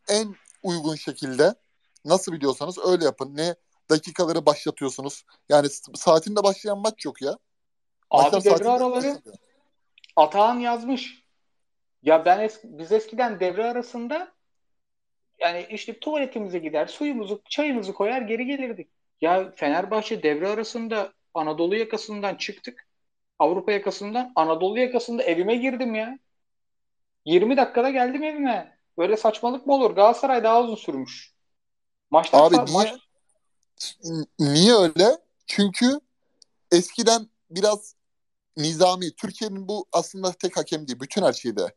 en 0.08 0.36
uygun 0.62 0.94
şekilde 0.94 1.54
nasıl 2.04 2.32
biliyorsanız 2.32 2.78
öyle 2.78 3.04
yapın. 3.04 3.36
Ne 3.36 3.54
dakikaları 3.90 4.46
başlatıyorsunuz. 4.46 5.24
Yani 5.48 5.68
saatinde 5.94 6.42
başlayan 6.42 6.78
maç 6.78 7.04
yok 7.04 7.22
ya. 7.22 7.38
Abi 8.10 8.44
devre 8.44 8.68
araları 8.68 9.22
Atahan 10.16 10.58
yazmış. 10.58 11.26
Ya 12.02 12.24
ben 12.24 12.40
es 12.40 12.60
biz 12.64 12.92
eskiden 12.92 13.40
devre 13.40 13.64
arasında 13.64 14.35
yani 15.38 15.66
işte 15.70 15.98
tuvaletimize 16.00 16.58
gider, 16.58 16.86
suyumuzu, 16.86 17.42
çayımızı 17.48 17.92
koyar 17.92 18.22
geri 18.22 18.46
gelirdik. 18.46 18.88
Ya 19.20 19.52
Fenerbahçe 19.56 20.22
devre 20.22 20.48
arasında 20.48 21.12
Anadolu 21.34 21.76
yakasından 21.76 22.34
çıktık. 22.34 22.86
Avrupa 23.38 23.72
yakasından 23.72 24.32
Anadolu 24.36 24.78
yakasında 24.78 25.22
evime 25.22 25.56
girdim 25.56 25.94
ya. 25.94 26.18
20 27.24 27.56
dakikada 27.56 27.90
geldim 27.90 28.22
evime. 28.22 28.78
Böyle 28.98 29.16
saçmalık 29.16 29.66
mı 29.66 29.74
olur? 29.74 29.90
Galatasaray 29.90 30.44
daha 30.44 30.62
uzun 30.62 30.74
sürmüş. 30.74 31.32
Maçtan 32.10 32.40
Abi 32.40 32.54
niye, 32.54 32.64
maç... 32.72 32.94
niye 34.38 34.74
öyle? 34.74 35.18
Çünkü 35.46 36.00
eskiden 36.72 37.28
biraz 37.50 37.94
nizami. 38.56 39.14
Türkiye'nin 39.16 39.68
bu 39.68 39.86
aslında 39.92 40.32
tek 40.32 40.56
hakem 40.56 40.88
değil. 40.88 41.00
Bütün 41.00 41.22
her 41.22 41.32
şeyde. 41.32 41.74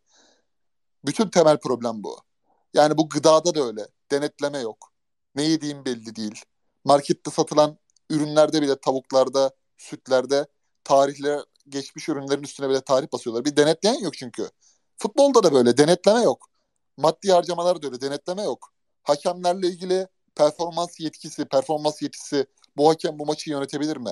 Bütün 1.05 1.29
temel 1.29 1.57
problem 1.57 2.03
bu. 2.03 2.28
Yani 2.73 2.97
bu 2.97 3.09
gıdada 3.09 3.55
da 3.55 3.63
öyle. 3.63 3.87
Denetleme 4.11 4.59
yok. 4.59 4.91
Ne 5.35 5.43
yediğim 5.43 5.85
belli 5.85 6.15
değil. 6.15 6.41
Markette 6.83 7.31
satılan 7.31 7.77
ürünlerde 8.09 8.61
bile 8.61 8.79
tavuklarda, 8.79 9.51
sütlerde 9.77 10.47
tarihler 10.83 11.41
geçmiş 11.69 12.09
ürünlerin 12.09 12.43
üstüne 12.43 12.69
bile 12.69 12.81
tarih 12.81 13.07
basıyorlar. 13.13 13.45
Bir 13.45 13.55
denetleyen 13.55 13.99
yok 13.99 14.13
çünkü. 14.17 14.49
Futbolda 14.97 15.43
da 15.43 15.53
böyle 15.53 15.77
denetleme 15.77 16.21
yok. 16.21 16.49
Maddi 16.97 17.31
harcamalar 17.31 17.81
da 17.81 17.87
öyle 17.87 18.01
denetleme 18.01 18.43
yok. 18.43 18.73
Hakemlerle 19.03 19.67
ilgili 19.67 20.07
performans 20.35 20.99
yetkisi, 20.99 21.45
performans 21.45 22.01
yetkisi 22.01 22.45
bu 22.77 22.89
hakem 22.89 23.19
bu 23.19 23.25
maçı 23.25 23.49
yönetebilir 23.49 23.97
mi? 23.97 24.11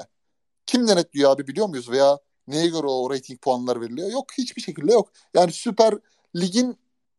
Kim 0.65 0.87
denetliyor 0.87 1.31
abi 1.31 1.47
biliyor 1.47 1.67
muyuz? 1.67 1.89
Veya 1.89 2.19
neye 2.47 2.67
göre 2.67 2.87
o 2.87 3.09
rating 3.09 3.41
puanlar 3.41 3.81
veriliyor? 3.81 4.11
Yok 4.11 4.25
hiçbir 4.37 4.61
şekilde 4.61 4.93
yok. 4.93 5.09
Yani 5.33 5.51
Süper 5.51 5.93
Lig'in 6.35 6.77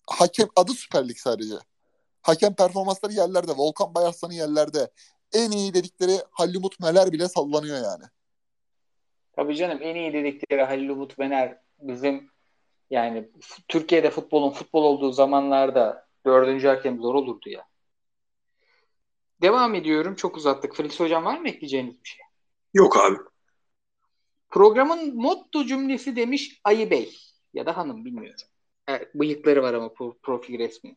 hakem 0.09 0.49
adı 0.57 0.73
Süper 0.73 1.09
Lig 1.09 1.17
sadece. 1.17 1.55
Hakem 2.23 2.55
performansları 2.55 3.13
yerlerde. 3.13 3.53
Volkan 3.53 3.95
Bayarslan'ın 3.95 4.33
yerlerde. 4.33 4.91
En 5.33 5.51
iyi 5.51 5.75
dedikleri 5.75 6.13
Halil 6.31 6.57
Umut 6.57 6.81
Meler 6.81 7.13
bile 7.13 7.29
sallanıyor 7.29 7.77
yani. 7.77 8.05
Tabii 9.33 9.57
canım 9.57 9.79
en 9.83 9.95
iyi 9.95 10.13
dedikleri 10.13 10.63
Halil 10.63 10.89
Umut 10.89 11.19
Meler 11.19 11.59
bizim 11.81 12.31
yani 12.91 13.29
Türkiye'de 13.69 14.11
futbolun 14.11 14.51
futbol 14.51 14.83
olduğu 14.85 15.13
zamanlarda 15.13 16.07
dördüncü 16.27 16.69
hakem 16.69 17.01
zor 17.01 17.15
olurdu 17.15 17.51
ya. 17.51 17.65
Devam 19.43 19.75
ediyorum. 19.75 20.15
Çok 20.15 20.37
uzattık. 20.37 20.77
Felix 20.77 21.01
Hocam 21.01 21.25
var 21.25 21.39
mı 21.39 21.49
ekleyeceğiniz 21.49 22.05
bir 22.05 22.09
şey? 22.09 22.21
Yok 22.75 22.97
abi. 22.97 23.17
Programın 24.51 25.17
motto 25.17 25.65
cümlesi 25.65 26.17
demiş 26.17 26.61
Ayı 26.65 26.91
Bey 26.91 27.17
ya 27.55 27.67
da 27.67 27.77
hanım 27.77 28.05
bilmiyorum. 28.05 28.47
Evet, 28.89 29.15
bıyıkları 29.15 29.63
var 29.63 29.75
ama 29.75 29.93
profil 30.23 30.59
resmi. 30.59 30.97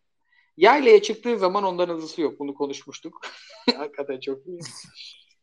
Yaylaya 0.57 1.01
çıktığı 1.01 1.39
zaman 1.39 1.63
ondan 1.63 1.89
hızlısı 1.89 2.21
yok. 2.21 2.39
Bunu 2.39 2.53
konuşmuştuk. 2.53 3.21
Hakikaten 3.75 4.19
çok 4.19 4.47
iyi. 4.47 4.59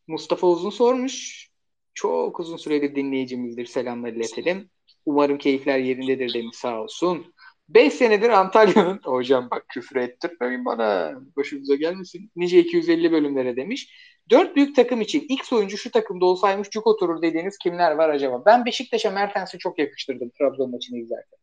Mustafa 0.07 0.47
Uzun 0.47 0.69
sormuş. 0.69 1.47
Çok 1.93 2.39
uzun 2.39 2.57
süredir 2.57 2.95
dinleyicimizdir. 2.95 3.65
Selamlar 3.65 4.09
iletelim. 4.09 4.69
Umarım 5.05 5.37
keyifler 5.37 5.79
yerindedir 5.79 6.33
demiş 6.33 6.57
sağ 6.57 6.81
olsun. 6.81 7.33
5 7.69 7.93
senedir 7.93 8.29
Antalya'nın 8.29 8.99
hocam 9.03 9.47
bak 9.51 9.65
küfür 9.69 9.95
ettirmeyin 9.95 10.65
bana 10.65 11.13
başımıza 11.35 11.75
gelmesin. 11.75 12.31
Nice 12.35 12.59
250 12.59 13.11
bölümlere 13.11 13.55
demiş. 13.55 13.93
Dört 14.29 14.55
büyük 14.55 14.75
takım 14.75 15.01
için 15.01 15.25
X 15.29 15.53
oyuncu 15.53 15.77
şu 15.77 15.91
takımda 15.91 16.25
olsaymış 16.25 16.69
cuk 16.69 16.87
oturur 16.87 17.21
dediğiniz 17.21 17.57
kimler 17.57 17.91
var 17.91 18.09
acaba? 18.09 18.45
Ben 18.45 18.65
Beşiktaş'a 18.65 19.11
Mertens'i 19.11 19.57
çok 19.57 19.79
yakıştırdım 19.79 20.29
Trabzon 20.29 20.71
maçını 20.71 20.97
izlerken. 20.97 21.39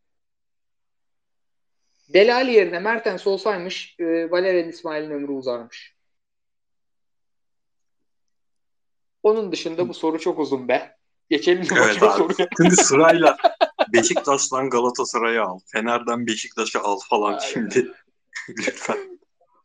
Delali 2.09 2.51
yerine 2.51 2.79
Mertens 2.79 3.27
olsaymış 3.27 3.95
e, 3.99 4.31
Valerian 4.31 4.69
İsmail'in 4.69 5.11
ömrü 5.11 5.31
uzarmış. 5.31 5.95
Onun 9.23 9.51
dışında 9.51 9.89
bu 9.89 9.93
soru 9.93 10.19
çok 10.19 10.39
uzun 10.39 10.67
be. 10.67 10.97
Geçelim 11.29 11.61
mi 11.61 11.67
evet 11.71 12.03
abi. 12.03 12.17
soruya? 12.17 12.49
Şimdi 12.57 12.75
sırayla 12.75 13.37
Beşiktaş'tan 13.93 14.69
Galatasaray'a 14.69 15.43
al. 15.43 15.59
Fener'den 15.71 16.27
Beşiktaş'a 16.27 16.81
al 16.81 16.99
falan 17.09 17.33
Aynen. 17.33 17.39
şimdi. 17.39 17.91
Lütfen. 18.49 19.19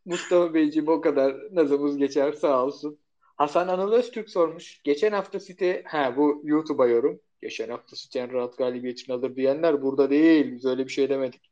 Mustafa 0.04 0.54
Beyciğim 0.54 0.88
o 0.88 1.00
kadar 1.00 1.36
nazımız 1.52 1.96
geçer 1.96 2.32
sağ 2.32 2.64
olsun. 2.64 2.98
Hasan 3.36 3.68
Anıl 3.68 3.92
Öztürk 3.92 4.30
sormuş. 4.30 4.82
Geçen 4.82 5.12
hafta 5.12 5.40
City, 5.40 5.72
ha 5.84 6.16
bu 6.16 6.42
YouTube'a 6.44 6.86
yorum. 6.86 7.20
Geçen 7.42 7.68
hafta 7.68 7.96
City 7.96 8.18
en 8.18 8.32
rahat 8.32 8.58
galibiyetini 8.58 9.14
alır 9.14 9.36
diyenler 9.36 9.82
burada 9.82 10.10
değil. 10.10 10.52
Biz 10.52 10.64
öyle 10.64 10.84
bir 10.86 10.92
şey 10.92 11.08
demedik. 11.08 11.50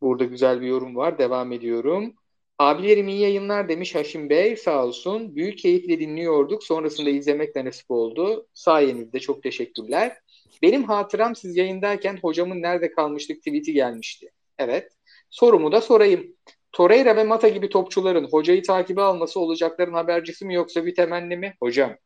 Burada 0.00 0.24
güzel 0.24 0.60
bir 0.60 0.66
yorum 0.66 0.96
var. 0.96 1.18
Devam 1.18 1.52
ediyorum. 1.52 2.14
Abilerim 2.58 3.08
iyi 3.08 3.20
yayınlar 3.20 3.68
demiş 3.68 3.94
Haşim 3.94 4.30
Bey 4.30 4.56
sağ 4.56 4.84
olsun. 4.86 5.36
Büyük 5.36 5.58
keyifle 5.58 6.00
dinliyorduk. 6.00 6.64
Sonrasında 6.64 7.10
izlemek 7.10 7.54
de 7.54 7.64
nasip 7.64 7.90
oldu. 7.90 8.46
Sayenizde 8.54 9.20
çok 9.20 9.42
teşekkürler. 9.42 10.16
Benim 10.62 10.84
hatıram 10.84 11.36
siz 11.36 11.56
yayındayken 11.56 12.18
hocamın 12.22 12.62
nerede 12.62 12.90
kalmıştık 12.90 13.38
tweet'i 13.38 13.72
gelmişti. 13.72 14.30
Evet. 14.58 14.92
Sorumu 15.30 15.72
da 15.72 15.80
sorayım. 15.80 16.36
Torreira 16.72 17.16
ve 17.16 17.24
Mata 17.24 17.48
gibi 17.48 17.68
topçuların 17.68 18.28
hocayı 18.30 18.62
takibe 18.62 19.02
alması 19.02 19.40
olacakların 19.40 19.94
habercisi 19.94 20.44
mi 20.44 20.54
yoksa 20.54 20.86
bir 20.86 20.94
temenni 20.94 21.36
mi? 21.36 21.54
Hocam 21.60 21.96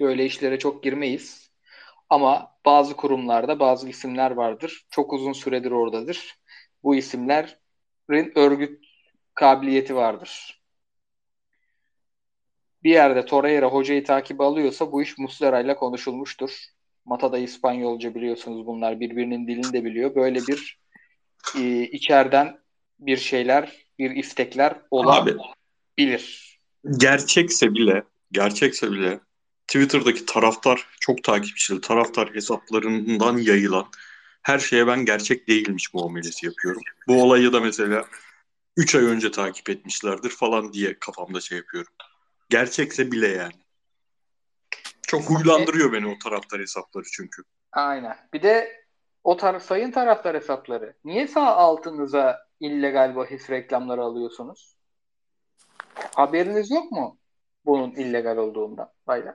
böyle 0.00 0.24
işlere 0.24 0.58
çok 0.58 0.82
girmeyiz. 0.82 1.47
Ama 2.10 2.52
bazı 2.64 2.96
kurumlarda 2.96 3.60
bazı 3.60 3.88
isimler 3.88 4.30
vardır. 4.30 4.86
Çok 4.90 5.12
uzun 5.12 5.32
süredir 5.32 5.70
oradadır. 5.70 6.38
Bu 6.82 6.94
isimlerin 6.94 8.32
örgüt 8.34 8.84
kabiliyeti 9.34 9.96
vardır. 9.96 10.62
Bir 12.82 12.90
yerde 12.90 13.24
Torreira 13.24 13.66
hocayı 13.66 14.04
takip 14.04 14.40
alıyorsa 14.40 14.92
bu 14.92 15.02
iş 15.02 15.18
Muslera 15.18 15.60
ile 15.60 15.76
konuşulmuştur. 15.76 16.64
Mata 17.04 17.32
da 17.32 17.38
İspanyolca 17.38 18.14
biliyorsunuz 18.14 18.66
bunlar 18.66 19.00
birbirinin 19.00 19.46
dilini 19.46 19.72
de 19.72 19.84
biliyor. 19.84 20.14
Böyle 20.14 20.40
bir 20.46 20.78
e, 21.58 21.82
içeriden 21.82 22.58
bir 22.98 23.16
şeyler, 23.16 23.86
bir 23.98 24.10
istekler 24.10 24.76
olabilir. 24.90 25.36
Gerçekse 26.98 27.74
bile, 27.74 28.02
gerçekse 28.32 28.92
bile 28.92 29.20
Twitter'daki 29.68 30.26
taraftar 30.26 30.86
çok 31.00 31.24
takipçili, 31.24 31.80
taraftar 31.80 32.34
hesaplarından 32.34 33.36
yayılan 33.36 33.86
her 34.42 34.58
şeye 34.58 34.86
ben 34.86 35.04
gerçek 35.04 35.48
değilmiş 35.48 35.94
muamelesi 35.94 36.46
yapıyorum. 36.46 36.82
Bu 37.08 37.22
olayı 37.22 37.52
da 37.52 37.60
mesela 37.60 38.04
3 38.76 38.94
ay 38.94 39.04
önce 39.04 39.30
takip 39.30 39.70
etmişlerdir 39.70 40.30
falan 40.30 40.72
diye 40.72 40.98
kafamda 40.98 41.40
şey 41.40 41.58
yapıyorum. 41.58 41.92
Gerçekse 42.50 43.12
bile 43.12 43.28
yani. 43.28 43.52
Çok 45.06 45.22
huylandırıyor 45.22 45.92
beni 45.92 46.06
o 46.06 46.18
taraftar 46.18 46.60
hesapları 46.60 47.04
çünkü. 47.12 47.42
Aynen. 47.72 48.16
Bir 48.32 48.42
de 48.42 48.84
o 49.24 49.36
tar 49.36 49.60
sayın 49.60 49.90
taraftar 49.90 50.36
hesapları. 50.36 50.94
Niye 51.04 51.28
sağ 51.28 51.56
altınıza 51.56 52.38
illegal 52.60 53.16
bahis 53.16 53.50
reklamları 53.50 54.02
alıyorsunuz? 54.02 54.76
Haberiniz 56.14 56.70
yok 56.70 56.92
mu 56.92 57.18
bunun 57.68 57.90
illegal 57.90 58.36
olduğundan? 58.36 58.90
Baylar. 59.06 59.34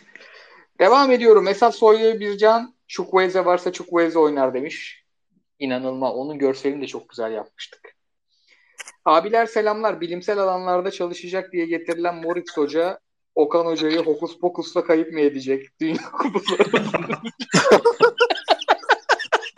Devam 0.80 1.12
ediyorum. 1.12 1.48
Esat 1.48 1.74
Soylu 1.74 2.20
Bircan 2.20 2.74
Chukwueze 2.88 3.44
varsa 3.44 3.72
Chukwueze 3.72 4.18
oynar 4.18 4.54
demiş. 4.54 5.04
İnanılma. 5.58 6.12
Onun 6.12 6.38
görselini 6.38 6.82
de 6.82 6.86
çok 6.86 7.08
güzel 7.08 7.32
yapmıştık. 7.32 7.96
Abiler 9.04 9.46
selamlar. 9.46 10.00
Bilimsel 10.00 10.38
alanlarda 10.38 10.90
çalışacak 10.90 11.52
diye 11.52 11.66
getirilen 11.66 12.14
Moritz 12.14 12.56
Hoca 12.56 13.00
Okan 13.34 13.66
Hoca'yı 13.66 13.98
hokus 13.98 14.38
pokusla 14.38 14.84
kayıp 14.84 15.12
mı 15.12 15.20
edecek? 15.20 15.80
Dünya 15.80 16.10
kupası. 16.12 16.56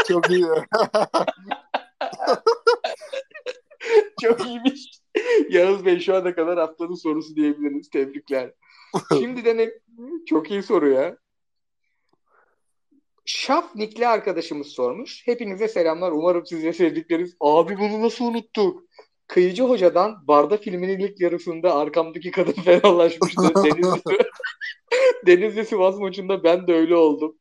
Çok 0.08 0.30
iyi. 0.30 0.46
Çok 4.22 4.46
iyiymiş. 4.46 4.97
Yağız 5.50 5.84
Bey 5.84 6.00
şu 6.00 6.16
ana 6.16 6.34
kadar 6.34 6.58
haftanın 6.58 6.94
sorusu 6.94 7.36
diyebiliriz. 7.36 7.90
Tebrikler. 7.90 8.52
Şimdi 9.18 9.44
de 9.44 9.56
ne? 9.56 9.70
Çok 10.26 10.50
iyi 10.50 10.62
soru 10.62 10.88
ya. 10.88 11.16
Şaf 13.24 13.74
Nikli 13.74 14.08
arkadaşımız 14.08 14.66
sormuş. 14.66 15.26
Hepinize 15.26 15.68
selamlar. 15.68 16.12
Umarım 16.12 16.46
siz 16.46 16.62
de 16.62 16.72
sevdikleriniz. 16.72 17.36
Abi 17.40 17.78
bunu 17.78 18.02
nasıl 18.02 18.24
unuttuk? 18.24 18.82
Kıyıcı 19.28 19.62
Hoca'dan 19.62 20.28
Barda 20.28 20.56
filminin 20.56 20.98
ilk 20.98 21.20
yarısında 21.20 21.74
arkamdaki 21.74 22.30
kadın 22.30 22.52
fenalaşmıştı. 22.64 23.42
Denizli, 23.64 24.18
Denizli 25.26 25.64
Sivas 25.64 25.98
maçında 25.98 26.44
ben 26.44 26.66
de 26.66 26.74
öyle 26.74 26.96
oldum. 26.96 27.38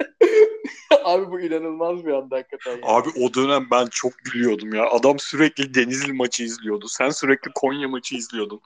Abi 1.04 1.30
bu 1.30 1.40
inanılmaz 1.40 2.06
bir 2.06 2.12
anda 2.12 2.36
hakikaten. 2.36 2.70
Ya. 2.72 2.78
Abi 2.82 3.08
o 3.20 3.34
dönem 3.34 3.66
ben 3.70 3.86
çok 3.86 4.12
gülüyordum 4.18 4.74
ya. 4.74 4.90
Adam 4.90 5.18
sürekli 5.18 5.74
Denizli 5.74 6.12
maçı 6.12 6.42
izliyordu. 6.42 6.88
Sen 6.88 7.10
sürekli 7.10 7.50
Konya 7.54 7.88
maçı 7.88 8.16
izliyordun. 8.16 8.60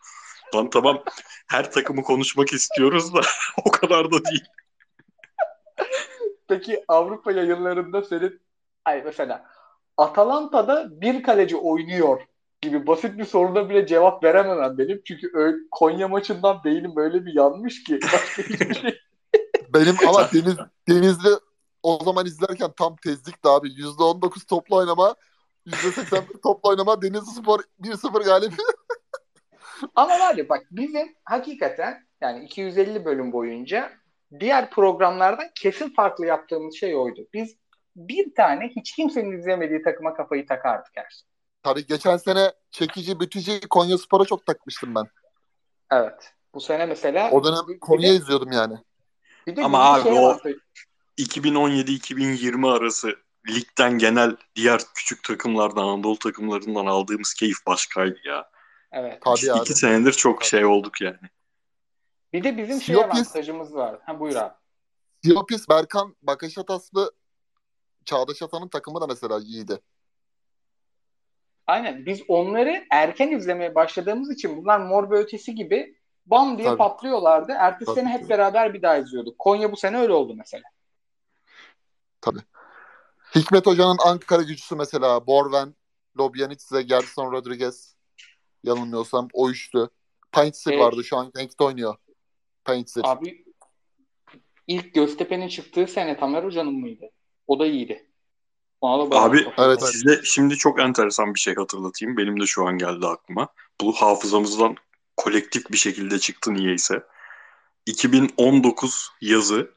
Lan 0.55 0.71
tamam 0.71 1.03
her 1.49 1.71
takımı 1.71 2.03
konuşmak 2.03 2.53
istiyoruz 2.53 3.15
da 3.15 3.21
o 3.65 3.71
kadar 3.71 4.13
da 4.13 4.25
değil. 4.25 4.45
Peki 6.49 6.85
Avrupa 6.89 7.33
yayınlarında 7.33 8.03
senin 8.03 8.41
ay 8.85 9.03
mesela 9.05 9.47
Atalanta'da 9.97 11.01
bir 11.01 11.23
kaleci 11.23 11.57
oynuyor 11.57 12.21
gibi 12.63 12.87
basit 12.87 13.19
bir 13.19 13.25
soruda 13.25 13.71
bile 13.71 13.87
cevap 13.87 14.25
verememem 14.25 14.79
benim. 14.79 15.03
Çünkü 15.05 15.31
öyle, 15.35 15.57
Konya 15.71 16.09
maçından 16.09 16.65
beynim 16.65 16.97
böyle 16.97 17.27
bir 17.27 17.35
yanmış 17.35 17.85
ki. 17.85 18.01
şey. 18.81 18.99
Benim 19.75 19.97
ama 20.09 20.29
Deniz, 20.33 20.57
Denizli 20.89 21.31
o 21.83 22.05
zaman 22.05 22.27
izlerken 22.27 22.73
tam 22.77 22.97
tezlikti 22.97 23.49
abi. 23.49 23.69
%19 23.69 24.47
toplu 24.47 24.77
oynama, 24.77 25.15
%81 25.67 26.41
toplu 26.43 26.69
oynama, 26.69 27.03
Denizli 27.03 27.41
Spor 27.41 27.61
1-0 27.81 28.25
galibi. 28.25 28.55
Ama 29.95 30.21
var 30.21 30.35
ya 30.35 30.49
bak 30.49 30.63
bizim 30.71 31.15
hakikaten 31.25 32.07
yani 32.21 32.45
250 32.45 33.05
bölüm 33.05 33.33
boyunca 33.33 33.93
diğer 34.41 34.71
programlardan 34.71 35.51
kesin 35.55 35.95
farklı 35.95 36.27
yaptığımız 36.27 36.75
şey 36.75 36.97
oydu. 36.97 37.21
Biz 37.33 37.57
bir 37.97 38.35
tane 38.35 38.69
hiç 38.77 38.93
kimsenin 38.97 39.39
izlemediği 39.39 39.83
takıma 39.83 40.15
kafayı 40.15 40.47
takardık 40.47 40.93
her 40.95 41.25
Tabii 41.63 41.87
geçen 41.87 42.17
sene 42.17 42.53
çekici 42.71 43.21
bütücü 43.21 43.61
Konya 43.71 43.99
Spor'a 43.99 44.25
çok 44.25 44.47
takmıştım 44.47 44.95
ben. 44.95 45.05
Evet. 45.91 46.33
Bu 46.55 46.61
sene 46.61 46.87
mesela 46.87 47.31
o 47.31 47.45
dönem 47.45 47.79
Konya 47.81 48.13
izliyordum 48.13 48.53
yani. 48.53 48.75
Bir 49.47 49.57
de 49.57 49.65
Ama 49.65 49.95
abi 49.95 50.03
şey 50.03 50.13
o 50.13 50.39
2017-2020 51.19 52.71
arası 52.71 53.17
ligden 53.49 53.99
genel 53.99 54.37
diğer 54.57 54.81
küçük 54.95 55.25
takımlardan 55.25 55.83
Anadolu 55.83 56.19
takımlarından 56.19 56.87
aldığımız 56.87 57.35
keyif 57.35 57.67
başkaydı 57.67 58.19
ya. 58.25 58.51
Evet. 58.93 59.23
Tabii 59.25 59.39
İki, 59.39 59.59
iki 59.61 59.75
senedir 59.75 60.13
çok 60.13 60.41
Tabii. 60.41 60.49
şey 60.49 60.65
olduk 60.65 61.01
yani. 61.01 61.29
Bir 62.33 62.45
de 62.45 62.59
bizim 62.59 62.81
şey 62.81 62.97
avantajımız 62.97 63.75
var. 63.75 63.99
Ha 64.07 64.21
buyur 64.21 64.37
abi. 64.37 64.55
Siopis, 65.25 65.69
Berkan, 65.69 66.17
Bakaşataslı, 66.23 67.13
Çağdaş 68.05 68.43
Atan'ın 68.43 68.69
takımı 68.69 69.01
da 69.01 69.07
mesela 69.07 69.41
iyiydi. 69.41 69.81
Aynen. 71.67 72.07
Biz 72.07 72.23
onları 72.29 72.85
erken 72.91 73.31
izlemeye 73.31 73.75
başladığımız 73.75 74.31
için 74.31 74.57
bunlar 74.57 74.79
mor 74.79 75.11
ve 75.11 75.19
ötesi 75.19 75.55
gibi 75.55 75.99
bam 76.27 76.59
diye 76.59 76.69
Tabii. 76.69 76.79
patlıyorlardı. 76.79 77.53
Ertesi 77.53 77.85
Tabii. 77.85 78.01
sene 78.01 78.09
hep 78.09 78.29
beraber 78.29 78.75
bir 78.75 78.83
daha 78.83 78.97
izliyorduk. 78.97 79.39
Konya 79.39 79.73
bu 79.73 79.77
sene 79.77 79.99
öyle 79.99 80.13
oldu 80.13 80.35
mesela. 80.37 80.65
Tabii. 82.21 82.41
Hikmet 83.35 83.67
Hoca'nın 83.67 83.99
Ankara 84.05 84.43
gücüsü 84.43 84.77
mesela 84.77 85.27
Borven, 85.27 85.75
Lobyanitze, 86.19 86.83
Gerson 86.83 87.33
Rodriguez 87.33 87.97
yanılmıyorsam 88.63 89.29
o 89.33 89.51
üçlü. 89.51 89.89
Paintsir 90.33 90.73
evet. 90.73 90.83
vardı 90.83 91.05
şu 91.05 91.17
an 91.17 91.33
Genk'te 91.35 91.65
oynuyor. 91.65 91.97
Paintsir. 92.65 93.03
Abi 93.05 93.45
ilk 94.67 94.95
Göztepe'nin 94.95 95.49
çıktığı 95.49 95.87
sene 95.87 96.17
Tamer 96.17 96.45
Hoca'nın 96.45 96.75
mıydı? 96.75 97.11
O 97.47 97.59
da 97.59 97.67
iyiydi. 97.67 98.11
Abi 98.83 99.47
evet, 99.59 99.83
size 99.83 100.21
şimdi 100.25 100.57
çok 100.57 100.81
enteresan 100.81 101.35
bir 101.35 101.41
şey 101.41 101.55
hatırlatayım. 101.55 102.17
Benim 102.17 102.41
de 102.41 102.47
şu 102.47 102.67
an 102.67 102.79
geldi 102.79 103.07
aklıma. 103.07 103.49
Bu 103.81 103.93
hafızamızdan 103.93 104.77
kolektif 105.17 105.71
bir 105.71 105.77
şekilde 105.77 106.19
çıktı 106.19 106.55
niyeyse. 106.55 107.03
2019 107.87 109.11
yazı 109.21 109.75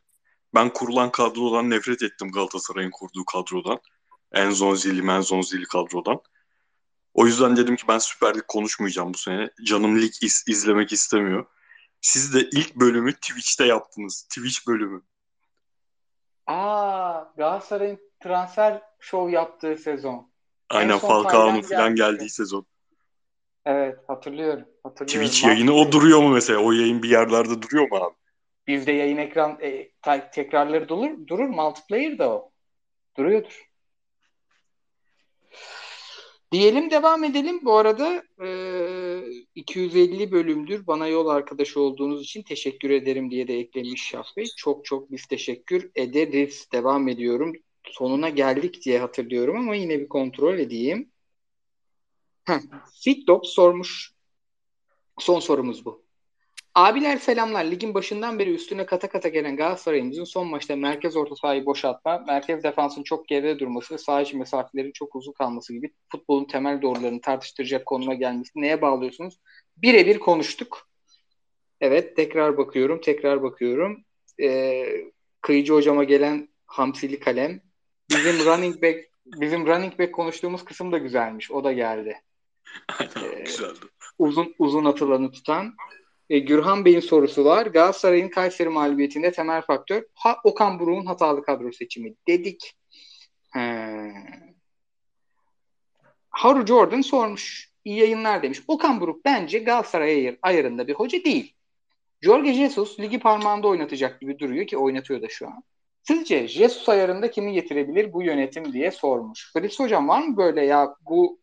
ben 0.56 0.74
kurulan 0.74 1.12
kadrodan 1.12 1.70
nefret 1.70 2.04
ettim 2.04 2.32
Galatasaray'ın 2.32 2.92
kurduğu 2.92 3.26
kadrodan. 3.26 3.80
Enzon 4.32 4.76
Zili, 4.76 5.02
Menzon 5.02 5.42
Zili 5.42 5.66
kadrodan. 5.66 6.22
O 7.14 7.26
yüzden 7.26 7.58
dedim 7.58 7.76
ki 7.76 7.84
ben 7.88 7.98
Süper 7.98 8.36
Lig 8.36 8.48
konuşmayacağım 8.48 9.14
bu 9.14 9.18
sene. 9.18 9.50
Canım 9.66 10.02
lig 10.02 10.14
iz, 10.22 10.44
izlemek 10.48 10.94
istemiyor. 10.94 11.46
Siz 12.02 12.34
de 12.34 12.40
ilk 12.40 12.76
bölümü 12.76 13.14
Twitch'te 13.14 13.66
yaptınız. 13.66 14.24
Twitch 14.24 14.68
bölümü. 14.68 15.02
Aa, 16.48 17.24
Galatasaray'ın 17.38 18.00
transfer 18.24 18.82
show 19.00 19.32
yaptığı 19.32 19.78
sezon. 19.78 20.32
Aynen 20.70 21.00
Falcao'nun 21.00 21.62
falan 21.62 21.96
geldiği 21.96 22.30
sezon. 22.30 22.66
Evet 23.70 23.98
hatırlıyorum. 24.08 24.66
hatırlıyorum. 24.84 25.28
Twitch 25.28 25.48
yayını 25.48 25.74
o 25.74 25.92
duruyor 25.92 26.22
mu 26.22 26.30
mesela? 26.30 26.60
O 26.60 26.72
yayın 26.72 27.04
bir 27.04 27.10
yerlerde 27.10 27.62
duruyor 27.62 27.92
mu 27.92 27.98
abi? 27.98 28.16
Bizde 28.68 28.92
yayın 28.92 29.18
ekran 29.18 29.58
e, 29.62 29.92
tekrarları 30.32 30.90
durur, 30.90 31.28
durur. 31.28 31.50
Multiplayer 31.50 32.18
da 32.18 32.30
o. 32.30 32.52
Duruyordur. 33.18 33.68
Diyelim 36.52 36.92
devam 36.92 37.24
edelim. 37.24 37.60
Bu 37.66 37.78
arada 37.78 38.24
e, 38.44 38.50
250 39.56 40.32
bölümdür 40.32 40.88
bana 40.88 41.08
yol 41.08 41.28
arkadaşı 41.28 41.80
olduğunuz 41.80 42.22
için 42.24 42.44
teşekkür 42.44 42.90
ederim 42.90 43.32
diye 43.32 43.48
de 43.48 43.60
eklemiş 43.60 44.16
Bey. 44.38 44.46
Çok 44.58 44.86
çok 44.86 45.12
biz 45.12 45.26
teşekkür 45.26 45.92
ederiz. 45.96 46.68
Devam 46.74 47.08
ediyorum. 47.08 47.54
Sonuna 47.84 48.30
geldik 48.30 48.86
diye 48.86 49.00
hatırlıyorum 49.00 49.58
ama 49.58 49.76
yine 49.76 50.00
bir 50.00 50.08
kontrol 50.08 50.60
edeyim. 50.60 51.12
Fitdop 53.04 53.46
sormuş. 53.46 54.12
Son 55.20 55.40
sorumuz 55.40 55.86
bu. 55.86 56.08
Abiler 56.76 57.18
selamlar. 57.18 57.66
Ligin 57.66 57.94
başından 57.94 58.40
beri 58.40 58.54
üstüne 58.54 58.86
kata 58.86 59.10
kata 59.10 59.30
gelen 59.30 59.56
Galatasaray'ımızın 59.56 60.24
son 60.24 60.48
maçta 60.48 60.76
merkez 60.76 61.16
orta 61.16 61.36
sahayı 61.36 61.66
boşaltma, 61.66 62.24
merkez 62.28 62.64
defansın 62.64 63.04
çok 63.04 63.28
geride 63.28 63.60
durması 63.60 63.94
ve 63.94 63.98
saha 63.98 64.22
içi 64.22 64.38
mesafelerin 64.38 64.92
çok 64.92 65.16
uzun 65.16 65.32
kalması 65.32 65.74
gibi 65.74 65.94
futbolun 66.12 66.46
temel 66.46 66.82
doğrularını 66.82 67.22
tartıştıracak 67.22 67.86
konuma 67.86 68.14
gelmesi 68.14 68.52
neye 68.56 68.82
bağlıyorsunuz? 68.82 69.40
Birebir 69.78 70.20
konuştuk. 70.20 70.90
Evet 71.82 72.16
tekrar 72.16 72.58
bakıyorum, 72.58 73.02
tekrar 73.02 73.44
bakıyorum. 73.44 74.04
Ee, 74.42 74.86
kıyıcı 75.42 75.74
hocama 75.74 76.04
gelen 76.04 76.50
hamsili 76.66 77.20
kalem. 77.20 77.62
Bizim 78.10 78.46
running 78.46 78.84
back 78.84 79.00
bizim 79.26 79.68
running 79.68 80.00
back 80.00 80.14
konuştuğumuz 80.14 80.66
kısım 80.66 80.92
da 80.92 80.98
güzelmiş. 80.98 81.52
O 81.52 81.64
da 81.64 81.74
geldi. 81.74 82.22
Aynen, 83.00 83.38
ee, 83.38 83.44
güzeldi. 83.44 83.80
Uzun 84.20 84.56
uzun 84.60 84.86
atılanı 84.86 85.32
tutan. 85.32 85.74
E, 86.30 86.40
Gürhan 86.40 86.86
Bey'in 86.86 87.00
sorusu 87.00 87.46
var. 87.46 87.66
Galatasaray'ın 87.66 88.30
Kayseri 88.30 88.70
mağlubiyetinde 88.70 89.32
temel 89.32 89.62
faktör 89.62 90.04
ha, 90.14 90.38
Okan 90.44 90.80
Buruk'un 90.80 91.06
hatalı 91.06 91.44
kadro 91.44 91.72
seçimi 91.72 92.16
dedik. 92.28 92.74
He. 93.54 94.14
Haru 96.30 96.66
Jordan 96.66 97.02
sormuş. 97.02 97.72
İyi 97.86 98.00
yayınlar 98.00 98.44
demiş. 98.44 98.62
Okan 98.68 99.02
Buruk 99.02 99.26
bence 99.26 99.60
Galatasaray 99.60 100.38
ayarında 100.42 100.88
bir 100.88 100.94
hoca 100.94 101.24
değil. 101.24 101.54
Jorge 102.22 102.54
Jesus 102.54 103.00
ligi 103.00 103.20
parmağında 103.20 103.68
oynatacak 103.68 104.22
gibi 104.22 104.40
duruyor 104.40 104.68
ki 104.68 104.78
oynatıyor 104.78 105.22
da 105.22 105.30
şu 105.30 105.48
an. 105.48 105.64
Sizce 106.04 106.48
Jesus 106.48 106.90
ayarında 106.90 107.32
kimi 107.32 107.54
getirebilir 107.54 108.14
bu 108.14 108.24
yönetim 108.24 108.74
diye 108.74 108.92
sormuş. 108.92 109.54
Fritz 109.54 109.80
hocam 109.80 110.08
var 110.08 110.24
mı 110.24 110.38
böyle 110.38 110.66
ya 110.66 110.96
bu 111.02 111.40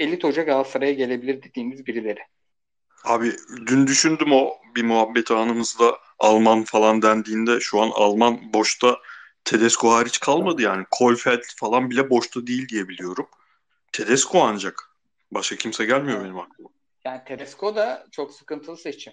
elit 0.00 0.24
hoca 0.24 0.42
Galatasaray'a 0.42 0.92
gelebilir 0.92 1.42
dediğimiz 1.42 1.86
birileri? 1.86 2.20
Abi 3.04 3.32
dün 3.66 3.86
düşündüm 3.86 4.32
o 4.32 4.54
bir 4.76 4.82
muhabbet 4.82 5.30
anımızda 5.30 5.98
Alman 6.18 6.64
falan 6.64 7.02
dendiğinde 7.02 7.60
şu 7.60 7.80
an 7.80 7.90
Alman 7.94 8.52
boşta 8.52 8.98
Tedesco 9.44 9.90
hariç 9.90 10.20
kalmadı 10.20 10.62
yani. 10.62 10.86
Kohlfeld 10.90 11.42
falan 11.56 11.90
bile 11.90 12.10
boşta 12.10 12.46
değil 12.46 12.68
diye 12.68 12.88
biliyorum. 12.88 13.28
Tedesco 13.92 14.42
ancak. 14.42 14.90
Başka 15.30 15.56
kimse 15.56 15.84
gelmiyor 15.84 16.24
benim 16.24 16.38
aklıma. 16.38 16.68
Yani 17.04 17.20
Tedesco 17.24 17.76
da 17.76 18.06
çok 18.10 18.32
sıkıntılı 18.32 18.76
seçim. 18.76 19.12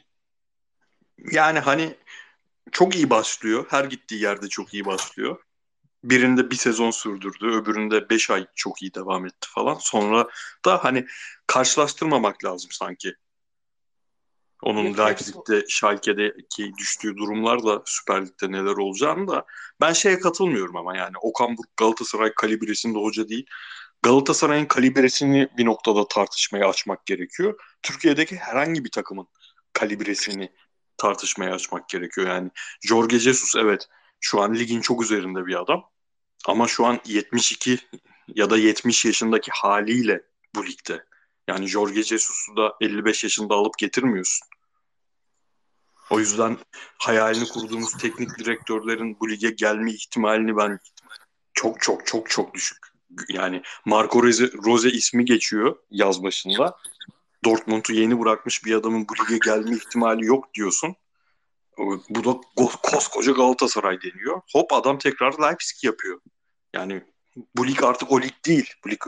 Yani 1.31 1.59
hani 1.59 1.95
çok 2.71 2.95
iyi 2.95 3.09
başlıyor. 3.09 3.65
Her 3.69 3.85
gittiği 3.85 4.21
yerde 4.21 4.47
çok 4.47 4.73
iyi 4.73 4.85
başlıyor. 4.85 5.43
Birinde 6.03 6.51
bir 6.51 6.55
sezon 6.55 6.91
sürdürdü. 6.91 7.47
Öbüründe 7.47 8.09
beş 8.09 8.29
ay 8.29 8.45
çok 8.55 8.81
iyi 8.81 8.93
devam 8.93 9.25
etti 9.25 9.47
falan. 9.49 9.77
Sonra 9.79 10.27
da 10.65 10.83
hani 10.83 11.05
karşılaştırmamak 11.47 12.45
lazım 12.45 12.71
sanki. 12.71 13.13
Onun 14.63 14.97
Leipzig'te, 14.97 15.63
Schalke'deki 15.67 16.71
düştüğü 16.77 17.17
durumlarla 17.17 17.81
Süper 17.85 18.25
Lig'de 18.25 18.51
neler 18.51 18.77
olacağını 18.77 19.27
da 19.27 19.45
ben 19.81 19.93
şeye 19.93 20.19
katılmıyorum 20.19 20.75
ama 20.75 20.97
yani 20.97 21.17
Okan 21.21 21.57
Buruk 21.57 21.77
Galatasaray 21.77 22.33
kalibresinde 22.33 22.99
hoca 22.99 23.29
değil. 23.29 23.45
Galatasaray'ın 24.03 24.65
kalibresini 24.65 25.49
bir 25.57 25.65
noktada 25.65 26.07
tartışmaya 26.07 26.69
açmak 26.69 27.05
gerekiyor. 27.05 27.59
Türkiye'deki 27.81 28.35
herhangi 28.35 28.85
bir 28.85 28.91
takımın 28.91 29.27
kalibresini 29.73 30.51
tartışmaya 30.97 31.53
açmak 31.53 31.89
gerekiyor. 31.89 32.27
Yani 32.27 32.51
Jorge 32.81 33.19
Jesus 33.19 33.55
evet 33.55 33.87
şu 34.19 34.41
an 34.41 34.55
ligin 34.55 34.81
çok 34.81 35.03
üzerinde 35.03 35.45
bir 35.45 35.61
adam. 35.61 35.92
Ama 36.47 36.67
şu 36.67 36.85
an 36.85 36.99
72 37.05 37.79
ya 38.27 38.49
da 38.49 38.57
70 38.57 39.05
yaşındaki 39.05 39.51
haliyle 39.51 40.23
bu 40.55 40.65
ligde. 40.65 41.05
Yani 41.47 41.67
Jorge 41.67 42.03
Jesus'u 42.03 42.57
da 42.57 42.73
55 42.81 43.23
yaşında 43.23 43.55
alıp 43.55 43.77
getirmiyorsun. 43.77 44.47
O 46.09 46.19
yüzden 46.19 46.57
hayalini 46.97 47.47
kurduğumuz 47.47 47.97
teknik 47.97 48.39
direktörlerin 48.39 49.19
bu 49.19 49.29
lige 49.29 49.49
gelme 49.49 49.91
ihtimalini 49.91 50.57
ben 50.57 50.79
çok 51.53 51.81
çok 51.81 52.07
çok 52.07 52.29
çok 52.29 52.53
düşük. 52.53 52.77
Yani 53.29 53.61
Marco 53.85 54.23
Rose, 54.23 54.51
Rose 54.65 54.91
ismi 54.91 55.25
geçiyor 55.25 55.75
yaz 55.91 56.23
başında. 56.23 56.77
Dortmund'u 57.45 57.93
yeni 57.93 58.19
bırakmış 58.19 58.65
bir 58.65 58.75
adamın 58.75 59.07
bu 59.07 59.13
lige 59.13 59.39
gelme 59.45 59.75
ihtimali 59.75 60.25
yok 60.25 60.53
diyorsun. 60.53 60.95
Bu 62.09 62.23
da 62.23 62.41
koskoca 62.83 63.31
Galatasaray 63.31 64.01
deniyor. 64.01 64.41
Hop 64.53 64.73
adam 64.73 64.97
tekrar 64.97 65.33
Leipzig 65.41 65.83
yapıyor. 65.83 66.21
Yani 66.73 67.03
bu 67.57 67.67
lig 67.67 67.83
artık 67.83 68.11
o 68.11 68.21
lig 68.21 68.33
değil. 68.45 68.73
Bu 68.85 68.89
lig 68.89 69.01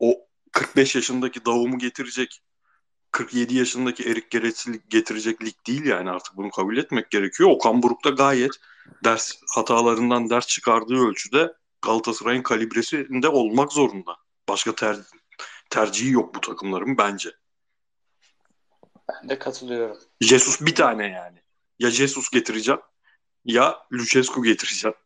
o 0.00 0.26
45 0.52 0.94
yaşındaki 0.94 1.44
Davum'u 1.44 1.78
getirecek 1.78 2.42
47 3.10 3.54
yaşındaki 3.54 4.10
Erik 4.10 4.30
Gerets'i 4.30 4.80
getirecek 4.88 5.44
lig 5.44 5.54
değil 5.66 5.84
yani 5.84 6.10
artık 6.10 6.36
bunu 6.36 6.50
kabul 6.50 6.76
etmek 6.76 7.10
gerekiyor. 7.10 7.50
Okan 7.50 7.82
Buruk 7.82 8.04
da 8.04 8.10
gayet 8.10 8.52
ders 9.04 9.32
hatalarından 9.54 10.30
ders 10.30 10.46
çıkardığı 10.46 11.08
ölçüde 11.08 11.52
Galatasaray'ın 11.82 12.42
kalibresinde 12.42 13.28
olmak 13.28 13.72
zorunda. 13.72 14.16
Başka 14.48 14.74
ter, 14.74 14.96
tercihi 15.70 16.10
yok 16.10 16.34
bu 16.34 16.40
takımların 16.40 16.98
bence. 16.98 17.30
Ben 19.08 19.28
de 19.28 19.38
katılıyorum. 19.38 19.98
Jesus 20.20 20.60
bir 20.60 20.74
tane 20.74 21.08
yani. 21.08 21.38
Ya 21.78 21.90
Jesus 21.90 22.30
getireceğim 22.30 22.80
ya 23.44 23.86
Lucescu 23.92 24.42
getireceğim. 24.42 24.96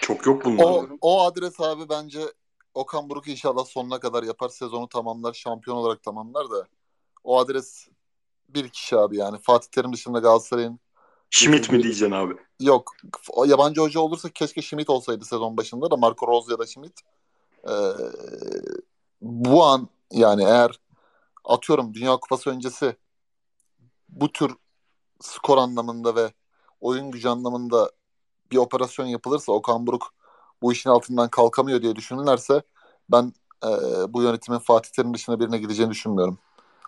Çok 0.00 0.26
yok 0.26 0.44
bunlar. 0.44 0.64
O, 0.64 0.88
o 1.00 1.22
adres 1.22 1.60
abi 1.60 1.88
bence 1.88 2.20
Okan 2.74 3.10
Buruk 3.10 3.28
inşallah 3.28 3.64
sonuna 3.64 4.00
kadar 4.00 4.22
yapar. 4.22 4.48
Sezonu 4.48 4.88
tamamlar. 4.88 5.32
Şampiyon 5.32 5.76
olarak 5.76 6.02
tamamlar 6.02 6.50
da. 6.50 6.66
O 7.24 7.38
adres 7.38 7.88
bir 8.48 8.68
kişi 8.68 8.96
abi 8.96 9.16
yani. 9.16 9.38
Fatih 9.42 9.68
Terim 9.68 9.92
dışında 9.92 10.18
Galatasaray'ın 10.18 10.80
Schmidt 11.30 11.72
mi 11.72 11.82
diyeceksin 11.82 12.10
abi? 12.10 12.36
Yok. 12.60 12.92
Yabancı 13.46 13.80
hoca 13.80 14.00
olursa 14.00 14.28
keşke 14.28 14.62
Schmidt 14.62 14.90
olsaydı 14.90 15.24
sezon 15.24 15.56
başında 15.56 15.90
da 15.90 15.96
Marco 15.96 16.26
Rose 16.26 16.52
ya 16.52 16.58
da 16.58 16.66
Schmidt. 16.66 17.00
Ee, 17.68 17.70
bu 19.20 19.64
an 19.64 19.88
yani 20.12 20.44
eğer 20.44 20.80
atıyorum 21.44 21.94
Dünya 21.94 22.16
Kupası 22.16 22.50
öncesi 22.50 22.96
bu 24.08 24.32
tür 24.32 24.54
skor 25.20 25.58
anlamında 25.58 26.14
ve 26.14 26.32
oyun 26.80 27.10
gücü 27.10 27.28
anlamında 27.28 27.90
bir 28.52 28.56
operasyon 28.56 29.06
yapılırsa 29.06 29.52
Okan 29.52 29.86
Buruk 29.86 30.14
bu 30.62 30.72
işin 30.72 30.90
altından 30.90 31.28
kalkamıyor 31.28 31.82
diye 31.82 31.96
düşünürlerse 31.96 32.62
ben 33.08 33.32
e, 33.64 33.68
bu 34.12 34.22
yönetimin 34.22 34.58
Fatih 34.58 34.90
Terim 34.90 35.14
dışında 35.14 35.40
birine 35.40 35.58
gideceğini 35.58 35.90
düşünmüyorum. 35.90 36.38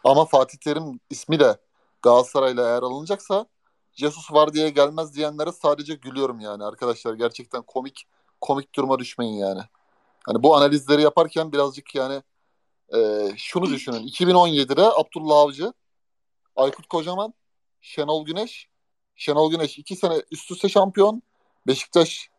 Ama 0.04 0.24
Fatih 0.24 0.58
Terim 0.58 1.00
ismi 1.10 1.40
de 1.40 1.56
Galatasaray'la 2.02 2.68
eğer 2.68 2.82
alınacaksa 2.82 3.46
Jesus 3.92 4.32
var 4.32 4.52
diye 4.52 4.70
gelmez 4.70 5.14
diyenlere 5.14 5.52
sadece 5.52 5.94
gülüyorum 5.94 6.40
yani 6.40 6.64
arkadaşlar. 6.64 7.14
Gerçekten 7.14 7.62
komik 7.62 8.06
komik 8.40 8.74
duruma 8.74 8.98
düşmeyin 8.98 9.34
yani. 9.34 9.60
Hani 10.26 10.42
bu 10.42 10.56
analizleri 10.56 11.02
yaparken 11.02 11.52
birazcık 11.52 11.94
yani 11.94 12.22
e, 12.94 13.28
şunu 13.36 13.70
düşünün. 13.70 14.06
2017'de 14.06 14.82
Abdullah 14.82 15.36
Avcı, 15.36 15.72
Aykut 16.56 16.86
Kocaman, 16.86 17.34
Şenol 17.80 18.26
Güneş. 18.26 18.68
Şenol 19.16 19.50
Güneş 19.50 19.78
iki 19.78 19.96
sene 19.96 20.22
üst 20.30 20.50
üste 20.50 20.68
şampiyon. 20.68 21.22
Beşiktaş 21.66 22.30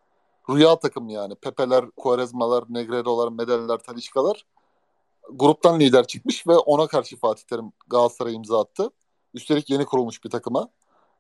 rüya 0.50 0.80
takım 0.80 1.10
yani. 1.10 1.36
Pepeler, 1.36 1.91
Kuarezmalar, 1.91 2.64
Negredo'lar, 2.70 3.32
Medeliler, 3.32 3.78
Talişkalar. 3.78 4.45
Gruptan 5.32 5.80
lider 5.80 6.08
çıkmış 6.08 6.48
ve 6.48 6.58
ona 6.58 6.88
karşı 6.88 7.18
Fatih 7.18 7.44
Terim 7.44 7.72
Galatasaray 7.88 8.36
imza 8.36 8.62
attı. 8.62 8.90
Üstelik 9.34 9.70
yeni 9.70 9.86
kurulmuş 9.86 10.24
bir 10.24 10.30
takıma. 10.30 10.70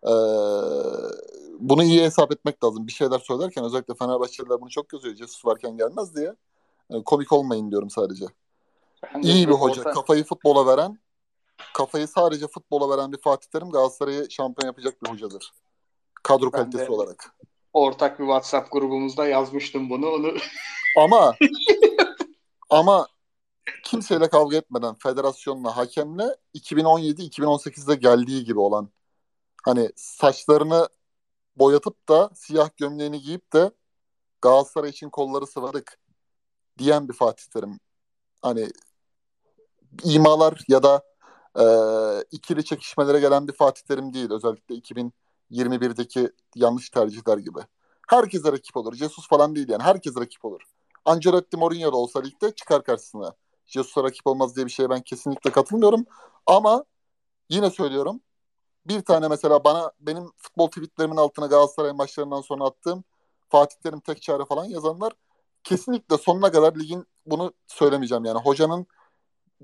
Ee, 0.03 0.11
bunu 1.59 1.83
iyi 1.83 2.01
hesap 2.03 2.31
etmek 2.31 2.63
lazım. 2.63 2.87
Bir 2.87 2.91
şeyler 2.91 3.19
söylerken 3.19 3.63
özellikle 3.63 3.93
Fenerbahçeliler 3.93 4.61
bunu 4.61 4.69
çok 4.69 4.93
yazıyor. 4.93 5.15
Jesus 5.15 5.45
varken 5.45 5.77
gelmez 5.77 6.15
diye. 6.15 6.35
Yani 6.89 7.03
komik 7.03 7.31
olmayın 7.31 7.71
diyorum 7.71 7.89
sadece. 7.89 8.25
İyi 9.21 9.47
bir 9.47 9.53
hoca. 9.53 9.81
Olsa... 9.81 9.91
Kafayı 9.91 10.23
futbola 10.23 10.65
veren, 10.65 10.99
kafayı 11.73 12.07
sadece 12.07 12.47
futbola 12.47 12.97
veren 12.97 13.11
bir 13.11 13.17
Fatih 13.17 13.49
Terim 13.49 13.69
Galatasaray'ı 13.69 14.31
şampiyon 14.31 14.67
yapacak 14.67 15.03
bir 15.03 15.09
hocadır. 15.09 15.53
Kadro 16.23 16.45
ben 16.45 16.51
kalitesi 16.51 16.91
olarak 16.91 17.35
ortak 17.73 18.19
bir 18.19 18.25
WhatsApp 18.25 18.71
grubumuzda 18.71 19.27
yazmıştım 19.27 19.89
bunu. 19.89 20.09
Onu 20.09 20.33
Ama 20.97 21.35
ama 22.69 23.07
kimseyle 23.83 24.29
kavga 24.29 24.57
etmeden 24.57 24.95
federasyonla 24.95 25.77
hakemle 25.77 26.35
2017-2018'de 26.55 27.95
geldiği 27.95 28.43
gibi 28.43 28.59
olan 28.59 28.89
hani 29.63 29.89
saçlarını 29.95 30.89
boyatıp 31.55 32.09
da 32.09 32.29
siyah 32.35 32.69
gömleğini 32.77 33.21
giyip 33.21 33.53
de 33.53 33.71
Galatasaray 34.41 34.89
için 34.89 35.09
kolları 35.09 35.47
sıvadık 35.47 35.99
diyen 36.77 37.09
bir 37.09 37.13
Fatih 37.13 37.45
Terim. 37.45 37.79
Hani 38.41 38.69
imalar 40.03 40.63
ya 40.67 40.83
da 40.83 41.03
e, 41.59 41.65
ikili 42.31 42.65
çekişmelere 42.65 43.19
gelen 43.19 43.47
bir 43.47 43.53
Fatih 43.53 43.81
Terim 43.83 44.13
değil. 44.13 44.31
Özellikle 44.31 44.75
2000 44.75 45.13
21'deki 45.51 46.31
yanlış 46.55 46.89
tercihler 46.89 47.37
gibi. 47.37 47.59
Herkese 48.07 48.51
rakip 48.51 48.77
olur. 48.77 48.93
Jesus 48.95 49.27
falan 49.27 49.55
değil 49.55 49.69
yani. 49.69 49.83
Herkes 49.83 50.17
rakip 50.17 50.45
olur. 50.45 50.61
Ancelotti 51.05 51.57
Mourinho 51.57 51.93
da 51.93 51.97
olsa 51.97 52.21
ligde 52.21 52.51
çıkar 52.55 52.83
karşısına. 52.83 53.33
Jesus'a 53.65 54.03
rakip 54.03 54.27
olmaz 54.27 54.55
diye 54.55 54.65
bir 54.65 54.71
şeye 54.71 54.89
ben 54.89 55.01
kesinlikle 55.01 55.51
katılmıyorum. 55.51 56.05
Ama 56.45 56.83
yine 57.49 57.69
söylüyorum. 57.69 58.21
Bir 58.87 59.01
tane 59.01 59.27
mesela 59.27 59.63
bana 59.63 59.91
benim 59.99 60.31
futbol 60.37 60.67
tweetlerimin 60.67 61.17
altına 61.17 61.47
Galatasaray 61.47 61.91
maçlarından 61.91 62.41
sonra 62.41 62.63
attığım 62.63 63.03
Fatih 63.49 63.77
Terim 63.83 63.99
tek 63.99 64.21
çare 64.21 64.45
falan 64.45 64.65
yazanlar 64.65 65.13
kesinlikle 65.63 66.17
sonuna 66.17 66.51
kadar 66.51 66.75
ligin 66.75 67.07
bunu 67.25 67.53
söylemeyeceğim 67.67 68.25
yani. 68.25 68.39
Hocanın 68.39 68.87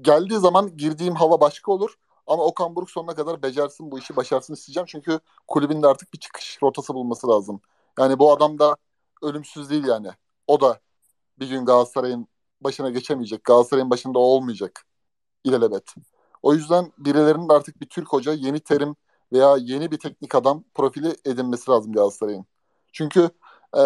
geldiği 0.02 0.40
zaman 0.40 0.78
girdiğim 0.78 1.16
hava 1.16 1.42
başka 1.42 1.72
olur. 1.72 1.96
Ama 2.30 2.44
Okan 2.44 2.76
Buruk 2.76 2.92
sonuna 2.92 3.16
kadar 3.16 3.42
becersin 3.44 3.92
bu 3.92 4.00
işi 4.00 4.16
başarsın 4.16 4.54
isteyeceğim. 4.54 4.86
Çünkü 4.86 5.20
kulübün 5.48 5.84
de 5.84 5.88
artık 5.88 6.14
bir 6.14 6.20
çıkış 6.20 6.60
rotası 6.64 6.94
bulması 6.94 7.28
lazım. 7.28 7.62
Yani 8.00 8.20
bu 8.20 8.32
adam 8.32 8.60
da 8.60 8.76
ölümsüz 9.22 9.70
değil 9.70 9.86
yani. 9.86 10.08
O 10.48 10.62
da 10.62 10.80
bir 11.40 11.50
gün 11.50 11.66
Galatasaray'ın 11.66 12.28
başına 12.62 12.90
geçemeyecek. 12.90 13.44
Galatasaray'ın 13.44 13.90
başında 13.90 14.20
olmayacak. 14.20 14.86
İlelebet. 15.44 15.94
O 16.44 16.54
yüzden 16.54 16.92
birilerinin 16.98 17.50
artık 17.50 17.82
bir 17.82 17.90
Türk 17.90 18.14
hoca 18.14 18.34
yeni 18.34 18.60
terim 18.60 18.96
veya 19.34 19.58
yeni 19.60 19.92
bir 19.92 20.00
teknik 20.00 20.36
adam 20.36 20.64
profili 20.74 21.16
edinmesi 21.26 21.72
lazım 21.72 21.94
Galatasaray'ın. 21.94 22.46
Çünkü 22.94 23.30
e, 23.78 23.84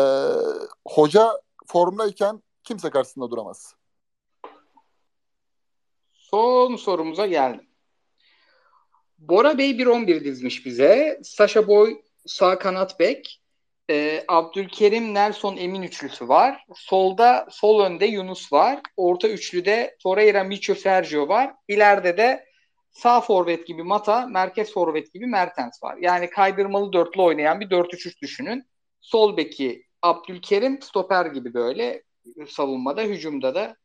hoca 0.87 1.41
formdayken 1.67 2.43
kimse 2.63 2.89
karşısında 2.89 3.31
duramaz. 3.31 3.75
Son 6.13 6.75
sorumuza 6.75 7.27
geldim. 7.27 7.72
Bora 9.29 9.57
Bey 9.57 9.71
1-11 9.71 10.23
dizmiş 10.23 10.65
bize. 10.65 11.19
Sasha 11.23 11.67
Boy 11.67 12.01
sağ 12.25 12.59
kanat 12.59 12.99
bek. 12.99 13.41
Ee, 13.89 14.23
Abdülkerim 14.27 15.13
Nelson 15.13 15.57
Emin 15.57 15.81
üçlüsü 15.81 16.27
var. 16.27 16.65
Solda 16.75 17.47
sol 17.49 17.85
önde 17.85 18.05
Yunus 18.05 18.53
var. 18.53 18.79
Orta 18.97 19.29
üçlüde 19.29 19.97
Torreira 19.99 20.43
Micho 20.43 20.75
Sergio 20.75 21.27
var. 21.27 21.53
İleride 21.67 22.17
de 22.17 22.45
sağ 22.91 23.21
forvet 23.21 23.67
gibi 23.67 23.83
Mata, 23.83 24.27
merkez 24.27 24.73
forvet 24.73 25.13
gibi 25.13 25.27
Mertens 25.27 25.83
var. 25.83 25.97
Yani 26.01 26.29
kaydırmalı 26.29 26.93
dörtlü 26.93 27.21
oynayan 27.21 27.59
bir 27.59 27.69
4-3-3 27.69 28.21
düşünün. 28.21 28.63
Sol 29.01 29.37
beki 29.37 29.85
Abdülkerim 30.01 30.81
stoper 30.81 31.25
gibi 31.25 31.53
böyle 31.53 32.03
savunmada, 32.47 33.01
hücumda 33.01 33.55
da 33.55 33.75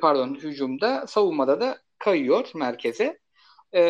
pardon 0.00 0.34
hücumda, 0.34 1.06
savunmada 1.06 1.60
da 1.60 1.78
kayıyor 1.98 2.50
merkeze. 2.54 3.18
E, 3.74 3.80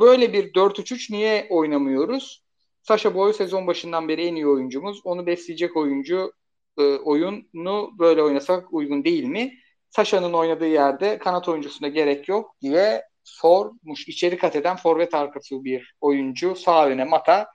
böyle 0.00 0.32
bir 0.32 0.52
4-3-3 0.54 1.12
niye 1.12 1.46
oynamıyoruz? 1.50 2.42
Sasha 2.82 3.14
Boy 3.14 3.32
sezon 3.32 3.66
başından 3.66 4.08
beri 4.08 4.26
en 4.26 4.34
iyi 4.34 4.46
oyuncumuz. 4.46 5.00
Onu 5.04 5.26
besleyecek 5.26 5.76
oyuncu 5.76 6.32
e, 6.78 6.82
oyunu 6.82 7.98
böyle 7.98 8.22
oynasak 8.22 8.72
uygun 8.72 9.04
değil 9.04 9.24
mi? 9.24 9.54
Sasha'nın 9.90 10.32
oynadığı 10.32 10.66
yerde 10.66 11.18
kanat 11.18 11.48
oyuncusuna 11.48 11.88
gerek 11.88 12.28
yok 12.28 12.56
diye 12.62 13.02
sormuş. 13.24 14.08
İçeri 14.08 14.38
kat 14.38 14.56
eden 14.56 14.76
forvet 14.76 15.14
arkası 15.14 15.64
bir 15.64 15.94
oyuncu 16.00 16.56
sağ 16.56 16.86
öne 16.88 17.04
mata 17.04 17.46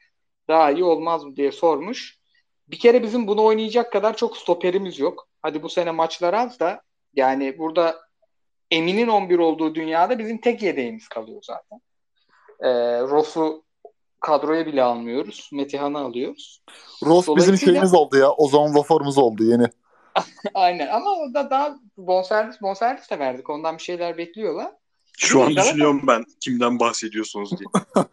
daha 0.47 0.71
iyi 0.71 0.83
olmaz 0.83 1.23
mı 1.23 1.35
diye 1.35 1.51
sormuş. 1.51 2.17
Bir 2.67 2.79
kere 2.79 3.03
bizim 3.03 3.27
bunu 3.27 3.43
oynayacak 3.43 3.91
kadar 3.91 4.17
çok 4.17 4.37
stoperimiz 4.37 4.99
yok. 4.99 5.29
Hadi 5.41 5.63
bu 5.63 5.69
sene 5.69 5.91
maçlar 5.91 6.33
az 6.33 6.59
da 6.59 6.81
Yani 7.13 7.57
burada 7.57 8.06
Emin'in 8.71 9.07
11 9.07 9.39
olduğu 9.39 9.75
dünyada 9.75 10.19
bizim 10.19 10.37
tek 10.37 10.61
yedeğimiz 10.61 11.07
kalıyor 11.07 11.41
zaten. 11.43 11.81
E, 12.59 12.69
Ross'u 13.01 13.63
kadroya 14.19 14.65
bile 14.65 14.83
almıyoruz. 14.83 15.49
Metehan'ı 15.53 15.99
alıyoruz. 15.99 16.63
Ross 17.03 17.27
bizim 17.35 17.57
şeyimiz 17.57 17.93
oldu 17.93 18.17
ya. 18.17 18.31
Ozan 18.31 18.75
Vafor'umuz 18.75 19.17
oldu 19.17 19.43
yeni. 19.43 19.65
Aynen 20.53 20.87
ama 20.87 21.11
o 21.11 21.33
da 21.33 21.49
daha 21.49 21.79
bonservis 21.97 22.61
bonservis 22.61 23.09
de 23.11 23.19
verdik. 23.19 23.49
Ondan 23.49 23.77
bir 23.77 23.83
şeyler 23.83 24.17
bekliyorlar. 24.17 24.71
Şu 25.17 25.43
an 25.43 25.55
düşünüyorum 25.55 26.01
ben 26.07 26.25
kimden 26.39 26.79
bahsediyorsunuz 26.79 27.51
diye. 27.59 27.69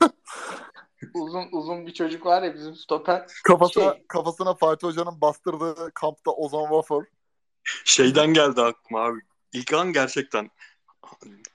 Uzun 1.14 1.48
uzun 1.52 1.86
bir 1.86 1.94
çocuk 1.94 2.26
var 2.26 2.42
ya 2.42 2.54
bizim 2.54 2.74
stoper. 2.74 3.26
Kafasına, 3.44 3.92
Şey- 3.92 4.06
kafasına 4.08 4.54
Fatih 4.54 4.88
Hoca'nın 4.88 5.20
bastırdığı 5.20 5.90
kampta 5.94 6.30
Ozan 6.30 6.70
Vafor. 6.70 7.04
Şeyden 7.84 8.34
geldi 8.34 8.62
aklıma 8.62 9.00
abi. 9.00 9.20
İlk 9.54 9.72
an 9.72 9.92
gerçekten 9.92 10.50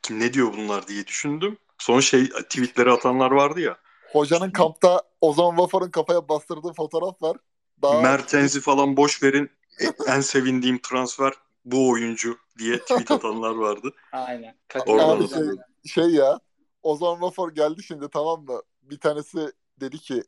kim 0.02 0.20
ne 0.20 0.34
diyor 0.34 0.54
bunlar 0.58 0.88
diye 0.88 1.08
düşündüm. 1.08 1.58
Son 1.78 2.00
şey 2.00 2.30
tweetleri 2.30 2.92
atanlar 2.92 3.32
vardı 3.32 3.60
ya. 3.60 3.78
Hocanın 4.12 4.52
kampta 4.52 5.02
Ozan 5.22 5.58
Vafor'un 5.58 5.92
kafaya 5.92 6.30
bastırdığı 6.30 6.74
fotoğraf 6.74 7.22
var. 7.22 7.38
Daha 7.82 8.02
Mertens'i 8.02 8.62
falan 8.62 8.98
boş 8.98 9.24
verin. 9.24 9.50
E, 9.82 10.12
En 10.12 10.22
sevindiğim 10.22 10.80
transfer 10.82 11.34
bu 11.66 11.90
oyuncu 11.90 12.38
diye 12.58 12.80
tweet 12.80 13.12
atanlar 13.12 13.56
vardı. 13.56 13.94
Aynen. 14.12 14.56
Oradan 14.88 15.26
şey, 15.26 15.48
şey 15.86 16.10
ya 16.10 16.40
Ozan 16.84 17.22
Vafor 17.22 17.52
geldi 17.52 17.84
şimdi 17.84 18.10
tamam 18.10 18.46
mı? 18.46 18.62
Bir 18.82 19.00
tanesi 19.00 19.52
dedi 19.80 20.00
ki 20.00 20.24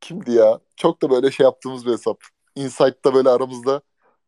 kimdi 0.00 0.32
ya? 0.32 0.60
Çok 0.76 1.02
da 1.02 1.10
böyle 1.10 1.30
şey 1.30 1.44
yaptığımız 1.44 1.86
bir 1.86 1.92
hesap. 1.92 2.20
Insight'ta 2.54 3.14
böyle 3.14 3.28
aramızda 3.28 3.82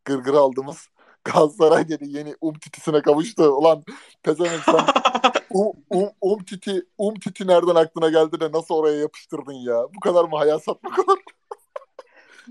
gırgır 0.05 0.33
aldığımız 0.33 0.87
Galatasaray 1.25 1.89
dedi 1.89 2.05
yeni 2.07 2.35
Umtiti'sine 2.41 3.01
kavuştu. 3.01 3.43
Ulan 3.43 3.83
pezevenk 4.23 4.63
sen 4.63 4.85
um, 5.49 5.73
um, 5.89 6.09
Umtiti, 6.21 6.85
Umtiti 6.97 7.47
nereden 7.47 7.75
aklına 7.75 8.09
geldi 8.09 8.39
de 8.39 8.51
nasıl 8.51 8.75
oraya 8.75 8.99
yapıştırdın 8.99 9.53
ya? 9.53 9.83
Bu 9.95 9.99
kadar 9.99 10.25
mı 10.25 10.37
hayal 10.37 10.59
satmak 10.59 10.99
olur? 10.99 11.17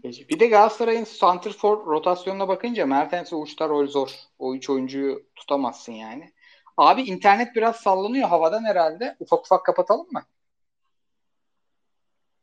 Bir 0.05 0.41
de 0.41 0.47
Galatasaray'ın 0.47 1.05
Santrfor 1.05 1.87
rotasyonuna 1.87 2.49
bakınca 2.49 2.87
Mertens 2.87 3.33
ve 3.33 3.37
Uçta 3.37 3.69
rol 3.69 3.87
zor. 3.87 4.11
O 4.39 4.55
üç 4.55 4.71
oyuncuyu 4.71 5.23
tutamazsın 5.37 5.93
yani. 5.93 6.33
Abi 6.77 7.03
internet 7.03 7.57
biraz 7.57 7.77
sallanıyor 7.77 8.29
havadan 8.29 8.65
herhalde. 8.65 9.17
Ufak 9.21 9.41
ufak 9.41 9.65
kapatalım 9.65 10.07
mı? 10.13 10.23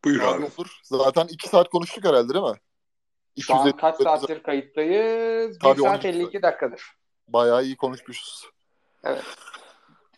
Buyur 0.05 0.21
Abi 0.21 0.27
abi. 0.27 0.43
olur. 0.43 0.79
Zaten 0.83 1.27
iki 1.27 1.49
saat 1.49 1.69
konuştuk 1.69 2.05
herhalde 2.05 2.33
değil 2.33 2.45
mi? 2.45 2.59
Şu 3.39 3.55
an 3.55 3.67
250 3.67 3.81
kaç 3.81 4.01
saattir 4.01 4.43
kayıttayız? 4.43 5.55
1 5.55 5.59
Tabii, 5.59 5.81
saat 5.81 6.05
12 6.05 6.07
52 6.07 6.41
dakikadır. 6.41 6.81
Bayağı 7.27 7.63
iyi 7.63 7.77
konuşmuşuz. 7.77 8.49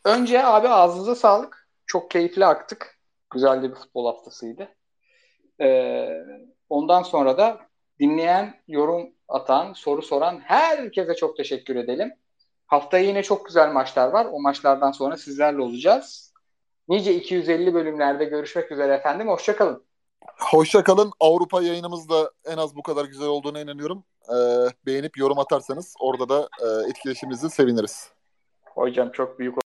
Önce 0.05 0.45
abi 0.45 0.69
ağzınıza 0.69 1.15
sağlık. 1.15 1.67
Çok 1.85 2.11
keyifli 2.11 2.45
aktık. 2.45 2.99
Güzel 3.31 3.63
de 3.63 3.69
bir 3.69 3.75
futbol 3.75 4.05
haftasıydı. 4.05 4.69
Ee, 5.61 6.09
ondan 6.69 7.03
sonra 7.03 7.37
da 7.37 7.59
dinleyen, 7.99 8.61
yorum 8.67 9.09
atan, 9.27 9.73
soru 9.73 10.01
soran 10.01 10.39
herkese 10.39 11.15
çok 11.15 11.37
teşekkür 11.37 11.75
edelim. 11.75 12.13
Haftaya 12.67 13.03
yine 13.03 13.23
çok 13.23 13.45
güzel 13.45 13.71
maçlar 13.71 14.09
var. 14.09 14.27
O 14.31 14.41
maçlardan 14.41 14.91
sonra 14.91 15.17
sizlerle 15.17 15.61
olacağız. 15.61 16.33
Nice 16.87 17.13
250 17.13 17.73
bölümlerde 17.73 18.25
görüşmek 18.25 18.71
üzere 18.71 18.93
efendim. 18.93 19.27
Hoşçakalın. 19.27 19.85
Hoşça 20.39 20.83
kalın. 20.83 21.11
Avrupa 21.19 21.61
yayınımız 21.61 22.09
da 22.09 22.31
en 22.45 22.57
az 22.57 22.75
bu 22.75 22.83
kadar 22.83 23.05
güzel 23.05 23.27
olduğuna 23.27 23.61
inanıyorum. 23.61 24.03
Ee, 24.29 24.35
beğenip 24.85 25.17
yorum 25.17 25.39
atarsanız 25.39 25.95
orada 25.99 26.29
da 26.29 26.49
e, 26.61 26.89
etkileşiminizi 26.89 27.49
seviniriz. 27.49 28.11
Hocam 28.65 29.11
çok 29.11 29.39
büyük 29.39 29.62